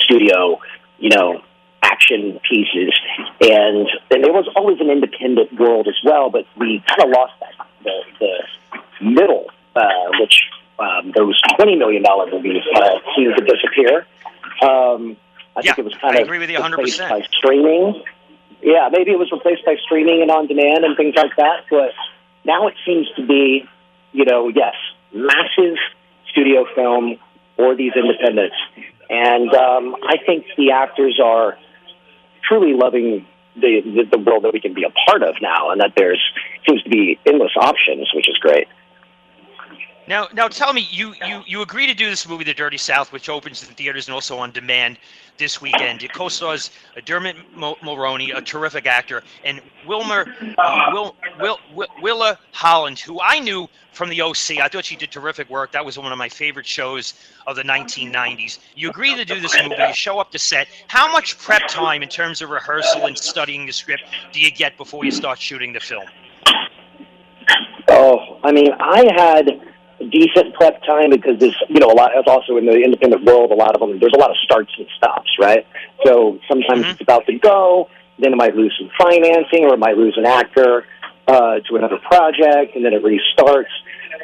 studio, 0.02 0.60
you 1.00 1.10
know, 1.10 1.42
action 1.82 2.40
pieces, 2.50 2.94
and, 3.42 3.88
and 4.12 4.24
there 4.24 4.34
was 4.34 4.48
always 4.56 4.80
an 4.80 4.90
independent 4.90 5.58
world 5.60 5.88
as 5.88 5.96
well. 6.04 6.30
But 6.30 6.46
we 6.58 6.84
kind 6.88 7.04
of 7.04 7.10
lost 7.10 7.34
that 7.40 7.68
the, 7.84 8.02
the 8.20 9.06
middle, 9.06 9.50
uh, 9.76 10.12
which 10.20 10.44
um, 10.80 11.12
those 11.16 11.40
twenty 11.56 11.76
million 11.76 12.04
dollar 12.04 12.30
movies 12.30 12.64
uh, 12.76 13.00
seemed 13.16 13.36
to 13.38 13.44
disappear. 13.44 14.06
Um, 14.62 15.18
I 15.56 15.62
yeah, 15.64 15.74
think 15.74 15.80
it 15.80 15.86
was 15.86 15.96
kind 15.96 16.18
I 16.18 16.20
of 16.22 16.26
agree 16.28 16.40
with 16.40 16.50
you 16.50 16.64
replaced 16.64 17.00
100%. 17.00 17.10
by 17.10 17.22
streaming. 17.32 18.04
Yeah, 18.62 18.90
maybe 18.92 19.12
it 19.12 19.20
was 19.20 19.32
replaced 19.32 19.66
by 19.66 19.76
streaming 19.84 20.22
and 20.22 20.32
on 20.32 20.48
demand 20.48 20.84
and 20.84 20.98
things 20.98 21.16
like 21.16 21.36
that. 21.38 21.66
But 21.70 21.94
now 22.46 22.68
it 22.68 22.76
seems 22.86 23.08
to 23.18 23.26
be, 23.26 23.66
you 24.12 24.26
know, 24.26 24.48
yes, 24.48 24.74
massive 25.14 25.78
studio 26.32 26.66
film 26.76 27.18
or 27.58 27.76
these 27.76 27.94
independents. 27.96 28.56
And 29.10 29.54
um, 29.54 29.96
I 30.04 30.18
think 30.26 30.46
the 30.58 30.72
actors 30.72 31.20
are 31.24 31.58
truly 32.48 32.74
loving 32.74 33.26
the, 33.56 33.82
the 33.82 34.18
the 34.18 34.18
world 34.18 34.44
that 34.44 34.54
we 34.54 34.60
can 34.60 34.74
be 34.74 34.84
a 34.84 34.92
part 35.08 35.24
of 35.24 35.36
now, 35.42 35.72
and 35.72 35.80
that 35.82 35.94
there's 35.96 36.22
seems 36.68 36.84
to 36.84 36.90
be 36.90 37.18
endless 37.26 37.52
options, 37.56 38.10
which 38.14 38.28
is 38.30 38.38
great. 38.38 38.68
Now, 40.08 40.28
now 40.34 40.48
tell 40.48 40.72
me, 40.72 40.88
you 40.92 41.16
you 41.26 41.42
you 41.48 41.62
agree 41.62 41.88
to 41.88 41.94
do 41.94 42.10
this 42.10 42.28
movie, 42.28 42.44
The 42.44 42.54
Dirty 42.54 42.78
South, 42.78 43.12
which 43.12 43.28
opens 43.28 43.68
in 43.68 43.74
theaters 43.74 44.08
and 44.08 44.14
also 44.14 44.38
on 44.38 44.52
demand 44.52 45.00
this 45.38 45.62
weekend. 45.62 46.04
It 46.04 46.14
co-stars 46.14 46.70
Dermot 47.06 47.36
Mo- 47.56 47.78
Mulroney, 47.82 48.36
a 48.36 48.42
terrific 48.42 48.86
actor, 48.86 49.24
and 49.44 49.62
Wilmer 49.86 50.26
uh, 50.58 50.90
Will, 50.94 51.16
Will, 51.40 51.60
Will, 51.74 51.88
Willa 52.02 52.40
Holland, 52.52 53.00
who 53.00 53.20
I 53.20 53.40
knew 53.40 53.68
from 53.92 54.10
the 54.10 54.22
OC. 54.22 54.60
I 54.62 54.68
thought 54.68 54.86
she 54.86 54.96
did 54.96 55.12
terrific 55.12 55.50
work. 55.50 55.72
That 55.72 55.84
was 55.84 55.98
one 55.98 56.12
of 56.12 56.18
my 56.18 56.30
favorite 56.30 56.68
shows 56.68 57.16
of 57.48 57.56
the 57.56 57.64
1990s. 57.64 58.60
You 58.76 58.90
agree 58.90 59.16
to 59.16 59.26
do 59.26 59.40
this 59.40 59.56
movie. 59.62 59.76
You 59.80 59.94
show 59.94 60.20
up 60.20 60.32
to 60.32 60.40
set. 60.40 60.68
How 60.88 61.12
much 61.12 61.38
prep 61.40 61.68
time 61.68 62.04
in 62.04 62.10
terms 62.10 62.42
of 62.42 62.50
rehearsal 62.50 63.08
and 63.08 63.18
studying 63.18 63.66
the 63.66 63.74
script 63.74 64.04
do 64.32 64.40
you 64.40 64.52
get 64.52 64.78
before 64.78 65.04
you 65.04 65.12
start 65.12 65.40
shooting 65.40 65.74
the 65.74 65.80
film? 65.80 66.06
Oh, 67.88 68.40
I 68.44 68.52
mean, 68.52 68.72
I 68.80 69.12
had 69.16 69.62
decent 70.10 70.54
prep 70.54 70.82
time 70.84 71.10
because 71.12 71.40
there's, 71.40 71.56
you 71.70 71.80
know, 71.80 71.88
a 71.92 71.98
lot, 71.98 72.18
as 72.18 72.24
also 72.28 72.58
in 72.58 72.66
the 72.66 72.74
independent 72.74 73.24
world, 73.24 73.52
a 73.52 73.56
lot 73.56 73.76
of 73.76 73.80
them, 73.82 74.00
there's 74.00 74.14
a 74.16 74.20
lot 74.20 74.30
of 74.30 74.38
starts 74.44 74.72
and 74.78 74.88
stops, 74.98 75.30
right? 75.40 75.66
So 76.06 76.40
sometimes 76.48 76.86
Mhm. 76.86 76.92
it's 76.92 77.02
about 77.02 77.26
to 77.28 77.34
go, 77.34 77.90
then 78.20 78.34
it 78.34 78.38
might 78.38 78.56
lose 78.56 78.74
some 78.80 78.90
financing 78.98 79.66
or 79.66 79.74
it 79.74 79.80
might 79.80 79.98
lose 79.98 80.18
an 80.18 80.26
actor 80.26 80.86
uh, 81.28 81.60
to 81.68 81.76
another 81.76 81.98
project, 81.98 82.76
and 82.76 82.86
then 82.86 82.94
it 82.94 83.04
restarts. 83.04 83.74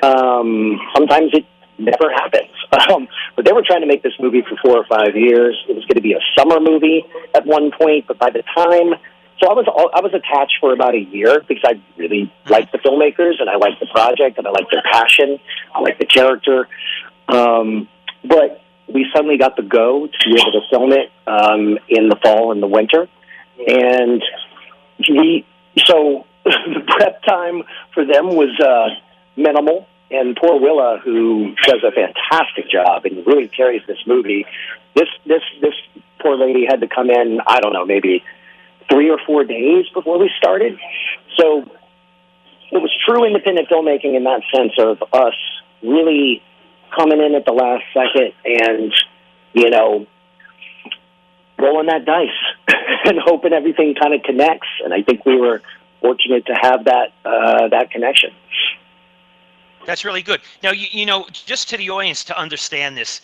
Um, 0.04 0.80
sometimes 0.96 1.32
it 1.34 1.46
never 1.78 2.12
happens. 2.12 2.50
Um, 2.90 3.10
but 3.36 3.44
they 3.44 3.52
were 3.52 3.64
trying 3.64 3.82
to 3.82 3.86
make 3.88 4.02
this 4.02 4.14
movie 4.18 4.44
for 4.48 4.56
four 4.64 4.78
or 4.78 4.86
five 4.86 5.14
years. 5.14 5.62
It 5.68 5.76
was 5.76 5.84
going 5.84 5.96
to 5.96 6.02
be 6.02 6.14
a 6.14 6.22
summer 6.38 6.58
movie 6.62 7.06
at 7.36 7.46
one 7.46 7.70
point, 7.72 8.08
but 8.08 8.18
by 8.18 8.30
the 8.30 8.44
time 8.56 8.96
so 9.42 9.50
I 9.50 9.54
was 9.54 9.66
I 9.68 10.02
was 10.02 10.14
attached 10.14 10.58
for 10.60 10.72
about 10.72 10.94
a 10.94 11.00
year 11.00 11.42
because 11.48 11.64
I 11.66 11.82
really 11.98 12.32
liked 12.48 12.72
the 12.72 12.78
filmmakers 12.78 13.40
and 13.40 13.50
I 13.50 13.56
liked 13.56 13.80
the 13.80 13.88
project 13.88 14.38
and 14.38 14.46
I 14.46 14.52
liked 14.52 14.72
their 14.72 14.84
passion. 14.84 15.40
I 15.74 15.80
liked 15.80 16.00
the 16.00 16.06
character. 16.06 16.68
Um, 17.28 17.88
but 18.24 18.62
we 18.88 19.08
suddenly 19.16 19.38
got 19.38 19.56
the 19.56 19.64
go 19.64 20.06
to 20.06 20.30
be 20.30 20.40
able 20.40 20.52
to 20.52 20.62
film 20.70 20.92
it 20.92 21.12
um, 21.26 21.80
in 21.90 22.10
the 22.10 22.18
fall 22.22 22.52
and 22.52 22.62
the 22.62 22.68
winter, 22.68 23.08
and 23.66 24.22
we 25.10 25.46
so 25.86 26.26
the 26.44 26.84
prep 26.88 27.24
time 27.24 27.64
for 27.94 28.06
them 28.06 28.36
was 28.36 28.58
uh, 28.60 28.90
minimal. 29.36 29.88
And 30.12 30.36
poor 30.36 30.60
Willa, 30.60 31.00
who 31.02 31.56
does 31.66 31.82
a 31.88 31.92
fantastic 31.92 32.70
job 32.70 33.06
and 33.06 33.26
really 33.26 33.48
carries 33.48 33.82
this 33.88 34.00
movie, 34.06 34.46
this 34.94 35.08
this 35.26 35.42
this 35.62 35.74
poor 36.20 36.38
lady 36.38 36.66
had 36.70 36.82
to 36.82 36.88
come 36.88 37.10
in. 37.10 37.40
I 37.48 37.62
don't 37.62 37.74
know, 37.74 37.86
maybe 37.86 38.22
three 38.92 39.10
or 39.10 39.20
four 39.26 39.44
days 39.44 39.86
before 39.94 40.20
we 40.20 40.30
started. 40.38 40.78
So 41.38 41.62
it 42.72 42.78
was 42.78 42.92
true 43.08 43.26
independent 43.26 43.70
filmmaking 43.70 44.16
in 44.16 44.24
that 44.26 44.42
sense 44.54 44.74
of 44.78 45.02
us 45.14 45.36
really 45.82 46.44
coming 46.96 47.22
in 47.22 47.36
at 47.36 47.46
the 47.46 47.54
last 47.54 47.84
second 47.94 48.34
and, 48.46 48.94
you 49.54 49.70
know, 49.70 50.06
rolling 51.58 51.88
that 51.88 52.06
dice 52.06 52.30
and 53.06 53.18
hoping 53.24 53.54
everything 53.54 53.96
kind 53.96 54.14
of 54.14 54.24
connects. 54.24 54.68
And 54.84 54.94
I 54.94 55.02
think 55.02 55.26
we 55.26 55.38
were 55.40 55.62
fortunate 56.02 56.46
to 56.48 56.54
have 56.54 56.86
that 56.86 57.14
uh, 57.24 57.70
that 57.70 57.92
connection. 57.92 58.32
That's 59.86 60.06
really 60.06 60.22
good. 60.22 60.42
Now, 60.62 60.72
you, 60.72 60.88
you 60.92 61.06
know, 61.06 61.26
just 61.32 61.70
to 61.70 61.78
the 61.78 61.90
audience 61.90 62.24
to 62.26 62.38
understand 62.38 62.98
this, 62.98 63.22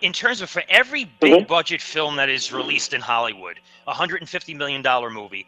in 0.00 0.12
terms 0.12 0.40
of 0.40 0.50
for 0.50 0.62
every 0.68 1.04
big 1.04 1.38
Mhm. 1.38 1.46
budget 1.46 1.80
film 1.82 2.16
that 2.16 2.28
is 2.28 2.52
released 2.52 2.92
in 2.92 3.00
Hollywood, 3.00 3.60
a 3.86 3.92
hundred 3.94 4.20
and 4.20 4.28
fifty 4.28 4.54
million 4.54 4.82
dollar 4.82 5.10
movie, 5.10 5.46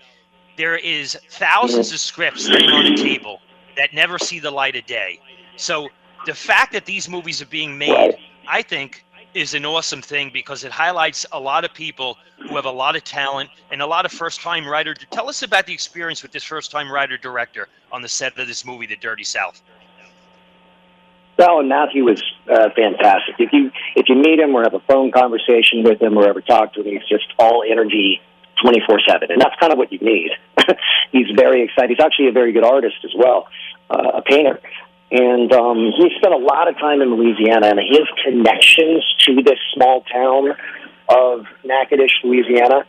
there 0.56 0.76
is 0.76 1.16
thousands 1.30 1.92
of 1.92 2.00
scripts 2.00 2.44
sitting 2.44 2.70
on 2.70 2.84
the 2.84 2.92
table 3.02 3.40
that 3.76 3.92
never 3.94 4.18
see 4.18 4.38
the 4.38 4.50
light 4.50 4.76
of 4.76 4.84
day. 4.86 5.20
So 5.56 5.88
the 6.26 6.34
fact 6.34 6.72
that 6.72 6.84
these 6.84 7.08
movies 7.08 7.40
are 7.40 7.46
being 7.46 7.78
made, 7.78 8.16
I 8.46 8.62
think, 8.62 9.04
is 9.34 9.54
an 9.54 9.64
awesome 9.64 10.02
thing 10.02 10.30
because 10.30 10.62
it 10.62 10.70
highlights 10.70 11.24
a 11.32 11.40
lot 11.40 11.64
of 11.64 11.72
people 11.72 12.18
who 12.38 12.56
have 12.56 12.66
a 12.66 12.70
lot 12.70 12.96
of 12.96 13.04
talent 13.04 13.48
and 13.70 13.80
a 13.80 13.86
lot 13.86 14.04
of 14.04 14.12
first-time 14.12 14.66
writer. 14.66 14.94
Tell 14.94 15.28
us 15.28 15.42
about 15.42 15.66
the 15.66 15.72
experience 15.72 16.22
with 16.22 16.32
this 16.32 16.44
first-time 16.44 16.90
writer 16.92 17.16
director 17.16 17.68
on 17.90 18.02
the 18.02 18.08
set 18.08 18.38
of 18.38 18.46
this 18.46 18.64
movie, 18.64 18.86
The 18.86 18.96
Dirty 18.96 19.24
South. 19.24 19.62
Well, 21.38 21.60
and 21.60 21.68
Matthew 21.68 22.04
was 22.04 22.22
uh, 22.50 22.68
fantastic. 22.76 23.36
If 23.38 23.52
you 23.52 23.70
if 23.96 24.08
you 24.08 24.16
meet 24.16 24.38
him 24.38 24.54
or 24.54 24.62
have 24.62 24.74
a 24.74 24.80
phone 24.80 25.10
conversation 25.10 25.82
with 25.82 26.00
him 26.00 26.16
or 26.16 26.28
ever 26.28 26.40
talk 26.40 26.74
to 26.74 26.80
him, 26.80 26.86
he's 26.86 27.08
just 27.08 27.26
all 27.38 27.64
energy, 27.68 28.20
twenty 28.62 28.80
four 28.86 29.00
seven, 29.08 29.30
and 29.30 29.40
that's 29.40 29.56
kind 29.58 29.72
of 29.72 29.78
what 29.78 29.92
you 29.92 29.98
need. 29.98 30.30
he's 31.12 31.30
very 31.34 31.64
excited. 31.64 31.90
He's 31.90 32.04
actually 32.04 32.28
a 32.28 32.32
very 32.32 32.52
good 32.52 32.64
artist 32.64 32.96
as 33.04 33.12
well, 33.16 33.48
uh, 33.90 34.18
a 34.18 34.22
painter, 34.22 34.60
and 35.10 35.52
um, 35.52 35.92
he 35.96 36.10
spent 36.16 36.34
a 36.34 36.38
lot 36.38 36.68
of 36.68 36.78
time 36.78 37.00
in 37.00 37.14
Louisiana, 37.14 37.68
and 37.68 37.80
his 37.80 38.06
connections 38.24 39.02
to 39.26 39.42
this 39.42 39.58
small 39.74 40.02
town 40.12 40.54
of 41.08 41.46
Natchitoches, 41.64 42.18
Louisiana, 42.24 42.86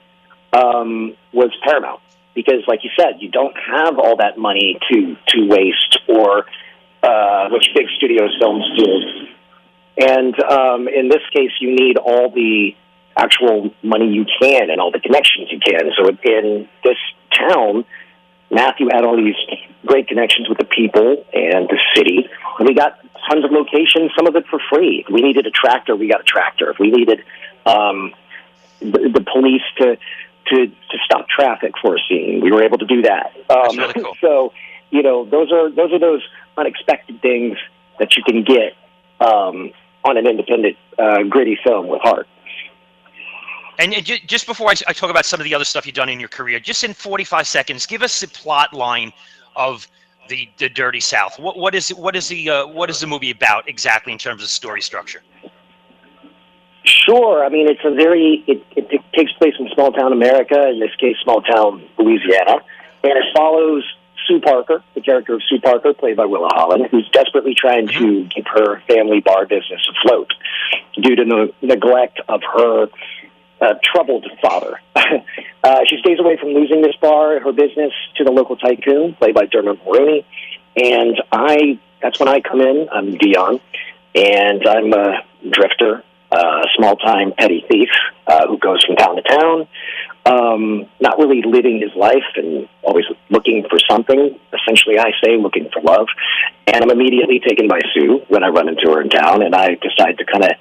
um, 0.54 1.16
was 1.32 1.52
paramount. 1.66 2.02
Because, 2.36 2.64
like 2.68 2.84
you 2.84 2.90
said, 2.98 3.18
you 3.20 3.30
don't 3.30 3.56
have 3.58 4.00
all 4.00 4.18
that 4.18 4.38
money 4.38 4.80
to 4.92 5.16
to 5.28 5.48
waste 5.48 6.00
or 6.08 6.46
uh, 7.04 7.50
which 7.50 7.70
big 7.76 7.88
studios 7.98 8.36
films 8.40 8.66
do. 8.78 9.28
And 9.98 10.40
um, 10.44 10.88
in 10.88 11.10
this 11.10 11.22
case, 11.32 11.52
you 11.60 11.76
need 11.76 11.98
all 11.98 12.30
the 12.30 12.76
actual 13.16 13.72
money 13.84 14.12
you 14.12 14.26
can 14.42 14.72
and 14.72 14.82
all 14.82 14.92
the 14.92 15.00
connections 15.00 15.50
you 15.52 15.60
can. 15.60 15.92
So 15.98 16.10
in 16.24 16.68
this 16.84 16.98
town, 17.38 17.86
Matthew 18.50 18.88
had 18.92 19.04
all 19.04 19.18
these 19.18 19.36
great 19.86 20.08
connections 20.08 20.50
with 20.50 20.58
the 20.58 20.66
people 20.66 21.26
and 21.34 21.68
the 21.70 21.80
city. 21.96 22.28
And 22.58 22.68
we 22.68 22.74
got 22.74 23.00
tons 23.30 23.46
of 23.46 23.52
locations, 23.52 24.12
some 24.16 24.28
of 24.28 24.36
it 24.36 24.46
for 24.48 24.60
free. 24.72 25.04
If 25.08 25.14
we 25.14 25.22
needed 25.22 25.46
a 25.46 25.52
tractor, 25.52 25.96
we 25.96 26.08
got 26.08 26.22
a 26.22 26.26
tractor. 26.26 26.72
If 26.72 26.80
we 26.80 26.90
needed, 26.90 27.24
um, 27.66 28.14
the, 28.80 29.12
the 29.14 29.26
police 29.32 29.64
to 29.78 29.98
to 30.48 30.68
to 30.68 30.98
stop 31.06 31.30
traffic 31.30 31.74
for 31.82 31.96
a 31.96 32.00
scene. 32.08 32.42
We 32.42 32.52
were 32.52 32.64
able 32.64 32.78
to 32.80 32.86
do 32.86 33.04
that. 33.04 33.34
Um, 33.50 33.78
really 33.78 33.94
cool. 33.94 34.14
So 34.22 34.54
you 34.94 35.02
know 35.02 35.26
those 35.26 35.52
are 35.52 35.72
those 35.72 35.92
are 35.92 36.00
those 36.00 36.22
unexpected 36.56 37.20
things 37.22 37.58
that 38.00 38.16
you 38.16 38.24
can 38.24 38.44
get 38.44 38.74
um, 39.20 39.72
on 40.06 40.18
an 40.18 40.28
independent 40.28 40.78
uh, 41.00 41.24
gritty 41.24 41.58
film 41.64 41.88
with 41.88 42.02
heart. 42.02 42.28
And 43.80 43.94
just 44.06 44.46
before 44.46 44.70
I, 44.70 44.76
talk 44.76 45.10
about 45.10 45.26
some 45.26 45.40
of 45.40 45.46
the 45.46 45.56
other 45.56 45.66
stuff 45.66 45.88
you've 45.88 45.96
done 45.96 46.08
in 46.08 46.20
your 46.20 46.30
career, 46.30 46.60
just 46.60 46.84
in 46.84 46.94
45 46.94 47.48
seconds, 47.48 47.88
give 47.88 48.04
us 48.04 48.22
the 48.22 48.28
plot 48.28 48.72
line 48.72 49.12
of 49.56 49.88
the 50.30 50.48
the 50.58 50.70
Dirty 50.70 51.00
South. 51.00 51.40
What 51.40 51.58
what 51.58 51.74
is 51.74 51.90
what 51.90 52.16
is 52.16 52.28
the 52.28 52.50
uh, 52.50 52.68
what 52.68 52.92
is 52.92 53.00
the 53.00 53.08
movie 53.08 53.32
about 53.32 53.68
exactly 53.68 54.14
in 54.14 54.20
terms 54.20 54.44
of 54.44 54.50
story 54.50 54.82
structure? 54.82 55.24
Sure. 56.86 57.44
I 57.44 57.50
mean, 57.50 57.68
it's 57.68 57.84
a 57.84 57.92
very 57.92 58.44
it, 58.46 58.64
it, 58.76 58.88
it 58.92 59.02
takes 59.16 59.34
place 59.34 59.56
in 59.60 59.68
small 59.74 59.92
town 59.92 60.14
America. 60.14 60.70
In 60.70 60.80
this 60.80 60.96
case, 61.00 61.16
small 61.24 61.42
town 61.42 61.84
Louisiana, 61.98 62.58
and 63.04 63.14
it 63.14 63.26
follows 63.36 63.84
Sue 64.28 64.40
Parker, 64.40 64.84
the 64.96 65.02
character 65.02 65.36
of 65.36 65.42
Sue 65.50 65.60
Parker, 65.60 65.94
played 65.94 66.18
by 66.18 66.26
Willa 66.26 66.50
Holland, 66.52 66.88
who's 66.92 67.10
desperately 67.10 67.56
trying 67.56 67.88
to 67.88 67.94
mm-hmm. 67.94 68.28
keep 68.30 68.48
her 68.48 68.82
family 68.88 69.20
bar 69.20 69.46
business 69.46 69.82
afloat 69.90 70.32
due 71.02 71.16
to 71.16 71.26
the 71.26 71.54
neglect 71.66 72.20
of 72.28 72.42
her 72.42 72.88
uh, 73.62 73.74
troubled 73.84 74.26
father. 74.42 74.80
uh, 74.96 75.80
she 75.88 75.98
stays 76.00 76.20
away 76.20 76.38
from 76.38 76.50
losing 76.50 76.82
this 76.82 76.96
bar, 77.02 77.40
her 77.40 77.52
business, 77.52 77.94
to 78.18 78.24
the 78.24 78.32
local 78.32 78.58
tycoon, 78.58 79.14
played 79.16 79.34
by 79.34 79.46
Dermot 79.46 79.84
Mulroney. 79.86 80.26
And 80.76 81.22
I, 81.32 81.80
that's 82.02 82.20
when 82.20 82.30
I 82.30 82.42
come 82.42 82.62
in. 82.62 82.90
I'm 82.92 83.18
Dion, 83.18 83.60
and 84.16 84.68
I'm 84.68 84.94
a 84.94 85.24
drifter, 85.50 86.04
uh, 86.34 86.64
small 86.76 86.96
time 86.96 87.32
petty 87.38 87.64
thief 87.70 87.90
uh, 88.26 88.48
who 88.48 88.58
goes 88.58 88.84
from 88.84 88.96
town 88.96 89.16
to 89.16 89.22
town, 89.22 89.68
um, 90.26 90.90
not 91.00 91.18
really 91.20 91.42
living 91.46 91.80
his 91.80 91.94
life 91.96 92.26
and 92.36 92.68
always 92.82 93.06
looking 93.30 93.64
for 93.70 93.78
something. 93.90 94.40
Essentially, 94.54 94.98
I 94.98 95.12
say 95.24 95.38
looking 95.38 95.70
for 95.72 95.82
love. 95.82 96.08
And 96.66 96.84
I'm 96.84 96.90
immediately 96.90 97.40
taken 97.40 97.68
by 97.68 97.80
Sue 97.94 98.24
when 98.30 98.44
I 98.44 98.48
run 98.48 98.68
into 98.68 98.90
her 98.92 99.02
in 99.02 99.10
town, 99.10 99.44
and 99.44 99.54
I 99.54 99.76
decide 99.76 100.18
to 100.18 100.26
kind 100.26 100.44
of 100.44 100.52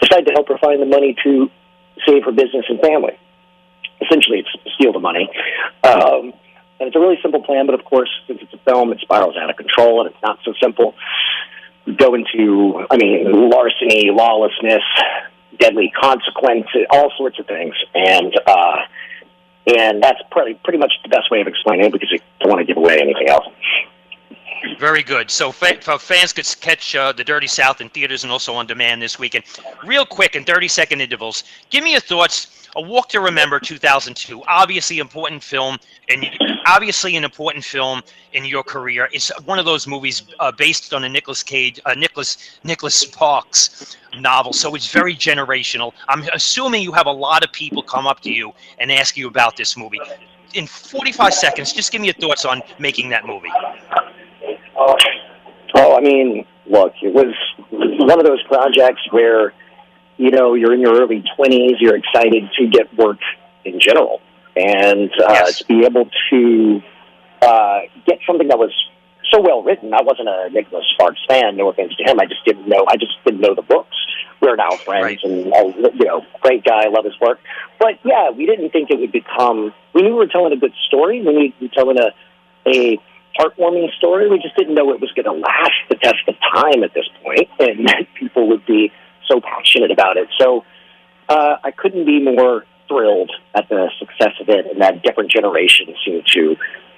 decide 0.00 0.24
to 0.26 0.32
help 0.32 0.48
her 0.48 0.58
find 0.58 0.80
the 0.80 0.86
money 0.86 1.16
to 1.24 1.50
save 2.06 2.24
her 2.24 2.32
business 2.32 2.64
and 2.68 2.80
family. 2.80 3.18
Essentially, 4.00 4.38
it's 4.40 4.74
steal 4.74 4.92
the 4.92 5.00
money. 5.00 5.28
Um, 5.84 6.32
and 6.80 6.86
it's 6.88 6.96
a 6.96 7.00
really 7.00 7.18
simple 7.20 7.42
plan, 7.42 7.66
but 7.66 7.74
of 7.74 7.84
course, 7.84 8.08
since 8.26 8.40
it's 8.40 8.54
a 8.54 8.58
film, 8.64 8.90
it 8.92 9.00
spirals 9.00 9.36
out 9.36 9.50
of 9.50 9.56
control, 9.56 10.00
and 10.00 10.10
it's 10.10 10.22
not 10.22 10.38
so 10.44 10.54
simple. 10.62 10.94
Go 11.98 12.14
into, 12.14 12.86
I 12.90 12.96
mean, 12.96 13.50
larceny, 13.50 14.10
lawlessness, 14.10 14.82
deadly 15.58 15.92
consequences, 16.00 16.86
all 16.90 17.12
sorts 17.16 17.38
of 17.38 17.46
things, 17.46 17.74
and 17.94 18.32
uh, 18.46 18.76
and 19.66 20.02
that's 20.02 20.20
pretty 20.30 20.54
pretty 20.62 20.78
much 20.78 20.92
the 21.02 21.08
best 21.08 21.30
way 21.30 21.40
of 21.40 21.46
explaining 21.46 21.86
it 21.86 21.92
because 21.92 22.08
I 22.12 22.18
don't 22.40 22.50
want 22.50 22.66
to 22.66 22.66
give 22.66 22.76
away 22.76 22.98
anything 23.00 23.28
else. 23.28 23.46
Very 24.78 25.02
good. 25.02 25.30
So 25.30 25.52
fa- 25.52 25.98
fans 25.98 26.32
could 26.32 26.46
catch 26.60 26.94
uh, 26.94 27.12
the 27.12 27.24
Dirty 27.24 27.46
South 27.46 27.80
in 27.80 27.88
theaters 27.88 28.24
and 28.24 28.32
also 28.32 28.54
on 28.54 28.66
demand 28.66 29.02
this 29.02 29.18
weekend. 29.18 29.44
Real 29.84 30.06
quick, 30.06 30.36
in 30.36 30.44
30 30.44 30.68
second 30.68 31.00
intervals, 31.00 31.44
give 31.70 31.84
me 31.84 31.92
your 31.92 32.00
thoughts. 32.00 32.56
A 32.76 32.80
Walk 32.80 33.08
to 33.08 33.20
Remember 33.20 33.58
2002, 33.58 34.44
obviously 34.46 35.00
important 35.00 35.42
film, 35.42 35.76
and 36.08 36.24
obviously 36.66 37.16
an 37.16 37.24
important 37.24 37.64
film 37.64 38.00
in 38.32 38.44
your 38.44 38.62
career. 38.62 39.08
It's 39.12 39.32
one 39.44 39.58
of 39.58 39.64
those 39.64 39.88
movies 39.88 40.22
uh, 40.38 40.52
based 40.52 40.94
on 40.94 41.02
a 41.02 41.08
Nicholas 41.08 41.42
Cage, 41.42 41.80
uh, 41.84 41.94
Nicholas 41.94 42.58
Nicholas 42.62 42.94
Sparks 42.94 43.96
novel, 44.16 44.52
so 44.52 44.76
it's 44.76 44.90
very 44.92 45.16
generational. 45.16 45.92
I'm 46.08 46.22
assuming 46.32 46.82
you 46.82 46.92
have 46.92 47.06
a 47.06 47.12
lot 47.12 47.42
of 47.44 47.52
people 47.52 47.82
come 47.82 48.06
up 48.06 48.20
to 48.20 48.30
you 48.30 48.52
and 48.78 48.92
ask 48.92 49.16
you 49.16 49.26
about 49.26 49.56
this 49.56 49.76
movie. 49.76 50.00
In 50.54 50.68
45 50.68 51.34
seconds, 51.34 51.72
just 51.72 51.90
give 51.90 52.00
me 52.00 52.06
your 52.06 52.14
thoughts 52.14 52.44
on 52.44 52.62
making 52.78 53.08
that 53.10 53.26
movie. 53.26 53.50
Oh, 55.74 55.96
I 55.96 56.00
mean, 56.00 56.46
look, 56.66 56.94
it 57.02 57.12
was 57.12 57.34
one 57.70 58.18
of 58.18 58.26
those 58.26 58.42
projects 58.44 59.02
where, 59.10 59.52
you 60.16 60.30
know, 60.30 60.54
you're 60.54 60.72
in 60.72 60.80
your 60.80 61.00
early 61.00 61.24
20s, 61.38 61.74
you're 61.80 61.96
excited 61.96 62.50
to 62.58 62.66
get 62.68 62.92
work 62.96 63.18
in 63.64 63.80
general. 63.80 64.20
And 64.56 65.10
uh, 65.12 65.32
yes. 65.32 65.58
to 65.58 65.64
be 65.66 65.84
able 65.84 66.08
to 66.30 66.82
uh, 67.40 67.80
get 68.06 68.18
something 68.26 68.48
that 68.48 68.58
was 68.58 68.72
so 69.30 69.40
well 69.40 69.62
written. 69.62 69.94
I 69.94 70.02
wasn't 70.02 70.28
a 70.28 70.48
Nicholas 70.50 70.84
Sparks 70.94 71.20
fan. 71.28 71.56
No 71.56 71.70
offense 71.70 71.94
to 71.96 72.04
him. 72.04 72.20
I 72.20 72.26
just 72.26 72.44
didn't 72.44 72.68
know. 72.68 72.84
I 72.88 72.96
just 72.96 73.12
didn't 73.24 73.40
know 73.40 73.54
the 73.54 73.62
books. 73.62 73.96
We're 74.40 74.56
now 74.56 74.70
friends, 74.70 75.04
right. 75.04 75.18
and 75.22 75.52
uh, 75.52 75.90
you 75.94 76.06
know, 76.06 76.24
great 76.40 76.64
guy. 76.64 76.88
Love 76.88 77.04
his 77.04 77.18
work. 77.20 77.38
But 77.78 78.00
yeah, 78.04 78.30
we 78.30 78.46
didn't 78.46 78.70
think 78.70 78.90
it 78.90 78.98
would 78.98 79.12
become. 79.12 79.72
We 79.94 80.02
knew 80.02 80.10
we 80.10 80.16
were 80.16 80.26
telling 80.26 80.52
a 80.52 80.56
good 80.56 80.72
story. 80.88 81.20
We 81.20 81.32
knew 81.32 81.52
we 81.60 81.68
were 81.68 81.74
telling 81.74 81.98
a 81.98 82.10
a 82.66 82.98
heartwarming 83.38 83.92
story. 83.96 84.28
We 84.28 84.38
just 84.38 84.56
didn't 84.56 84.74
know 84.74 84.90
it 84.92 85.00
was 85.00 85.12
going 85.12 85.26
to 85.26 85.32
last 85.32 85.80
the 85.88 85.96
test 85.96 86.28
of 86.28 86.34
time 86.54 86.82
at 86.82 86.94
this 86.94 87.08
point, 87.22 87.48
and 87.58 87.86
that 87.88 88.06
people 88.14 88.48
would 88.48 88.64
be 88.66 88.92
so 89.28 89.40
passionate 89.40 89.90
about 89.90 90.16
it. 90.16 90.28
So 90.38 90.64
uh, 91.28 91.56
I 91.62 91.70
couldn't 91.70 92.04
be 92.04 92.20
more 92.20 92.64
thrilled 92.88 93.30
at 93.54 93.68
the 93.68 93.90
success 93.98 94.32
of 94.40 94.48
it, 94.48 94.66
and 94.66 94.80
that 94.80 95.02
different 95.02 95.30
generations 95.30 95.96
seem 96.04 96.22
to 96.34 96.56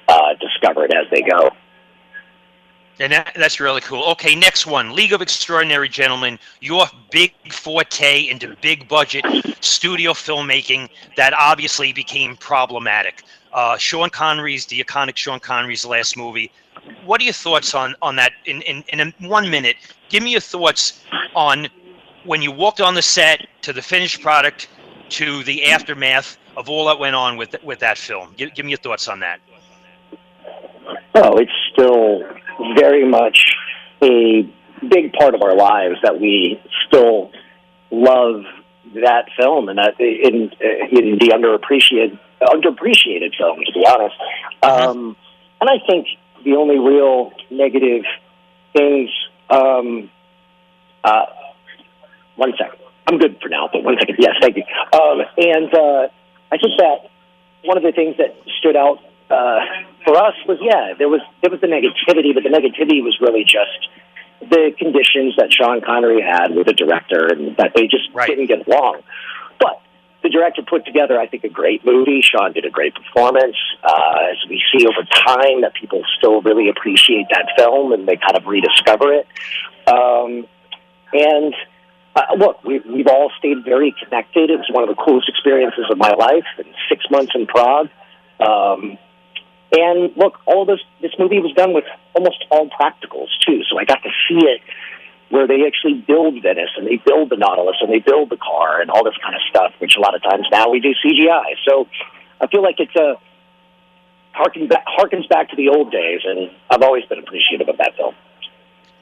uh, 0.08 0.34
discover 0.40 0.84
it 0.84 0.92
as 0.94 1.06
they 1.10 1.22
go. 1.22 1.50
And 2.98 3.12
that, 3.12 3.32
that's 3.36 3.58
really 3.58 3.80
cool. 3.80 4.04
Okay, 4.12 4.34
next 4.34 4.66
one 4.66 4.94
League 4.94 5.12
of 5.12 5.22
Extraordinary 5.22 5.88
Gentlemen, 5.88 6.38
your 6.60 6.86
big 7.10 7.32
forte 7.50 8.28
into 8.28 8.54
big 8.60 8.86
budget 8.86 9.24
studio 9.60 10.12
filmmaking 10.12 10.88
that 11.16 11.32
obviously 11.32 11.92
became 11.92 12.36
problematic. 12.36 13.22
Uh, 13.52 13.76
Sean 13.76 14.08
Connery's, 14.10 14.66
the 14.66 14.82
iconic 14.82 15.16
Sean 15.16 15.38
Connery's 15.38 15.84
last 15.84 16.16
movie. 16.16 16.50
What 17.04 17.20
are 17.20 17.24
your 17.24 17.34
thoughts 17.34 17.74
on, 17.74 17.94
on 18.00 18.16
that 18.16 18.32
in, 18.46 18.62
in, 18.62 18.82
in 18.88 19.12
one 19.28 19.50
minute? 19.50 19.76
Give 20.08 20.22
me 20.22 20.32
your 20.32 20.40
thoughts 20.40 21.04
on 21.34 21.68
when 22.24 22.40
you 22.40 22.50
walked 22.50 22.80
on 22.80 22.94
the 22.94 23.02
set 23.02 23.46
to 23.62 23.72
the 23.72 23.82
finished 23.82 24.22
product 24.22 24.68
to 25.10 25.44
the 25.44 25.64
aftermath 25.66 26.38
of 26.56 26.68
all 26.68 26.86
that 26.86 26.98
went 26.98 27.14
on 27.14 27.36
with, 27.36 27.54
with 27.62 27.78
that 27.80 27.98
film. 27.98 28.34
Give, 28.36 28.54
give 28.54 28.64
me 28.64 28.72
your 28.72 28.78
thoughts 28.78 29.08
on 29.08 29.20
that. 29.20 29.40
Oh, 31.14 31.36
it's 31.36 31.52
still 31.72 32.22
very 32.76 33.06
much 33.06 33.54
a 34.02 34.48
big 34.88 35.12
part 35.12 35.34
of 35.34 35.42
our 35.42 35.54
lives 35.54 35.96
that 36.02 36.18
we 36.18 36.60
still 36.86 37.30
love 37.90 38.42
that 38.94 39.26
film 39.38 39.68
and 39.68 39.78
that 39.78 39.98
in, 40.00 40.50
in 40.90 41.18
the 41.18 41.32
underappreciated 41.32 42.18
underappreciated 42.46 43.34
film 43.36 43.58
to 43.64 43.72
be 43.72 43.86
honest 43.86 44.16
um, 44.62 45.16
and 45.60 45.70
I 45.70 45.78
think 45.86 46.06
the 46.44 46.56
only 46.56 46.78
real 46.78 47.32
negative 47.50 48.04
things 48.72 49.10
um, 49.50 50.10
uh, 51.04 51.26
one 52.36 52.52
second 52.58 52.78
I'm 53.06 53.18
good 53.18 53.38
for 53.42 53.48
now 53.48 53.68
but 53.72 53.82
one 53.82 53.96
second 53.98 54.16
yes 54.18 54.34
thank 54.40 54.56
you 54.56 54.64
um, 54.92 55.22
and 55.36 55.74
uh, 55.74 56.08
I 56.52 56.58
think 56.58 56.78
that 56.78 57.10
one 57.64 57.76
of 57.76 57.82
the 57.82 57.92
things 57.92 58.16
that 58.18 58.36
stood 58.58 58.76
out 58.76 58.98
uh, 59.30 59.60
for 60.04 60.16
us 60.16 60.34
was 60.46 60.58
yeah, 60.60 60.94
there 60.98 61.08
was 61.08 61.20
there 61.40 61.50
was 61.50 61.60
the 61.60 61.66
negativity, 61.66 62.34
but 62.34 62.42
the 62.42 62.52
negativity 62.52 63.02
was 63.02 63.16
really 63.20 63.44
just 63.44 63.88
the 64.40 64.72
conditions 64.76 65.34
that 65.36 65.52
Sean 65.52 65.80
Connery 65.80 66.20
had 66.20 66.54
with 66.54 66.66
the 66.66 66.74
director, 66.74 67.26
and 67.26 67.56
that 67.56 67.72
they 67.74 67.86
just 67.86 68.12
right. 68.12 68.28
didn't 68.28 68.46
get 68.46 68.66
along. 68.66 69.02
The 70.22 70.28
director 70.28 70.62
put 70.62 70.84
together, 70.84 71.18
I 71.18 71.26
think, 71.26 71.44
a 71.44 71.48
great 71.48 71.84
movie. 71.84 72.22
Sean 72.22 72.52
did 72.52 72.64
a 72.64 72.70
great 72.70 72.94
performance. 72.94 73.56
Uh, 73.82 74.30
as 74.30 74.38
we 74.48 74.62
see 74.72 74.86
over 74.86 75.02
time, 75.10 75.62
that 75.62 75.74
people 75.74 76.02
still 76.18 76.40
really 76.42 76.68
appreciate 76.68 77.26
that 77.30 77.48
film, 77.56 77.92
and 77.92 78.06
they 78.06 78.16
kind 78.16 78.36
of 78.36 78.46
rediscover 78.46 79.12
it. 79.12 79.26
Um, 79.86 80.46
and 81.12 81.54
uh, 82.14 82.22
look, 82.38 82.62
we, 82.64 82.80
we've 82.80 83.08
all 83.08 83.30
stayed 83.38 83.64
very 83.64 83.94
connected. 84.02 84.50
It 84.50 84.58
was 84.58 84.68
one 84.70 84.88
of 84.88 84.94
the 84.94 85.02
coolest 85.02 85.28
experiences 85.28 85.86
of 85.90 85.98
my 85.98 86.12
life. 86.12 86.46
And 86.58 86.68
six 86.88 87.04
months 87.10 87.32
in 87.34 87.46
Prague. 87.46 87.88
Um, 88.38 88.98
and 89.72 90.14
look, 90.16 90.38
all 90.46 90.66
this 90.66 90.80
this 91.00 91.12
movie 91.18 91.38
was 91.38 91.52
done 91.54 91.72
with 91.72 91.84
almost 92.14 92.44
all 92.50 92.68
practicals 92.68 93.28
too. 93.46 93.62
So 93.70 93.78
I 93.78 93.84
got 93.84 94.02
to 94.02 94.10
see 94.28 94.44
it 94.44 94.60
where 95.32 95.46
they 95.46 95.66
actually 95.66 95.94
build 95.94 96.42
Venice 96.42 96.68
and 96.76 96.86
they 96.86 96.96
build 97.06 97.30
the 97.30 97.36
Nautilus 97.36 97.76
and 97.80 97.90
they 97.90 98.00
build 98.00 98.28
the 98.28 98.36
car 98.36 98.82
and 98.82 98.90
all 98.90 99.02
this 99.02 99.16
kind 99.22 99.34
of 99.34 99.40
stuff, 99.48 99.72
which 99.78 99.96
a 99.96 100.00
lot 100.00 100.14
of 100.14 100.22
times 100.22 100.46
now 100.52 100.68
we 100.68 100.78
do 100.78 100.92
CGI. 101.02 101.54
So 101.66 101.88
I 102.38 102.46
feel 102.48 102.62
like 102.62 102.78
it's 102.78 102.94
a 102.96 103.14
harken 104.32 104.68
back, 104.68 104.84
harkens 104.86 105.26
back 105.30 105.48
to 105.48 105.56
the 105.56 105.70
old 105.70 105.90
days, 105.90 106.20
and 106.26 106.50
I've 106.68 106.82
always 106.82 107.06
been 107.06 107.18
appreciative 107.18 107.66
of 107.70 107.78
that 107.78 107.96
film. 107.96 108.14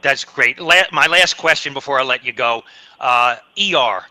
That's 0.03 0.25
great. 0.25 0.61
La- 0.61 0.85
my 0.93 1.09
last 1.09 1.37
question 1.37 1.75
before 1.75 1.99
I 1.99 2.05
let 2.05 2.25
you 2.25 2.33
go: 2.33 2.63
uh, 3.01 3.35
ER. 3.59 4.03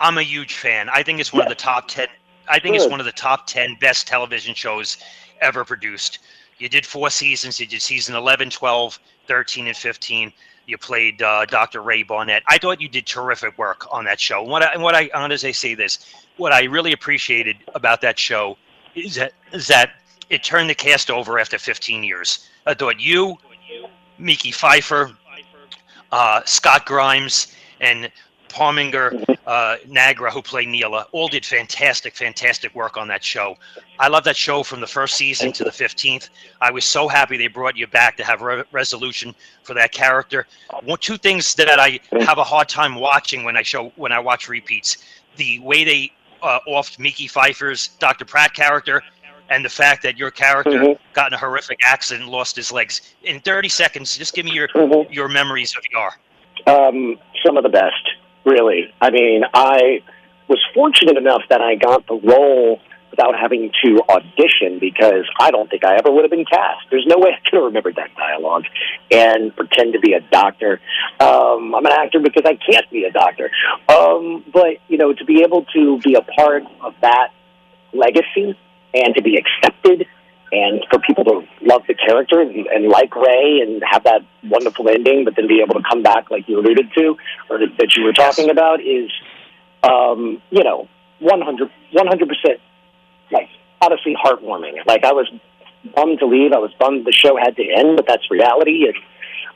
I'm 0.00 0.18
a 0.18 0.22
huge 0.22 0.54
fan. 0.54 0.88
I 0.88 1.04
think 1.04 1.20
it's 1.20 1.32
one 1.32 1.42
yes. 1.42 1.52
of 1.52 1.56
the 1.56 1.62
top 1.62 1.86
ten. 1.86 2.08
I 2.48 2.58
think 2.58 2.74
Good. 2.74 2.82
it's 2.82 2.90
one 2.90 2.98
of 2.98 3.06
the 3.06 3.12
top 3.12 3.46
ten 3.46 3.76
best 3.80 4.08
television 4.08 4.56
shows 4.56 4.96
ever 5.40 5.64
produced. 5.64 6.18
You 6.58 6.68
did 6.68 6.84
four 6.84 7.10
seasons. 7.10 7.60
You 7.60 7.66
did 7.66 7.80
season 7.80 8.16
11, 8.16 8.50
12, 8.50 8.98
13, 9.28 9.68
and 9.68 9.76
15. 9.76 10.32
You 10.70 10.78
played 10.78 11.20
uh, 11.20 11.46
Dr. 11.46 11.82
Ray 11.82 12.04
Barnett. 12.04 12.44
I 12.46 12.56
thought 12.56 12.80
you 12.80 12.88
did 12.88 13.04
terrific 13.04 13.58
work 13.58 13.92
on 13.92 14.04
that 14.04 14.20
show. 14.20 14.42
And 14.42 14.50
what 14.50 14.62
I, 14.62 14.72
and 14.72 14.82
what 14.82 14.94
I, 14.94 15.10
I 15.12 15.36
say 15.36 15.74
this, 15.74 16.14
what 16.36 16.52
I 16.52 16.64
really 16.64 16.92
appreciated 16.92 17.56
about 17.74 18.00
that 18.02 18.18
show 18.18 18.56
is 18.94 19.16
that 19.16 19.32
is 19.52 19.66
that 19.66 19.90
it 20.30 20.44
turned 20.44 20.70
the 20.70 20.74
cast 20.76 21.10
over 21.10 21.40
after 21.40 21.58
15 21.58 22.04
years. 22.04 22.48
I 22.66 22.74
thought 22.74 23.00
you, 23.00 23.36
Mekhi 24.20 24.54
Phifer, 24.54 25.16
uh, 26.12 26.42
Scott 26.44 26.86
Grimes, 26.86 27.52
and 27.80 28.10
Parminder 28.50 29.24
uh, 29.46 29.76
Nagra, 29.88 30.30
who 30.30 30.42
played 30.42 30.68
Neela, 30.68 31.06
all 31.12 31.28
did 31.28 31.46
fantastic, 31.46 32.14
fantastic 32.14 32.74
work 32.74 32.96
on 32.96 33.08
that 33.08 33.24
show. 33.24 33.56
I 33.98 34.08
love 34.08 34.24
that 34.24 34.36
show 34.36 34.62
from 34.62 34.80
the 34.80 34.86
first 34.86 35.16
season 35.16 35.52
to 35.52 35.64
the 35.64 35.70
15th. 35.70 36.28
I 36.60 36.70
was 36.70 36.84
so 36.84 37.08
happy 37.08 37.36
they 37.36 37.48
brought 37.48 37.76
you 37.76 37.86
back 37.86 38.16
to 38.18 38.24
have 38.24 38.42
re- 38.42 38.64
resolution 38.72 39.34
for 39.62 39.74
that 39.74 39.92
character. 39.92 40.46
One, 40.82 40.98
two 40.98 41.16
things 41.16 41.54
that 41.54 41.78
I 41.78 42.00
have 42.22 42.38
a 42.38 42.44
hard 42.44 42.68
time 42.68 42.94
watching 42.94 43.44
when 43.44 43.56
I 43.56 43.62
show 43.62 43.92
when 43.96 44.12
I 44.12 44.18
watch 44.18 44.48
repeats: 44.48 44.98
the 45.36 45.58
way 45.60 45.84
they 45.84 46.12
uh, 46.42 46.58
offed 46.68 46.98
Mekhi 46.98 47.30
Phifer's 47.30 47.88
Dr. 47.98 48.24
Pratt 48.24 48.54
character, 48.54 49.02
and 49.50 49.64
the 49.64 49.68
fact 49.68 50.02
that 50.02 50.16
your 50.16 50.30
character 50.30 50.70
mm-hmm. 50.70 51.12
got 51.12 51.28
in 51.28 51.34
a 51.34 51.38
horrific 51.38 51.78
accident 51.84 52.24
and 52.24 52.32
lost 52.32 52.56
his 52.56 52.72
legs. 52.72 53.14
In 53.24 53.40
30 53.40 53.68
seconds, 53.68 54.16
just 54.16 54.34
give 54.34 54.44
me 54.44 54.52
your 54.52 54.68
mm-hmm. 54.68 55.12
your 55.12 55.28
memories 55.28 55.74
of 55.76 55.84
Yar. 55.92 56.14
Um, 56.66 57.18
some 57.44 57.56
of 57.56 57.62
the 57.62 57.68
best, 57.68 58.08
really. 58.44 58.92
I 59.00 59.10
mean, 59.10 59.42
I 59.52 60.02
was 60.48 60.60
fortunate 60.74 61.16
enough 61.16 61.42
that 61.48 61.60
I 61.60 61.76
got 61.76 62.06
the 62.06 62.14
role 62.14 62.80
without 63.10 63.34
having 63.38 63.72
to 63.84 64.00
audition 64.08 64.78
because 64.78 65.28
I 65.38 65.50
don't 65.50 65.68
think 65.68 65.84
I 65.84 65.96
ever 65.96 66.10
would 66.10 66.22
have 66.22 66.30
been 66.30 66.44
cast. 66.44 66.86
There's 66.90 67.06
no 67.06 67.18
way 67.18 67.30
I 67.30 67.40
could 67.42 67.56
have 67.56 67.64
remembered 67.64 67.96
that 67.96 68.14
dialogue 68.16 68.64
and 69.10 69.54
pretend 69.54 69.94
to 69.94 70.00
be 70.00 70.12
a 70.12 70.20
doctor. 70.20 70.80
Um, 71.18 71.74
I'm 71.74 71.84
an 71.84 71.92
actor 71.92 72.20
because 72.20 72.44
I 72.46 72.54
can't 72.54 72.88
be 72.90 73.04
a 73.04 73.10
doctor. 73.10 73.50
Um, 73.88 74.44
but, 74.52 74.78
you 74.88 74.96
know, 74.96 75.12
to 75.12 75.24
be 75.24 75.42
able 75.42 75.64
to 75.74 75.98
be 75.98 76.14
a 76.14 76.22
part 76.22 76.62
of 76.80 76.94
that 77.02 77.28
legacy 77.92 78.56
and 78.94 79.14
to 79.14 79.22
be 79.22 79.36
accepted 79.36 80.06
and 80.52 80.84
for 80.90 80.98
people 81.00 81.24
to 81.24 81.42
love 81.62 81.82
the 81.86 81.94
character 81.94 82.40
and, 82.40 82.66
and 82.66 82.88
like 82.88 83.14
Ray 83.14 83.60
and 83.62 83.82
have 83.88 84.04
that 84.04 84.22
wonderful 84.44 84.88
ending, 84.88 85.24
but 85.24 85.36
then 85.36 85.46
be 85.46 85.60
able 85.60 85.74
to 85.74 85.82
come 85.88 86.02
back 86.02 86.30
like 86.30 86.48
you 86.48 86.58
alluded 86.58 86.92
to 86.96 87.16
or 87.48 87.58
that 87.58 87.96
you 87.96 88.04
were 88.04 88.12
talking 88.12 88.50
about 88.50 88.80
is, 88.80 89.10
um, 89.82 90.42
you 90.50 90.64
know, 90.64 90.88
100 91.20 91.70
percent 92.28 92.60
like 93.30 93.48
honestly 93.80 94.16
heartwarming. 94.22 94.84
Like 94.86 95.04
I 95.04 95.12
was 95.12 95.30
bummed 95.94 96.18
to 96.18 96.26
leave. 96.26 96.52
I 96.52 96.58
was 96.58 96.72
bummed 96.78 97.06
the 97.06 97.12
show 97.12 97.36
had 97.36 97.56
to 97.56 97.62
end, 97.62 97.96
but 97.96 98.06
that's 98.06 98.30
reality. 98.30 98.86
And 98.86 98.94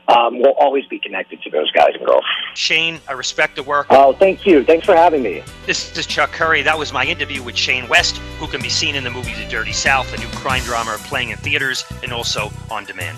um, 0.07 0.39
we'll 0.39 0.53
always 0.59 0.85
be 0.85 0.99
connected 0.99 1.41
to 1.41 1.49
those 1.49 1.71
guys 1.71 1.91
and 1.95 2.05
girls. 2.05 2.23
Shane, 2.53 2.99
I 3.07 3.13
respect 3.13 3.55
the 3.55 3.63
work. 3.63 3.87
Oh, 3.89 4.13
thank 4.13 4.45
you. 4.45 4.63
Thanks 4.63 4.85
for 4.85 4.95
having 4.95 5.23
me. 5.23 5.43
This 5.65 5.97
is 5.97 6.05
Chuck 6.05 6.31
Curry. 6.31 6.61
That 6.61 6.77
was 6.77 6.93
my 6.93 7.05
interview 7.05 7.41
with 7.41 7.55
Shane 7.55 7.87
West, 7.87 8.17
who 8.39 8.47
can 8.47 8.61
be 8.61 8.69
seen 8.69 8.95
in 8.95 9.03
the 9.03 9.09
movie 9.09 9.33
The 9.33 9.49
Dirty 9.49 9.73
South, 9.73 10.13
a 10.13 10.17
new 10.17 10.27
crime 10.37 10.63
drama 10.63 10.97
playing 10.99 11.29
in 11.29 11.37
theaters 11.37 11.83
and 12.03 12.11
also 12.13 12.51
on 12.69 12.85
demand. 12.85 13.17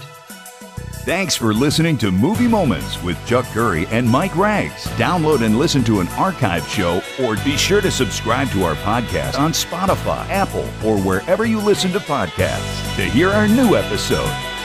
Thanks 1.08 1.38
for 1.38 1.54
listening 1.54 1.98
to 2.00 2.12
Movie 2.12 2.50
Moments 2.50 3.02
with 3.02 3.18
Chuck 3.26 3.46
Curry 3.54 3.86
and 3.88 4.10
Mike 4.10 4.34
Ragz. 4.34 4.88
Download 4.98 5.42
and 5.42 5.58
listen 5.58 5.82
to 5.86 6.02
an 6.02 6.08
archive 6.10 6.68
show 6.68 7.02
or 7.22 7.38
be 7.46 7.56
sure 7.56 7.80
to 7.80 7.90
subscribe 7.90 8.50
to 8.50 8.64
our 8.66 8.76
podcast 8.76 9.40
on 9.40 9.54
Spotify, 9.54 10.28
Apple, 10.28 10.68
or 10.86 11.00
wherever 11.00 11.46
you 11.46 11.62
listen 11.62 11.94
to 11.94 12.00
podcasts 12.00 12.96
to 12.98 13.06
hear 13.06 13.30
our 13.30 13.48
new 13.48 13.78
episode. 13.78 14.57